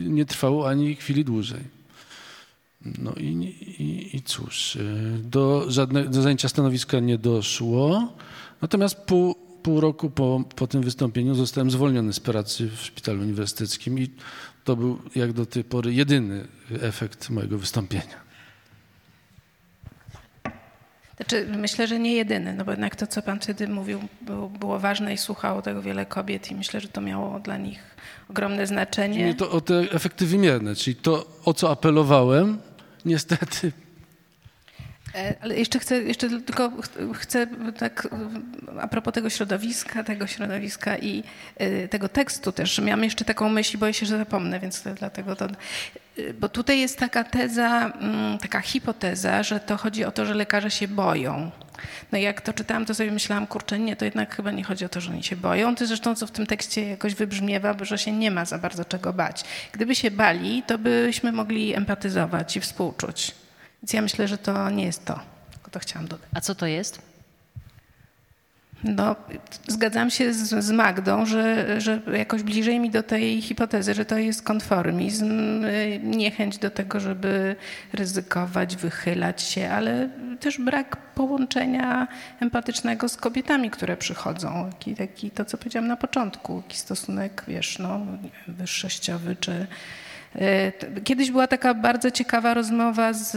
nie 0.09 0.26
trwało 0.26 0.70
ani 0.70 0.95
chwili 0.95 1.26
dłużej. 1.26 1.61
No 2.97 3.14
i, 3.18 3.28
i, 3.80 4.18
i 4.18 4.22
cóż, 4.22 4.78
do, 5.24 5.66
żadne, 5.68 6.05
do 6.05 6.22
zajęcia 6.22 6.49
stanowiska 6.49 6.99
nie 6.99 7.18
doszło. 7.18 8.14
Natomiast 8.61 8.95
pół, 8.95 9.36
pół 9.64 9.82
roku 9.82 10.09
po, 10.09 10.43
po 10.55 10.68
tym 10.68 10.82
wystąpieniu 10.82 11.36
zostałem 11.36 11.72
zwolniony 11.72 12.14
z 12.14 12.20
pracy 12.20 12.70
w 12.76 12.82
szpitalu 12.82 13.22
uniwersyteckim 13.22 13.99
i 13.99 14.09
to 14.64 14.76
był 14.76 14.99
jak 15.16 15.34
do 15.34 15.45
tej 15.45 15.64
pory 15.64 15.93
jedyny 15.93 16.47
efekt 16.82 17.30
mojego 17.30 17.57
wystąpienia. 17.57 18.32
Znaczy, 21.18 21.47
myślę, 21.57 21.88
że 21.88 21.99
nie 21.99 22.14
jedyny, 22.14 22.53
no 22.53 22.66
bo 22.66 22.72
jednak 22.72 22.95
to, 22.95 23.07
co 23.07 23.22
pan 23.22 23.39
wtedy 23.39 23.68
mówił, 23.68 23.99
było, 24.22 24.49
było 24.49 24.80
ważne 24.80 25.14
i 25.14 25.18
słuchało 25.18 25.61
tego 25.61 25.82
wiele 25.82 26.05
kobiet 26.05 26.51
i 26.51 26.55
myślę, 26.55 26.80
że 26.80 26.88
to 26.88 27.01
miało 27.01 27.39
dla 27.39 27.57
nich 27.57 27.95
ogromne 28.30 28.68
znaczenie. 28.68 29.26
Nie 29.26 29.36
to 29.36 29.51
o 29.51 29.61
te 29.61 29.76
efekty 29.76 30.26
wymierne, 30.26 30.76
czyli 30.76 30.95
to, 30.95 31.26
o 31.45 31.53
co 31.53 31.72
apelowałem, 31.72 32.57
niestety 33.05 33.72
Ale 35.41 35.55
jeszcze 35.55 35.80
chcę, 35.80 36.03
jeszcze 36.03 36.30
tylko 36.41 36.70
ch- 36.70 37.18
chcę 37.20 37.47
tak 37.78 38.07
e, 38.78 38.82
a 38.82 38.88
propos 38.88 39.14
tego 39.14 39.30
środowiska, 39.30 40.03
tego 40.03 40.28
środowiska 40.28 40.97
i 40.97 41.24
e, 41.57 41.88
tego 41.88 42.09
tekstu 42.09 42.51
też. 42.51 42.80
Miałam 42.80 43.03
jeszcze 43.03 43.26
taką 43.26 43.49
myśl, 43.49 43.78
boję 43.78 43.93
się, 43.93 44.05
że 44.05 44.18
zapomnę, 44.18 44.59
więc 44.59 44.84
dlatego 44.99 45.36
to... 45.36 45.45
e, 45.45 46.34
Bo 46.34 46.49
tutaj 46.49 46.80
jest 46.80 46.99
taka 46.99 47.24
teza, 47.24 47.91
mm, 47.99 48.38
taka 48.38 48.61
hipoteza, 48.61 49.43
że 49.43 49.59
to 49.59 49.78
chodzi 49.78 50.05
o 50.05 50.11
to, 50.11 50.26
że 50.26 50.34
lekarze 50.34 50.72
się 50.72 50.88
boją. 50.88 51.51
No 52.11 52.18
jak 52.18 52.41
to 52.41 52.53
czytałam, 52.53 52.86
to 52.86 52.95
sobie 52.95 53.11
myślałam, 53.11 53.47
kurczę, 53.47 53.80
nie, 53.80 53.95
to 53.95 54.05
jednak 54.05 54.36
chyba 54.36 54.51
nie 54.51 54.64
chodzi 54.64 54.86
o 54.86 54.89
to, 54.89 55.01
że 55.01 55.11
oni 55.11 55.24
się 55.24 55.36
boją. 55.36 55.76
To 55.76 55.86
zresztą, 55.88 56.16
co 56.16 56.28
w 56.28 56.32
tym 56.32 56.45
tekście 56.45 56.89
jakoś 56.89 57.16
wybrzmiewa, 57.16 57.76
że 57.82 57.97
się 57.97 58.11
nie 58.11 58.32
ma 58.32 58.45
za 58.45 58.57
bardzo 58.57 58.86
czego 58.86 59.14
bać. 59.14 59.43
Gdyby 59.72 59.95
się 59.95 60.11
bali, 60.11 60.64
to 60.68 60.78
byśmy 60.78 61.32
mogli 61.32 61.76
empatyzować 61.76 62.57
i 62.57 62.59
współczuć. 62.61 63.32
Więc 63.84 63.93
ja 63.93 64.01
myślę, 64.01 64.27
że 64.27 64.38
to 64.38 64.69
nie 64.69 64.86
jest 64.86 65.05
to. 65.05 65.19
Tylko 65.51 65.71
to 65.71 65.79
chciałam 65.79 66.07
dodać. 66.07 66.29
A 66.34 66.41
co 66.41 66.55
to 66.55 66.65
jest? 66.65 67.01
No, 68.84 69.15
zgadzam 69.67 70.09
się 70.09 70.34
z, 70.34 70.65
z 70.65 70.71
Magdą, 70.71 71.25
że, 71.25 71.81
że 71.81 72.01
jakoś 72.17 72.43
bliżej 72.43 72.79
mi 72.79 72.89
do 72.89 73.03
tej 73.03 73.41
hipotezy, 73.41 73.93
że 73.93 74.05
to 74.05 74.17
jest 74.17 74.41
konformizm, 74.41 75.31
niechęć 76.03 76.57
do 76.57 76.69
tego, 76.69 76.99
żeby 76.99 77.55
ryzykować, 77.93 78.75
wychylać 78.75 79.41
się, 79.41 79.69
ale 79.69 80.09
też 80.39 80.57
brak 80.57 80.97
połączenia 80.97 82.07
empatycznego 82.39 83.09
z 83.09 83.17
kobietami, 83.17 83.69
które 83.69 83.97
przychodzą. 83.97 84.69
Taki, 84.71 84.95
taki 84.95 85.31
to, 85.31 85.45
co 85.45 85.57
powiedziałam 85.57 85.88
na 85.88 85.97
początku, 85.97 86.61
taki 86.61 86.77
stosunek, 86.77 87.43
wiesz, 87.47 87.79
no, 87.79 87.99
wyższościowy 88.47 89.36
czy 89.36 89.67
Kiedyś 91.03 91.31
była 91.31 91.47
taka 91.47 91.73
bardzo 91.73 92.11
ciekawa 92.11 92.53
rozmowa 92.53 93.13
z, 93.13 93.31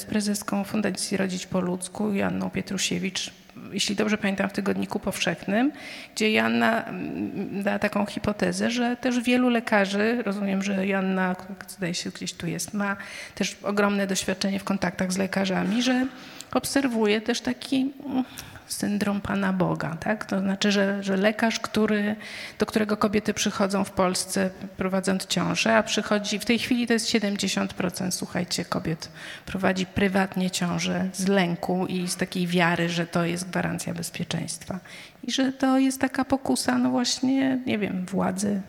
z 0.00 0.04
prezeską 0.04 0.64
Fundacji 0.64 1.16
Rodzić 1.16 1.46
po 1.46 1.60
ludzku, 1.60 2.14
Janną 2.14 2.50
Pietrusiewicz, 2.50 3.32
jeśli 3.72 3.96
dobrze 3.96 4.18
pamiętam, 4.18 4.48
w 4.48 4.52
Tygodniku 4.52 5.00
Powszechnym, 5.00 5.72
gdzie 6.14 6.32
Janna 6.32 6.84
mm, 6.84 7.62
dała 7.62 7.78
taką 7.78 8.06
hipotezę, 8.06 8.70
że 8.70 8.96
też 8.96 9.20
wielu 9.20 9.48
lekarzy, 9.48 10.22
rozumiem, 10.22 10.62
że 10.62 10.86
Janna, 10.86 11.36
zdaje 11.68 11.94
się 11.94 12.10
gdzieś 12.10 12.32
tu 12.32 12.46
jest, 12.46 12.74
ma 12.74 12.96
też 13.34 13.56
ogromne 13.62 14.06
doświadczenie 14.06 14.60
w 14.60 14.64
kontaktach 14.64 15.12
z 15.12 15.18
lekarzami, 15.18 15.82
że 15.82 16.06
obserwuje 16.52 17.20
też 17.20 17.40
taki 17.40 17.92
mm, 18.06 18.24
syndrom 18.72 19.20
Pana 19.20 19.52
Boga, 19.52 19.96
tak? 20.00 20.24
To 20.24 20.40
znaczy, 20.40 20.72
że, 20.72 21.02
że 21.02 21.16
lekarz, 21.16 21.60
który, 21.60 22.16
do 22.58 22.66
którego 22.66 22.96
kobiety 22.96 23.34
przychodzą 23.34 23.84
w 23.84 23.90
Polsce 23.90 24.50
prowadząc 24.76 25.26
ciążę, 25.26 25.76
a 25.76 25.82
przychodzi, 25.82 26.38
w 26.38 26.44
tej 26.44 26.58
chwili 26.58 26.86
to 26.86 26.92
jest 26.92 27.06
70%, 27.06 28.10
słuchajcie, 28.10 28.64
kobiet 28.64 29.08
prowadzi 29.46 29.86
prywatnie 29.86 30.50
ciążę 30.50 31.08
z 31.12 31.28
lęku 31.28 31.86
i 31.86 32.08
z 32.08 32.16
takiej 32.16 32.46
wiary, 32.46 32.88
że 32.88 33.06
to 33.06 33.24
jest 33.24 33.50
gwarancja 33.50 33.94
bezpieczeństwa. 33.94 34.78
I 35.24 35.32
że 35.32 35.52
to 35.52 35.78
jest 35.78 36.00
taka 36.00 36.24
pokusa, 36.24 36.78
no 36.78 36.90
właśnie, 36.90 37.58
nie 37.66 37.78
wiem, 37.78 38.06
władzy, 38.06 38.60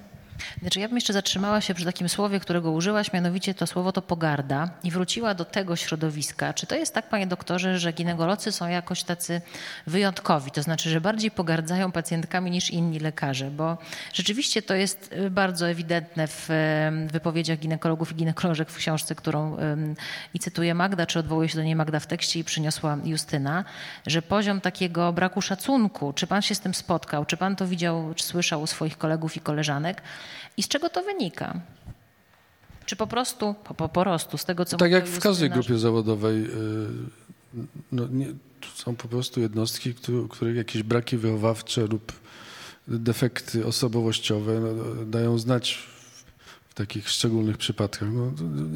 Znaczy, 0.61 0.79
ja 0.79 0.87
bym 0.87 0.97
jeszcze 0.97 1.13
zatrzymała 1.13 1.61
się 1.61 1.73
przy 1.73 1.85
takim 1.85 2.09
słowie, 2.09 2.39
którego 2.39 2.71
użyłaś, 2.71 3.13
mianowicie 3.13 3.53
to 3.53 3.67
słowo 3.67 3.91
to 3.91 4.01
pogarda 4.01 4.69
i 4.83 4.91
wróciła 4.91 5.33
do 5.33 5.45
tego 5.45 5.75
środowiska. 5.75 6.53
Czy 6.53 6.67
to 6.67 6.75
jest 6.75 6.93
tak, 6.93 7.09
panie 7.09 7.27
doktorze, 7.27 7.79
że 7.79 7.91
ginekolodzy 7.91 8.51
są 8.51 8.67
jakoś 8.67 9.03
tacy 9.03 9.41
wyjątkowi, 9.87 10.51
to 10.51 10.63
znaczy, 10.63 10.89
że 10.89 11.01
bardziej 11.01 11.31
pogardzają 11.31 11.91
pacjentkami 11.91 12.51
niż 12.51 12.71
inni 12.71 12.99
lekarze? 12.99 13.51
Bo 13.51 13.77
rzeczywiście 14.13 14.61
to 14.61 14.75
jest 14.75 15.13
y, 15.13 15.29
bardzo 15.29 15.69
ewidentne 15.69 16.27
w 16.27 16.49
em, 16.49 17.07
wypowiedziach 17.07 17.59
ginekologów 17.59 18.11
i 18.11 18.15
ginekolożek 18.15 18.69
w 18.69 18.77
książce, 18.77 19.15
którą 19.15 19.57
em, 19.57 19.95
i 20.33 20.39
cytuje 20.39 20.73
Magda, 20.73 21.05
czy 21.05 21.19
odwołuje 21.19 21.49
się 21.49 21.57
do 21.57 21.63
niej 21.63 21.75
Magda 21.75 21.99
w 21.99 22.07
tekście 22.07 22.39
i 22.39 22.43
przyniosła 22.43 22.97
Justyna, 23.03 23.63
że 24.07 24.21
poziom 24.21 24.61
takiego 24.61 25.13
braku 25.13 25.41
szacunku, 25.41 26.13
czy 26.13 26.27
pan 26.27 26.41
się 26.41 26.55
z 26.55 26.59
tym 26.59 26.73
spotkał, 26.73 27.25
czy 27.25 27.37
pan 27.37 27.55
to 27.55 27.67
widział, 27.67 28.13
czy 28.15 28.23
słyszał 28.23 28.61
u 28.61 28.67
swoich 28.67 28.97
kolegów 28.97 29.37
i 29.37 29.39
koleżanek 29.39 30.01
i 30.57 30.63
z 30.63 30.67
czego 30.67 30.89
to 30.89 31.03
wynika? 31.03 31.61
Czy 32.85 32.95
po 32.95 33.07
prostu, 33.07 33.55
po, 33.63 33.73
po, 33.73 33.89
po 33.89 34.01
prostu, 34.03 34.37
z 34.37 34.45
tego 34.45 34.65
co 34.65 34.77
Tak 34.77 34.91
jak 34.91 35.05
w 35.07 35.19
każdej 35.19 35.49
Justyna, 35.49 35.55
grupie 35.63 35.79
zawodowej, 35.79 36.45
y, 36.45 36.47
no 37.91 38.07
nie, 38.07 38.27
są 38.75 38.95
po 38.95 39.07
prostu 39.07 39.39
jednostki, 39.41 39.93
któ- 39.93 40.27
których 40.27 40.55
jakieś 40.55 40.83
braki 40.83 41.17
wychowawcze 41.17 41.81
lub 41.87 42.11
defekty 42.87 43.65
osobowościowe 43.65 44.59
no, 44.59 45.05
dają 45.05 45.37
znać 45.37 45.79
w, 46.69 46.73
takich 46.73 47.09
szczególnych 47.09 47.57
przypadkach. 47.57 48.09
No, 48.13 48.31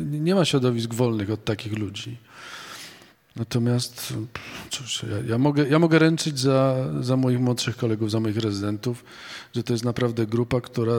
nie 0.05 0.35
ma 0.35 0.45
środowisk 0.45 0.93
wolnych 0.93 1.31
od 1.31 1.45
takich 1.45 1.77
ludzi. 1.77 2.17
Natomiast 3.35 4.13
cóż, 4.69 5.03
ja, 5.03 5.17
ja, 5.29 5.37
mogę, 5.37 5.67
ja 5.69 5.79
mogę 5.79 5.99
ręczyć 5.99 6.39
za, 6.39 6.75
za 7.01 7.17
moich 7.17 7.39
młodszych 7.39 7.77
kolegów, 7.77 8.11
za 8.11 8.19
moich 8.19 8.37
rezydentów, 8.37 9.03
że 9.55 9.63
to 9.63 9.73
jest 9.73 9.85
naprawdę 9.85 10.25
grupa, 10.25 10.61
która 10.61 10.93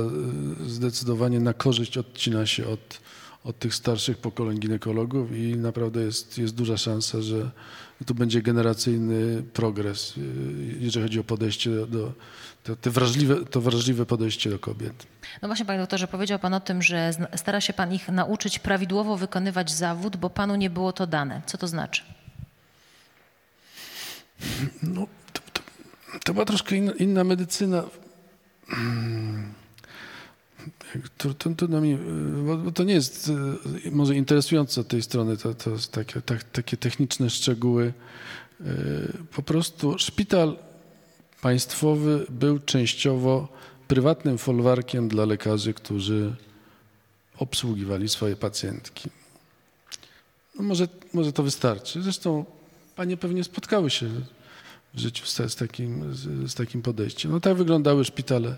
y, 0.64 0.70
zdecydowanie 0.70 1.40
na 1.40 1.52
korzyść 1.52 1.98
odcina 1.98 2.46
się 2.46 2.66
od, 2.66 3.00
od 3.44 3.58
tych 3.58 3.74
starszych 3.74 4.18
pokoleń 4.18 4.58
ginekologów 4.58 5.36
i 5.36 5.56
naprawdę 5.56 6.00
jest, 6.00 6.38
jest 6.38 6.54
duża 6.54 6.76
szansa, 6.76 7.20
że 7.20 7.50
tu 8.06 8.14
będzie 8.14 8.42
generacyjny 8.42 9.42
progres, 9.42 10.16
y, 10.16 10.20
jeżeli 10.80 11.06
chodzi 11.06 11.20
o 11.20 11.24
podejście 11.24 11.86
do, 11.86 12.12
to, 12.64 12.76
te 12.76 12.90
wrażliwe, 12.90 13.44
to 13.44 13.60
wrażliwe 13.60 14.06
podejście 14.06 14.50
do 14.50 14.58
kobiet. 14.58 15.06
No 15.42 15.48
właśnie, 15.48 15.66
panie 15.66 15.78
doktorze, 15.78 16.08
powiedział 16.08 16.38
pan 16.38 16.54
o 16.54 16.60
tym, 16.60 16.82
że 16.82 17.10
stara 17.36 17.60
się 17.60 17.72
pan 17.72 17.92
ich 17.92 18.08
nauczyć 18.08 18.58
prawidłowo 18.58 19.16
wykonywać 19.16 19.72
zawód, 19.72 20.16
bo 20.16 20.30
panu 20.30 20.56
nie 20.56 20.70
było 20.70 20.92
to 20.92 21.06
dane. 21.06 21.42
Co 21.46 21.58
to 21.58 21.68
znaczy? 21.68 22.02
No, 24.82 25.06
to, 25.32 25.40
to, 25.52 25.62
to 26.24 26.32
była 26.32 26.44
troszkę 26.44 26.76
inna, 26.76 26.92
inna 26.92 27.24
medycyna. 27.24 27.84
Mm. 28.72 29.52
To, 31.56 31.66
na 31.68 31.80
mnie, 31.80 31.98
bo 32.64 32.72
to 32.72 32.84
nie 32.84 32.94
jest 32.94 33.30
e, 33.86 33.90
może 33.90 34.14
interesujące 34.14 34.80
od 34.80 34.88
tej 34.88 35.02
strony, 35.02 35.36
to, 35.36 35.54
to 35.54 35.70
takie, 35.90 36.20
tak, 36.20 36.44
takie 36.44 36.76
techniczne 36.76 37.30
szczegóły. 37.30 37.92
E, 38.60 38.64
Po 39.34 39.42
prostu 39.42 39.98
szpital 39.98 40.58
państwowy 41.40 42.26
był 42.30 42.58
częściowo 42.58 43.48
prywatnym 43.88 44.38
folwarkiem 44.38 45.08
dla 45.08 45.24
lekarzy, 45.24 45.74
którzy 45.74 46.34
obsługiwali 47.38 48.08
swoje 48.08 48.36
pacjentki. 48.36 49.10
No 50.54 50.62
może, 50.62 50.88
może 51.12 51.32
to 51.32 51.42
wystarczy. 51.42 52.02
Zresztą 52.02 52.44
panie 52.96 53.16
pewnie 53.16 53.44
spotkały 53.44 53.90
się 53.90 54.06
w 54.94 54.98
życiu 55.00 55.26
z, 55.26 55.36
z, 55.52 55.56
takim, 55.56 56.14
z, 56.14 56.50
z 56.50 56.54
takim 56.54 56.82
podejściem. 56.82 57.30
No 57.32 57.40
tak 57.40 57.54
wyglądały 57.54 58.04
szpitale, 58.04 58.56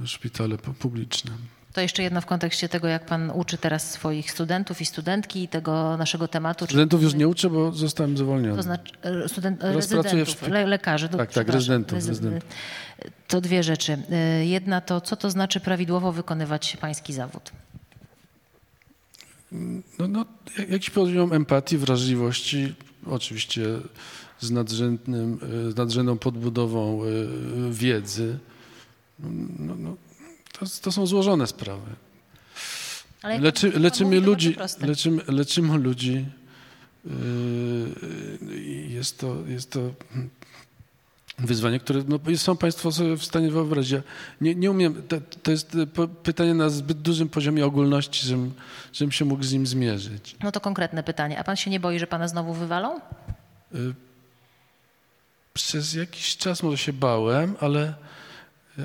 yy, 0.00 0.06
szpitale 0.06 0.56
pu- 0.56 0.74
publiczne. 0.74 1.30
To 1.72 1.80
jeszcze 1.80 2.02
jedno 2.02 2.20
w 2.20 2.26
kontekście 2.26 2.68
tego, 2.68 2.88
jak 2.88 3.06
pan 3.06 3.30
uczy 3.30 3.58
teraz 3.58 3.90
swoich 3.90 4.30
studentów 4.30 4.80
i 4.80 4.86
studentki 4.86 5.42
i 5.42 5.48
tego 5.48 5.96
naszego 5.96 6.28
tematu. 6.28 6.64
Studentów 6.64 7.02
już 7.02 7.14
nie 7.14 7.28
uczę, 7.28 7.50
bo 7.50 7.72
zostałem 7.72 8.16
zwolniony. 8.16 8.56
To 8.56 8.62
znaczy 8.62 8.92
e, 9.02 9.28
student, 9.28 9.64
e, 9.64 9.72
rezydentów, 9.72 10.48
le, 10.48 10.66
lekarzy. 10.66 11.08
Tak, 11.08 11.32
tak, 11.32 11.48
rezydentów, 11.48 11.98
rezy- 11.98 12.08
rezydentów. 12.08 12.48
To 13.28 13.40
dwie 13.40 13.62
rzeczy. 13.62 13.98
Jedna 14.42 14.80
to, 14.80 15.00
co 15.00 15.16
to 15.16 15.30
znaczy 15.30 15.60
prawidłowo 15.60 16.12
wykonywać 16.12 16.76
pański 16.80 17.12
zawód? 17.12 17.50
No, 19.98 20.08
no, 20.08 20.26
jak- 20.58 20.68
jakiś 20.70 20.90
poziom 20.90 21.32
empatii, 21.32 21.78
wrażliwości, 21.78 22.74
oczywiście 23.06 23.66
z, 24.40 24.50
nadrzędnym, 24.50 25.38
y, 25.68 25.72
z 25.72 25.76
nadrzędną 25.76 26.18
podbudową 26.18 27.04
y, 27.04 27.26
wiedzy. 27.70 28.38
No, 29.58 29.74
no, 29.78 29.96
to, 30.58 30.66
to 30.82 30.92
są 30.92 31.06
złożone 31.06 31.46
sprawy. 31.46 31.90
Leczy, 33.40 33.72
leczymy, 33.80 34.20
ludzi, 34.20 34.56
leczymy, 34.80 35.22
leczymy 35.28 35.78
ludzi. 35.78 36.26
I 38.56 38.86
Jest 38.92 39.18
to, 39.18 39.36
jest 39.48 39.70
to 39.70 39.80
wyzwanie, 41.38 41.80
które 41.80 42.02
no, 42.08 42.18
są 42.36 42.56
Państwo 42.56 42.92
sobie 42.92 43.16
w 43.16 43.24
stanie 43.24 43.50
wyobrazić. 43.50 43.92
Ja 43.92 44.02
nie, 44.40 44.54
nie 44.54 44.70
umiem, 44.70 45.02
to, 45.08 45.16
to 45.42 45.50
jest 45.50 45.76
po- 45.94 46.08
pytanie 46.08 46.54
na 46.54 46.70
zbyt 46.70 46.98
dużym 46.98 47.28
poziomie 47.28 47.66
ogólności, 47.66 48.26
żebym, 48.26 48.54
żebym 48.92 49.12
się 49.12 49.24
mógł 49.24 49.42
z 49.42 49.52
nim 49.52 49.66
zmierzyć. 49.66 50.36
No 50.42 50.52
to 50.52 50.60
konkretne 50.60 51.02
pytanie. 51.02 51.38
A 51.38 51.44
pan 51.44 51.56
się 51.56 51.70
nie 51.70 51.80
boi, 51.80 51.98
że 51.98 52.06
pana 52.06 52.28
znowu 52.28 52.54
wywalą? 52.54 53.00
Y, 53.74 53.94
Przez 55.54 55.94
jakiś 55.94 56.36
czas 56.36 56.62
może 56.62 56.78
się 56.78 56.92
bałem, 56.92 57.56
ale, 57.60 57.94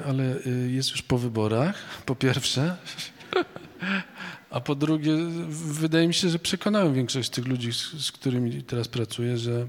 ale 0.07 0.23
y, 0.47 0.71
jest 0.71 0.91
już 0.91 1.01
po 1.01 1.17
wyborach, 1.17 1.75
po 2.05 2.15
pierwsze. 2.15 2.75
A 4.49 4.59
po 4.61 4.75
drugie, 4.75 5.11
wydaje 5.49 6.07
mi 6.07 6.13
się, 6.13 6.29
że 6.29 6.39
przekonałem 6.39 6.93
większość 6.93 7.29
tych 7.29 7.45
ludzi, 7.47 7.73
z, 7.73 7.77
z 8.05 8.11
którymi 8.11 8.63
teraz 8.63 8.87
pracuję, 8.87 9.37
że, 9.37 9.67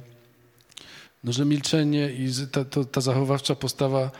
no, 1.24 1.32
że 1.32 1.44
milczenie 1.44 2.10
i 2.10 2.32
ta, 2.52 2.64
to, 2.64 2.84
ta 2.84 3.00
zachowawcza 3.00 3.54
postawa 3.54 4.10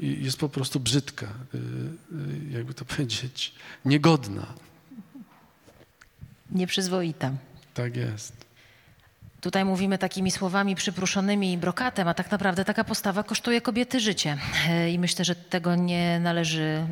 jest 0.00 0.38
po 0.38 0.48
prostu 0.48 0.80
brzydka, 0.80 1.26
y, 1.26 1.58
y, 1.58 2.52
jakby 2.52 2.74
to 2.74 2.84
powiedzieć, 2.94 3.54
niegodna. 3.84 4.46
Nieprzyzwoita. 6.50 7.30
Tak 7.74 7.96
jest. 7.96 8.46
Tutaj 9.40 9.64
mówimy 9.64 9.98
takimi 9.98 10.30
słowami 10.30 10.74
przypruszonymi 10.74 11.52
i 11.52 11.58
brokatem, 11.58 12.08
a 12.08 12.14
tak 12.14 12.30
naprawdę 12.30 12.64
taka 12.64 12.84
postawa 12.84 13.22
kosztuje 13.22 13.60
kobiety 13.60 14.00
życie. 14.00 14.38
E, 14.68 14.90
I 14.90 14.98
myślę, 14.98 15.24
że 15.24 15.34
tego 15.34 15.74
nie 15.74 16.20
należy 16.20 16.86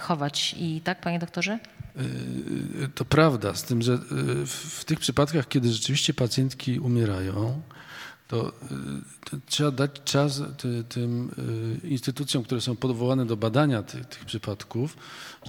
chować. 0.00 0.54
I 0.58 0.80
tak, 0.80 1.00
panie 1.00 1.18
doktorze? 1.18 1.58
Y, 1.96 2.88
To 2.94 3.04
prawda, 3.04 3.54
z 3.54 3.62
tym, 3.62 3.82
że 3.82 3.92
y, 3.92 3.98
w 4.46 4.84
tych 4.84 5.00
przypadkach, 5.00 5.48
kiedy 5.48 5.72
rzeczywiście 5.72 6.14
pacjentki 6.14 6.78
umierają, 6.78 7.62
to, 8.28 8.48
y, 8.48 8.52
to 9.30 9.36
trzeba 9.46 9.70
dać 9.70 9.90
czas 10.04 10.42
ty, 10.58 10.84
tym 10.88 11.30
y, 11.84 11.88
instytucjom, 11.88 12.44
które 12.44 12.60
są 12.60 12.76
powołane 12.76 13.26
do 13.26 13.36
badania 13.36 13.82
tych, 13.82 14.06
tych 14.06 14.24
przypadków, 14.24 14.96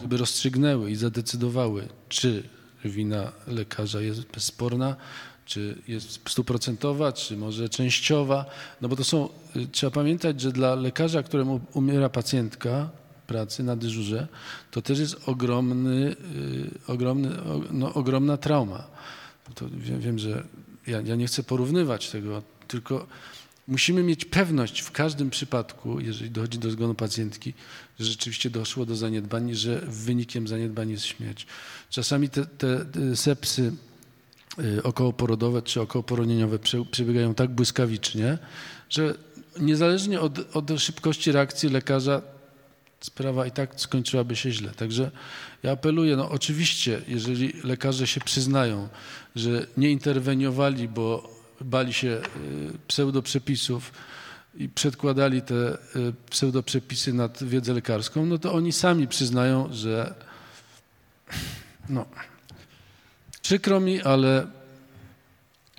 żeby 0.01 0.17
rozstrzygnęły 0.17 0.91
i 0.91 0.95
zadecydowały, 0.95 1.87
czy 2.09 2.43
wina 2.85 3.31
lekarza 3.47 4.01
jest 4.01 4.21
bezsporna, 4.21 4.95
czy 5.45 5.81
jest 5.87 6.29
stuprocentowa, 6.29 7.11
czy 7.13 7.37
może 7.37 7.69
częściowa. 7.69 8.45
No 8.81 8.89
bo 8.89 8.95
to 8.95 9.03
są, 9.03 9.29
y, 9.55 9.67
trzeba 9.67 9.91
pamiętać, 9.91 10.41
że 10.41 10.51
dla 10.51 10.75
lekarza, 10.75 11.23
któremu 11.23 11.61
umiera 11.73 12.09
pacjentka, 12.09 12.89
pracy 13.27 13.63
na 13.63 13.75
dyżurze, 13.75 14.27
to 14.71 14.81
też 14.81 14.99
jest 14.99 15.29
ogromny, 15.29 16.15
ogromny, 16.87 17.29
no, 17.71 17.93
ogromna 17.93 18.37
trauma. 18.37 18.87
To 19.55 19.65
wiem, 19.69 19.99
wiem 19.99 20.19
że 20.19 20.43
ja, 20.87 21.01
ja 21.01 21.15
nie 21.15 21.27
chcę 21.27 21.43
porównywać 21.43 22.09
tego, 22.09 22.41
tylko 22.67 23.07
musimy 23.67 24.03
mieć 24.03 24.25
pewność 24.25 24.79
w 24.79 24.91
każdym 24.91 25.29
przypadku, 25.29 25.99
jeżeli 25.99 26.31
dochodzi 26.31 26.59
do 26.59 26.71
zgonu 26.71 26.95
pacjentki, 26.95 27.53
że 27.99 28.05
rzeczywiście 28.05 28.49
doszło 28.49 28.85
do 28.85 28.95
zaniedbań, 28.95 29.55
że 29.55 29.81
wynikiem 29.87 30.47
zaniedbań 30.47 30.89
jest 30.89 31.05
śmierć. 31.05 31.47
Czasami 31.89 32.29
te, 32.29 32.45
te, 32.45 32.85
te 32.85 33.15
sepsy 33.15 33.71
y, 34.59 34.83
okołoporodowe 34.83 35.61
czy 35.61 35.81
okołoporonieniowe 35.81 36.59
prze- 36.59 36.85
przebiegają 36.85 37.33
tak 37.35 37.49
błyskawicznie, 37.49 38.37
że 38.89 39.15
niezależnie 39.59 40.19
od, 40.19 40.55
od 40.55 40.71
szybkości 40.77 41.31
reakcji 41.31 41.69
lekarza 41.69 42.21
sprawa 43.01 43.45
i 43.45 43.51
tak 43.51 43.81
skończyłaby 43.81 44.35
się 44.35 44.51
źle. 44.51 44.71
Także 44.71 45.11
ja 45.63 45.71
apeluję, 45.71 46.15
no 46.15 46.29
oczywiście, 46.29 47.01
jeżeli 47.07 47.53
lekarze 47.63 48.07
się 48.07 48.21
przyznają, 48.21 48.89
że 49.35 49.67
nie 49.77 49.91
interweniowali, 49.91 50.87
bo 50.87 51.34
bali 51.61 51.93
się 51.93 52.07
y, 52.07 52.21
pseudoprzepisów 52.87 53.91
i 54.55 54.69
przedkładali 54.69 55.41
te 55.41 55.55
y, 55.55 55.77
pseudoprzepisy 56.29 57.13
nad 57.13 57.43
wiedzę 57.43 57.73
lekarską, 57.73 58.25
no 58.25 58.37
to 58.37 58.53
oni 58.53 58.71
sami 58.71 59.07
przyznają, 59.07 59.73
że 59.73 60.13
no, 61.89 62.05
przykro 63.41 63.79
mi, 63.79 64.01
ale 64.01 64.47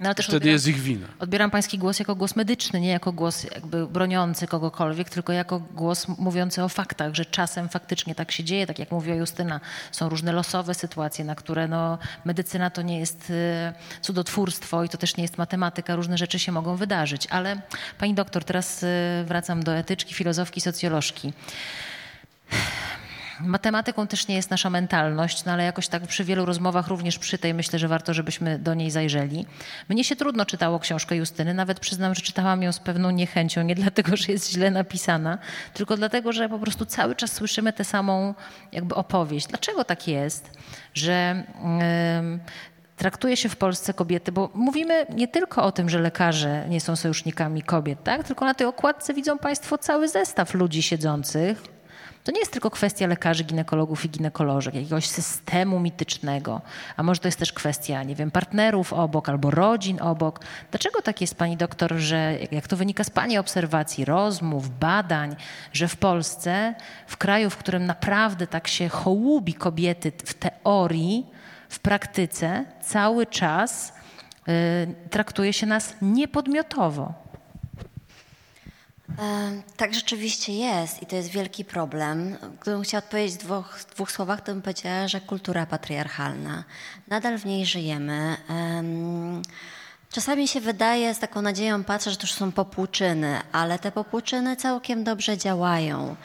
No, 0.00 0.12
wtedy 0.12 0.36
odbieram, 0.36 0.52
jest 0.52 0.66
ich 0.66 0.80
wina. 0.80 1.06
odbieram 1.18 1.50
pański 1.50 1.78
głos 1.78 1.98
jako 1.98 2.14
głos 2.14 2.36
medyczny, 2.36 2.80
nie 2.80 2.88
jako 2.88 3.12
głos 3.12 3.44
jakby 3.44 3.86
broniący 3.86 4.46
kogokolwiek, 4.46 5.10
tylko 5.10 5.32
jako 5.32 5.60
głos 5.60 6.08
mówiący 6.08 6.62
o 6.62 6.68
faktach, 6.68 7.14
że 7.14 7.24
czasem 7.24 7.68
faktycznie 7.68 8.14
tak 8.14 8.32
się 8.32 8.44
dzieje, 8.44 8.66
tak 8.66 8.78
jak 8.78 8.90
mówiła 8.90 9.16
Justyna, 9.16 9.60
są 9.92 10.08
różne 10.08 10.32
losowe 10.32 10.74
sytuacje, 10.74 11.24
na 11.24 11.34
które 11.34 11.68
no, 11.68 11.98
medycyna 12.24 12.70
to 12.70 12.82
nie 12.82 12.98
jest 12.98 13.30
e, 13.30 13.74
cudotwórstwo 14.00 14.84
i 14.84 14.88
to 14.88 14.98
też 14.98 15.16
nie 15.16 15.24
jest 15.24 15.38
matematyka, 15.38 15.96
różne 15.96 16.18
rzeczy 16.18 16.38
się 16.38 16.52
mogą 16.52 16.76
wydarzyć. 16.76 17.26
Ale 17.30 17.62
pani 17.98 18.14
doktor, 18.14 18.44
teraz 18.44 18.82
e, 18.82 18.86
wracam 19.26 19.62
do 19.62 19.74
etyczki, 19.74 20.14
filozofki, 20.14 20.60
socjolożki. 20.60 21.32
Matematyką 23.40 24.06
też 24.06 24.28
nie 24.28 24.34
jest 24.34 24.50
nasza 24.50 24.70
mentalność, 24.70 25.44
no 25.44 25.52
ale 25.52 25.64
jakoś 25.64 25.88
tak 25.88 26.06
przy 26.06 26.24
wielu 26.24 26.44
rozmowach, 26.44 26.88
również 26.88 27.18
przy 27.18 27.38
tej, 27.38 27.54
myślę, 27.54 27.78
że 27.78 27.88
warto, 27.88 28.14
żebyśmy 28.14 28.58
do 28.58 28.74
niej 28.74 28.90
zajrzeli. 28.90 29.46
Mnie 29.88 30.04
się 30.04 30.16
trudno 30.16 30.46
czytało 30.46 30.78
książkę 30.78 31.16
Justyny, 31.16 31.54
nawet 31.54 31.80
przyznam, 31.80 32.14
że 32.14 32.22
czytałam 32.22 32.62
ją 32.62 32.72
z 32.72 32.78
pewną 32.78 33.10
niechęcią, 33.10 33.62
nie 33.62 33.74
dlatego, 33.74 34.16
że 34.16 34.32
jest 34.32 34.50
źle 34.50 34.70
napisana, 34.70 35.38
tylko 35.74 35.96
dlatego, 35.96 36.32
że 36.32 36.48
po 36.48 36.58
prostu 36.58 36.86
cały 36.86 37.14
czas 37.16 37.32
słyszymy 37.32 37.72
tę 37.72 37.84
samą 37.84 38.34
jakby 38.72 38.94
opowieść. 38.94 39.46
Dlaczego 39.46 39.84
tak 39.84 40.08
jest, 40.08 40.50
że... 40.94 41.44
ym, 42.18 42.40
traktuje 42.96 43.36
się 43.36 43.48
w 43.48 43.56
Polsce 43.56 43.94
kobiety, 43.94 44.32
bo 44.32 44.50
mówimy 44.54 45.06
nie 45.14 45.28
tylko 45.28 45.64
o 45.64 45.72
tym, 45.72 45.88
że 45.88 45.98
lekarze 45.98 46.64
nie 46.68 46.80
są 46.80 46.96
sojusznikami 46.96 47.62
kobiet, 47.62 48.04
tak? 48.04 48.24
tylko 48.24 48.44
na 48.44 48.54
tej 48.54 48.66
okładce 48.66 49.14
widzą 49.14 49.38
Państwo 49.38 49.78
cały 49.78 50.08
zestaw 50.08 50.54
ludzi 50.54 50.82
siedzących. 50.82 51.75
To 52.26 52.32
nie 52.32 52.38
jest 52.38 52.52
tylko 52.52 52.70
kwestia 52.70 53.06
lekarzy, 53.06 53.44
ginekologów 53.44 54.04
i 54.04 54.10
ginekolożek, 54.10 54.74
jakiegoś 54.74 55.06
systemu 55.06 55.80
mitycznego, 55.80 56.60
a 56.96 57.02
może 57.02 57.20
to 57.20 57.28
jest 57.28 57.38
też 57.38 57.52
kwestia, 57.52 58.02
nie 58.02 58.14
wiem, 58.14 58.30
partnerów 58.30 58.92
obok 58.92 59.28
albo 59.28 59.50
rodzin 59.50 60.02
obok. 60.02 60.40
Dlaczego 60.70 61.02
tak 61.02 61.20
jest, 61.20 61.34
pani 61.34 61.56
doktor, 61.56 61.94
że 61.94 62.38
jak 62.50 62.68
to 62.68 62.76
wynika 62.76 63.04
z 63.04 63.10
pani 63.10 63.38
obserwacji, 63.38 64.04
rozmów, 64.04 64.78
badań, 64.78 65.36
że 65.72 65.88
w 65.88 65.96
Polsce, 65.96 66.74
w 67.06 67.16
kraju, 67.16 67.50
w 67.50 67.56
którym 67.56 67.86
naprawdę 67.86 68.46
tak 68.46 68.68
się 68.68 68.88
hołubi 68.88 69.54
kobiety 69.54 70.12
w 70.24 70.34
teorii, 70.34 71.26
w 71.68 71.78
praktyce 71.78 72.64
cały 72.82 73.26
czas 73.26 73.92
y, 74.48 75.08
traktuje 75.10 75.52
się 75.52 75.66
nas 75.66 75.94
niepodmiotowo. 76.02 77.25
Tak 79.76 79.94
rzeczywiście 79.94 80.52
jest 80.52 81.02
i 81.02 81.06
to 81.06 81.16
jest 81.16 81.28
wielki 81.28 81.64
problem. 81.64 82.36
Gdybym 82.60 82.82
chciała 82.82 83.04
odpowiedzieć 83.04 83.34
w 83.34 83.44
dwóch, 83.44 83.78
dwóch 83.94 84.12
słowach, 84.12 84.40
to 84.40 84.52
bym 84.52 84.62
powiedziała, 84.62 85.08
że 85.08 85.20
kultura 85.20 85.66
patriarchalna. 85.66 86.64
Nadal 87.08 87.38
w 87.38 87.46
niej 87.46 87.66
żyjemy. 87.66 88.36
Em, 88.48 89.42
Czasami 90.10 90.48
się 90.48 90.60
wydaje, 90.60 91.14
z 91.14 91.18
taką 91.18 91.42
nadzieją 91.42 91.84
patrzę, 91.84 92.10
że 92.10 92.16
to 92.16 92.22
już 92.22 92.32
są 92.32 92.52
popłuczyny, 92.52 93.40
ale 93.52 93.78
te 93.78 93.92
popłuczyny 93.92 94.56
całkiem 94.56 95.04
dobrze 95.04 95.38
działają. 95.38 96.16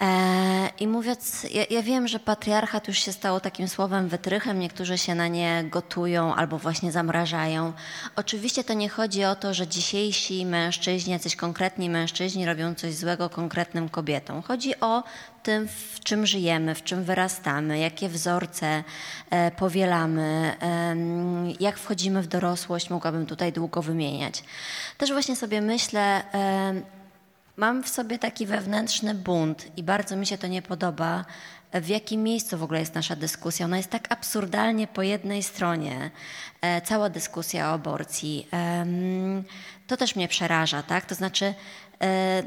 E, 0.00 0.68
I 0.80 0.86
mówiąc, 0.86 1.46
ja, 1.50 1.64
ja, 1.70 1.82
wiem, 1.82 2.08
że 2.08 2.18
patriarchat 2.18 2.88
już 2.88 2.98
się 2.98 3.12
stało 3.12 3.40
takim 3.40 3.68
słowem 3.68 4.08
wytrychem, 4.08 4.58
niektórzy 4.58 4.98
się 4.98 5.14
na 5.14 5.28
nie 5.28 5.64
gotują 5.70 6.34
albo 6.34 6.58
właśnie 6.58 6.92
zamrażają. 6.92 7.72
Oczywiście 8.16 8.64
to 8.64 8.74
nie 8.74 8.88
chodzi 8.88 9.24
o 9.24 9.34
to, 9.34 9.54
że 9.54 9.66
dzisiejsi 9.66 10.46
mężczyźni, 10.46 11.12
jacyś 11.12 11.36
konkretni 11.36 11.90
mężczyźni 11.90 12.46
robią 12.46 12.74
coś 12.74 12.94
złego 12.94 13.30
konkretnym 13.30 13.88
kobietom. 13.88 14.42
Chodzi 14.42 14.80
o 14.80 15.02
tym, 15.42 15.68
w 15.68 16.00
czym 16.00 16.26
żyjemy, 16.26 16.74
w 16.74 16.82
czym 16.82 17.04
wyrastamy, 17.04 17.78
jakie 17.78 18.08
wzorce 18.08 18.84
e, 19.30 19.50
powielamy, 19.50 20.56
jak 21.60 21.78
wchodzimy 21.78 22.22
w 22.22 22.26
dorosłość, 22.26 22.90
mogłabym 22.90 23.26
tutaj 23.26 23.52
długo 23.52 23.82
wymieniać. 23.82 24.44
Też 24.98 25.12
właśnie 25.12 25.36
sobie 25.36 25.60
myślę, 25.60 26.22
Mam 27.56 27.82
w 27.82 27.88
sobie 27.88 28.18
taki 28.18 28.46
wewnętrzny 28.46 29.14
bunt 29.14 29.78
i 29.78 29.82
bardzo 29.82 30.16
mi 30.16 30.26
się 30.26 30.38
to 30.38 30.46
nie 30.46 30.62
podoba. 30.62 31.24
W 31.72 31.88
jakim 31.88 32.22
miejscu 32.22 32.58
w 32.58 32.62
ogóle 32.62 32.80
jest 32.80 32.94
nasza 32.94 33.16
dyskusja? 33.16 33.66
Ona 33.66 33.76
jest 33.76 33.90
tak 33.90 34.12
absurdalnie 34.12 34.86
po 34.86 35.02
jednej 35.02 35.42
stronie, 35.42 36.10
e, 36.60 36.80
cała 36.80 37.10
dyskusja 37.10 37.70
o 37.70 37.72
aborcji. 37.72 38.48
To 39.86 39.96
też 39.96 40.16
mnie 40.16 40.28
przeraża, 40.28 40.82
tak? 40.82 41.06
To 41.06 41.14
znaczy, 41.14 41.54
e, 42.02 42.42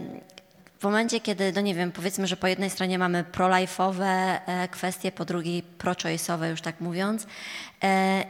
w 0.80 0.84
momencie, 0.84 1.20
kiedy, 1.20 1.52
no 1.56 1.62
nie 1.62 1.76
wiem, 1.76 1.92
powiedzmy, 1.92 2.28
że 2.28 2.38
po 2.38 2.48
jednej 2.48 2.70
stronie 2.70 3.00
mamy 3.00 3.24
pro-life'owe 3.24 4.40
e, 4.46 4.68
kwestie, 4.68 5.12
po 5.12 5.26
drugiej 5.26 5.64
pro-choice'owe, 5.64 6.50
już 6.50 6.62
tak 6.62 6.82
mówiąc, 6.82 7.24
e, 7.24 7.28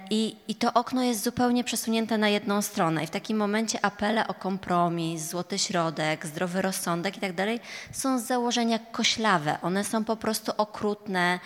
i, 0.10 0.36
i 0.47 0.56
to 0.56 0.74
okno 0.74 1.03
jest 1.03 1.24
zupełnie 1.24 1.64
przesunięte 1.64 2.18
na 2.18 2.30
jedną 2.30 2.62
stronę. 2.62 3.03
I 3.03 3.08
w 3.08 3.10
takim 3.10 3.38
momencie 3.38 3.86
apele 3.86 4.28
o 4.28 4.34
kompromis, 4.34 5.30
złoty 5.30 5.60
środek, 5.60 6.26
zdrowy 6.26 6.62
rozsądek 6.62 7.18
i 7.18 7.20
tak 7.20 7.34
dalej 7.34 7.60
są 7.91 8.20
z 8.20 8.24
założenia 8.24 8.80
koślawe. 8.80 9.58
One 9.62 9.84
są 9.84 10.03
po 10.03 10.16
prostu 10.16 10.51
okrutne, 10.58 11.39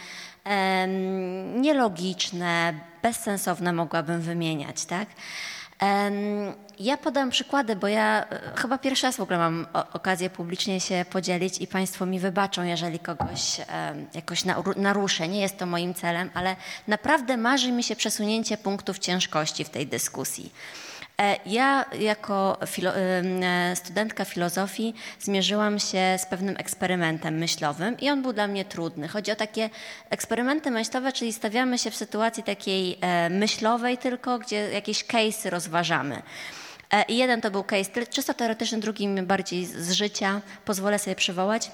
nielogiczne, 1.55 2.73
bezsensowne 3.03 3.73
mogłabym 3.73 4.21
wymieniać, 4.21 4.85
tak? 4.85 5.09
Ja 6.79 6.97
podam 6.97 7.29
przykłady, 7.29 7.75
bo 7.75 7.87
ja 7.87 8.25
e, 8.29 8.51
chyba 8.55 8.77
pierwszy 8.77 9.07
raz 9.07 9.17
w 9.17 9.19
ogóle 9.19 9.37
mam 9.37 9.67
okazję 9.93 10.29
publicznie 10.29 10.79
się 10.79 11.05
podzielić 11.09 11.61
i 11.61 11.67
Państwo 11.67 12.05
mi 12.05 12.19
wybaczą, 12.19 12.63
jeżeli 12.63 12.99
kogoś 12.99 13.61
jakoś 14.13 14.43
naruszę. 14.75 15.27
Nie 15.27 15.41
jest 15.41 15.57
to 15.57 15.65
moim 15.65 15.93
celem, 15.93 16.29
ale 16.33 16.55
naprawdę 16.87 17.37
marzy 17.37 17.71
mi 17.71 17.83
się 17.83 17.95
przesunięcie 17.95 18.57
punktów 18.57 18.99
ciężkości 18.99 19.63
w 19.63 19.69
tej 19.69 19.87
dyskusji. 19.87 20.51
E, 21.19 21.39
ja 21.45 21.85
jako 21.99 22.57
filo 22.67 22.91
e, 22.95 23.75
studentka 23.75 24.25
filozofii 24.25 24.93
zmierzyłam 25.19 25.79
się 25.79 26.17
z 26.17 26.25
pewnym 26.25 26.55
eksperymentem 26.57 27.37
myślowym 27.37 27.99
i 27.99 28.09
on 28.09 28.21
był 28.21 28.33
dla 28.33 28.47
mnie 28.47 28.65
trudny. 28.65 29.07
Chodzi 29.07 29.31
o 29.31 29.35
takie 29.35 29.69
eksperymenty 30.09 30.71
myślowe, 30.71 31.11
czyli 31.11 31.33
stawiamy 31.33 31.77
się 31.77 31.91
w 31.91 31.95
sytuacji 31.95 32.43
takiej 32.43 32.97
e, 33.01 33.29
myślowej 33.29 33.97
tylko, 33.97 34.39
gdzie 34.39 34.69
jakieś 34.69 35.05
case'y 35.05 35.49
rozważamy. 35.49 36.21
I 37.07 37.17
jeden 37.17 37.41
to 37.41 37.51
był 37.51 37.63
case 37.63 38.05
czysto 38.09 38.33
teoretyczny, 38.33 38.79
drugi 38.79 39.07
bardziej 39.07 39.65
z 39.65 39.91
życia. 39.91 40.41
Pozwolę 40.65 40.99
sobie 40.99 41.15
przywołać. 41.15 41.71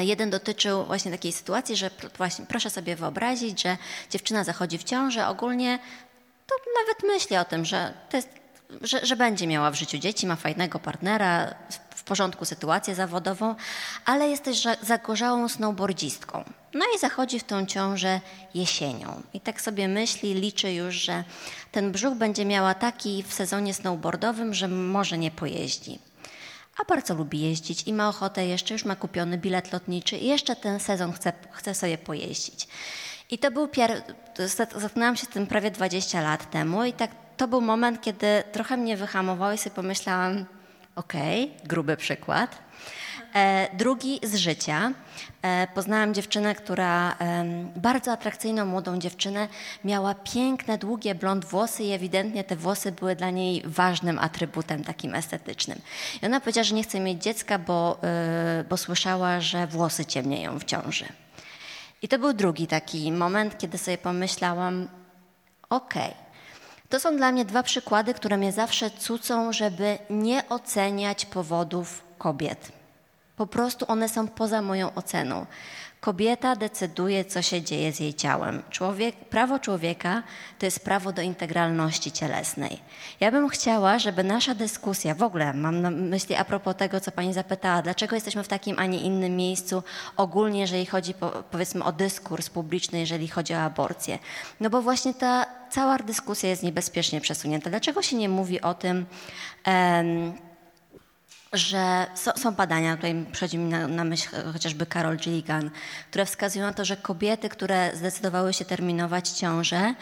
Jeden 0.00 0.30
dotyczył 0.30 0.84
właśnie 0.84 1.10
takiej 1.10 1.32
sytuacji, 1.32 1.76
że 1.76 1.90
właśnie 2.16 2.46
proszę 2.46 2.70
sobie 2.70 2.96
wyobrazić, 2.96 3.62
że 3.62 3.76
dziewczyna 4.10 4.44
zachodzi 4.44 4.78
w 4.78 4.84
ciążę. 4.84 5.28
Ogólnie 5.28 5.78
to 6.64 6.70
nawet 6.80 7.14
myśli 7.14 7.36
o 7.36 7.44
tym, 7.44 7.64
że, 7.64 7.94
jest, 8.12 8.28
że, 8.80 9.06
że 9.06 9.16
będzie 9.16 9.46
miała 9.46 9.70
w 9.70 9.74
życiu 9.74 9.98
dzieci, 9.98 10.26
ma 10.26 10.36
fajnego 10.36 10.78
partnera, 10.78 11.54
w 12.02 12.04
porządku 12.04 12.44
sytuację 12.44 12.94
zawodową, 12.94 13.54
ale 14.04 14.28
jest 14.28 14.44
też 14.44 14.68
zagorzałą 14.82 15.48
snowboardzistką. 15.48 16.44
No 16.74 16.84
i 16.96 16.98
zachodzi 16.98 17.38
w 17.38 17.44
tą 17.44 17.66
ciążę 17.66 18.20
jesienią. 18.54 19.22
I 19.34 19.40
tak 19.40 19.60
sobie 19.60 19.88
myśli, 19.88 20.34
liczy 20.34 20.72
już, 20.72 20.94
że 20.94 21.24
ten 21.72 21.92
brzuch 21.92 22.14
będzie 22.14 22.44
miała 22.44 22.74
taki 22.74 23.22
w 23.22 23.34
sezonie 23.34 23.74
snowboardowym, 23.74 24.54
że 24.54 24.68
może 24.68 25.18
nie 25.18 25.30
pojeździ. 25.30 25.98
A 26.80 26.84
bardzo 26.84 27.14
lubi 27.14 27.40
jeździć 27.40 27.82
i 27.86 27.92
ma 27.92 28.08
ochotę 28.08 28.46
jeszcze, 28.46 28.74
już 28.74 28.84
ma 28.84 28.96
kupiony 28.96 29.38
bilet 29.38 29.72
lotniczy 29.72 30.16
i 30.16 30.26
jeszcze 30.26 30.56
ten 30.56 30.80
sezon 30.80 31.12
chce, 31.12 31.32
chce 31.50 31.74
sobie 31.74 31.98
pojeździć. 31.98 32.68
I 33.30 33.38
to 33.38 33.50
był 33.50 33.68
pier... 33.68 34.02
Zatknęłam 34.76 35.16
się 35.16 35.26
tym 35.26 35.46
prawie 35.46 35.70
20 35.70 36.20
lat 36.20 36.50
temu 36.50 36.84
i 36.84 36.92
tak 36.92 37.10
to 37.36 37.48
był 37.48 37.60
moment, 37.60 38.00
kiedy 38.00 38.26
trochę 38.52 38.76
mnie 38.76 38.96
wyhamowało 38.96 39.52
i 39.52 39.58
sobie 39.58 39.76
pomyślałam, 39.76 40.44
okej, 40.96 41.44
okay, 41.44 41.68
gruby 41.68 41.96
przykład. 41.96 42.58
E, 43.34 43.76
drugi 43.76 44.20
z 44.22 44.34
życia. 44.34 44.92
E, 45.42 45.66
poznałam 45.74 46.14
dziewczynę, 46.14 46.54
która 46.54 47.10
e, 47.20 47.44
bardzo 47.76 48.12
atrakcyjną 48.12 48.66
młodą 48.66 48.98
dziewczynę, 48.98 49.48
miała 49.84 50.14
piękne, 50.14 50.78
długie 50.78 51.14
blond 51.14 51.44
włosy 51.44 51.84
i 51.84 51.92
ewidentnie 51.92 52.44
te 52.44 52.56
włosy 52.56 52.92
były 52.92 53.16
dla 53.16 53.30
niej 53.30 53.62
ważnym 53.64 54.18
atrybutem 54.18 54.84
takim 54.84 55.14
estetycznym. 55.14 55.80
I 56.22 56.26
ona 56.26 56.40
powiedziała, 56.40 56.64
że 56.64 56.74
nie 56.74 56.82
chce 56.82 57.00
mieć 57.00 57.22
dziecka, 57.22 57.58
bo, 57.58 57.98
e, 58.02 58.64
bo 58.68 58.76
słyszała, 58.76 59.40
że 59.40 59.66
włosy 59.66 60.04
ciemnieją 60.04 60.58
w 60.58 60.64
ciąży. 60.64 61.04
I 62.02 62.08
to 62.08 62.18
był 62.18 62.32
drugi 62.32 62.66
taki 62.66 63.12
moment, 63.12 63.58
kiedy 63.58 63.78
sobie 63.78 63.98
pomyślałam, 63.98 64.88
okej, 65.70 66.02
okay, 66.02 66.14
to 66.88 67.00
są 67.00 67.16
dla 67.16 67.32
mnie 67.32 67.44
dwa 67.44 67.62
przykłady, 67.62 68.14
które 68.14 68.36
mnie 68.36 68.52
zawsze 68.52 68.90
cucą, 68.90 69.52
żeby 69.52 69.98
nie 70.10 70.48
oceniać 70.48 71.26
powodów 71.26 72.04
kobiet. 72.18 72.72
Po 73.36 73.46
prostu 73.46 73.84
one 73.88 74.08
są 74.08 74.28
poza 74.28 74.62
moją 74.62 74.94
oceną. 74.94 75.46
Kobieta 76.02 76.56
decyduje, 76.56 77.24
co 77.24 77.42
się 77.42 77.62
dzieje 77.62 77.92
z 77.92 78.00
jej 78.00 78.14
ciałem. 78.14 78.62
Człowiek, 78.70 79.16
prawo 79.16 79.58
człowieka 79.58 80.22
to 80.58 80.66
jest 80.66 80.84
prawo 80.84 81.12
do 81.12 81.22
integralności 81.22 82.12
cielesnej. 82.12 82.78
Ja 83.20 83.30
bym 83.32 83.48
chciała, 83.48 83.98
żeby 83.98 84.24
nasza 84.24 84.54
dyskusja, 84.54 85.14
w 85.14 85.22
ogóle 85.22 85.54
mam 85.54 85.80
na 85.80 85.90
myśli 85.90 86.34
a 86.34 86.44
propos 86.44 86.76
tego, 86.76 87.00
co 87.00 87.12
pani 87.12 87.32
zapytała, 87.34 87.82
dlaczego 87.82 88.16
jesteśmy 88.16 88.42
w 88.42 88.48
takim, 88.48 88.78
a 88.78 88.86
nie 88.86 89.00
innym 89.00 89.36
miejscu, 89.36 89.82
ogólnie 90.16 90.60
jeżeli 90.60 90.86
chodzi 90.86 91.14
po, 91.14 91.30
powiedzmy 91.30 91.84
o 91.84 91.92
dyskurs 91.92 92.50
publiczny, 92.50 92.98
jeżeli 92.98 93.28
chodzi 93.28 93.54
o 93.54 93.60
aborcję. 93.60 94.18
No 94.60 94.70
bo 94.70 94.82
właśnie 94.82 95.14
ta 95.14 95.46
cała 95.70 95.98
dyskusja 95.98 96.48
jest 96.48 96.62
niebezpiecznie 96.62 97.20
przesunięta. 97.20 97.70
Dlaczego 97.70 98.02
się 98.02 98.16
nie 98.16 98.28
mówi 98.28 98.60
o 98.60 98.74
tym, 98.74 99.06
um, 99.66 100.32
że 101.52 102.06
są 102.36 102.52
badania, 102.52 102.96
tutaj 102.96 103.26
przychodzi 103.32 103.58
mi 103.58 103.70
na, 103.70 103.88
na, 103.88 104.04
myśl 104.04 104.28
chociażby 104.52 104.86
Carol 104.86 105.16
Gilligan, 105.16 105.70
które 106.10 106.26
wskazują 106.26 106.66
na 106.66 106.72
to, 106.72 106.84
że 106.84 106.96
kobiety, 106.96 107.48
które 107.48 107.90
zdecydowały 107.94 108.52
się 108.52 108.64
terminować 108.64 109.28
ciążę, 109.28 109.94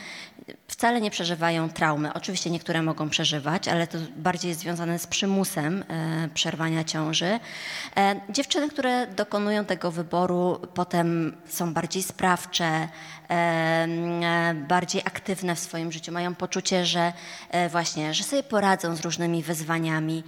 wcale 0.68 1.00
nie 1.00 1.10
przeżywają 1.10 1.68
traumy. 1.68 2.12
Oczywiście 2.12 2.50
niektóre 2.50 2.82
mogą 2.82 3.10
przeżywać, 3.10 3.68
ale 3.68 3.86
to 3.86 3.98
bardziej 4.16 4.48
jest 4.48 4.60
związane 4.60 4.98
z 4.98 5.06
przymusem 5.06 5.84
e, 5.88 6.28
przerwania 6.34 6.84
ciąży. 6.84 7.40
E, 7.96 8.20
dziewczyny, 8.28 8.68
które 8.68 9.06
dokonują 9.06 9.64
tego 9.64 9.90
wyboru, 9.90 10.60
potem 10.74 11.36
są 11.48 11.74
bardziej 11.74 12.02
sprawcze, 12.02 12.88
e, 13.30 14.54
bardziej 14.68 15.02
aktywne 15.04 15.54
w 15.54 15.58
swoim 15.58 15.92
życiu, 15.92 16.12
mają 16.12 16.34
poczucie, 16.34 16.86
że 16.86 17.12
właśnie, 17.70 18.14
że 18.14 18.24
sobie 18.24 18.42
poradzą 18.42 18.96
z 18.96 19.00
różnymi 19.00 19.42
wyzwaniami. 19.42 20.24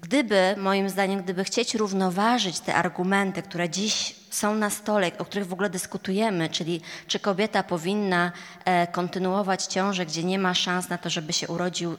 Gdyby, 0.00 0.54
moim 0.56 0.88
zdaniem, 0.88 1.22
gdyby 1.22 1.44
chcieć 1.44 1.74
równoważyć 1.74 2.60
te 2.60 2.74
argumenty, 2.74 3.42
które 3.42 3.68
dziś 3.70 4.14
są 4.30 4.54
na 4.54 4.70
stole, 4.70 5.10
o 5.18 5.24
których 5.24 5.46
w 5.46 5.52
ogóle 5.52 5.70
dyskutujemy, 5.70 6.48
czyli 6.48 6.80
czy 7.06 7.20
kobieta 7.20 7.62
powinna 7.62 8.32
e, 8.64 8.86
kontynuować 8.86 9.64
ciążę, 9.64 10.06
gdzie 10.06 10.24
nie 10.24 10.38
ma 10.38 10.54
szans 10.54 10.88
na 10.88 10.98
to, 10.98 11.10
żeby 11.10 11.32
się 11.32 11.48
urodził 11.48 11.96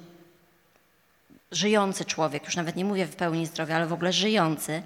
żyjący 1.52 2.06
człowiek, 2.06 2.46
już 2.46 2.56
nawet 2.56 2.76
nie 2.76 2.86
mówię 2.86 3.06
w 3.06 3.16
pełni 3.16 3.46
zdrowia, 3.46 3.76
ale 3.76 3.88
w 3.88 3.94
ogóle 3.94 4.14
żyjący, 4.14 4.82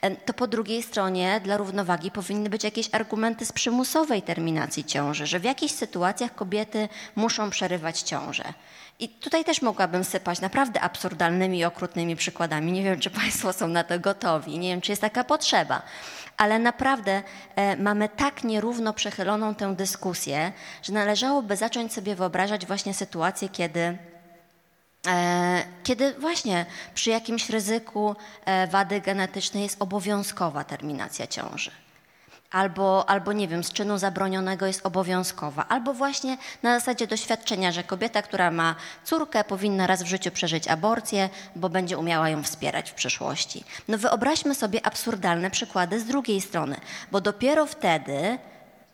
e, 0.00 0.16
to 0.16 0.34
po 0.34 0.46
drugiej 0.46 0.82
stronie 0.82 1.40
dla 1.44 1.56
równowagi 1.56 2.10
powinny 2.10 2.50
być 2.50 2.64
jakieś 2.64 2.88
argumenty 2.92 3.46
z 3.46 3.52
przymusowej 3.52 4.22
terminacji 4.22 4.84
ciąży, 4.84 5.26
że 5.26 5.40
w 5.40 5.44
jakichś 5.44 5.74
sytuacjach 5.74 6.34
kobiety 6.34 6.88
muszą 7.16 7.50
przerywać 7.50 8.00
ciążę. 8.00 8.44
I 8.98 9.08
tutaj 9.08 9.44
też 9.44 9.62
mogłabym 9.62 10.04
sypać 10.04 10.40
naprawdę 10.40 10.80
absurdalnymi 10.80 11.58
i 11.58 11.64
okrutnymi 11.64 12.16
przykładami. 12.16 12.72
Nie 12.72 12.82
wiem, 12.82 13.00
czy 13.00 13.10
Państwo 13.10 13.52
są 13.52 13.68
na 13.68 13.84
to 13.84 14.00
gotowi, 14.00 14.58
nie 14.58 14.68
wiem, 14.68 14.80
czy 14.80 14.92
jest 14.92 15.02
taka 15.02 15.24
potrzeba, 15.24 15.82
ale 16.36 16.58
naprawdę 16.58 17.22
e, 17.56 17.76
mamy 17.76 18.08
tak 18.08 18.44
nierówno 18.44 18.92
przechyloną 18.92 19.54
tę 19.54 19.74
dyskusję, 19.74 20.52
że 20.82 20.92
należałoby 20.92 21.56
zacząć 21.56 21.92
sobie 21.92 22.14
wyobrażać 22.14 22.66
właśnie 22.66 22.94
sytuację, 22.94 23.48
kiedy 23.48 23.98
e, 25.06 25.64
kiedy 25.82 26.12
właśnie 26.12 26.66
przy 26.94 27.10
jakimś 27.10 27.50
ryzyku 27.50 28.16
e, 28.44 28.66
wady 28.66 29.00
genetycznej 29.00 29.62
jest 29.62 29.82
obowiązkowa 29.82 30.64
terminacja 30.64 31.26
ciąży. 31.26 31.83
Albo, 32.54 33.10
albo 33.10 33.32
nie 33.32 33.48
wiem, 33.48 33.64
z 33.64 33.72
czynu 33.72 33.98
zabronionego 33.98 34.66
jest 34.66 34.86
obowiązkowa, 34.86 35.66
albo 35.68 35.94
właśnie 35.94 36.38
na 36.62 36.78
zasadzie 36.78 37.06
doświadczenia, 37.06 37.72
że 37.72 37.84
kobieta, 37.84 38.22
która 38.22 38.50
ma 38.50 38.74
córkę, 39.04 39.44
powinna 39.44 39.86
raz 39.86 40.02
w 40.02 40.06
życiu 40.06 40.30
przeżyć 40.30 40.68
aborcję, 40.68 41.28
bo 41.56 41.68
będzie 41.68 41.98
umiała 41.98 42.28
ją 42.28 42.42
wspierać 42.42 42.90
w 42.90 42.94
przyszłości. 42.94 43.64
No 43.88 43.98
wyobraźmy 43.98 44.54
sobie 44.54 44.86
absurdalne 44.86 45.50
przykłady 45.50 46.00
z 46.00 46.04
drugiej 46.04 46.40
strony, 46.40 46.76
bo 47.12 47.20
dopiero 47.20 47.66
wtedy 47.66 48.38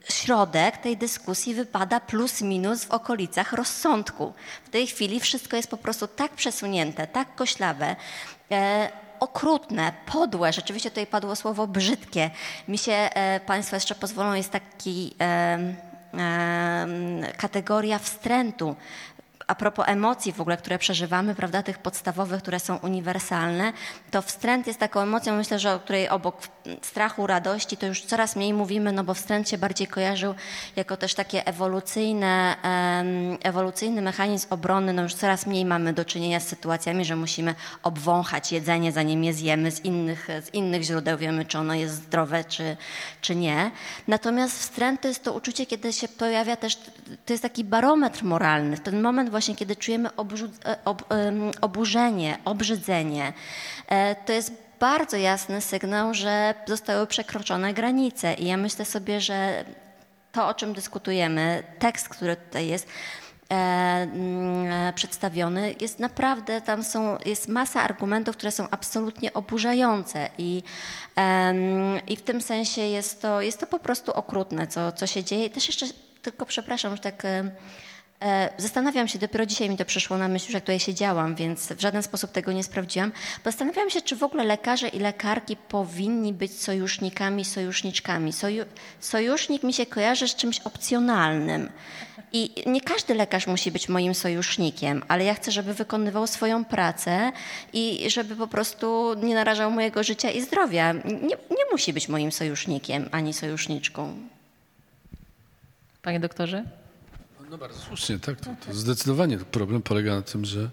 środek 0.09 0.77
tej 0.77 0.97
dyskusji 0.97 1.55
wypada 1.55 2.01
plus 2.01 2.41
minus 2.41 2.85
w 2.85 2.91
okolicach 2.91 3.53
rozsądku. 3.53 4.33
W 4.65 4.71
tej 4.71 4.87
chwili 4.87 5.21
wszystko 5.21 5.57
jest 5.57 5.71
po 5.71 5.77
prostu 5.77 6.09
tak 6.09 6.33
przesunięte, 6.33 7.07
tak 7.07 7.35
koślawe. 7.35 7.97
E, 8.51 8.91
okrutne, 9.21 9.93
podłe, 10.07 10.53
rzeczywiście 10.53 10.91
tutaj 10.91 11.07
padło 11.07 11.37
słowo 11.37 11.67
brzydkie. 11.67 12.31
Mi 12.69 12.79
się 12.79 12.93
e, 12.93 13.41
Państwo 13.41 13.77
jeszcze 13.77 13.95
pozwolą, 13.95 14.35
jest 14.35 14.51
taki 14.51 15.15
e, 15.21 15.59
e, 16.19 17.33
kategoria 17.37 17.99
wstrętu 17.99 18.77
a 19.51 19.55
propos 19.55 19.85
emocji 19.89 20.33
w 20.33 20.41
ogóle, 20.41 20.57
które 20.57 20.79
przeżywamy, 20.79 21.35
prawda, 21.35 21.63
tych 21.63 21.79
podstawowych, 21.79 22.43
które 22.43 22.61
są 22.61 22.77
uniwersalne, 22.77 23.73
to 24.11 24.23
wstręt 24.23 24.67
jest 24.67 24.79
taką 24.79 25.01
emocją, 25.01 25.37
myślę, 25.37 25.59
że 25.59 25.75
o 25.75 25.79
której 25.79 26.09
obok 26.09 26.49
strachu, 26.83 27.27
radości, 27.27 27.77
to 27.77 27.87
już 27.87 28.03
coraz 28.03 28.37
mniej 28.37 28.55
mówimy, 28.55 28.93
no 28.93 29.05
bo 29.05 29.15
wstręt 29.15 29.49
się 29.49 29.59
bardziej 29.59 29.87
kojarzył 29.87 30.35
jako 30.77 30.97
też 30.97 31.15
takie 31.15 31.47
ewolucyjne, 31.47 32.57
ewolucyjny 33.43 34.03
mechanizm 34.03 34.47
obrony, 34.51 34.93
no 34.93 35.03
już 35.03 35.15
coraz 35.15 35.47
mniej 35.47 35.65
mamy 35.65 35.93
do 35.93 36.05
czynienia 36.05 36.41
z 36.41 36.49
sytuacjami, 36.49 37.05
że 37.05 37.17
musimy 37.17 37.55
obwąchać 37.83 38.53
jedzenie, 38.53 38.93
zanim 38.93 39.25
je 39.25 39.33
zjemy 39.35 39.71
z 39.71 39.85
innych, 39.85 40.29
z 40.43 40.55
innych 40.55 40.83
źródeł, 40.83 41.19
wiemy, 41.19 41.45
czy 41.45 41.59
ono 41.59 41.75
jest 41.75 41.95
zdrowe, 41.95 42.45
czy, 42.45 42.77
czy 43.21 43.37
nie. 43.37 43.71
Natomiast 44.09 44.59
wstręt 44.59 45.01
to 45.01 45.09
jest 45.09 45.25
to 45.25 45.33
uczucie, 45.33 45.67
kiedy 45.67 45.93
się 45.93 46.09
pojawia 46.09 46.57
też, 46.57 46.77
to 47.27 47.33
jest 47.33 47.43
taki 47.43 47.65
barometr 47.65 48.25
moralny, 48.25 48.79
ten 48.79 49.03
moment 49.03 49.31
właśnie, 49.31 49.40
kiedy 49.57 49.77
czujemy 49.77 50.09
e, 50.09 50.77
ob, 50.85 51.05
oburzenie, 51.61 52.39
obrzydzenie, 52.45 53.33
e, 53.89 54.15
to 54.15 54.33
jest 54.33 54.53
bardzo 54.81 55.17
jasny 55.17 55.61
sygnał, 55.61 56.15
że 56.15 56.55
zostały 56.67 57.07
przekroczone 57.07 57.75
granice. 57.75 58.35
I 58.35 58.47
ja 58.47 58.57
myślę 58.57 58.85
sobie, 58.85 59.21
że 59.21 59.65
to, 60.33 60.49
o 60.49 60.55
czym 60.55 60.73
dyskutujemy, 60.73 61.63
tekst, 61.79 62.09
który 62.09 62.37
tutaj 62.37 62.67
jest, 62.67 62.89
e, 63.51 63.55
mm, 63.55 64.95
przedstawiony, 64.95 65.75
jest 65.81 65.99
naprawdę, 65.99 66.61
tam 66.61 66.85
są, 66.85 67.19
jest 67.25 67.49
masa 67.49 67.83
argumentów, 67.83 68.37
które 68.37 68.53
są 68.53 68.69
absolutnie 68.71 69.33
oburzające 69.33 70.31
i, 70.39 70.63
i 72.09 72.17
w 72.17 72.23
tym 72.23 72.43
sensie 72.43 72.81
jest 72.81 73.23
to, 73.23 73.41
jest 73.41 73.61
to 73.61 73.67
po 73.67 73.79
prostu 73.79 74.13
okrutne, 74.13 74.67
co, 74.67 74.93
co 74.93 75.07
się 75.07 75.25
dzieje. 75.25 75.47
I 75.47 75.51
też 75.51 75.67
jeszcze, 75.67 75.87
tylko 76.23 76.47
przepraszam, 76.47 76.97
że 76.97 77.03
tak 77.03 77.27
zastanawiam 78.59 79.09
się, 79.09 79.19
dopiero 79.19 79.47
dzisiaj 79.47 79.71
mi 79.71 79.77
to 79.77 79.85
przyszło 79.85 80.19
na 80.19 80.29
myśl, 80.29 80.53
że 80.53 80.61
tutaj 80.61 80.81
siedziałam, 80.81 81.35
więc 81.35 81.73
w 81.73 81.81
żaden 81.81 82.03
sposób 82.03 82.33
tego 82.33 82.53
nie 82.53 82.65
sprawdziłam. 82.65 83.13
Zastanawiam 83.45 83.91
się, 83.91 84.03
czy 84.03 84.17
w 84.17 84.23
ogóle 84.23 84.45
lekarze 84.45 84.89
i 84.89 84.99
lekarki 84.99 85.57
powinni 85.57 86.33
być 86.33 86.61
sojusznikami, 86.61 87.45
sojuszniczkami. 87.45 88.33
Soju, 88.33 88.65
sojusznik 89.01 89.63
mi 89.63 89.73
się 89.73 89.87
kojarzy 89.87 90.29
z 90.29 90.35
czymś 90.35 90.61
opcjonalnym. 90.61 91.71
I 92.33 92.55
nie 92.67 92.81
każdy 92.81 93.15
lekarz 93.15 93.47
musi 93.47 93.73
być 93.73 93.89
moim 93.89 94.15
sojusznikiem, 94.15 95.03
ale 95.09 95.25
ja 95.25 95.35
chcę, 95.35 95.53
żeby 95.53 95.75
wykonywał 95.75 96.27
swoją 96.27 96.65
pracę 96.65 97.33
i 97.73 98.11
żeby 98.11 98.37
po 98.37 98.47
prostu 98.47 99.15
nie 99.15 99.35
narażał 99.35 99.71
mojego 99.71 100.03
życia 100.03 100.31
i 100.31 100.41
zdrowia. 100.41 100.93
Nie, 100.93 101.37
nie 101.51 101.65
musi 101.73 101.93
być 101.93 102.09
moim 102.09 102.33
sojusznikiem 102.33 103.09
ani 103.13 103.33
sojuszniczką. 103.33 104.15
Panie 106.03 106.21
doktorze? 106.21 106.80
No 107.51 107.59
bardzo 107.59 107.79
słusznie, 107.81 108.19
tak. 108.19 108.41
To, 108.41 108.51
to 108.67 108.75
zdecydowanie 108.75 109.39
problem 109.39 109.83
polega 109.83 110.15
na 110.15 110.23
tym, 110.23 110.45
że 110.45 110.71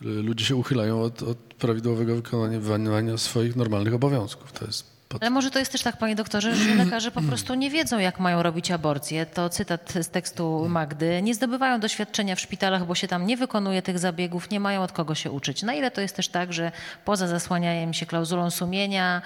ludzie 0.00 0.44
się 0.44 0.56
uchylają 0.56 1.02
od, 1.02 1.22
od 1.22 1.38
prawidłowego 1.38 2.16
wykonywania 2.16 3.18
swoich 3.18 3.56
normalnych 3.56 3.94
obowiązków. 3.94 4.52
To 4.52 4.66
jest 4.66 4.96
pod... 5.08 5.22
Ale 5.22 5.30
może 5.30 5.50
to 5.50 5.58
jest 5.58 5.72
też 5.72 5.82
tak, 5.82 5.98
panie 5.98 6.16
doktorze, 6.16 6.54
że 6.54 6.74
lekarze 6.84 7.10
po 7.10 7.22
prostu 7.22 7.54
nie 7.54 7.70
wiedzą, 7.70 7.98
jak 7.98 8.20
mają 8.20 8.42
robić 8.42 8.70
aborcję. 8.70 9.26
To 9.26 9.48
cytat 9.48 9.92
z 10.02 10.08
tekstu 10.08 10.68
Magdy. 10.68 11.22
Nie 11.22 11.34
zdobywają 11.34 11.80
doświadczenia 11.80 12.36
w 12.36 12.40
szpitalach, 12.40 12.86
bo 12.86 12.94
się 12.94 13.08
tam 13.08 13.26
nie 13.26 13.36
wykonuje 13.36 13.82
tych 13.82 13.98
zabiegów, 13.98 14.50
nie 14.50 14.60
mają 14.60 14.82
od 14.82 14.92
kogo 14.92 15.14
się 15.14 15.30
uczyć. 15.30 15.62
Na 15.62 15.74
ile 15.74 15.90
to 15.90 16.00
jest 16.00 16.16
też 16.16 16.28
tak, 16.28 16.52
że 16.52 16.72
poza 17.04 17.28
zasłanianiem 17.28 17.94
się 17.94 18.06
klauzulą 18.06 18.50
sumienia 18.50 19.22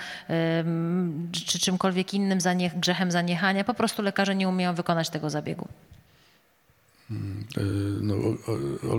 czy 1.47 1.59
czymkolwiek 1.59 2.15
innym 2.15 2.39
grzechem 2.77 3.11
zaniechania, 3.11 3.65
po 3.65 3.75
prostu 3.75 4.03
lekarze 4.03 4.35
nie 4.35 4.49
umieją 4.49 4.75
wykonać 4.75 5.11
tego 5.11 5.31
zabiegu? 5.31 5.69
E, 7.11 7.63
no, 8.01 8.15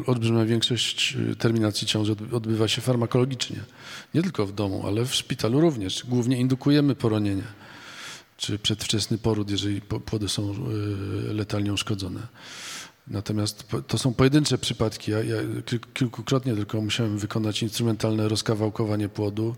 olbrzymia 0.06 0.46
większość 0.46 1.18
e, 1.32 1.36
terminacji 1.36 1.88
ciąży 1.88 2.16
odbywa 2.32 2.68
się 2.68 2.82
farmakologicznie. 2.82 3.60
Nie 4.14 4.22
tylko 4.22 4.46
w 4.46 4.54
domu, 4.54 4.88
ale 4.88 5.06
w 5.06 5.16
szpitalu 5.16 5.62
również. 5.62 6.06
Głównie 6.06 6.38
indukujemy 6.38 6.96
poronienie 6.96 7.44
czy 8.38 8.60
przedwczesny 8.60 9.18
poród, 9.18 9.50
jeżeli 9.50 9.82
płody 9.82 10.30
są 10.30 10.52
e, 10.52 11.34
letalnie 11.34 11.74
uszkodzone. 11.74 12.28
Natomiast 13.08 13.68
to 13.88 13.98
są 13.98 14.14
pojedyncze 14.14 14.58
przypadki. 14.58 15.12
Ja, 15.12 15.24
ja 15.24 15.38
kilkukrotnie 15.94 16.56
tylko 16.56 16.82
musiałem 16.82 17.18
wykonać 17.18 17.64
instrumentalne 17.64 18.28
rozkawałkowanie 18.28 19.10
płodu 19.10 19.56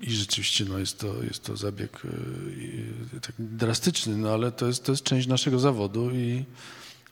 i 0.00 0.10
rzeczywiście 0.10 0.64
no, 0.64 0.78
jest, 0.78 0.98
to, 0.98 1.22
jest 1.22 1.44
to 1.44 1.56
zabieg 1.56 2.02
tak 3.22 3.32
drastyczny, 3.38 4.16
no, 4.16 4.30
ale 4.30 4.52
to 4.52 4.66
jest, 4.66 4.84
to 4.84 4.92
jest 4.92 5.02
część 5.02 5.26
naszego 5.26 5.58
zawodu 5.58 6.10
i 6.10 6.44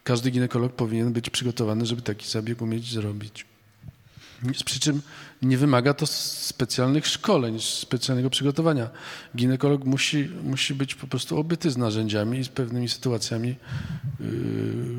każdy 0.09 0.31
ginekolog 0.31 0.73
powinien 0.73 1.13
być 1.13 1.31
przygotowany, 1.31 1.87
żeby 1.87 2.03
taki 2.03 2.29
zabieg 2.29 2.63
umieć 2.63 2.93
zrobić. 2.93 3.47
Przy 4.65 4.81
czym 4.81 5.03
nie 5.43 5.59
wymaga 5.59 5.95
to 5.95 6.07
specjalnych 6.07 7.07
szkoleń, 7.07 7.61
specjalnego 7.61 8.31
przygotowania. 8.31 8.91
Ginekolog 9.37 9.85
musi, 9.85 10.31
musi 10.43 10.75
być 10.75 10.95
po 10.95 11.07
prostu 11.07 11.39
obyty 11.39 11.71
z 11.71 11.77
narzędziami 11.77 12.39
i 12.39 12.45
z 12.45 12.49
pewnymi 12.49 12.89
sytuacjami, 12.89 13.49
yy, 13.49 13.57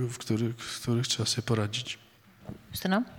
w 0.10 0.18
których, 0.18 0.55
w 0.55 0.82
których 0.82 1.07
trzeba 1.07 1.26
sobie 1.26 1.45
poradzić. 1.45 1.99
Justyna? 2.72 3.18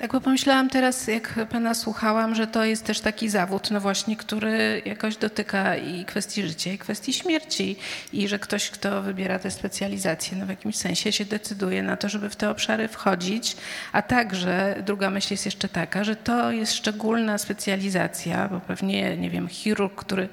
Tak, 0.00 0.12
bo 0.12 0.20
pomyślałam 0.20 0.68
teraz, 0.68 1.06
jak 1.06 1.34
pana 1.50 1.74
słuchałam, 1.74 2.34
że 2.34 2.46
to 2.46 2.64
jest 2.64 2.84
też 2.84 3.00
taki 3.00 3.28
zawód, 3.28 3.70
no 3.70 3.80
właśnie, 3.80 4.16
który 4.16 4.82
jakoś 4.84 5.16
dotyka 5.16 5.76
i 5.76 6.04
kwestii 6.04 6.42
życia, 6.42 6.72
i 6.72 6.78
kwestii 6.78 7.12
śmierci. 7.12 7.76
I 8.12 8.28
że 8.28 8.38
ktoś, 8.38 8.70
kto 8.70 9.02
wybiera 9.02 9.38
tę 9.38 9.50
specjalizację, 9.50 10.38
no 10.38 10.46
w 10.46 10.48
jakimś 10.48 10.76
sensie 10.76 11.12
się 11.12 11.24
decyduje 11.24 11.82
na 11.82 11.96
to, 11.96 12.08
żeby 12.08 12.30
w 12.30 12.36
te 12.36 12.50
obszary 12.50 12.88
wchodzić. 12.88 13.56
A 13.92 14.02
także 14.02 14.82
druga 14.86 15.10
myśl 15.10 15.28
jest 15.32 15.44
jeszcze 15.44 15.68
taka, 15.68 16.04
że 16.04 16.16
to 16.16 16.52
jest 16.52 16.74
szczególna 16.74 17.38
specjalizacja, 17.38 18.48
bo 18.48 18.60
pewnie, 18.60 19.16
nie 19.16 19.30
wiem, 19.30 19.48
chirurg, 19.48 19.94
który 19.94 20.28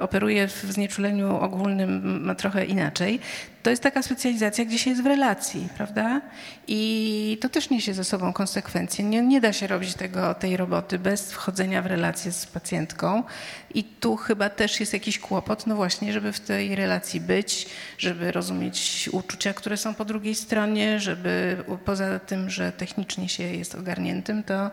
operuje 0.00 0.48
w 0.48 0.62
znieczuleniu 0.62 1.36
ogólnym 1.36 2.20
ma 2.24 2.34
trochę 2.34 2.64
inaczej 2.64 3.20
to 3.66 3.70
jest 3.70 3.82
taka 3.82 4.02
specjalizacja, 4.02 4.64
gdzie 4.64 4.78
się 4.78 4.90
jest 4.90 5.02
w 5.02 5.06
relacji, 5.06 5.68
prawda? 5.76 6.20
I 6.68 7.38
to 7.40 7.48
też 7.48 7.70
niesie 7.70 7.94
ze 7.94 8.04
sobą 8.04 8.32
konsekwencje. 8.32 9.04
Nie, 9.04 9.22
nie 9.22 9.40
da 9.40 9.52
się 9.52 9.66
robić 9.66 9.94
tego, 9.94 10.34
tej 10.34 10.56
roboty 10.56 10.98
bez 10.98 11.32
wchodzenia 11.32 11.82
w 11.82 11.86
relację 11.86 12.32
z 12.32 12.46
pacjentką. 12.46 13.22
I 13.76 13.84
tu 13.84 14.16
chyba 14.16 14.50
też 14.50 14.80
jest 14.80 14.92
jakiś 14.92 15.18
kłopot, 15.18 15.66
no 15.66 15.76
właśnie, 15.76 16.12
żeby 16.12 16.32
w 16.32 16.40
tej 16.40 16.74
relacji 16.74 17.20
być, 17.20 17.66
żeby 17.98 18.32
rozumieć 18.32 19.08
uczucia, 19.12 19.54
które 19.54 19.76
są 19.76 19.94
po 19.94 20.04
drugiej 20.04 20.34
stronie, 20.34 21.00
żeby 21.00 21.64
poza 21.84 22.18
tym, 22.18 22.50
że 22.50 22.72
technicznie 22.72 23.28
się 23.28 23.42
jest 23.42 23.74
ogarniętym, 23.74 24.42
to 24.42 24.70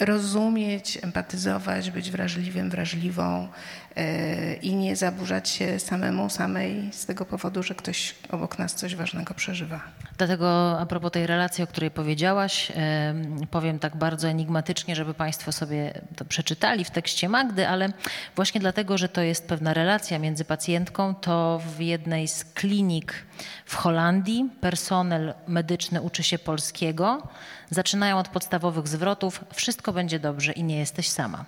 rozumieć, 0.00 0.98
empatyzować, 1.02 1.90
być 1.90 2.10
wrażliwym, 2.10 2.70
wrażliwą 2.70 3.48
e, 3.96 4.54
i 4.54 4.74
nie 4.74 4.96
zaburzać 4.96 5.48
się 5.48 5.78
samemu, 5.78 6.30
samej 6.30 6.90
z 6.92 7.06
tego 7.06 7.24
powodu, 7.24 7.62
że 7.62 7.74
ktoś 7.74 8.14
obok 8.30 8.58
nas 8.58 8.74
coś 8.74 8.96
ważnego 8.96 9.34
przeżywa. 9.34 9.80
Dlatego 10.18 10.80
a 10.80 10.86
propos 10.86 11.12
tej 11.12 11.26
relacji, 11.26 11.64
o 11.64 11.66
której 11.66 11.90
powiedziałaś, 11.90 12.72
powiem 13.50 13.78
tak 13.78 13.96
bardzo 13.96 14.28
enigmatycznie, 14.28 14.96
żeby 14.96 15.14
Państwo 15.14 15.52
sobie 15.52 16.00
to 16.16 16.24
przeczytali 16.24 16.84
w 16.84 16.90
tekście 16.90 17.28
Magdy, 17.28 17.47
ale 17.68 17.88
właśnie 18.36 18.60
dlatego, 18.60 18.98
że 18.98 19.08
to 19.08 19.20
jest 19.20 19.48
pewna 19.48 19.74
relacja 19.74 20.18
między 20.18 20.44
pacjentką, 20.44 21.14
to 21.14 21.60
w 21.76 21.80
jednej 21.80 22.28
z 22.28 22.44
klinik 22.44 23.14
w 23.64 23.74
Holandii 23.74 24.50
personel 24.60 25.34
medyczny 25.46 26.00
uczy 26.00 26.22
się 26.22 26.38
polskiego, 26.38 27.22
zaczynają 27.70 28.18
od 28.18 28.28
podstawowych 28.28 28.88
zwrotów, 28.88 29.44
wszystko 29.54 29.92
będzie 29.92 30.18
dobrze 30.18 30.52
i 30.52 30.64
nie 30.64 30.78
jesteś 30.78 31.08
sama. 31.08 31.44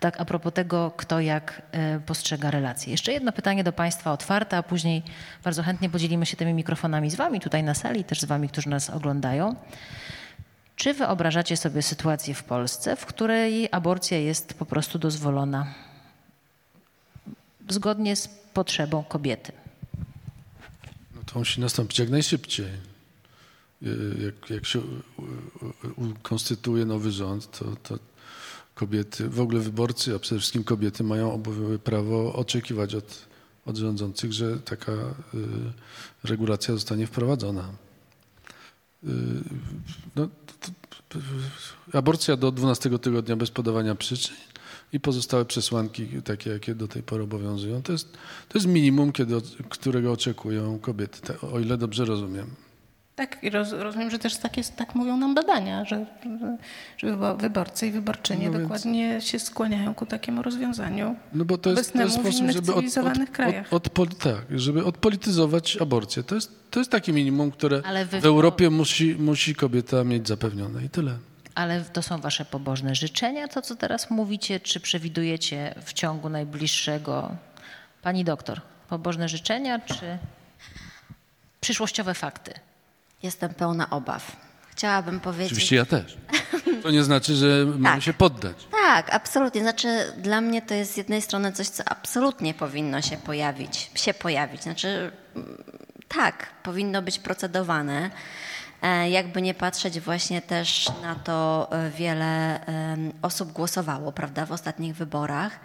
Tak 0.00 0.20
a 0.20 0.24
propos 0.24 0.52
tego, 0.52 0.90
kto 0.96 1.20
jak 1.20 1.62
e, 1.72 2.00
postrzega 2.00 2.50
relacje. 2.50 2.90
Jeszcze 2.90 3.12
jedno 3.12 3.32
pytanie 3.32 3.64
do 3.64 3.72
Państwa 3.72 4.12
otwarte, 4.12 4.56
a 4.56 4.62
później 4.62 5.02
bardzo 5.44 5.62
chętnie 5.62 5.90
podzielimy 5.90 6.26
się 6.26 6.36
tymi 6.36 6.54
mikrofonami 6.54 7.10
z 7.10 7.14
Wami 7.14 7.40
tutaj 7.40 7.62
na 7.62 7.74
sali, 7.74 8.04
też 8.04 8.20
z 8.20 8.24
Wami, 8.24 8.48
którzy 8.48 8.68
nas 8.68 8.90
oglądają. 8.90 9.56
Czy 10.82 10.94
wyobrażacie 10.94 11.56
sobie 11.56 11.82
sytuację 11.82 12.34
w 12.34 12.44
Polsce, 12.44 12.96
w 12.96 13.06
której 13.06 13.68
aborcja 13.72 14.18
jest 14.18 14.54
po 14.54 14.66
prostu 14.66 14.98
dozwolona? 14.98 15.74
zgodnie 17.68 18.16
z 18.16 18.28
potrzebą 18.54 19.04
kobiety. 19.04 19.52
No 21.14 21.22
to 21.26 21.38
musi 21.38 21.60
nastąpić 21.60 21.98
jak 21.98 22.10
najszybciej. 22.10 22.66
Y, 23.82 24.16
Jak, 24.24 24.50
jak 24.50 24.66
się 24.66 24.80
ukonstytuuje 25.96 26.84
nowy 26.84 27.10
rząd, 27.12 27.58
to, 27.58 27.64
to 27.82 27.98
kobiety, 28.74 29.28
w 29.28 29.40
ogóle 29.40 29.60
wyborcy, 29.60 30.14
a 30.14 30.18
przede 30.18 30.38
wszystkim 30.38 30.64
kobiety 30.64 31.04
mają 31.04 31.42
prawo 31.84 32.34
oczekiwać 32.34 32.94
od, 32.94 33.28
od 33.66 33.76
rządzących, 33.76 34.32
że 34.32 34.58
taka 34.58 34.92
y, 34.92 34.98
regulacja 36.24 36.74
zostanie 36.74 37.06
wprowadzona. 37.06 37.68
Y, 39.04 39.08
no, 40.16 40.28
aborcja 41.92 42.36
do 42.36 42.52
12 42.52 42.98
tygodnia 42.98 43.36
bez 43.36 43.50
podawania 43.50 43.94
przyczyn 43.94 44.36
i 44.92 45.00
pozostałe 45.00 45.44
przesłanki, 45.44 46.22
takie 46.22 46.50
jakie 46.50 46.74
do 46.74 46.88
tej 46.88 47.02
pory 47.02 47.22
obowiązują, 47.22 47.82
to 47.82 47.92
jest, 47.92 48.12
to 48.48 48.58
jest 48.58 48.66
minimum, 48.66 49.12
kiedy, 49.12 49.34
którego 49.68 50.12
oczekują 50.12 50.78
kobiety, 50.78 51.40
o 51.40 51.60
ile 51.60 51.78
dobrze 51.78 52.04
rozumiem. 52.04 52.46
Tak, 53.22 53.38
i 53.44 53.50
roz, 53.50 53.72
rozumiem, 53.72 54.10
że 54.10 54.18
też 54.18 54.36
tak, 54.36 54.56
jest, 54.56 54.76
tak 54.76 54.94
mówią 54.94 55.16
nam 55.16 55.34
badania, 55.34 55.84
że, 55.84 56.06
że, 56.40 56.56
że 56.96 57.06
wybo- 57.06 57.36
wyborcy 57.36 57.86
i 57.86 57.90
wyborczynie 57.90 58.46
No 58.46 58.52
więc- 58.52 58.62
dokładnie 58.62 59.20
się 59.20 59.38
skłaniają 59.38 59.94
ku 59.94 60.06
takiemu 60.06 60.42
rozwiązaniu. 60.42 61.16
No 61.32 61.44
bo 61.44 61.58
to 61.58 61.70
jest, 61.70 61.92
to 61.92 62.02
jest 62.02 62.14
sposób, 62.14 62.50
żeby, 62.50 62.74
od, 62.74 62.84
od, 63.18 63.30
krajach. 63.30 63.72
od, 63.72 63.88
odpoli- 63.88 64.14
tak, 64.16 64.58
żeby 64.60 64.84
odpolityzować 64.84 65.76
aborcję. 65.76 66.22
To 66.22 66.34
jest, 66.34 66.70
to 66.70 66.78
jest 66.80 66.90
takie 66.90 67.12
minimum, 67.12 67.50
które 67.50 67.82
Ale 67.84 68.06
wy- 68.06 68.20
w 68.20 68.24
Europie 68.24 68.70
musi, 68.70 69.14
musi 69.14 69.54
kobieta 69.54 70.04
mieć 70.04 70.28
zapewnione 70.28 70.84
i 70.84 70.88
tyle. 70.88 71.16
Ale 71.54 71.80
to 71.80 72.02
są 72.02 72.18
wasze 72.20 72.44
pobożne 72.44 72.94
życzenia, 72.94 73.48
to 73.48 73.62
co 73.62 73.76
teraz 73.76 74.10
mówicie, 74.10 74.60
czy 74.60 74.80
przewidujecie 74.80 75.74
w 75.84 75.92
ciągu 75.92 76.28
najbliższego, 76.28 77.30
pani 78.02 78.24
doktor, 78.24 78.60
pobożne 78.88 79.28
życzenia, 79.28 79.78
czy 79.78 80.18
przyszłościowe 81.60 82.14
fakty? 82.14 82.52
Jestem 83.22 83.54
pełna 83.54 83.90
obaw. 83.90 84.36
Chciałabym 84.70 85.20
powiedzieć. 85.20 85.52
Oczywiście 85.52 85.76
ja 85.76 85.84
też. 85.84 86.16
To 86.82 86.90
nie 86.90 87.02
znaczy, 87.04 87.34
że 87.34 87.46
mamy 87.66 87.94
Tak. 87.96 88.02
się 88.02 88.12
poddać. 88.12 88.56
Tak, 88.70 89.14
absolutnie. 89.14 89.60
Znaczy, 89.60 90.12
dla 90.18 90.40
mnie 90.40 90.62
to 90.62 90.74
jest 90.74 90.92
z 90.92 90.96
jednej 90.96 91.22
strony 91.22 91.52
coś, 91.52 91.68
co 91.68 91.82
absolutnie 91.88 92.54
powinno 92.54 93.02
się 93.02 93.16
pojawić. 93.16 93.90
Się 93.94 94.14
pojawić. 94.14 94.62
Znaczy, 94.62 95.10
mm, 95.36 95.64
tak, 96.08 96.46
powinno 96.62 97.02
być 97.02 97.18
procedowane. 97.18 98.10
E, 98.82 99.10
Jakby 99.10 99.42
nie 99.42 99.54
patrzeć, 99.54 100.00
właśnie 100.00 100.42
też 100.42 100.90
na 101.02 101.14
to 101.14 101.68
e, 101.72 101.90
wiele 101.90 102.60
osób 103.22 103.52
głosowało, 103.52 104.12
prawda, 104.12 104.46
w 104.46 104.52
ostatnich 104.52 104.94
wyborach. 104.96 105.60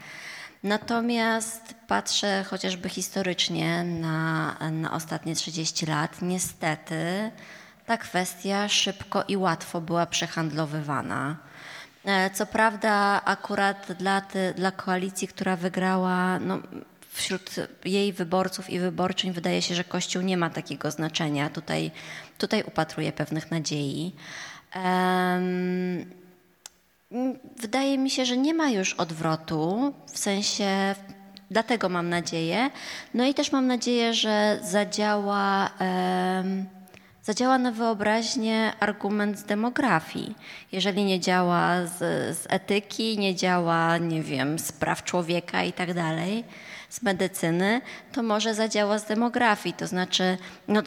Natomiast 0.64 1.76
patrzę 1.88 2.44
chociażby 2.44 2.90
historycznie 2.90 3.84
na, 3.84 4.56
na 4.72 4.94
ostatnie 4.94 5.36
30 5.36 5.86
lat. 5.86 6.22
Niestety 6.22 7.32
ta 7.86 7.98
kwestia 7.98 8.68
szybko 8.70 9.24
i 9.28 9.38
łatwo 9.38 9.82
była 9.82 10.06
przehandlowywana. 10.06 11.38
E, 12.06 12.30
Co 12.30 12.46
prawda, 12.46 13.22
akurat 13.26 13.92
dla, 14.00 14.22
ty, 14.22 14.54
dla 14.56 14.72
koalicji, 14.72 15.28
która 15.28 15.56
wygrała, 15.56 16.40
no, 16.40 16.60
wśród 17.10 17.56
jej 17.86 18.14
wyborców 18.14 18.70
i 18.70 18.80
wyborczyń 18.80 19.32
wydaje 19.32 19.62
się, 19.62 19.76
że 19.76 19.84
Kościół 19.84 20.22
nie 20.22 20.38
ma 20.38 20.50
takiego 20.50 20.92
znaczenia. 20.92 21.50
Tutaj, 21.50 21.92
tutaj 22.38 22.64
upatruję 22.64 23.12
pewnych 23.12 23.52
nadziei. 23.52 24.16
Em, 24.74 26.06
Wydaje 27.58 27.98
mi 27.98 28.10
się, 28.10 28.26
że 28.26 28.38
nie 28.38 28.54
ma 28.54 28.70
już 28.70 28.94
odwrotu, 28.94 29.94
w 30.14 30.20
sensie, 30.20 30.96
dlatego 31.52 31.90
mam 31.90 32.10
nadzieję. 32.10 32.70
No 33.14 33.26
i 33.26 33.34
też 33.34 33.52
mam 33.52 33.68
nadzieję, 33.68 34.14
że 34.14 34.60
zadziała, 34.64 35.70
zadziała 37.24 37.58
na 37.58 37.72
wyobraźnię 37.72 38.74
argument 38.80 39.40
z 39.40 39.44
demografii. 39.44 40.36
Jeżeli 40.72 41.04
nie 41.04 41.20
działa 41.20 41.86
z, 41.86 41.98
z 42.38 42.48
etyki, 42.50 43.18
nie 43.18 43.36
działa, 43.36 43.98
nie 43.98 44.24
wiem, 44.24 44.60
z 44.60 44.72
praw 44.72 45.04
człowieka 45.04 45.64
i 45.64 45.74
tak 45.74 45.94
dalej, 45.94 46.44
z 46.90 47.02
medycyny, 47.02 47.82
to 48.12 48.24
może 48.24 48.54
zadziała 48.54 49.00
z 49.00 49.06
demografii. 49.06 49.76
To 49.76 49.88
znaczy, 49.88 50.38
no, 50.68 50.82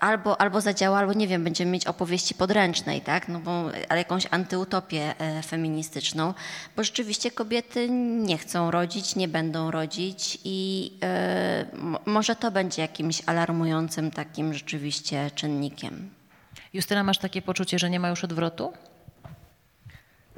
albo, 0.00 0.40
albo 0.40 0.60
zadziała, 0.60 0.98
albo 0.98 1.12
nie 1.12 1.28
wiem, 1.28 1.44
będziemy 1.44 1.70
mieć 1.72 1.86
opowieści 1.86 2.34
podręcznej, 2.34 3.00
tak? 3.00 3.28
No 3.28 3.38
bo, 3.40 3.64
ale 3.88 3.98
jakąś 4.00 4.26
antyutopię 4.30 5.14
e, 5.18 5.42
feministyczną, 5.42 6.34
bo 6.76 6.84
rzeczywiście 6.84 7.30
kobiety 7.30 7.88
nie 7.90 8.38
chcą 8.38 8.70
rodzić, 8.70 9.16
nie 9.16 9.28
będą 9.28 9.70
rodzić 9.70 10.38
i 10.44 10.92
e, 11.02 11.66
mo- 11.76 12.00
może 12.06 12.36
to 12.36 12.50
będzie 12.50 12.82
jakimś 12.82 13.22
alarmującym 13.26 14.10
takim 14.10 14.54
rzeczywiście 14.54 15.30
czynnikiem. 15.34 16.10
Justyna, 16.72 17.04
masz 17.04 17.18
takie 17.18 17.42
poczucie, 17.42 17.78
że 17.78 17.90
nie 17.90 18.00
ma 18.00 18.08
już 18.08 18.24
odwrotu? 18.24 18.72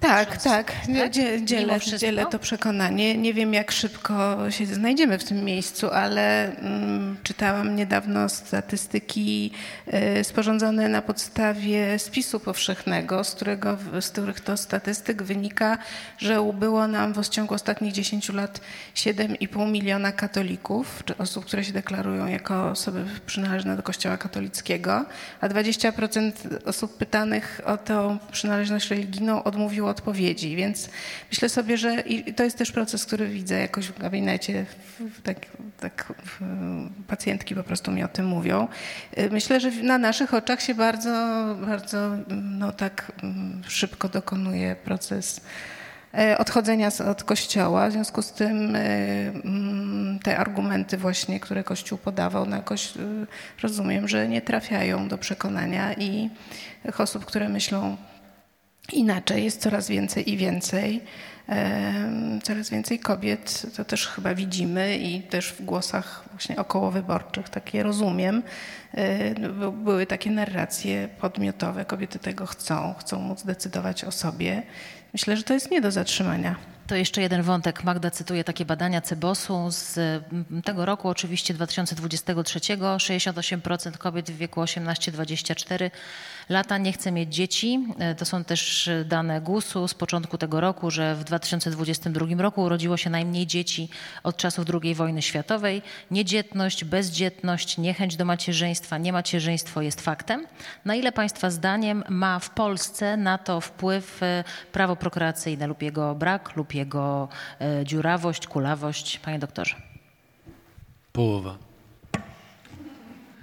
Tak, 0.03 0.43
tak. 0.43 0.73
Dzie, 1.11 1.45
dzielę, 1.45 1.81
dzielę 1.99 2.27
to 2.27 2.39
przekonanie. 2.39 3.19
Nie 3.19 3.35
wiem, 3.35 3.55
jak 3.55 3.73
szybko 3.73 4.37
się 4.51 4.67
znajdziemy 4.67 5.19
w 5.19 5.25
tym 5.25 5.45
miejscu, 5.45 5.91
ale 5.91 6.57
mm, 6.57 7.17
czytałam 7.23 7.77
niedawno 7.77 8.29
statystyki 8.29 9.51
y, 10.21 10.25
sporządzone 10.25 10.89
na 10.89 11.03
podstawie 11.03 11.99
spisu 11.99 12.41
powszechnego, 12.41 13.25
z, 13.25 13.35
którego, 13.35 13.79
z 14.01 14.09
których 14.09 14.41
to 14.41 14.57
statystyk 14.57 15.23
wynika, 15.23 15.79
że 16.19 16.41
ubyło 16.41 16.89
nam 16.89 17.15
w 17.15 17.29
ciągu 17.29 17.55
ostatnich 17.55 17.93
10 17.93 18.29
lat 18.29 18.61
7,5 18.95 19.71
miliona 19.71 20.13
katolików, 20.13 21.03
czy 21.05 21.19
osób, 21.19 21.45
które 21.45 21.65
się 21.65 21.73
deklarują 21.73 22.27
jako 22.27 22.71
osoby 22.71 23.05
przynależne 23.27 23.77
do 23.77 23.83
Kościoła 23.83 24.17
katolickiego, 24.17 25.05
a 25.41 25.49
20% 25.49 26.33
osób 26.65 26.97
pytanych 26.97 27.61
o 27.65 27.77
tą 27.77 28.19
przynależność 28.33 28.91
religijną 28.91 29.43
odmówiło 29.43 29.92
odpowiedzi, 29.93 30.57
więc 30.57 30.89
myślę 31.31 31.49
sobie, 31.49 31.77
że 31.77 32.01
i 32.01 32.35
to 32.35 32.45
jest 32.45 32.59
też 32.59 32.73
proces, 32.73 33.07
który 33.07 33.29
widzę 33.29 33.59
jakoś 33.59 33.87
w 33.87 33.99
gabinecie, 33.99 34.67
tak, 35.23 35.37
tak 35.81 36.13
pacjentki 37.09 37.55
po 37.55 37.63
prostu 37.63 37.91
mi 37.91 38.05
o 38.05 38.09
tym 38.09 38.27
mówią. 38.27 38.69
Y, 39.19 39.31
Myślę, 39.31 39.61
że 39.61 39.71
na 39.71 39.99
naszych 39.99 40.35
oczach 40.35 40.63
się 40.63 40.75
bardzo, 40.75 41.11
bardzo 41.67 42.11
no 42.29 42.73
tak 42.73 43.13
mm, 43.23 43.63
szybko 43.69 44.09
dokonuje 44.09 44.77
proces 44.77 45.41
e, 46.15 46.39
odchodzenia 46.39 46.91
od 47.11 47.25
Kościoła. 47.25 47.89
W 47.89 47.93
związku 47.93 48.23
z 48.23 48.33
tym 48.33 48.77
e, 48.77 48.81
mm, 49.45 50.19
te 50.23 50.39
argumenty 50.39 50.99
właśnie, 50.99 51.41
które 51.41 51.65
Kościół 51.65 51.99
podawał, 51.99 52.47
no 52.47 52.57
jakoś 52.57 52.97
e, 52.97 53.01
rozumiem, 53.63 54.09
że 54.09 54.29
nie 54.29 54.43
trafiają 54.43 55.09
do 55.09 55.19
przekonania 55.19 55.95
i 55.95 56.31
osób, 56.99 57.25
które 57.25 57.49
myślą 57.49 57.97
inaczej, 58.93 59.45
jest 59.45 59.61
coraz 59.61 59.89
więcej 59.89 60.31
i 60.31 60.37
więcej. 60.37 61.01
Coraz 62.43 62.71
więcej 62.71 62.99
kobiet, 62.99 63.67
to 63.77 63.85
też 63.85 64.07
chyba 64.07 64.35
widzimy 64.35 64.99
i 64.99 65.23
też 65.23 65.49
w 65.53 65.63
głosach 65.65 66.25
właśnie 66.31 66.57
okołowyborczych, 66.57 67.49
takie 67.49 67.83
rozumiem, 67.83 68.43
by- 69.59 69.73
były 69.73 70.07
takie 70.07 70.31
narracje 70.31 71.09
podmiotowe, 71.21 71.85
kobiety 71.85 72.19
tego 72.19 72.47
chcą, 72.47 72.95
chcą 72.99 73.19
móc 73.19 73.43
decydować 73.43 74.05
o 74.05 74.13
sobie. 74.13 74.63
Myślę, 75.13 75.37
że 75.37 75.43
to 75.43 75.55
jest 75.55 75.71
nie 75.71 75.81
do 75.81 75.91
zatrzymania. 75.91 76.57
To 76.87 76.97
jeszcze 76.97 77.23
jeden 77.23 77.43
wątek. 77.43 77.85
Magda 77.85 78.11
cytuje 78.11 78.45
takie 78.45 78.65
badania 78.65 79.01
Cebosu 79.01 79.67
z 79.71 79.99
tego 80.65 80.87
roku, 80.87 81.09
oczywiście 81.09 81.55
2023. 81.55 82.61
68% 82.61 83.99
kobiet 83.99 84.31
w 84.31 84.37
wieku 84.37 84.61
18-24 84.61 85.91
lata 86.49 86.79
nie 86.79 86.93
chce 86.93 87.13
mieć 87.13 87.35
dzieci. 87.35 87.87
E, 87.99 88.15
To 88.15 88.25
są 88.25 88.45
też 88.45 88.91
dane 89.05 89.41
GUS-u 89.41 89.89
z 89.89 89.95
początku 89.95 90.39
tego 90.39 90.61
roku, 90.61 90.91
że 90.91 91.15
w 91.15 91.25
2022 91.25 92.27
roku 92.43 92.63
urodziło 92.63 92.97
się 92.97 93.11
najmniej 93.11 93.47
dzieci 93.47 93.89
od 94.23 94.37
czasów 94.37 94.65
II 94.83 94.95
wojny 94.95 95.23
światowej. 95.23 95.83
Niedzietność, 96.11 96.85
bezdzietność, 96.85 97.79
niechęć 97.79 98.17
do 98.17 98.25
macierzyństwa, 98.25 98.99
niemacierzyństwo 98.99 99.83
jest 99.83 100.01
faktem. 100.01 100.47
Na 100.85 100.95
ile 100.95 101.13
Państwa 101.13 101.51
zdaniem 101.51 102.05
ma 102.09 102.39
w 102.39 102.51
Polsce 102.51 103.17
na 103.17 103.39
to 103.39 103.61
wpływ 103.61 104.23
e, 104.23 104.45
prawo 104.73 104.97
prokreacyjne 104.97 105.67
lub 105.67 105.83
jego 105.83 106.15
brak, 106.15 106.57
lub 106.57 106.75
jego 106.75 107.29
e, 107.61 107.85
dziurawość, 107.85 108.47
kulawość? 108.47 109.19
Panie 109.19 109.39
doktorze. 109.39 109.75
Połowa. 111.13 111.72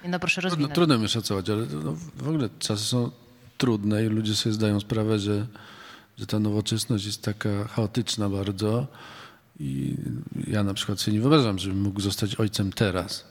No 0.07 0.19
proszę 0.19 0.41
Trudno, 0.41 0.49
rozwinąć. 0.49 0.75
trudno 0.75 0.97
mi 0.97 1.07
szacować, 1.09 1.49
ale 1.49 1.65
no, 1.83 1.95
w 2.15 2.27
ogóle 2.27 2.49
czasy 2.59 2.83
są 2.85 3.11
trudne 3.57 4.05
i 4.05 4.07
ludzie 4.07 4.35
sobie 4.35 4.53
zdają 4.53 4.79
sprawę, 4.79 5.19
że, 5.19 5.47
że 6.17 6.27
ta 6.27 6.39
nowoczesność 6.39 7.05
jest 7.05 7.23
taka 7.23 7.67
chaotyczna 7.67 8.29
bardzo 8.29 8.87
i 9.59 9.95
ja 10.47 10.63
na 10.63 10.73
przykład 10.73 10.99
sobie 10.99 11.13
nie 11.17 11.21
wyobrażam, 11.21 11.59
żebym 11.59 11.81
mógł 11.81 12.01
zostać 12.01 12.35
ojcem 12.35 12.73
teraz. 12.73 13.25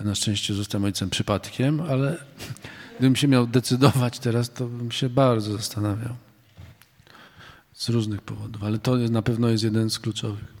Ja 0.00 0.06
na 0.06 0.14
szczęście 0.14 0.54
zostałem 0.54 0.84
ojcem 0.84 1.10
przypadkiem, 1.10 1.80
ale 1.80 2.16
gdybym 2.98 3.16
się 3.16 3.28
miał 3.28 3.46
decydować 3.46 4.18
teraz, 4.18 4.50
to 4.50 4.66
bym 4.66 4.90
się 4.92 5.08
bardzo 5.08 5.52
zastanawiał. 5.52 6.16
Z 7.72 7.88
różnych 7.88 8.22
powodów, 8.22 8.64
ale 8.64 8.78
to 8.78 8.96
na 8.96 9.22
pewno 9.22 9.48
jest 9.48 9.64
jeden 9.64 9.90
z 9.90 9.98
kluczowych. 9.98 10.54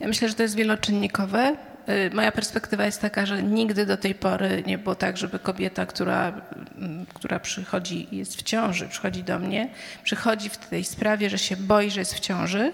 Ja 0.00 0.08
myślę, 0.08 0.28
że 0.28 0.34
to 0.34 0.42
jest 0.42 0.54
wieloczynnikowe. 0.54 1.56
Y, 1.88 2.10
moja 2.14 2.32
perspektywa 2.32 2.84
jest 2.84 3.00
taka, 3.00 3.26
że 3.26 3.42
nigdy 3.42 3.86
do 3.86 3.96
tej 3.96 4.14
pory 4.14 4.62
nie 4.66 4.78
było 4.78 4.94
tak, 4.94 5.16
żeby 5.16 5.38
kobieta, 5.38 5.86
która, 5.86 6.32
mm, 6.78 7.06
która 7.14 7.40
przychodzi, 7.40 8.08
jest 8.12 8.36
w 8.36 8.42
ciąży, 8.42 8.88
przychodzi 8.88 9.24
do 9.24 9.38
mnie, 9.38 9.68
przychodzi 10.02 10.48
w 10.48 10.56
tej 10.56 10.84
sprawie, 10.84 11.30
że 11.30 11.38
się 11.38 11.56
boi, 11.56 11.90
że 11.90 12.00
jest 12.00 12.14
w 12.14 12.20
ciąży, 12.20 12.72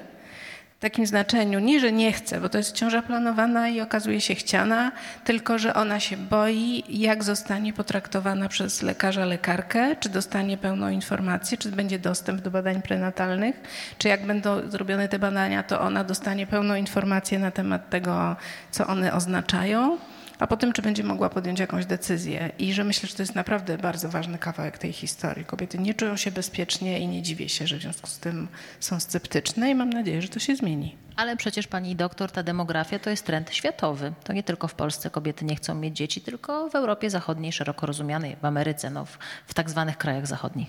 takim 0.81 1.07
znaczeniu. 1.07 1.59
Nie, 1.59 1.81
że 1.81 1.93
nie 1.93 2.13
chce, 2.13 2.41
bo 2.41 2.49
to 2.49 2.59
jest 2.59 2.73
ciąża 2.73 3.03
planowana 3.03 3.69
i 3.69 3.81
okazuje 3.81 4.21
się 4.21 4.35
chciana, 4.35 4.93
tylko 5.25 5.59
że 5.59 5.75
ona 5.75 6.01
się 6.01 6.17
boi, 6.17 6.85
jak 6.89 7.25
zostanie 7.25 7.73
potraktowana 7.73 8.49
przez 8.49 8.83
lekarza, 8.83 9.25
lekarkę, 9.25 9.97
czy 9.97 10.09
dostanie 10.09 10.57
pełną 10.57 10.89
informację, 10.89 11.59
czy 11.59 11.71
będzie 11.71 11.99
dostęp 11.99 12.41
do 12.41 12.51
badań 12.51 12.83
prenatalnych, 12.83 13.61
czy 13.99 14.09
jak 14.09 14.27
będą 14.27 14.71
zrobione 14.71 15.09
te 15.09 15.19
badania, 15.19 15.63
to 15.63 15.81
ona 15.81 16.05
dostanie 16.05 16.47
pełną 16.47 16.75
informację 16.75 17.39
na 17.39 17.51
temat 17.51 17.91
tego, 17.91 18.37
co 18.71 18.87
one 18.87 19.13
oznaczają 19.13 19.99
a 20.39 20.47
potem 20.47 20.73
czy 20.73 20.83
będzie 20.83 21.05
mogła 21.05 21.31
podjąć 21.31 21.61
jakąś 21.61 21.87
decyzję. 21.87 22.51
I 22.59 22.73
że 22.73 22.85
myślę, 22.85 23.09
że 23.09 23.15
to 23.15 23.23
jest 23.23 23.35
naprawdę 23.35 23.79
bardzo 23.79 24.09
ważny 24.09 24.39
kawałek 24.39 24.79
tej 24.79 24.93
historii. 24.93 25.45
Kobiety 25.45 25.79
nie 25.79 25.95
czują 25.95 26.17
się 26.17 26.31
bezpiecznie 26.31 26.99
i 26.99 27.09
nie 27.09 27.23
dziwię 27.23 27.49
się, 27.49 27.67
że 27.67 27.79
w 27.79 27.83
związku 27.83 28.07
z 28.07 28.19
tym 28.19 28.49
są 28.81 29.01
sceptyczne 29.01 29.71
i 29.71 29.75
mam 29.75 29.91
nadzieję, 29.91 30.23
że 30.23 30.29
to 30.29 30.39
się 30.39 30.57
zmieni. 30.57 30.97
Ale 31.17 31.37
przecież 31.37 31.67
pani 31.67 31.97
doktor, 31.97 32.31
ta 32.31 32.43
demografia 32.43 32.99
to 32.99 33.11
jest 33.11 33.25
trend 33.25 33.55
światowy. 33.55 34.13
To 34.25 34.33
nie 34.33 34.43
tylko 34.43 34.69
w 34.69 34.75
Polsce 34.75 35.11
kobiety 35.11 35.45
nie 35.45 35.57
chcą 35.57 35.75
mieć 35.75 35.97
dzieci, 35.97 36.21
tylko 36.21 36.71
w 36.71 36.75
Europie 36.75 37.11
Zachodniej, 37.11 37.53
szeroko 37.53 37.87
rozumianej, 37.87 38.37
w 38.43 38.45
Ameryce, 38.45 38.91
no, 38.91 39.05
w, 39.05 39.19
w 39.47 39.55
tak 39.55 39.71
zwanych 39.71 39.99
krajach 39.99 40.27
zachodnich. 40.27 40.69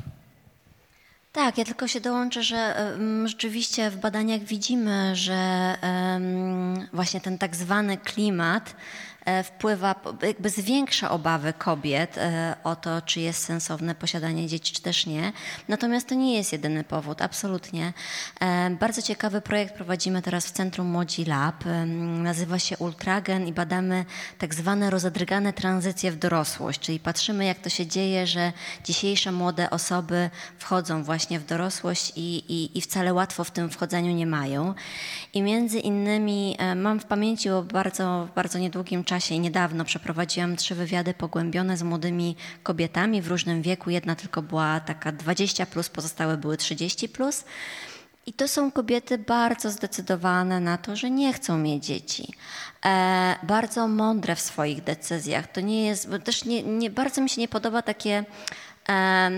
Tak, 1.31 1.57
ja 1.57 1.65
tylko 1.65 1.87
się 1.87 2.01
dołączę, 2.01 2.43
że 2.43 2.75
um, 2.91 3.27
rzeczywiście 3.27 3.89
w 3.89 3.97
badaniach 3.97 4.41
widzimy, 4.41 5.15
że 5.15 5.75
um, 5.83 6.87
właśnie 6.93 7.21
ten 7.21 7.37
tak 7.37 7.55
zwany 7.55 7.97
klimat 7.97 8.75
wpływa, 9.43 9.95
jakby 10.21 10.49
zwiększa 10.49 11.11
obawy 11.11 11.53
kobiet 11.53 12.17
e, 12.17 12.55
o 12.63 12.75
to, 12.75 13.01
czy 13.01 13.19
jest 13.19 13.43
sensowne 13.43 13.95
posiadanie 13.95 14.47
dzieci, 14.47 14.73
czy 14.73 14.81
też 14.81 15.05
nie. 15.05 15.31
Natomiast 15.67 16.07
to 16.09 16.15
nie 16.15 16.37
jest 16.37 16.51
jedyny 16.51 16.83
powód, 16.83 17.21
absolutnie. 17.21 17.93
E, 18.41 18.69
bardzo 18.69 19.01
ciekawy 19.01 19.41
projekt 19.41 19.75
prowadzimy 19.75 20.21
teraz 20.21 20.45
w 20.45 20.51
Centrum 20.51 20.87
Młodzi 20.87 21.25
Lab. 21.25 21.63
Nazywa 22.23 22.59
się 22.59 22.77
Ultragen 22.77 23.47
i 23.47 23.53
badamy 23.53 24.05
tak 24.37 24.55
zwane 24.55 24.89
rozedrgane 24.89 25.53
tranzycje 25.53 26.11
w 26.11 26.15
dorosłość, 26.15 26.79
czyli 26.79 26.99
patrzymy, 26.99 27.45
jak 27.45 27.59
to 27.59 27.69
się 27.69 27.87
dzieje, 27.87 28.27
że 28.27 28.53
dzisiejsze 28.83 29.31
młode 29.31 29.69
osoby 29.69 30.29
wchodzą 30.57 31.03
właśnie 31.03 31.39
w 31.39 31.45
dorosłość 31.45 32.13
i, 32.15 32.37
i, 32.53 32.77
i 32.77 32.81
wcale 32.81 33.13
łatwo 33.13 33.43
w 33.43 33.51
tym 33.51 33.69
wchodzeniu 33.69 34.11
nie 34.11 34.27
mają. 34.27 34.73
I 35.33 35.41
między 35.41 35.79
innymi 35.79 36.57
mam 36.75 36.99
w 36.99 37.05
pamięci 37.05 37.49
o 37.49 37.63
bardzo, 37.63 38.27
bardzo 38.35 38.59
niedługim 38.59 39.03
czasie 39.09 39.35
i 39.35 39.39
niedawno 39.39 39.85
przeprowadziłam 39.85 40.55
trzy 40.55 40.75
wywiady 40.75 41.13
pogłębione 41.13 41.77
z 41.77 41.83
młodymi 41.83 42.35
kobietami 42.63 43.21
w 43.21 43.27
różnym 43.27 43.61
wieku. 43.61 43.89
Jedna 43.89 44.15
tylko 44.15 44.41
była 44.41 44.79
taka 44.79 45.11
20, 45.11 45.65
plus, 45.65 45.89
pozostałe 45.89 46.37
były 46.37 46.57
30. 46.57 47.09
Plus. 47.09 47.43
I 48.25 48.33
to 48.33 48.47
są 48.47 48.71
kobiety 48.71 49.17
bardzo 49.17 49.71
zdecydowane 49.71 50.59
na 50.59 50.77
to, 50.77 50.95
że 50.95 51.09
nie 51.09 51.33
chcą 51.33 51.57
mieć 51.57 51.85
dzieci. 51.85 52.33
E, 52.85 53.35
bardzo 53.43 53.87
mądre 53.87 54.35
w 54.35 54.41
swoich 54.41 54.83
decyzjach. 54.83 55.51
To 55.51 55.61
nie 55.61 55.85
jest, 55.85 56.09
bo 56.09 56.19
też 56.19 56.45
nie, 56.45 56.63
nie 56.63 56.89
bardzo 56.89 57.21
mi 57.21 57.29
się 57.29 57.41
nie 57.41 57.47
podoba 57.47 57.81
takie. 57.81 58.25
E, 58.89 59.31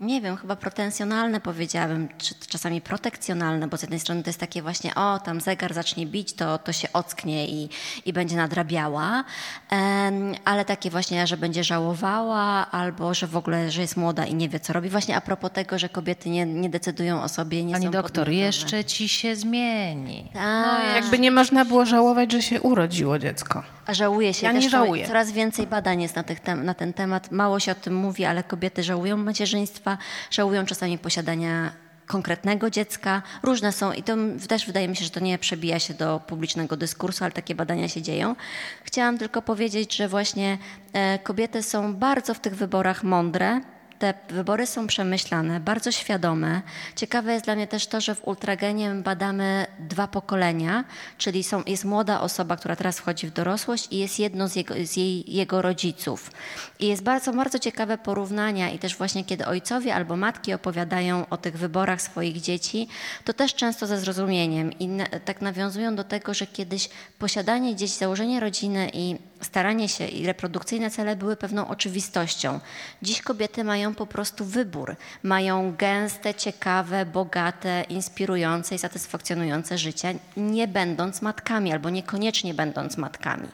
nie 0.00 0.20
wiem, 0.20 0.36
chyba 0.36 0.56
pretensjonalne 0.56 1.40
powiedziałabym, 1.40 2.08
czy 2.18 2.34
czasami 2.48 2.80
protekcjonalne, 2.80 3.68
bo 3.68 3.76
z 3.76 3.82
jednej 3.82 4.00
strony 4.00 4.22
to 4.22 4.28
jest 4.28 4.40
takie 4.40 4.62
właśnie, 4.62 4.94
o, 4.94 5.18
tam 5.18 5.40
zegar 5.40 5.74
zacznie 5.74 6.06
bić, 6.06 6.32
to, 6.32 6.58
to 6.58 6.72
się 6.72 6.88
ocknie 6.92 7.48
i, 7.48 7.68
i 8.06 8.12
będzie 8.12 8.36
nadrabiała, 8.36 9.24
um, 9.72 10.34
ale 10.44 10.64
takie 10.64 10.90
właśnie, 10.90 11.26
że 11.26 11.36
będzie 11.36 11.64
żałowała, 11.64 12.70
albo 12.70 13.14
że 13.14 13.26
w 13.26 13.36
ogóle, 13.36 13.70
że 13.70 13.80
jest 13.80 13.96
młoda 13.96 14.24
i 14.24 14.34
nie 14.34 14.48
wie, 14.48 14.60
co 14.60 14.72
robi. 14.72 14.88
Właśnie 14.88 15.16
a 15.16 15.20
propos 15.20 15.50
tego, 15.52 15.78
że 15.78 15.88
kobiety 15.88 16.30
nie, 16.30 16.46
nie 16.46 16.70
decydują 16.70 17.22
o 17.22 17.28
sobie, 17.28 17.64
nie 17.64 17.72
Pani 17.72 17.84
są 17.84 17.90
doktor, 17.90 18.10
podmiotowe. 18.24 18.34
jeszcze 18.46 18.84
ci 18.84 19.08
się 19.08 19.36
zmieni. 19.36 20.30
Tak. 20.34 20.94
Jakby 20.94 21.18
nie 21.18 21.30
można 21.30 21.64
było 21.64 21.86
żałować, 21.86 22.32
że 22.32 22.42
się 22.42 22.60
urodziło 22.60 23.18
dziecko. 23.18 23.62
A 23.86 23.94
żałuje 23.94 24.34
się. 24.34 24.46
Ja 24.46 24.52
nie 24.52 24.70
żałuję. 24.70 25.06
Coraz 25.06 25.32
więcej 25.32 25.66
badań 25.66 26.02
jest 26.02 26.16
na, 26.16 26.22
tych 26.22 26.40
tem- 26.40 26.64
na 26.64 26.74
ten 26.74 26.92
temat. 26.92 27.30
Mało 27.30 27.60
się 27.60 27.72
o 27.72 27.74
tym 27.74 27.94
mówi, 27.94 28.24
ale 28.24 28.42
kobiety 28.42 28.82
żałują 28.82 29.16
macierzyństwa, 29.16 29.85
żałują 30.30 30.66
czasami 30.66 30.98
posiadania 30.98 31.72
konkretnego 32.06 32.70
dziecka. 32.70 33.22
Różne 33.42 33.72
są 33.72 33.92
i 33.92 34.02
to 34.02 34.16
też 34.48 34.66
wydaje 34.66 34.88
mi 34.88 34.96
się, 34.96 35.04
że 35.04 35.10
to 35.10 35.20
nie 35.20 35.38
przebija 35.38 35.78
się 35.78 35.94
do 35.94 36.20
publicznego 36.26 36.76
dyskursu, 36.76 37.24
ale 37.24 37.32
takie 37.32 37.54
badania 37.54 37.88
się 37.88 38.02
dzieją. 38.02 38.36
Chciałam 38.84 39.18
tylko 39.18 39.42
powiedzieć, 39.42 39.96
że 39.96 40.08
właśnie 40.08 40.58
e, 40.92 41.18
kobiety 41.18 41.62
są 41.62 41.94
bardzo 41.94 42.34
w 42.34 42.40
tych 42.40 42.56
wyborach 42.56 43.04
mądre. 43.04 43.60
Te 43.98 44.14
wybory 44.28 44.66
są 44.66 44.86
przemyślane, 44.86 45.60
bardzo 45.60 45.92
świadome. 45.92 46.62
Ciekawe 46.96 47.32
jest 47.32 47.44
dla 47.44 47.54
mnie 47.54 47.66
też 47.66 47.86
to, 47.86 48.00
że 48.00 48.14
w 48.14 48.28
Ultragenie 48.28 48.90
badamy 48.94 49.66
dwa 49.78 50.06
pokolenia, 50.08 50.84
czyli 51.18 51.44
są, 51.44 51.62
jest 51.66 51.84
młoda 51.84 52.20
osoba, 52.20 52.56
która 52.56 52.76
teraz 52.76 52.98
wchodzi 52.98 53.26
w 53.26 53.32
dorosłość 53.32 53.88
i 53.90 53.98
jest 53.98 54.18
jedno 54.18 54.48
z 54.48 54.56
jego, 54.56 54.74
z 54.84 54.96
jej, 54.96 55.34
jego 55.34 55.62
rodziców. 55.62 56.30
I 56.78 56.86
jest 56.86 57.02
bardzo, 57.02 57.32
bardzo 57.32 57.58
ciekawe 57.58 57.98
porównania 57.98 58.70
i 58.70 58.78
też 58.78 58.96
właśnie 58.96 59.24
kiedy 59.24 59.46
ojcowie 59.46 59.94
albo 59.94 60.16
matki 60.16 60.54
opowiadają 60.54 61.28
o 61.28 61.36
tych 61.36 61.58
wyborach 61.58 62.02
swoich 62.02 62.40
dzieci, 62.40 62.88
to 63.24 63.32
też 63.32 63.54
często 63.54 63.86
ze 63.86 64.00
zrozumieniem 64.00 64.72
i 64.72 64.88
na, 64.88 65.06
tak 65.06 65.40
nawiązują 65.40 65.96
do 65.96 66.04
tego, 66.04 66.34
że 66.34 66.46
kiedyś 66.46 66.88
posiadanie 67.18 67.76
dzieci, 67.76 67.94
założenie 67.94 68.40
rodziny 68.40 68.90
i 68.92 69.16
staranie 69.40 69.88
się 69.88 70.06
i 70.06 70.26
reprodukcyjne 70.26 70.90
cele 70.90 71.16
były 71.16 71.36
pewną 71.36 71.68
oczywistością. 71.68 72.60
Dziś 73.02 73.22
kobiety 73.22 73.64
mają 73.64 73.94
po 73.94 74.06
prostu 74.06 74.44
wybór. 74.44 74.96
Mają 75.22 75.76
gęste, 75.76 76.34
ciekawe, 76.34 77.06
bogate, 77.06 77.84
inspirujące 77.88 78.74
i 78.74 78.78
satysfakcjonujące 78.78 79.78
życie, 79.78 80.14
nie 80.36 80.68
będąc 80.68 81.22
matkami 81.22 81.72
albo 81.72 81.90
niekoniecznie 81.90 82.54
będąc 82.54 82.96
matkami. 82.96 83.48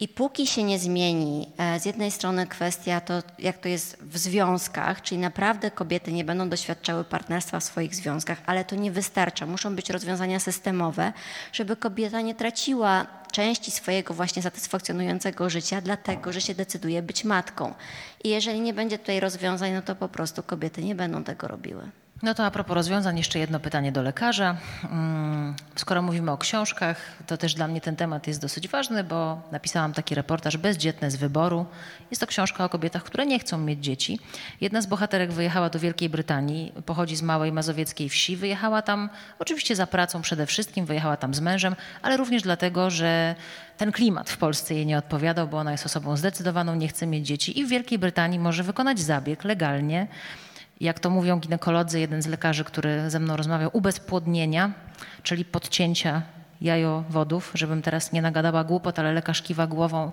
I 0.00 0.08
póki 0.08 0.46
się 0.46 0.62
nie 0.62 0.78
zmieni, 0.78 1.52
e, 1.58 1.80
z 1.80 1.84
jednej 1.84 2.10
strony 2.10 2.46
kwestia 2.46 3.00
to, 3.00 3.22
jak 3.38 3.58
to 3.58 3.68
jest 3.68 4.02
w 4.02 4.18
związkach, 4.18 5.02
czyli 5.02 5.20
naprawdę 5.20 5.70
kobiety 5.70 6.12
nie 6.12 6.24
będą 6.24 6.48
doświadczały 6.48 7.04
partnerstwa 7.04 7.60
w 7.60 7.64
swoich 7.64 7.94
związkach, 7.94 8.38
ale 8.46 8.64
to 8.64 8.76
nie 8.76 8.90
wystarcza. 8.90 9.46
Muszą 9.46 9.76
być 9.76 9.90
rozwiązania 9.90 10.40
systemowe, 10.40 11.12
żeby 11.52 11.76
kobieta 11.76 12.20
nie 12.20 12.34
traciła 12.34 13.06
części 13.34 13.70
swojego 13.70 14.14
właśnie 14.14 14.42
satysfakcjonującego 14.42 15.50
życia, 15.50 15.80
dlatego 15.80 16.32
że 16.32 16.40
się 16.40 16.54
decyduje 16.54 17.02
być 17.02 17.24
matką. 17.24 17.74
I 18.24 18.28
jeżeli 18.28 18.60
nie 18.60 18.74
będzie 18.74 18.98
tutaj 18.98 19.20
rozwiązań, 19.20 19.72
no 19.72 19.82
to 19.82 19.96
po 19.96 20.08
prostu 20.08 20.42
kobiety 20.42 20.84
nie 20.84 20.94
będą 20.94 21.24
tego 21.24 21.48
robiły. 21.48 21.90
No 22.24 22.34
to 22.34 22.44
a 22.44 22.50
propos 22.50 22.74
rozwiązań, 22.74 23.18
jeszcze 23.18 23.38
jedno 23.38 23.60
pytanie 23.60 23.92
do 23.92 24.02
lekarza. 24.02 24.56
Mm, 24.84 25.54
Skoro 25.76 26.02
mówimy 26.02 26.30
o 26.30 26.38
książkach, 26.38 26.96
to 27.26 27.36
też 27.36 27.54
dla 27.54 27.68
mnie 27.68 27.80
ten 27.80 27.96
temat 27.96 28.26
jest 28.26 28.40
dosyć 28.40 28.68
ważny, 28.68 29.04
bo 29.04 29.42
napisałam 29.52 29.92
taki 29.92 30.14
reportaż 30.14 30.56
Bezdzietne 30.56 31.10
z 31.10 31.16
wyboru. 31.16 31.66
Jest 32.10 32.20
to 32.20 32.26
książka 32.26 32.64
o 32.64 32.68
kobietach, 32.68 33.02
które 33.04 33.26
nie 33.26 33.38
chcą 33.38 33.58
mieć 33.58 33.84
dzieci. 33.84 34.18
Jedna 34.60 34.80
z 34.80 34.86
bohaterek 34.86 35.32
wyjechała 35.32 35.70
do 35.70 35.78
Wielkiej 35.78 36.08
Brytanii, 36.08 36.72
pochodzi 36.86 37.16
z 37.16 37.22
małej 37.22 37.52
mazowieckiej 37.52 38.08
wsi. 38.08 38.36
Wyjechała 38.36 38.82
tam 38.82 39.10
oczywiście 39.38 39.76
za 39.76 39.86
pracą 39.86 40.22
przede 40.22 40.46
wszystkim, 40.46 40.86
wyjechała 40.86 41.16
tam 41.16 41.34
z 41.34 41.40
mężem, 41.40 41.76
ale 42.02 42.16
również 42.16 42.42
dlatego, 42.42 42.90
że 42.90 43.34
ten 43.76 43.92
klimat 43.92 44.30
w 44.30 44.36
Polsce 44.36 44.74
jej 44.74 44.86
nie 44.86 44.98
odpowiadał, 44.98 45.48
bo 45.48 45.58
ona 45.58 45.72
jest 45.72 45.86
osobą 45.86 46.16
zdecydowaną, 46.16 46.74
nie 46.74 46.88
chce 46.88 47.06
mieć 47.06 47.26
dzieci 47.26 47.58
i 47.58 47.64
w 47.64 47.68
Wielkiej 47.68 47.98
Brytanii 47.98 48.38
może 48.38 48.62
wykonać 48.62 49.00
zabieg 49.00 49.44
legalnie 49.44 50.06
jak 50.80 51.00
to 51.00 51.10
mówią 51.10 51.40
ginekolodzy, 51.40 52.00
jeden 52.00 52.22
z 52.22 52.26
lekarzy, 52.26 52.64
który 52.64 53.10
ze 53.10 53.20
mną 53.20 53.36
rozmawiał, 53.36 53.70
ubezpłodnienia, 53.72 54.72
czyli 55.22 55.44
podcięcia 55.44 56.22
jajowodów, 56.60 57.50
żebym 57.54 57.82
teraz 57.82 58.12
nie 58.12 58.22
nagadała 58.22 58.64
głupot, 58.64 58.98
ale 58.98 59.12
lekarz 59.12 59.42
kiwa 59.42 59.66
głową, 59.66 60.10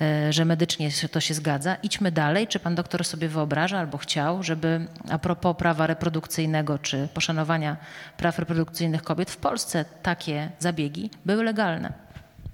e, 0.00 0.32
że 0.32 0.44
medycznie 0.44 0.90
to 1.10 1.20
się 1.20 1.34
zgadza. 1.34 1.74
Idźmy 1.74 2.12
dalej. 2.12 2.48
Czy 2.48 2.58
pan 2.58 2.74
doktor 2.74 3.04
sobie 3.04 3.28
wyobraża 3.28 3.78
albo 3.78 3.98
chciał, 3.98 4.42
żeby 4.42 4.86
a 5.10 5.18
propos 5.18 5.56
prawa 5.56 5.86
reprodukcyjnego 5.86 6.78
czy 6.78 7.08
poszanowania 7.14 7.76
praw 8.16 8.38
reprodukcyjnych 8.38 9.02
kobiet 9.02 9.30
w 9.30 9.36
Polsce 9.36 9.84
takie 10.02 10.50
zabiegi 10.58 11.10
były 11.24 11.44
legalne? 11.44 11.92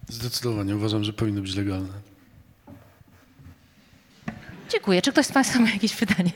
Zdecydowanie 0.09 0.77
uważam, 0.77 1.05
że 1.05 1.13
powinny 1.13 1.41
być 1.41 1.57
legalne. 1.57 1.93
Dziękuję. 4.73 5.03
Czy 5.03 5.13
ktoś 5.13 5.27
z 5.27 5.33
Państwa 5.33 5.59
ma 5.59 5.71
jakieś 5.71 5.97
pytanie? 5.97 6.31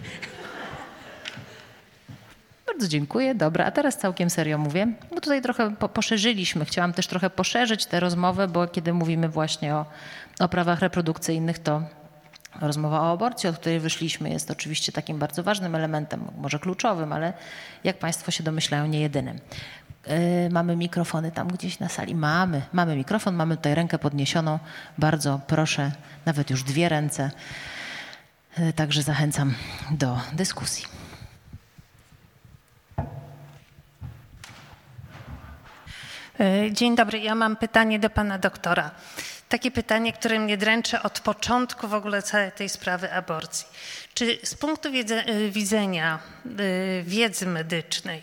Bardzo 2.73 2.89
dziękuję. 2.89 3.35
Dobra, 3.35 3.65
a 3.65 3.71
teraz 3.71 3.97
całkiem 3.97 4.31
serio 4.31 4.59
mówię, 4.59 4.87
bo 5.15 5.21
tutaj 5.21 5.43
trochę 5.43 5.77
po, 5.77 5.89
poszerzyliśmy. 5.89 6.65
Chciałam 6.65 6.93
też 6.93 7.07
trochę 7.07 7.31
poszerzyć 7.31 7.87
tę 7.87 8.01
rozmowę, 8.01 8.49
bo 8.49 8.67
kiedy 8.67 8.93
mówimy 8.93 9.29
właśnie 9.29 9.75
o, 9.75 9.87
o 10.41 10.49
prawach 10.49 10.81
reprodukcyjnych, 10.81 11.59
to 11.59 11.83
rozmowa 12.61 13.01
o 13.01 13.13
aborcji, 13.13 13.49
od 13.49 13.59
której 13.59 13.81
wyszliśmy, 13.81 14.31
jest 14.31 14.51
oczywiście 14.51 14.93
takim 14.93 15.19
bardzo 15.19 15.43
ważnym 15.43 15.75
elementem, 15.75 16.25
może 16.39 16.59
kluczowym, 16.59 17.13
ale 17.13 17.33
jak 17.85 17.99
Państwo 17.99 18.31
się 18.31 18.43
domyślają, 18.43 18.87
nie 18.87 19.01
jedynym. 19.01 19.39
E, 20.07 20.51
mamy 20.51 20.77
mikrofony 20.77 21.33
tam 21.33 21.49
gdzieś 21.49 21.79
na 21.79 21.89
sali. 21.89 22.15
Mamy, 22.15 22.63
mamy 22.73 22.97
mikrofon, 22.97 23.35
mamy 23.35 23.57
tutaj 23.57 23.75
rękę 23.75 23.99
podniesioną. 23.99 24.59
Bardzo 24.99 25.41
proszę, 25.47 25.93
nawet 26.27 26.51
już 26.51 26.63
dwie 26.63 26.89
ręce. 26.89 27.31
E, 28.57 28.73
także 28.73 29.03
zachęcam 29.03 29.55
do 29.91 30.19
dyskusji. 30.33 31.00
Dzień 36.71 36.97
dobry, 36.97 37.19
ja 37.19 37.35
mam 37.35 37.57
pytanie 37.57 37.99
do 37.99 38.11
pana 38.11 38.39
doktora. 38.39 38.91
Takie 39.49 39.71
pytanie, 39.71 40.13
które 40.13 40.41
mnie 40.41 40.57
dręczy 40.57 41.03
od 41.03 41.21
początku 41.21 41.89
w 41.89 41.95
ogóle 41.95 42.23
całej 42.23 42.53
tej 42.53 42.69
sprawy 42.69 43.13
aborcji. 43.13 43.67
Czy 44.15 44.39
z 44.43 44.55
punktu 44.55 44.89
widzenia 45.51 46.19
wiedzy 47.05 47.47
medycznej 47.47 48.23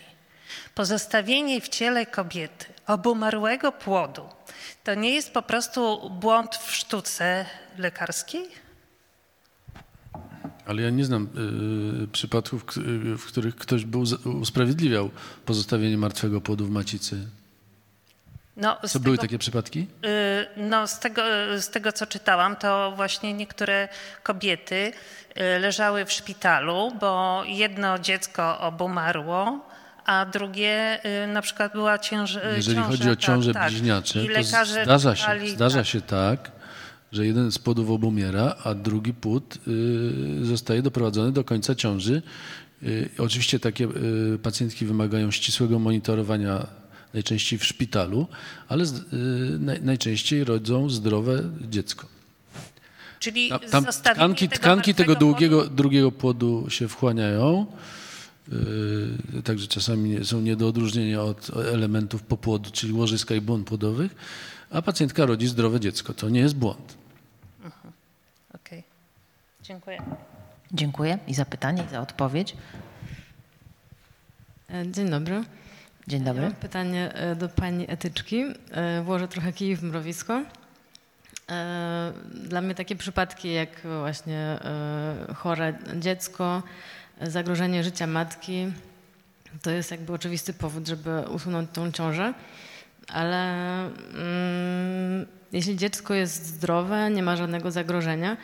pozostawienie 0.74 1.60
w 1.60 1.68
ciele 1.68 2.06
kobiety 2.06 2.66
obumarłego 2.86 3.72
płodu 3.72 4.22
to 4.84 4.94
nie 4.94 5.14
jest 5.14 5.32
po 5.32 5.42
prostu 5.42 6.10
błąd 6.10 6.56
w 6.56 6.74
sztuce 6.74 7.46
lekarskiej? 7.78 8.44
Ale 10.66 10.82
ja 10.82 10.90
nie 10.90 11.04
znam 11.04 11.28
y, 12.04 12.08
przypadków, 12.08 12.64
w 13.18 13.26
których 13.26 13.56
ktoś 13.56 13.84
był 13.84 14.04
usprawiedliwiał 14.40 15.10
pozostawienie 15.44 15.98
martwego 15.98 16.40
płodu 16.40 16.66
w 16.66 16.70
macicy. 16.70 17.26
No, 18.58 18.76
to 18.76 18.88
tego, 18.88 19.02
były 19.02 19.18
takie 19.18 19.38
przypadki? 19.38 19.80
Y, 19.80 19.86
no, 20.56 20.86
z 20.86 20.98
tego, 20.98 21.22
z 21.60 21.68
tego, 21.68 21.92
co 21.92 22.06
czytałam, 22.06 22.56
to 22.56 22.92
właśnie 22.96 23.34
niektóre 23.34 23.88
kobiety 24.22 24.74
y, 24.74 25.58
leżały 25.58 26.04
w 26.04 26.12
szpitalu, 26.12 26.92
bo 27.00 27.42
jedno 27.46 27.98
dziecko 27.98 28.60
obumarło, 28.60 29.60
a 30.04 30.26
drugie 30.26 30.98
y, 31.24 31.26
na 31.26 31.42
przykład 31.42 31.72
była 31.72 31.98
ciąż, 31.98 32.38
Jeżeli 32.56 32.76
ciąża, 32.76 32.88
chodzi 32.88 33.10
o 33.10 33.16
tak, 33.16 33.18
ciąże 33.18 33.52
tak, 33.52 33.70
bliźniacze, 33.70 34.26
to 34.34 34.42
zdarza, 34.84 35.16
się, 35.16 35.48
zdarza 35.48 35.78
tak. 35.78 35.86
się 35.86 36.00
tak, 36.00 36.50
że 37.12 37.26
jeden 37.26 37.52
z 37.52 37.58
płodów 37.58 37.90
obumiera, 37.90 38.56
a 38.64 38.74
drugi 38.74 39.14
płód 39.14 39.58
zostaje 40.42 40.82
doprowadzony 40.82 41.32
do 41.32 41.44
końca 41.44 41.74
ciąży. 41.74 42.22
Oczywiście 43.18 43.60
takie 43.60 43.88
pacjentki 44.42 44.86
wymagają 44.86 45.30
ścisłego 45.30 45.78
monitorowania 45.78 46.66
najczęściej 47.14 47.58
w 47.58 47.64
szpitalu, 47.64 48.26
ale 48.68 48.86
z, 48.86 48.98
y, 48.98 49.58
naj, 49.58 49.82
najczęściej 49.82 50.44
rodzą 50.44 50.90
zdrowe 50.90 51.42
dziecko. 51.60 52.06
Czyli 53.18 53.50
tam, 53.70 53.84
tkanki, 53.84 54.48
tego, 54.48 54.60
tkanki 54.60 54.94
tego 54.94 55.14
długiego, 55.14 55.66
drugiego 55.66 56.12
płodu 56.12 56.66
się 56.68 56.88
wchłaniają. 56.88 57.66
Yy, 59.34 59.42
także 59.42 59.66
czasami 59.66 60.24
są 60.24 60.40
nie 60.40 60.56
do 60.56 60.68
odróżnienia 60.68 61.22
od 61.22 61.50
elementów 61.56 62.22
popłodu, 62.22 62.70
czyli 62.70 62.92
łożyska 62.92 63.34
i 63.34 63.40
błon 63.40 63.64
płodowych, 63.64 64.14
a 64.70 64.82
pacjentka 64.82 65.26
rodzi 65.26 65.46
zdrowe 65.46 65.80
dziecko. 65.80 66.14
To 66.14 66.28
nie 66.28 66.40
jest 66.40 66.56
błąd. 66.56 66.94
Mhm. 67.64 67.92
Okej. 68.54 68.78
Okay. 68.78 68.82
Dziękuję. 69.62 70.02
Dziękuję 70.72 71.18
i 71.26 71.34
za 71.34 71.44
pytanie, 71.44 71.84
i 71.88 71.90
za 71.90 72.00
odpowiedź. 72.00 72.56
E, 74.70 74.92
dzień 74.92 75.10
dobry. 75.10 75.44
Dzień 76.08 76.22
dobry. 76.22 76.42
Ja 76.42 76.48
mam 76.48 76.56
pytanie 76.56 77.14
e, 77.14 77.36
do 77.36 77.48
pani 77.48 77.90
etyczki. 77.90 78.44
E, 78.70 79.02
włożę 79.02 79.28
trochę 79.28 79.52
kij 79.52 79.76
w 79.76 79.82
mrowisko. 79.82 80.42
Dla 82.34 82.60
mnie 82.60 82.74
takie 82.74 82.96
przypadki 82.96 83.52
jak 83.52 83.80
właśnie 84.00 84.58
chore 85.36 85.78
dziecko, 85.96 86.62
zagrożenie 87.22 87.84
życia 87.84 88.06
matki 88.06 88.66
to 89.62 89.70
jest 89.70 89.90
jakby 89.90 90.12
oczywisty 90.12 90.52
powód, 90.52 90.88
żeby 90.88 91.20
usunąć 91.20 91.70
tą 91.72 91.92
ciążę, 91.92 92.34
ale 93.08 93.80
mm, 93.80 95.26
jeśli 95.52 95.76
dziecko 95.76 96.14
jest 96.14 96.46
zdrowe, 96.46 97.10
nie 97.10 97.22
ma 97.22 97.36
żadnego 97.36 97.70
zagrożenia, 97.70 98.36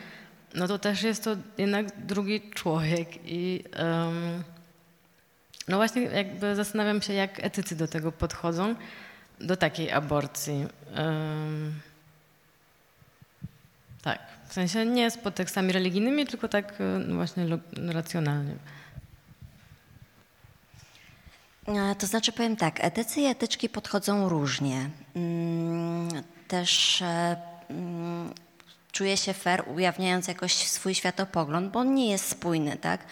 no 0.55 0.67
to 0.67 0.79
też 0.79 1.03
jest 1.03 1.23
to 1.23 1.35
jednak 1.57 1.85
drugi 2.05 2.41
człowiek 2.41 3.09
i 3.25 3.63
um, 3.79 4.43
no 5.67 5.77
właśnie 5.77 6.01
jakby 6.01 6.55
zastanawiam 6.55 7.01
się, 7.01 7.13
jak 7.13 7.43
etycy 7.43 7.75
do 7.75 7.87
tego 7.87 8.11
podchodzą, 8.11 8.75
do 9.39 9.57
takiej 9.57 9.91
aborcji. 9.91 10.67
Um, 10.97 11.79
tak. 14.01 14.19
W 14.47 14.53
sensie 14.53 14.85
nie 14.85 15.11
z 15.11 15.17
podtekstami 15.17 15.71
religijnymi, 15.71 16.25
tylko 16.25 16.47
tak 16.47 16.81
e, 16.81 16.83
no 16.83 17.15
właśnie 17.15 17.47
racjonalnie. 17.73 18.55
E, 21.67 21.95
to 21.95 22.07
znaczy 22.07 22.31
powiem 22.31 22.55
tak, 22.55 22.83
etycy 22.83 23.21
i 23.21 23.25
etyczki 23.25 23.69
podchodzą 23.69 24.29
różnie. 24.29 24.89
Mm, 25.15 26.09
też 26.47 27.03
e, 28.95 29.03
mm, 29.03 29.17
czuję 29.17 29.17
się 29.17 29.33
fair, 29.33 29.63
ujawniając 29.75 30.27
jakoś 30.27 30.53
swój 30.53 30.95
światopogląd, 30.95 31.71
bo 31.71 31.79
on 31.79 31.93
nie 31.93 32.11
jest 32.11 32.29
spójny, 32.29 32.77
tak? 32.77 33.05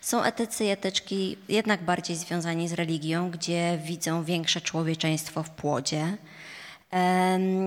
Są 0.00 0.22
etycy 0.22 0.64
i 0.64 0.68
etyczki 0.68 1.36
jednak 1.48 1.82
bardziej 1.82 2.16
związani 2.16 2.68
z 2.68 2.72
religią, 2.72 3.30
gdzie 3.30 3.78
widzą 3.84 4.24
większe 4.24 4.60
człowieczeństwo 4.60 5.42
w 5.42 5.50
płodzie. 5.50 6.16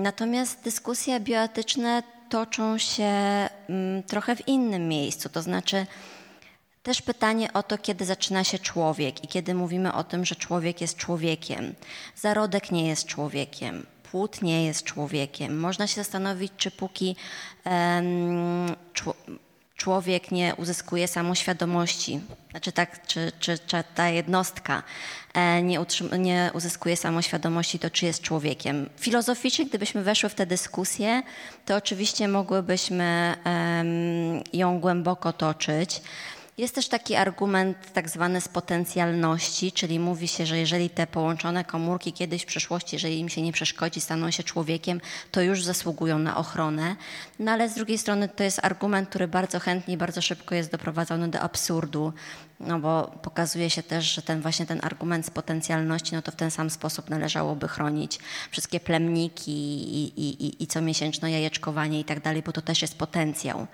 Natomiast 0.02 0.62
dyskusje 0.64 1.20
bioetyczne 1.20 2.02
toczą 2.28 2.78
się 2.78 3.04
mm, 3.68 4.02
trochę 4.02 4.36
w 4.36 4.48
innym 4.48 4.88
miejscu, 4.88 5.28
to 5.28 5.42
znaczy 5.42 5.86
też 6.82 7.02
pytanie 7.02 7.52
o 7.52 7.62
to, 7.62 7.78
kiedy 7.78 8.04
zaczyna 8.04 8.44
się 8.44 8.58
człowiek 8.58 9.24
i 9.24 9.28
kiedy 9.28 9.54
mówimy 9.54 9.92
o 9.92 10.04
tym, 10.04 10.24
że 10.24 10.36
człowiek 10.36 10.80
jest 10.80 10.96
człowiekiem. 10.96 11.74
Zarodek 12.16 12.70
nie 12.70 12.88
jest 12.88 13.06
człowiekiem, 13.06 13.86
płód 14.10 14.42
nie 14.42 14.66
jest 14.66 14.84
człowiekiem. 14.84 15.60
Można 15.60 15.86
się 15.86 15.94
zastanowić, 15.94 16.52
czy 16.56 16.70
póki 16.70 17.16
człowiek 19.76 20.30
nie 20.30 20.54
uzyskuje 20.56 21.08
samoświadomości, 21.08 22.20
znaczy 22.50 22.72
tak, 22.72 23.06
czy, 23.06 23.32
czy, 23.40 23.58
czy 23.58 23.84
ta 23.94 24.08
jednostka 24.08 24.82
e, 25.34 25.62
nie, 25.62 25.78
nie, 26.18 26.50
uzyskuje 26.54 26.96
samoświadomości, 26.96 27.78
to 27.78 27.90
czy 27.90 28.06
jest 28.06 28.22
człowiekiem. 28.22 28.88
Filozoficznie, 28.96 29.66
gdybyśmy 29.66 30.02
weszły 30.02 30.28
w 30.28 30.34
tę 30.34 30.46
dyskusję, 30.46 31.22
to 31.66 31.76
oczywiście 31.76 32.28
mogłybyśmy 32.28 33.34
ją 34.52 34.80
głęboko 34.80 35.32
toczyć. 35.32 36.00
Jest 36.58 36.74
też 36.74 36.88
taki 36.88 37.14
argument 37.14 37.92
tak 37.92 38.08
zwany 38.08 38.40
z 38.40 38.48
potencjalności, 38.48 39.72
czyli 39.72 39.98
mówi 39.98 40.28
się, 40.28 40.46
że 40.46 40.58
jeżeli 40.58 40.90
te 40.90 41.06
połączone 41.06 41.64
komórki 41.64 42.12
kiedyś 42.12 42.42
w 42.42 42.46
przyszłości, 42.46 42.96
jeżeli 42.96 43.18
im 43.18 43.28
się 43.28 43.42
nie 43.42 43.52
przeszkodzi, 43.52 44.00
staną 44.00 44.30
się 44.30 44.42
człowiekiem, 44.42 45.00
to 45.30 45.42
już 45.42 45.64
zasługują 45.64 46.18
na 46.18 46.36
ochronę. 46.36 46.96
No 47.38 47.52
ale 47.52 47.68
z 47.68 47.74
drugiej 47.74 47.98
strony 47.98 48.28
to 48.28 48.44
jest 48.44 48.64
argument, 48.64 49.08
który 49.08 49.28
bardzo 49.28 49.60
chętnie 49.60 49.96
bardzo 49.96 50.22
szybko 50.22 50.54
jest 50.54 50.70
doprowadzony 50.70 51.28
do 51.28 51.40
absurdu, 51.40 52.12
no 52.60 52.78
bo 52.78 53.18
pokazuje 53.22 53.70
się 53.70 53.82
też, 53.82 54.04
że 54.04 54.22
ten 54.22 54.40
właśnie 54.40 54.66
ten 54.66 54.80
argument 54.82 55.26
z 55.26 55.30
potencjalności, 55.30 56.14
no 56.14 56.22
to 56.22 56.32
w 56.32 56.36
ten 56.36 56.50
sam 56.50 56.70
sposób 56.70 57.10
należałoby 57.10 57.68
chronić 57.68 58.18
wszystkie 58.50 58.80
plemniki 58.80 59.52
i, 59.52 60.20
i, 60.20 60.46
i, 60.46 60.62
i 60.62 60.66
comiesięczne 60.66 61.30
jajeczkowanie 61.30 62.00
i 62.00 62.04
tak 62.04 62.20
dalej, 62.20 62.42
bo 62.42 62.52
to 62.52 62.62
też 62.62 62.82
jest 62.82 62.98
potencjał. 62.98 63.66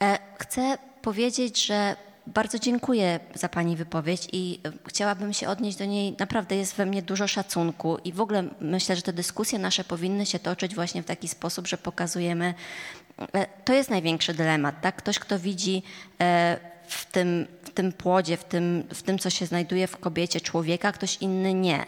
E, 0.00 0.18
chcę 0.38 0.78
powiedzieć, 1.02 1.66
że 1.66 1.96
bardzo 2.26 2.58
dziękuję 2.58 3.20
za 3.34 3.48
Pani 3.48 3.76
wypowiedź 3.76 4.28
i 4.32 4.60
e, 4.66 4.72
chciałabym 4.88 5.32
się 5.32 5.48
odnieść 5.48 5.78
do 5.78 5.84
niej. 5.84 6.16
Naprawdę 6.18 6.56
jest 6.56 6.74
we 6.74 6.86
mnie 6.86 7.02
dużo 7.02 7.28
szacunku 7.28 7.98
i 8.04 8.12
w 8.12 8.20
ogóle 8.20 8.44
myślę, 8.60 8.96
że 8.96 9.02
te 9.02 9.12
dyskusje 9.12 9.58
nasze 9.58 9.84
powinny 9.84 10.26
się 10.26 10.38
toczyć 10.38 10.74
właśnie 10.74 11.02
w 11.02 11.06
taki 11.06 11.28
sposób, 11.28 11.66
że 11.66 11.78
pokazujemy, 11.78 12.54
e, 13.34 13.46
to 13.64 13.72
jest 13.72 13.90
największy 13.90 14.34
dylemat, 14.34 14.80
tak? 14.80 14.96
Ktoś, 14.96 15.18
kto 15.18 15.38
widzi 15.38 15.82
w 16.94 17.06
tym, 17.06 17.46
w 17.62 17.70
tym 17.70 17.92
płodzie, 17.92 18.36
w 18.36 18.44
tym, 18.44 18.84
w 18.94 19.02
tym, 19.02 19.18
co 19.18 19.30
się 19.30 19.46
znajduje 19.46 19.86
w 19.86 19.96
kobiecie 19.96 20.40
człowieka, 20.40 20.92
ktoś 20.92 21.16
inny 21.20 21.54
nie. 21.54 21.84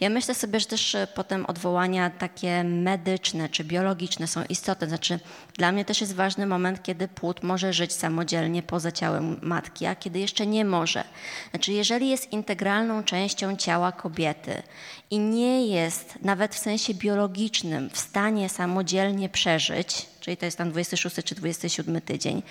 Ja 0.00 0.10
myślę 0.10 0.34
sobie, 0.34 0.60
że 0.60 0.66
też 0.66 0.94
e, 0.94 1.06
potem 1.14 1.46
odwołania 1.46 2.10
takie 2.10 2.64
medyczne 2.64 3.48
czy 3.48 3.64
biologiczne 3.64 4.26
są 4.26 4.44
istotne. 4.48 4.88
Znaczy, 4.88 5.20
dla 5.56 5.72
mnie 5.72 5.84
też 5.84 6.00
jest 6.00 6.14
ważny 6.14 6.46
moment, 6.46 6.82
kiedy 6.82 7.08
płód 7.08 7.42
może 7.42 7.72
żyć 7.72 7.92
samodzielnie 7.92 8.62
poza 8.62 8.92
ciałem 8.92 9.38
matki, 9.42 9.86
a 9.86 9.94
kiedy 9.94 10.18
jeszcze 10.18 10.46
nie 10.46 10.64
może. 10.64 11.04
Znaczy, 11.50 11.72
jeżeli 11.72 12.08
jest 12.08 12.32
integralną 12.32 13.04
częścią 13.04 13.56
ciała 13.56 13.92
kobiety 13.92 14.62
i 15.10 15.18
nie 15.18 15.66
jest 15.66 16.18
nawet 16.22 16.54
w 16.54 16.58
sensie 16.58 16.94
biologicznym 16.94 17.90
w 17.90 17.98
stanie 17.98 18.48
samodzielnie 18.48 19.28
przeżyć, 19.28 20.06
czyli 20.20 20.36
to 20.36 20.44
jest 20.44 20.58
tam 20.58 20.70
26 20.70 21.16
czy 21.24 21.34
27 21.34 22.00
tydzień, 22.00 22.42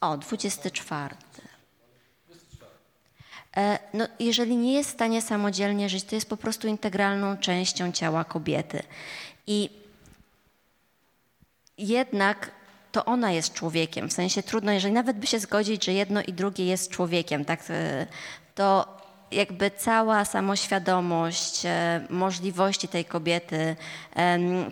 o, 0.00 0.16
24. 0.16 1.16
E, 3.56 3.78
no, 3.94 4.08
jeżeli 4.20 4.56
nie 4.56 4.72
jest 4.72 4.90
w 4.90 4.92
stanie 4.92 5.22
samodzielnie 5.22 5.88
żyć, 5.88 6.04
to 6.04 6.14
jest 6.14 6.28
po 6.28 6.36
prostu 6.36 6.68
integralną 6.68 7.36
częścią 7.36 7.92
ciała 7.92 8.24
kobiety. 8.24 8.82
I 9.46 9.70
jednak 11.78 12.50
to 12.92 13.04
ona 13.04 13.32
jest 13.32 13.52
człowiekiem. 13.52 14.08
W 14.08 14.12
sensie 14.12 14.42
trudno, 14.42 14.72
jeżeli 14.72 14.94
nawet 14.94 15.18
by 15.18 15.26
się 15.26 15.38
zgodzić, 15.38 15.84
że 15.84 15.92
jedno 15.92 16.22
i 16.22 16.32
drugie 16.32 16.66
jest 16.66 16.90
człowiekiem, 16.90 17.44
tak, 17.44 17.60
e, 17.70 18.06
to 18.54 18.97
jakby 19.30 19.70
cała 19.70 20.24
samoświadomość 20.24 21.66
e, 21.66 22.00
możliwości 22.10 22.88
tej 22.88 23.04
kobiety, 23.04 23.76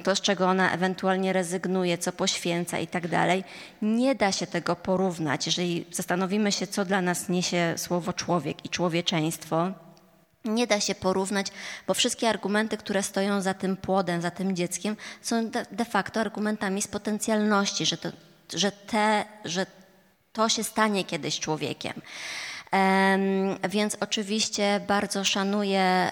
to 0.02 0.16
z 0.16 0.20
czego 0.20 0.46
ona 0.46 0.72
ewentualnie 0.72 1.32
rezygnuje, 1.32 1.98
co 1.98 2.12
poświęca 2.12 2.78
i 2.78 2.86
tak 2.86 3.08
dalej, 3.08 3.44
nie 3.82 4.14
da 4.14 4.32
się 4.32 4.46
tego 4.46 4.76
porównać. 4.76 5.46
Jeżeli 5.46 5.86
zastanowimy 5.90 6.52
się, 6.52 6.66
co 6.66 6.84
dla 6.84 7.02
nas 7.02 7.28
niesie 7.28 7.74
słowo 7.76 8.12
człowiek 8.12 8.64
i 8.64 8.68
człowieczeństwo, 8.68 9.72
nie 10.44 10.66
da 10.66 10.80
się 10.80 10.94
porównać, 10.94 11.46
bo 11.86 11.94
wszystkie 11.94 12.28
argumenty, 12.28 12.76
które 12.76 13.02
stoją 13.02 13.40
za 13.40 13.54
tym 13.54 13.76
płodem, 13.76 14.22
za 14.22 14.30
tym 14.30 14.56
dzieckiem, 14.56 14.96
są 15.22 15.50
de, 15.50 15.84
facto 15.84 16.20
argumentami 16.20 16.82
z 16.82 16.88
potencjalności, 16.88 17.86
że 17.86 17.96
to, 17.96 18.08
że, 18.54 18.72
te, 18.72 19.24
że 19.44 19.66
to 20.32 20.48
się 20.48 20.64
stanie 20.64 21.04
kiedyś 21.04 21.40
człowiekiem. 21.40 22.02
Więc 23.68 23.96
oczywiście 24.00 24.80
bardzo 24.86 25.24
szanuję 25.24 26.10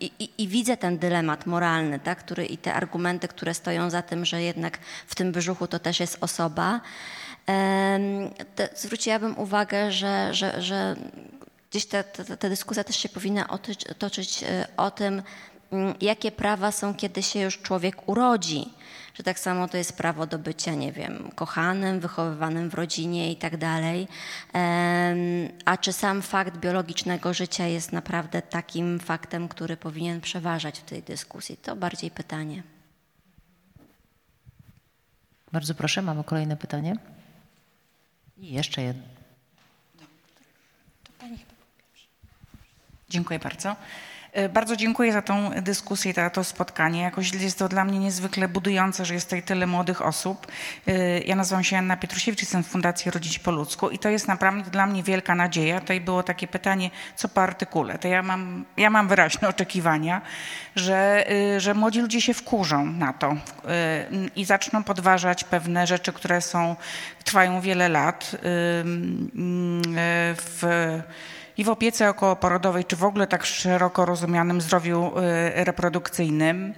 i, 0.00 0.10
i, 0.18 0.30
i, 0.38 0.48
widzę 0.48 0.76
ten 0.76 0.98
dylemat 0.98 1.46
moralny, 1.46 1.98
tak, 1.98 2.18
który, 2.18 2.46
i 2.46 2.58
te 2.58 2.74
argumenty, 2.74 3.28
które 3.28 3.54
stoją 3.54 3.90
za 3.90 4.02
tym, 4.02 4.24
że 4.24 4.42
jednak 4.42 4.78
w 5.06 5.14
tym 5.14 5.32
brzuchu 5.32 5.66
to 5.66 5.78
też 5.78 6.00
jest 6.00 6.18
osoba. 6.20 6.80
Zwróciłabym 8.74 9.38
uwagę, 9.38 9.92
że, 9.92 10.34
że, 10.34 10.62
że 10.62 10.96
gdzieś 11.70 11.86
ta, 11.86 12.02
ta, 12.02 12.36
ta 12.36 12.48
dyskusja 12.48 12.84
też 12.84 12.96
się 12.96 13.08
powinna 13.08 13.48
otoczyć, 13.48 13.84
toczyć 13.98 14.42
e, 14.42 14.66
o 14.76 14.90
tym, 14.90 15.22
jakie 16.00 16.32
prawa 16.32 16.72
są, 16.72 16.94
kiedy 16.94 17.22
się 17.22 17.40
już 17.40 17.58
człowiek 17.58 18.08
urodzi. 18.08 18.68
Że 19.14 19.22
tak 19.22 19.38
samo 19.38 19.68
to 19.68 19.76
jest 19.76 19.96
prawo 19.96 20.26
do 20.26 20.38
bycia, 20.38 20.74
nie 20.74 20.92
wiem, 20.92 21.30
kochanym, 21.34 22.00
wychowywanym 22.00 22.70
w 22.70 22.74
rodzinie 22.74 23.32
i 23.32 23.36
tak 23.36 23.56
dalej. 23.56 24.08
A 25.64 25.76
czy 25.76 25.92
sam 25.92 26.22
fakt 26.22 26.56
biologicznego 26.56 27.34
życia 27.34 27.66
jest 27.66 27.92
naprawdę 27.92 28.42
takim 28.42 28.98
faktem, 28.98 29.48
który 29.48 29.76
powinien 29.76 30.20
przeważać 30.20 30.78
w 30.78 30.82
tej 30.82 31.02
dyskusji? 31.02 31.56
To 31.56 31.76
bardziej 31.76 32.10
pytanie. 32.10 32.62
Bardzo 35.52 35.74
proszę, 35.74 36.02
mamy 36.02 36.24
kolejne 36.24 36.56
pytanie. 36.56 36.96
I 38.36 38.52
jeszcze 38.52 38.82
jedno. 38.82 39.02
Dziękuję 43.08 43.38
bardzo. 43.38 43.76
E, 44.38 44.48
bardzo 44.48 44.76
dziękuję 44.76 45.12
za 45.12 45.22
tą 45.22 45.50
dyskusję, 45.62 46.12
za 46.12 46.30
to 46.30 46.44
spotkanie. 46.44 47.02
Jakoś 47.02 47.32
jest 47.32 47.58
to 47.58 47.68
dla 47.68 47.84
mnie 47.84 47.98
niezwykle 47.98 48.48
budujące, 48.48 49.04
że 49.04 49.14
jest 49.14 49.26
tutaj 49.26 49.42
tyle 49.42 49.66
młodych 49.66 50.02
osób. 50.02 50.46
E, 50.86 51.20
ja 51.20 51.36
nazywam 51.36 51.64
się 51.64 51.78
Anna 51.78 51.96
Pietrusiewicz, 51.96 52.40
jestem 52.40 52.64
w 52.64 52.66
Fundacji 52.66 53.10
Rodzić 53.10 53.38
po 53.38 53.50
ludzku 53.50 53.90
i 53.90 53.98
to 53.98 54.08
jest 54.08 54.28
naprawdę 54.28 54.70
dla 54.70 54.86
mnie 54.86 55.02
wielka 55.02 55.34
nadzieja. 55.34 55.80
Tutaj 55.80 56.00
było 56.00 56.22
takie 56.22 56.48
pytanie, 56.48 56.90
co 57.16 57.28
po 57.28 57.42
artykule. 57.42 57.98
To 57.98 58.08
ja 58.08 58.22
mam, 58.22 58.64
ja 58.76 58.90
mam 58.90 59.08
wyraźne 59.08 59.48
oczekiwania, 59.54 60.20
że, 60.76 61.30
e, 61.30 61.60
że 61.60 61.74
młodzi 61.74 62.00
ludzie 62.00 62.20
się 62.20 62.34
wkurzą 62.34 62.86
na 62.86 63.12
to 63.12 63.36
i 64.36 64.44
zaczną 64.44 64.84
podważać 64.84 65.44
pewne 65.44 65.86
rzeczy, 65.86 66.12
które 66.12 66.40
są, 66.40 66.76
trwają 67.24 67.60
wiele 67.60 67.88
lat. 67.88 68.36
W, 70.36 70.62
i 71.58 71.64
w 71.64 71.68
opiece 71.68 72.08
okołoporodowej, 72.10 72.84
czy 72.84 72.96
w 72.96 73.04
ogóle 73.04 73.26
tak 73.26 73.46
szeroko 73.46 74.04
rozumianym 74.04 74.60
zdrowiu 74.60 75.12
y, 75.18 75.64
reprodukcyjnym. 75.64 76.74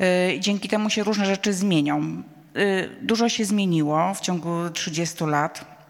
Y, 0.00 0.40
dzięki 0.40 0.68
temu 0.68 0.90
się 0.90 1.04
różne 1.04 1.26
rzeczy 1.26 1.52
zmienią. 1.52 2.22
Y, 2.56 2.90
dużo 3.02 3.28
się 3.28 3.44
zmieniło 3.44 4.14
w 4.14 4.20
ciągu 4.20 4.70
30 4.70 5.24
lat 5.24 5.80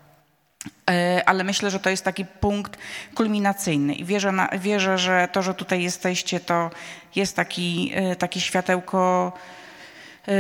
ale 1.27 1.45
myślę, 1.45 1.71
że 1.71 1.81
to 1.81 1.91
jest 1.91 2.05
taki 2.05 2.25
punkt 2.25 2.79
kulminacyjny 3.15 3.95
i 3.95 4.05
wierzę, 4.05 4.33
na, 4.33 4.49
wierzę, 4.59 4.99
że 4.99 5.29
to, 5.33 5.43
że 5.43 5.55
tutaj 5.55 5.83
jesteście, 5.83 6.41
to 6.41 6.71
jest 7.17 7.37
taki, 7.37 7.93
takie 8.19 8.41
światełko 8.41 9.33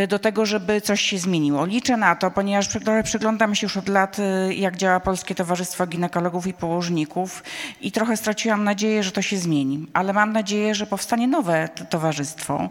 do 0.09 0.19
tego, 0.19 0.47
żeby 0.47 0.81
coś 0.81 1.01
się 1.01 1.19
zmieniło. 1.19 1.67
Liczę 1.67 1.97
na 1.97 2.17
to, 2.17 2.31
ponieważ 2.31 2.69
przyglądam 3.05 3.55
się 3.55 3.65
już 3.65 3.77
od 3.77 3.89
lat, 3.89 4.19
y, 4.19 4.55
jak 4.55 4.77
działa 4.77 5.01
Polskie 5.01 5.35
Towarzystwo 5.35 5.87
Ginekologów 5.87 6.47
i 6.47 6.53
Położników 6.53 7.43
i 7.81 7.93
trochę 7.93 8.17
straciłam 8.17 8.65
nadzieję, 8.65 9.03
że 9.03 9.13
to 9.13 9.23
się 9.23 9.37
zmieni, 9.37 9.87
ale 9.93 10.13
mam 10.13 10.33
nadzieję, 10.33 10.75
że 10.75 10.87
powstanie 10.87 11.29
nowe 11.29 11.69
towarzystwo 11.91 12.69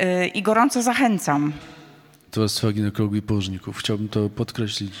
y, 0.00 0.26
i 0.26 0.42
gorąco 0.42 0.82
zachęcam. 0.82 1.52
Towarzystwa 2.30 2.72
Ginekologów 2.72 3.16
i 3.16 3.22
Położników. 3.22 3.78
Chciałbym 3.78 4.08
to 4.08 4.28
podkreślić. 4.28 4.94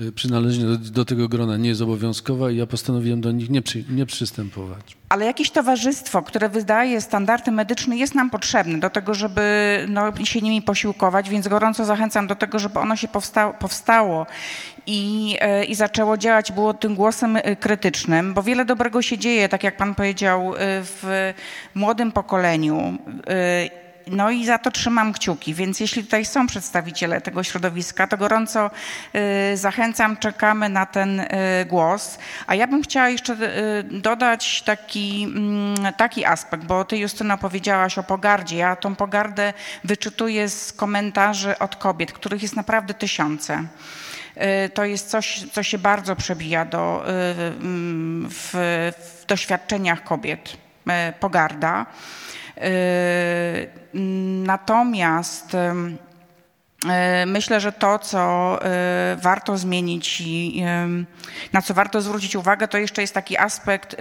Y, 0.00 0.12
przynależność 0.12 0.60
do, 0.60 0.90
do, 0.90 1.04
tego 1.04 1.28
grona 1.28 1.56
nie 1.56 1.68
jest 1.68 1.82
obowiązkowa 1.82 2.50
i 2.50 2.56
ja 2.56 2.66
postanowiłem 2.66 3.20
do 3.20 3.32
nich 3.32 3.50
nie, 3.50 3.62
przy, 3.62 3.84
nie 3.90 4.06
przystępować. 4.06 4.96
Ale 5.08 5.26
jakieś 5.26 5.50
towarzystwo, 5.50 6.22
które 6.22 6.48
wydaje 6.48 7.00
standardy 7.00 7.50
medyczne 7.50 7.96
jest 7.96 8.14
nam 8.14 8.30
potrzebne 8.30 8.78
do 8.78 8.90
tego, 8.90 9.14
żeby 9.14 9.40
no, 9.88 10.24
się 10.24 10.40
nimi 10.40 10.62
posiłkować, 10.62 11.30
więc 11.30 11.48
gorąco 11.48 11.84
zachęcam 11.84 12.26
do 12.26 12.34
tego, 12.34 12.58
żeby 12.58 12.78
ono 12.78 12.96
się 12.96 13.08
powstało, 13.08 13.54
powstało 13.54 14.26
i, 14.86 15.36
e, 15.40 15.64
i 15.64 15.74
zaczęło 15.74 16.16
działać, 16.16 16.52
było 16.52 16.74
tym 16.74 16.94
głosem 16.94 17.36
e, 17.36 17.56
krytycznym, 17.56 18.34
bo 18.34 18.42
wiele 18.42 18.64
dobrego 18.64 19.02
się 19.02 19.18
dzieje, 19.18 19.48
tak 19.48 19.64
jak 19.64 19.76
pan 19.76 19.94
powiedział, 19.94 20.54
e, 20.54 20.56
w 20.82 21.32
młodym 21.74 22.12
pokoleniu 22.12 22.98
no 24.06 24.30
i 24.30 24.46
za 24.46 24.58
to 24.58 24.70
trzymam 24.70 25.12
kciuki, 25.12 25.54
więc 25.54 25.80
jeśli 25.80 26.04
tutaj 26.04 26.24
są 26.24 26.46
przedstawiciele 26.46 27.20
tego 27.20 27.42
środowiska, 27.42 28.06
to 28.06 28.16
gorąco 28.16 28.70
y, 29.52 29.56
zachęcam, 29.56 30.16
czekamy 30.16 30.68
na 30.68 30.86
ten 30.86 31.20
y, 31.20 31.26
głos. 31.66 32.18
A 32.46 32.54
ja 32.54 32.66
bym 32.66 32.82
chciała 32.82 33.08
jeszcze 33.08 33.32
y, 33.32 34.00
dodać 34.00 34.62
taki, 34.62 35.22
mm, 35.24 35.92
taki 35.96 36.24
aspekt, 36.24 36.64
bo 36.64 36.84
ty 36.84 36.98
Justyna 36.98 37.36
powiedziałaś 37.36 37.98
o 37.98 38.02
pogardzie. 38.02 38.56
Ja 38.56 38.76
tą 38.76 38.96
pogardę 38.96 39.52
wyczytuję 39.84 40.48
z 40.48 40.72
komentarzy 40.72 41.58
od 41.58 41.76
kobiet, 41.76 42.12
których 42.12 42.42
jest 42.42 42.56
naprawdę 42.56 42.94
tysiące. 42.94 43.64
To 44.74 44.84
jest 44.84 45.10
coś, 45.10 45.44
co 45.52 45.62
się 45.62 45.78
bardzo 45.78 46.16
przebija 46.16 46.64
do, 46.64 47.04
w, 48.30 48.50
w 48.98 49.26
doświadczeniach 49.26 50.04
kobiet. 50.04 50.56
Pogarda. 51.20 51.86
Yy, 52.60 54.00
natomiast 54.44 55.52
yy, 55.52 57.26
myślę, 57.26 57.60
że 57.60 57.72
to, 57.72 57.98
co 57.98 58.58
yy, 58.62 59.22
warto 59.22 59.58
zmienić 59.58 60.20
i 60.20 60.64
na 61.52 61.62
co 61.62 61.74
warto 61.74 62.00
zwrócić 62.00 62.36
uwagę, 62.36 62.68
to 62.68 62.78
jeszcze 62.78 63.00
jest 63.00 63.14
taki 63.14 63.38
aspekt 63.38 63.96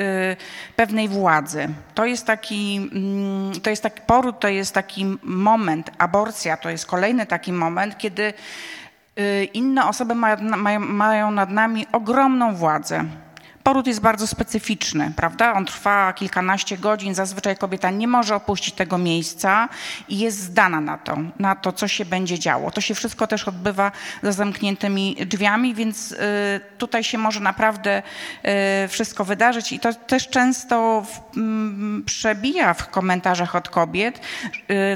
pewnej 0.76 1.08
władzy. 1.08 1.70
To 1.94 2.06
jest 2.06 2.26
taki, 2.26 2.90
mm, 2.94 3.62
to 3.62 3.70
jest 3.70 3.84
taki 3.84 4.02
poród, 4.02 4.40
to 4.40 4.48
jest 4.48 4.74
taki 4.74 5.18
moment, 5.24 5.92
aborcja 5.98 6.58
to 6.58 6.70
jest 6.70 6.86
kolejny 6.86 7.26
taki 7.26 7.54
moment, 7.54 7.98
kiedy 7.98 8.34
inne 9.54 9.88
osoby 9.88 10.16
mają, 10.16 10.80
mają 10.80 11.32
nad 11.32 11.50
nami 11.50 11.88
ogromną 11.92 12.56
władzę 12.56 13.06
poród 13.64 13.88
jest 13.88 14.02
bardzo 14.02 14.28
specyficzny, 14.28 15.12
prawda? 15.16 15.54
On 15.54 15.66
trwa 15.66 16.14
kilkanaście 16.14 16.78
godzin, 16.78 17.16
zazwyczaj 17.16 17.58
kobieta 17.58 17.92
nie 17.92 18.08
może 18.08 18.36
opuścić 18.36 18.76
tego 18.76 18.98
miejsca 18.98 19.70
i 20.10 20.20
jest 20.20 20.40
zdana 20.40 20.82
na 20.82 20.98
to, 20.98 21.18
na 21.40 21.56
to, 21.56 21.72
co 21.72 21.88
się 21.88 22.06
będzie 22.06 22.40
działo. 22.40 22.72
To 22.72 22.82
się 22.82 22.96
wszystko 22.96 23.28
też 23.28 23.48
odbywa 23.48 23.92
za 24.24 24.32
zamkniętymi 24.32 25.16
drzwiami, 25.26 25.76
więc 25.76 26.12
y, 26.12 26.18
tutaj 26.78 27.04
się 27.04 27.18
może 27.18 27.40
naprawdę 27.40 28.02
y, 28.84 28.88
wszystko 28.88 29.26
wydarzyć 29.26 29.72
i 29.72 29.80
to 29.80 29.94
też 29.94 30.28
często 30.28 31.06
mm, 31.38 32.04
przebija 32.06 32.74
w 32.74 32.90
komentarzach 32.90 33.56
od 33.56 33.70
kobiet 33.70 34.22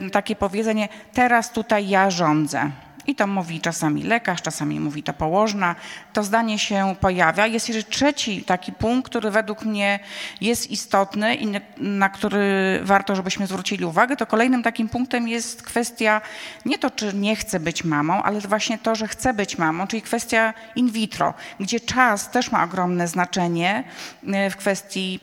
y, 0.06 0.10
takie 0.10 0.36
powiedzenie, 0.36 0.90
teraz 1.14 1.52
tutaj 1.52 1.90
ja 1.90 2.12
rządzę. 2.12 2.72
I 3.08 3.16
to 3.16 3.28
mówi 3.28 3.62
czasami 3.62 4.04
lekarz, 4.04 4.42
czasami 4.42 4.80
mówi 4.80 5.04
to 5.04 5.14
położna. 5.14 5.76
To 6.14 6.24
zdanie 6.24 6.60
się 6.60 6.96
pojawia. 7.00 7.48
Jest 7.48 7.70
jeszcze 7.70 7.92
trzeci 7.92 8.44
taki 8.44 8.72
punkt, 8.72 9.10
który 9.10 9.32
według 9.32 9.66
mnie 9.66 10.00
jest 10.42 10.72
istotny 10.72 11.36
i 11.36 11.48
na 11.78 12.10
który 12.10 12.80
warto, 12.84 13.16
żebyśmy 13.16 13.48
zwrócili 13.48 13.86
uwagę. 13.86 14.16
To 14.16 14.26
kolejnym 14.26 14.64
takim 14.64 14.90
punktem 14.90 15.28
jest 15.28 15.64
kwestia 15.64 16.22
nie 16.66 16.78
to, 16.78 16.90
czy 16.90 17.14
nie 17.14 17.36
chcę 17.36 17.60
być 17.60 17.84
mamą, 17.84 18.24
ale 18.24 18.40
właśnie 18.40 18.78
to, 18.78 18.96
że 18.96 19.08
chcę 19.08 19.34
być 19.34 19.58
mamą, 19.58 19.88
czyli 19.88 20.02
kwestia 20.02 20.54
in 20.76 20.92
vitro, 20.92 21.34
gdzie 21.60 21.80
czas 21.80 22.32
też 22.32 22.52
ma 22.52 22.64
ogromne 22.64 23.08
znaczenie 23.08 23.84
e, 24.28 24.50
w 24.50 24.58
kwestii 24.58 25.20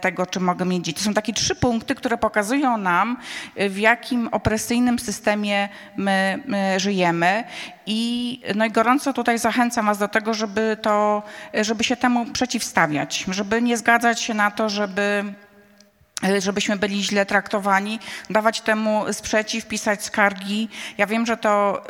tego, 0.00 0.26
czy 0.26 0.40
mogę 0.40 0.64
mieć 0.64 0.84
dzieci. 0.84 0.98
To 0.98 1.04
są 1.04 1.14
takie 1.14 1.32
trzy 1.32 1.54
punkty, 1.54 1.94
które 1.94 2.18
pokazują 2.18 2.76
nam, 2.76 3.16
e, 3.56 3.68
w 3.68 3.78
jakim 3.78 4.28
opresyjnym 4.28 4.98
systemie 4.98 5.68
my, 5.96 6.42
my 6.46 6.80
żyjemy 6.80 7.44
i, 7.90 8.40
no 8.54 8.64
i 8.64 8.70
gorąco 8.70 9.12
tutaj 9.12 9.38
zachęcam 9.38 9.86
Was 9.86 9.98
do 9.98 10.08
tego, 10.08 10.27
żeby, 10.34 10.76
to, 10.82 11.22
żeby 11.54 11.84
się 11.84 11.96
temu 11.96 12.26
przeciwstawiać, 12.26 13.24
żeby 13.28 13.62
nie 13.62 13.76
zgadzać 13.76 14.20
się 14.20 14.34
na 14.34 14.50
to, 14.50 14.68
żeby 14.68 15.24
żebyśmy 16.38 16.76
byli 16.76 17.04
źle 17.04 17.26
traktowani, 17.26 18.00
dawać 18.30 18.60
temu 18.60 19.04
sprzeciw, 19.12 19.66
pisać 19.66 20.04
skargi. 20.04 20.68
Ja 20.98 21.06
wiem, 21.06 21.26
że 21.26 21.36
to, 21.36 21.84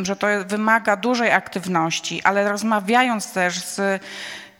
y, 0.00 0.04
że 0.04 0.16
to 0.16 0.26
wymaga 0.46 0.96
dużej 0.96 1.32
aktywności, 1.32 2.22
ale 2.24 2.48
rozmawiając 2.48 3.32
też 3.32 3.58
z 3.58 4.02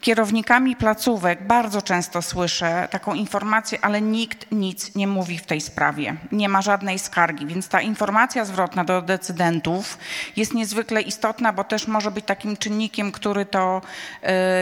kierownikami 0.00 0.76
placówek 0.76 1.46
bardzo 1.46 1.82
często 1.82 2.22
słyszę 2.22 2.88
taką 2.90 3.14
informację, 3.14 3.78
ale 3.82 4.00
nikt 4.00 4.52
nic 4.52 4.94
nie 4.94 5.06
mówi 5.06 5.38
w 5.38 5.46
tej 5.46 5.60
sprawie. 5.60 6.16
Nie 6.32 6.48
ma 6.48 6.62
żadnej 6.62 6.98
skargi, 6.98 7.46
więc 7.46 7.68
ta 7.68 7.80
informacja 7.80 8.44
zwrotna 8.44 8.84
do 8.84 9.02
decydentów 9.02 9.98
jest 10.36 10.54
niezwykle 10.54 11.02
istotna, 11.02 11.52
bo 11.52 11.64
też 11.64 11.86
może 11.86 12.10
być 12.10 12.24
takim 12.24 12.56
czynnikiem, 12.56 13.12
który 13.12 13.46
to, 13.46 13.82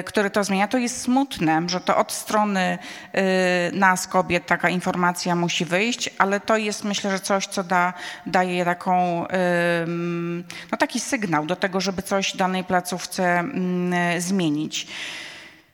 y, 0.00 0.02
który 0.02 0.30
to 0.30 0.44
zmienia. 0.44 0.68
To 0.68 0.78
jest 0.78 1.00
smutne, 1.02 1.62
że 1.66 1.80
to 1.80 1.96
od 1.96 2.12
strony 2.12 2.78
y, 3.72 3.76
nas, 3.76 4.06
kobiet, 4.06 4.46
taka 4.46 4.68
informacja 4.68 5.34
musi 5.34 5.64
wyjść, 5.64 6.10
ale 6.18 6.40
to 6.40 6.56
jest 6.56 6.84
myślę, 6.84 7.10
że 7.10 7.20
coś, 7.20 7.46
co 7.46 7.64
da, 7.64 7.92
daje 8.26 8.64
taką, 8.64 9.26
no 10.72 10.78
taki 10.78 11.00
sygnał 11.00 11.46
do 11.46 11.56
tego, 11.56 11.80
żeby 11.80 12.02
coś 12.02 12.34
w 12.34 12.36
danej 12.36 12.64
placówce 12.64 13.38
mm, 13.38 14.20
zmienić. 14.20 14.86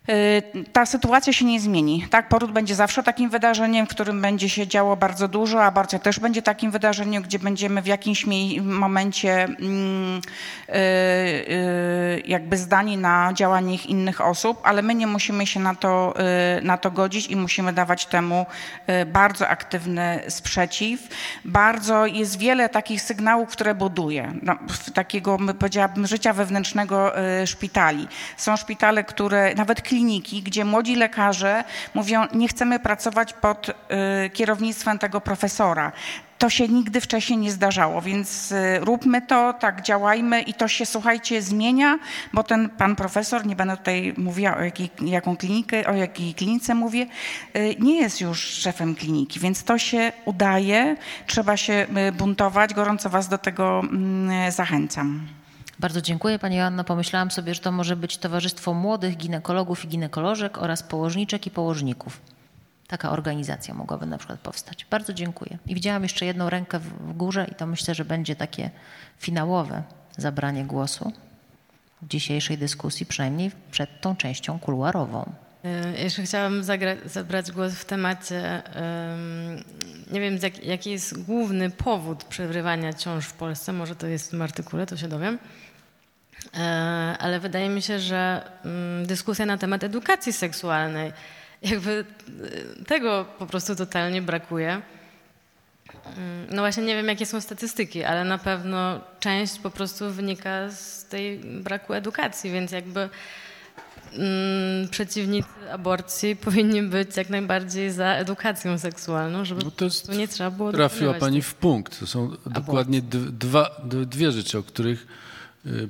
Y, 0.08 0.64
ta 0.72 0.86
sytuacja 0.86 1.32
się 1.32 1.44
nie 1.44 1.60
zmieni. 1.60 2.06
Tak? 2.10 2.28
Poród 2.28 2.52
będzie 2.52 2.74
zawsze 2.74 3.02
takim 3.02 3.30
wydarzeniem, 3.30 3.86
w 3.86 3.88
którym 3.88 4.22
będzie 4.22 4.48
się 4.48 4.66
działo 4.66 4.96
bardzo 4.96 5.28
dużo. 5.28 5.64
Aborcja 5.64 5.98
też 5.98 6.20
będzie 6.20 6.42
takim 6.42 6.70
wydarzeniem, 6.70 7.22
gdzie 7.22 7.38
będziemy 7.38 7.82
w 7.82 7.86
jakimś 7.86 8.26
momencie 8.62 9.44
mm, 9.44 10.20
y, 10.68 10.72
y, 10.72 12.22
jakby 12.26 12.56
zdani 12.56 12.96
na 12.96 13.32
działanie 13.34 13.76
innych 13.76 14.20
osób, 14.20 14.60
ale 14.64 14.82
my 14.82 14.94
nie 14.94 15.06
musimy 15.06 15.46
się 15.46 15.60
na 15.60 15.74
to, 15.74 16.14
na 16.62 16.78
to 16.78 16.90
godzić 16.90 17.26
i 17.26 17.36
musimy 17.36 17.72
dawać 17.72 18.06
temu 18.06 18.46
bardzo 19.06 19.48
aktywny 19.48 20.20
sprzeciw. 20.28 21.00
Bardzo 21.44 22.06
jest 22.06 22.38
wiele 22.38 22.68
takich 22.68 23.02
sygnałów, 23.02 23.48
które 23.48 23.74
buduje. 23.74 24.32
No, 24.42 24.56
takiego, 24.94 25.38
powiedziałabym, 25.58 26.06
życia 26.06 26.32
wewnętrznego 26.32 27.12
szpitali. 27.46 28.08
Są 28.36 28.56
szpitale, 28.56 29.04
które 29.04 29.54
nawet 29.54 29.82
kliniki, 29.94 30.42
gdzie 30.42 30.64
młodzi 30.64 30.96
lekarze 30.96 31.64
mówią, 31.94 32.26
nie 32.32 32.48
chcemy 32.48 32.78
pracować 32.78 33.32
pod 33.32 33.68
y, 33.68 33.72
kierownictwem 34.30 34.98
tego 34.98 35.20
profesora. 35.20 35.92
To 36.38 36.50
się 36.50 36.68
nigdy 36.68 37.00
wcześniej 37.00 37.38
nie 37.38 37.50
zdarzało, 37.50 38.02
więc 38.02 38.52
y, 38.52 38.78
róbmy 38.80 39.22
to, 39.22 39.52
tak 39.52 39.82
działajmy 39.82 40.42
i 40.42 40.54
to 40.54 40.68
się, 40.68 40.86
słuchajcie, 40.86 41.42
zmienia, 41.42 41.98
bo 42.32 42.42
ten 42.42 42.68
pan 42.68 42.96
profesor, 42.96 43.46
nie 43.46 43.56
będę 43.56 43.76
tutaj 43.76 44.14
mówiła 44.16 44.56
o 44.56 44.62
jakiej, 44.62 44.90
jaką 45.00 45.36
klinikę, 45.36 45.86
o 45.86 45.94
jakiej 45.94 46.34
klinice 46.34 46.74
mówię, 46.74 47.06
y, 47.56 47.76
nie 47.78 48.00
jest 48.00 48.20
już 48.20 48.38
szefem 48.40 48.94
kliniki, 48.94 49.40
więc 49.40 49.64
to 49.64 49.78
się 49.78 50.12
udaje, 50.24 50.96
trzeba 51.26 51.56
się 51.56 51.86
buntować, 52.18 52.74
gorąco 52.74 53.10
was 53.10 53.28
do 53.28 53.38
tego 53.38 53.80
mm, 53.80 54.52
zachęcam. 54.52 55.43
Bardzo 55.84 56.00
dziękuję 56.00 56.38
Pani 56.38 56.56
Joanno. 56.56 56.84
Pomyślałam 56.84 57.30
sobie, 57.30 57.54
że 57.54 57.60
to 57.60 57.72
może 57.72 57.96
być 57.96 58.18
Towarzystwo 58.18 58.74
Młodych 58.74 59.16
Ginekologów 59.16 59.84
i 59.84 59.88
Ginekolożek 59.88 60.58
oraz 60.58 60.82
Położniczek 60.82 61.46
i 61.46 61.50
Położników. 61.50 62.20
Taka 62.86 63.10
organizacja 63.10 63.74
mogłaby 63.74 64.06
na 64.06 64.18
przykład 64.18 64.40
powstać. 64.40 64.86
Bardzo 64.90 65.12
dziękuję. 65.12 65.58
I 65.66 65.74
widziałam 65.74 66.02
jeszcze 66.02 66.26
jedną 66.26 66.50
rękę 66.50 66.78
w 66.78 67.12
górze 67.16 67.46
i 67.52 67.54
to 67.54 67.66
myślę, 67.66 67.94
że 67.94 68.04
będzie 68.04 68.36
takie 68.36 68.70
finałowe 69.18 69.82
zabranie 70.16 70.64
głosu 70.64 71.12
w 72.02 72.08
dzisiejszej 72.08 72.58
dyskusji, 72.58 73.06
przynajmniej 73.06 73.50
przed 73.70 74.00
tą 74.00 74.16
częścią 74.16 74.58
kuluarową. 74.58 75.32
E, 75.64 76.02
jeszcze 76.02 76.22
chciałam 76.22 76.62
zabrać 77.04 77.52
głos 77.52 77.72
w 77.72 77.84
temacie, 77.84 78.62
nie 80.12 80.20
wiem 80.20 80.38
jaki 80.62 80.90
jest 80.90 81.22
główny 81.22 81.70
powód 81.70 82.24
przerywania 82.24 82.92
ciąż 82.92 83.26
w 83.26 83.32
Polsce, 83.32 83.72
może 83.72 83.96
to 83.96 84.06
jest 84.06 84.26
w 84.26 84.30
tym 84.30 84.42
artykule, 84.42 84.86
to 84.86 84.96
się 84.96 85.08
dowiem. 85.08 85.38
E, 86.56 87.16
ale 87.18 87.40
wydaje 87.40 87.68
mi 87.68 87.82
się, 87.82 87.98
że 87.98 88.50
mm, 88.64 89.06
dyskusja 89.06 89.46
na 89.46 89.58
temat 89.58 89.84
edukacji 89.84 90.32
seksualnej, 90.32 91.12
jakby 91.62 92.04
e, 92.80 92.84
tego 92.84 93.26
po 93.38 93.46
prostu 93.46 93.76
totalnie 93.76 94.22
brakuje. 94.22 94.82
Mm, 96.06 96.46
no 96.50 96.62
właśnie 96.62 96.82
nie 96.82 96.94
wiem, 96.94 97.08
jakie 97.08 97.26
są 97.26 97.40
statystyki, 97.40 98.04
ale 98.04 98.24
na 98.24 98.38
pewno 98.38 99.00
część 99.20 99.58
po 99.58 99.70
prostu 99.70 100.10
wynika 100.10 100.70
z 100.70 101.04
tej 101.04 101.38
braku 101.38 101.94
edukacji, 101.94 102.50
więc 102.50 102.72
jakby 102.72 103.08
mm, 104.12 104.88
przeciwnicy 104.88 105.48
aborcji 105.72 106.36
powinni 106.46 106.82
być 106.82 107.16
jak 107.16 107.30
najbardziej 107.30 107.90
za 107.90 108.06
edukacją 108.06 108.78
seksualną, 108.78 109.44
żeby 109.44 109.64
no 109.64 109.70
to 109.70 109.84
jest, 109.84 110.08
nie 110.08 110.28
trzeba 110.28 110.50
było 110.50 110.72
Trafiła 110.72 111.14
Pani 111.14 111.42
w 111.42 111.54
punkt. 111.54 112.00
To 112.00 112.06
są 112.06 112.30
dokładnie 112.46 113.02
dwa, 113.32 113.80
dwie 113.84 114.32
rzeczy, 114.32 114.58
o 114.58 114.62
których 114.62 115.06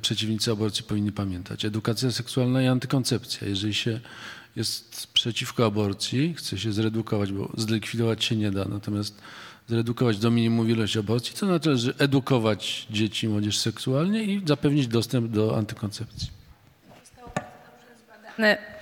przeciwnicy 0.03 0.51
aborcji 0.51 0.85
powinni 0.85 1.13
pamiętać. 1.13 1.65
Edukacja 1.65 2.13
seksualna 2.13 2.63
i 2.63 2.67
antykoncepcja. 2.67 3.49
Jeżeli 3.49 3.75
się 3.75 4.01
jest 4.57 5.07
przeciwko 5.07 5.67
aborcji, 5.67 6.35
chce 6.35 6.59
się 6.59 6.73
zredukować, 6.73 7.33
bo 7.33 7.53
zlikwidować 7.57 8.25
się 8.25 8.37
nie 8.37 8.51
da, 8.51 8.65
natomiast 8.65 9.19
zredukować 9.69 10.19
do 10.19 10.31
minimum 10.31 10.71
ilość 10.71 10.97
aborcji, 10.97 11.37
to 11.37 11.47
należy 11.47 11.95
edukować 11.99 12.87
dzieci 12.91 13.27
i 13.27 13.29
młodzież 13.29 13.59
seksualnie 13.59 14.25
i 14.25 14.43
zapewnić 14.47 14.89
dostęp 14.89 15.31
do 15.31 15.57
antykoncepcji 15.57 16.29
no, 17.17 17.27
zbadane 18.05 18.74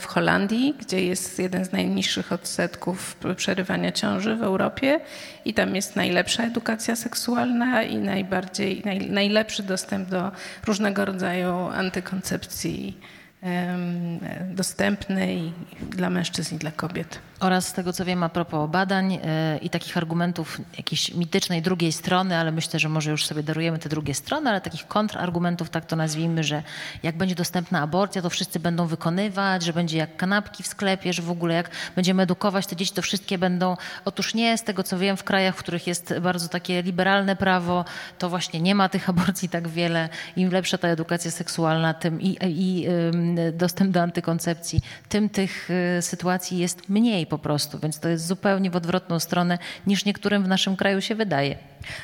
w 0.00 0.06
Holandii, 0.06 0.74
gdzie 0.80 1.04
jest 1.04 1.38
jeden 1.38 1.64
z 1.64 1.72
najniższych 1.72 2.32
odsetków 2.32 3.16
przerywania 3.36 3.92
ciąży 3.92 4.36
w 4.36 4.42
Europie 4.42 5.00
i 5.44 5.54
tam 5.54 5.76
jest 5.76 5.96
najlepsza 5.96 6.44
edukacja 6.44 6.96
seksualna 6.96 7.82
i 7.82 7.96
najbardziej, 7.96 8.82
naj, 8.84 9.10
najlepszy 9.10 9.62
dostęp 9.62 10.08
do 10.08 10.30
różnego 10.66 11.04
rodzaju 11.04 11.54
antykoncepcji 11.54 13.00
dostępnej 14.50 15.52
dla 15.90 16.10
mężczyzn 16.10 16.54
i 16.54 16.58
dla 16.58 16.70
kobiet. 16.70 17.18
Oraz 17.42 17.66
z 17.66 17.72
tego 17.72 17.92
co 17.92 18.04
wiem 18.04 18.22
a 18.22 18.28
propos 18.28 18.70
badań 18.70 19.18
e, 19.24 19.58
i 19.62 19.70
takich 19.70 19.96
argumentów 19.96 20.60
jakiejś 20.76 21.14
mitycznej 21.14 21.62
drugiej 21.62 21.92
strony, 21.92 22.36
ale 22.36 22.52
myślę, 22.52 22.80
że 22.80 22.88
może 22.88 23.10
już 23.10 23.26
sobie 23.26 23.42
darujemy 23.42 23.78
te 23.78 23.88
drugie 23.88 24.14
strony, 24.14 24.50
ale 24.50 24.60
takich 24.60 24.86
kontrargumentów, 24.86 25.70
tak 25.70 25.86
to 25.86 25.96
nazwijmy, 25.96 26.44
że 26.44 26.62
jak 27.02 27.16
będzie 27.16 27.34
dostępna 27.34 27.80
aborcja, 27.80 28.22
to 28.22 28.30
wszyscy 28.30 28.60
będą 28.60 28.86
wykonywać, 28.86 29.62
że 29.62 29.72
będzie 29.72 29.98
jak 29.98 30.16
kanapki 30.16 30.62
w 30.62 30.66
sklepie, 30.66 31.12
że 31.12 31.22
w 31.22 31.30
ogóle 31.30 31.54
jak 31.54 31.70
będziemy 31.96 32.22
edukować 32.22 32.66
te 32.66 32.76
dzieci, 32.76 32.92
to 32.94 33.02
wszystkie 33.02 33.38
będą. 33.38 33.76
Otóż 34.04 34.34
nie, 34.34 34.58
z 34.58 34.62
tego 34.62 34.82
co 34.82 34.98
wiem, 34.98 35.16
w 35.16 35.24
krajach, 35.24 35.56
w 35.56 35.58
których 35.58 35.86
jest 35.86 36.14
bardzo 36.18 36.48
takie 36.48 36.82
liberalne 36.82 37.36
prawo, 37.36 37.84
to 38.18 38.28
właśnie 38.28 38.60
nie 38.60 38.74
ma 38.74 38.88
tych 38.88 39.08
aborcji 39.12 39.48
tak 39.48 39.68
wiele. 39.68 40.08
Im 40.36 40.50
lepsza 40.50 40.78
ta 40.78 40.88
edukacja 40.88 41.30
seksualna, 41.30 41.94
tym 41.94 42.20
i, 42.20 42.38
i 42.42 42.86
dostęp 43.52 43.90
do 43.90 44.02
antykoncepcji, 44.02 44.80
tym 45.08 45.28
tych 45.28 45.68
e, 45.70 46.02
sytuacji 46.02 46.58
jest 46.58 46.88
mniej 46.88 47.26
po 47.26 47.38
prostu, 47.38 47.78
więc 47.78 48.00
to 48.00 48.08
jest 48.08 48.26
zupełnie 48.26 48.70
w 48.70 48.76
odwrotną 48.76 49.20
stronę 49.20 49.58
niż 49.86 50.04
niektórym 50.04 50.44
w 50.44 50.48
naszym 50.48 50.76
kraju 50.76 51.00
się 51.00 51.14
wydaje. 51.14 51.56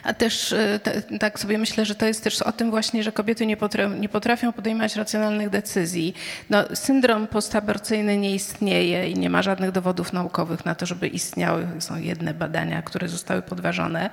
A 0.02 0.14
też 0.14 0.52
e, 0.52 0.80
tak 1.20 1.40
sobie 1.40 1.59
myślę, 1.59 1.84
że 1.84 1.94
to 1.94 2.06
jest 2.06 2.24
też 2.24 2.42
o 2.42 2.52
tym 2.52 2.70
właśnie, 2.70 3.02
że 3.02 3.12
kobiety 3.12 3.46
nie 3.46 3.56
potrafią, 3.56 3.96
nie 3.96 4.09
potrafią 4.09 4.52
podejmować 4.52 4.96
racjonalnych 4.96 5.50
decyzji. 5.50 6.14
No, 6.50 6.64
syndrom 6.74 7.26
postaborcyjny 7.26 8.16
nie 8.16 8.34
istnieje 8.34 9.10
i 9.10 9.14
nie 9.14 9.30
ma 9.30 9.42
żadnych 9.42 9.72
dowodów 9.72 10.12
naukowych 10.12 10.64
na 10.64 10.74
to, 10.74 10.86
żeby 10.86 11.09
istniały. 11.09 11.66
Są 11.78 11.98
jedne 11.98 12.34
badania, 12.34 12.82
które 12.82 13.09
zostały 13.09 13.42
podważone. 13.42 14.10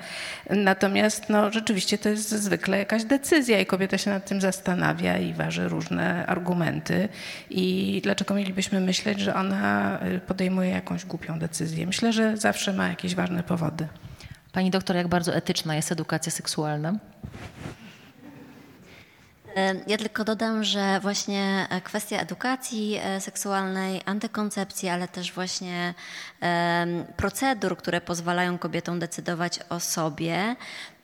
Natomiast 0.50 1.30
no, 1.30 1.52
rzeczywiście 1.52 1.98
to 1.98 2.10
jest 2.10 2.30
zwykle 2.30 2.78
jakaś 2.78 3.04
decyzja 3.04 3.60
i 3.60 3.66
kobieta 3.66 3.98
się 3.98 4.12
nad 4.12 4.26
tym 4.26 4.42
zastanawia 4.42 5.18
i 5.18 5.34
waży 5.34 5.68
różne 5.68 6.26
argumenty. 6.26 7.05
I 7.50 8.00
dlaczego 8.04 8.34
mielibyśmy 8.34 8.80
myśleć, 8.80 9.20
że 9.20 9.36
ona 9.36 10.00
e, 10.00 10.20
podejmuje 10.20 10.70
jakąś 10.70 11.06
głupią 11.06 11.40
decyzję? 11.40 11.86
Myślę, 11.86 12.14
że 12.14 12.38
zawsze 12.38 12.74
ma 12.74 12.88
jakieś 12.88 13.16
ważne 13.16 13.44
powody. 13.44 13.88
Pani 14.52 14.72
doktor, 14.72 14.96
jak 14.96 15.08
bardzo 15.08 15.36
etyczna 15.36 15.76
jest 15.76 15.92
edukacja 15.92 16.32
seksualna? 16.32 16.94
E, 19.56 19.76
ja 19.88 19.98
tylko 19.98 20.24
dodam, 20.24 20.64
że 20.64 21.00
właśnie 21.00 21.68
e, 21.70 21.82
kwestia 21.82 22.18
edukacji 22.18 23.00
e, 23.04 23.22
seksualnej, 23.22 24.02
antykoncepcji, 24.06 24.90
ale 24.90 25.08
też 25.08 25.34
właśnie 25.34 25.94
procedur, 27.18 27.78
które 27.78 28.02
pozwalają 28.02 28.58
kobietom 28.58 29.00
decydować 29.00 29.60
o 29.70 29.80
sobie, 29.80 30.56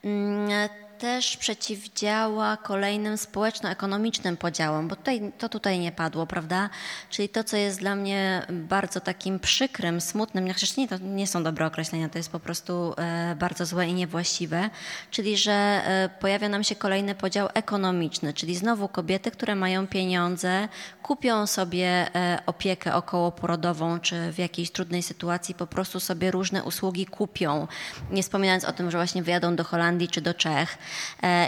mm, 0.04 0.68
też 1.02 1.36
przeciwdziała 1.36 2.56
kolejnym 2.56 3.18
społeczno-ekonomicznym 3.18 4.36
podziałom, 4.36 4.88
bo 4.88 4.96
tutaj, 4.96 5.32
to 5.38 5.48
tutaj 5.48 5.78
nie 5.78 5.92
padło, 5.92 6.26
prawda? 6.26 6.70
Czyli 7.10 7.28
to, 7.28 7.44
co 7.44 7.56
jest 7.56 7.78
dla 7.78 7.94
mnie 7.94 8.46
bardzo 8.50 9.00
takim 9.00 9.40
przykrym, 9.40 10.00
smutnym, 10.00 10.48
chociaż 10.52 10.76
nie, 10.76 10.88
to 10.88 10.98
nie 10.98 11.26
są 11.26 11.42
dobre 11.42 11.66
określenia, 11.66 12.08
to 12.08 12.18
jest 12.18 12.30
po 12.30 12.40
prostu 12.40 12.94
e, 12.98 13.36
bardzo 13.38 13.66
złe 13.66 13.88
i 13.88 13.94
niewłaściwe, 13.94 14.70
czyli 15.10 15.36
że 15.36 15.52
e, 15.52 16.10
pojawia 16.20 16.48
nam 16.48 16.64
się 16.64 16.74
kolejny 16.74 17.14
podział 17.14 17.48
ekonomiczny, 17.54 18.32
czyli 18.32 18.56
znowu 18.56 18.88
kobiety, 18.88 19.30
które 19.30 19.54
mają 19.54 19.86
pieniądze, 19.86 20.68
kupią 21.02 21.46
sobie 21.46 22.14
e, 22.14 22.42
opiekę 22.46 22.94
okołoporodową, 22.94 24.00
czy 24.00 24.32
w 24.32 24.38
jakiejś 24.38 24.70
trudnej 24.70 25.02
sytuacji 25.02 25.54
po 25.54 25.66
prostu 25.66 26.00
sobie 26.00 26.30
różne 26.30 26.64
usługi 26.64 27.06
kupią, 27.06 27.66
nie 28.10 28.22
wspominając 28.22 28.64
o 28.64 28.72
tym, 28.72 28.90
że 28.90 28.98
właśnie 28.98 29.22
wyjadą 29.22 29.56
do 29.56 29.64
Holandii 29.64 30.08
czy 30.08 30.20
do 30.20 30.34
Czech, 30.34 30.78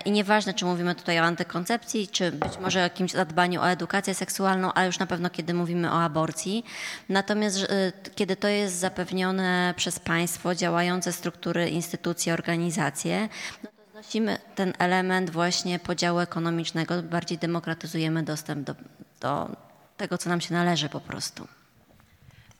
I 0.04 0.10
nieważne, 0.10 0.54
czy 0.54 0.64
mówimy 0.64 0.94
tutaj 0.94 1.20
o 1.20 1.22
antykoncepcji, 1.22 2.08
czy 2.08 2.32
być 2.32 2.58
może 2.58 2.78
o 2.78 2.82
jakimś 2.82 3.12
zadbaniu 3.12 3.60
o 3.60 3.70
edukację 3.70 4.14
seksualną, 4.14 4.72
ale 4.72 4.86
już 4.86 4.98
na 4.98 5.06
pewno 5.06 5.30
kiedy 5.30 5.54
mówimy 5.54 5.92
o 5.92 6.02
aborcji. 6.02 6.64
Natomiast 7.08 7.58
e, 7.58 7.92
kiedy 8.14 8.36
to 8.36 8.48
jest 8.48 8.76
zapewnione 8.76 9.74
przez 9.76 9.98
państwo, 9.98 10.54
działające 10.54 11.12
struktury, 11.12 11.68
instytucje, 11.68 12.32
organizacje, 12.32 13.28
no 13.62 13.70
to 13.70 13.90
znosimy 13.92 14.38
ten 14.54 14.72
element 14.78 15.30
właśnie 15.30 15.78
podziału 15.78 16.18
ekonomicznego, 16.18 17.02
bardziej 17.02 17.38
demokratyzujemy 17.38 18.22
dostęp 18.22 18.66
do, 18.66 18.74
do 19.20 19.56
tego, 19.96 20.18
co 20.18 20.30
nam 20.30 20.40
się 20.40 20.54
należy 20.54 20.88
po 20.88 21.00
prostu. 21.00 21.48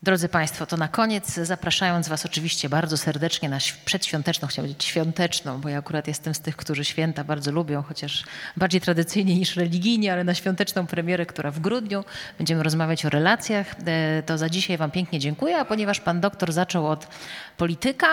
Drodzy 0.05 0.29
Państwo, 0.29 0.65
to 0.65 0.77
na 0.77 0.87
koniec 0.87 1.33
zapraszając 1.33 2.07
Was 2.07 2.25
oczywiście 2.25 2.69
bardzo 2.69 2.97
serdecznie 2.97 3.49
na 3.49 3.57
przedświąteczną, 3.85 4.47
chciałam 4.47 4.65
powiedzieć 4.65 4.83
świąteczną, 4.83 5.61
bo 5.61 5.69
ja 5.69 5.77
akurat 5.77 6.07
jestem 6.07 6.35
z 6.35 6.39
tych, 6.39 6.55
którzy 6.55 6.85
święta 6.85 7.23
bardzo 7.23 7.51
lubią, 7.51 7.81
chociaż 7.81 8.23
bardziej 8.57 8.81
tradycyjnie 8.81 9.35
niż 9.35 9.55
religijnie, 9.55 10.13
ale 10.13 10.23
na 10.23 10.33
świąteczną 10.33 10.87
premierę, 10.87 11.25
która 11.25 11.51
w 11.51 11.59
grudniu. 11.59 12.03
Będziemy 12.37 12.63
rozmawiać 12.63 13.05
o 13.05 13.09
relacjach. 13.09 13.75
E, 13.85 14.23
to 14.23 14.37
za 14.37 14.49
dzisiaj 14.49 14.77
Wam 14.77 14.91
pięknie 14.91 15.19
dziękuję, 15.19 15.57
a 15.57 15.65
ponieważ 15.65 15.99
Pan 15.99 16.21
doktor 16.21 16.53
zaczął 16.53 16.87
od 16.87 17.07
polityka, 17.57 18.07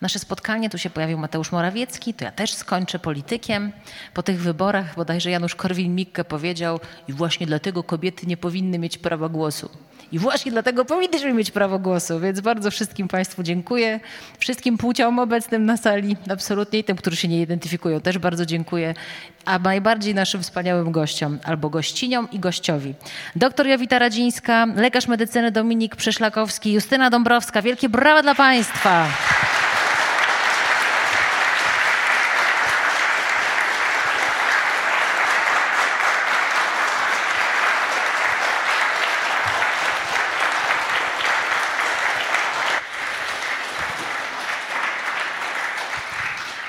nasze 0.00 0.18
spotkanie, 0.18 0.70
tu 0.70 0.78
się 0.78 0.90
pojawił 0.90 1.18
Mateusz 1.18 1.52
Morawiecki, 1.52 2.14
to 2.14 2.24
ja 2.24 2.32
też 2.32 2.54
skończę 2.54 2.98
politykiem. 2.98 3.72
Po 4.14 4.22
tych 4.22 4.40
wyborach 4.40 4.94
bodajże 4.94 5.30
Janusz 5.30 5.56
Korwin-Mikke 5.56 6.24
powiedział 6.24 6.80
i 7.08 7.12
właśnie 7.12 7.46
dlatego 7.46 7.82
kobiety 7.82 8.26
nie 8.26 8.36
powinny 8.36 8.78
mieć 8.78 8.98
prawa 8.98 9.28
głosu. 9.28 9.70
I 10.12 10.18
właśnie 10.18 10.52
dlatego 10.52 10.84
powinniśmy 10.84 11.32
mieć 11.32 11.50
prawo 11.50 11.78
głosu, 11.78 12.20
więc 12.20 12.40
bardzo 12.40 12.70
wszystkim 12.70 13.08
Państwu 13.08 13.42
dziękuję. 13.42 14.00
Wszystkim 14.38 14.78
płciom 14.78 15.18
obecnym 15.18 15.64
na 15.64 15.76
sali, 15.76 16.16
absolutnie 16.30 16.78
i 16.78 16.84
tym, 16.84 16.96
którzy 16.96 17.16
się 17.16 17.28
nie 17.28 17.42
identyfikują, 17.42 18.00
też 18.00 18.18
bardzo 18.18 18.46
dziękuję. 18.46 18.94
A 19.44 19.58
najbardziej 19.58 20.14
naszym 20.14 20.42
wspaniałym 20.42 20.92
gościom, 20.92 21.38
albo 21.44 21.70
gościniom 21.70 22.28
i 22.32 22.38
gościowi. 22.38 22.94
Doktor 23.36 23.66
Jowita 23.66 23.98
Radzińska, 23.98 24.66
lekarz 24.76 25.08
medycyny 25.08 25.50
Dominik 25.50 25.96
Przeszlakowski, 25.96 26.72
Justyna 26.72 27.10
Dąbrowska. 27.10 27.62
Wielkie 27.62 27.88
brawa 27.88 28.22
dla 28.22 28.34
Państwa. 28.34 29.08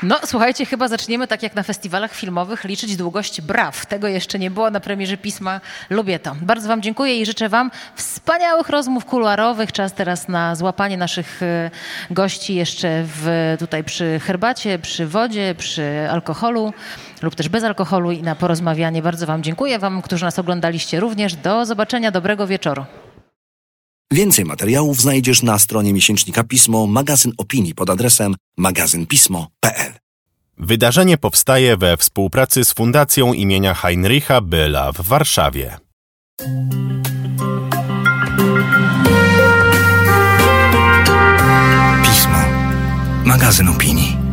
No, 0.07 0.19
słuchajcie, 0.25 0.65
chyba 0.65 0.87
zaczniemy 0.87 1.27
tak 1.27 1.43
jak 1.43 1.55
na 1.55 1.63
festiwalach 1.63 2.13
filmowych 2.13 2.63
liczyć 2.63 2.95
długość 2.95 3.41
braw. 3.41 3.85
Tego 3.85 4.07
jeszcze 4.07 4.39
nie 4.39 4.51
było 4.51 4.69
na 4.71 4.79
premierze 4.79 5.17
pisma. 5.17 5.61
Lubię 5.89 6.19
to. 6.19 6.35
Bardzo 6.41 6.67
Wam 6.67 6.81
dziękuję 6.81 7.21
i 7.21 7.25
życzę 7.25 7.49
Wam 7.49 7.71
wspaniałych 7.95 8.69
rozmów 8.69 9.05
kuluarowych. 9.05 9.71
Czas 9.71 9.93
teraz 9.93 10.27
na 10.27 10.55
złapanie 10.55 10.97
naszych 10.97 11.43
e, 11.43 11.71
gości 12.11 12.55
jeszcze 12.55 13.03
w, 13.05 13.55
tutaj 13.59 13.83
przy 13.83 14.19
herbacie, 14.19 14.79
przy 14.79 15.07
wodzie, 15.07 15.55
przy 15.57 16.07
alkoholu 16.11 16.73
lub 17.21 17.35
też 17.35 17.49
bez 17.49 17.63
alkoholu 17.63 18.11
i 18.11 18.23
na 18.23 18.35
porozmawianie. 18.35 19.01
Bardzo 19.01 19.25
Wam 19.25 19.43
dziękuję. 19.43 19.79
Wam, 19.79 20.01
którzy 20.01 20.25
nas 20.25 20.39
oglądaliście 20.39 20.99
również. 20.99 21.35
Do 21.35 21.65
zobaczenia. 21.65 22.11
Dobrego 22.11 22.47
wieczoru. 22.47 22.85
Więcej 24.11 24.45
materiałów 24.45 25.01
znajdziesz 25.01 25.43
na 25.43 25.59
stronie 25.59 25.93
miesięcznika 25.93 26.43
Pismo, 26.43 26.87
magazyn 26.87 27.33
opinii 27.37 27.75
pod 27.75 27.89
adresem 27.89 28.35
magazynpismo.pl. 28.57 29.93
Wydarzenie 30.57 31.17
powstaje 31.17 31.77
we 31.77 31.97
współpracy 31.97 32.65
z 32.65 32.73
Fundacją 32.73 33.33
imienia 33.33 33.73
Heinricha 33.73 34.41
Byla 34.41 34.91
w 34.91 35.01
Warszawie. 35.01 35.77
Pismo. 42.03 42.37
Magazyn 43.25 43.69
opinii. 43.69 44.26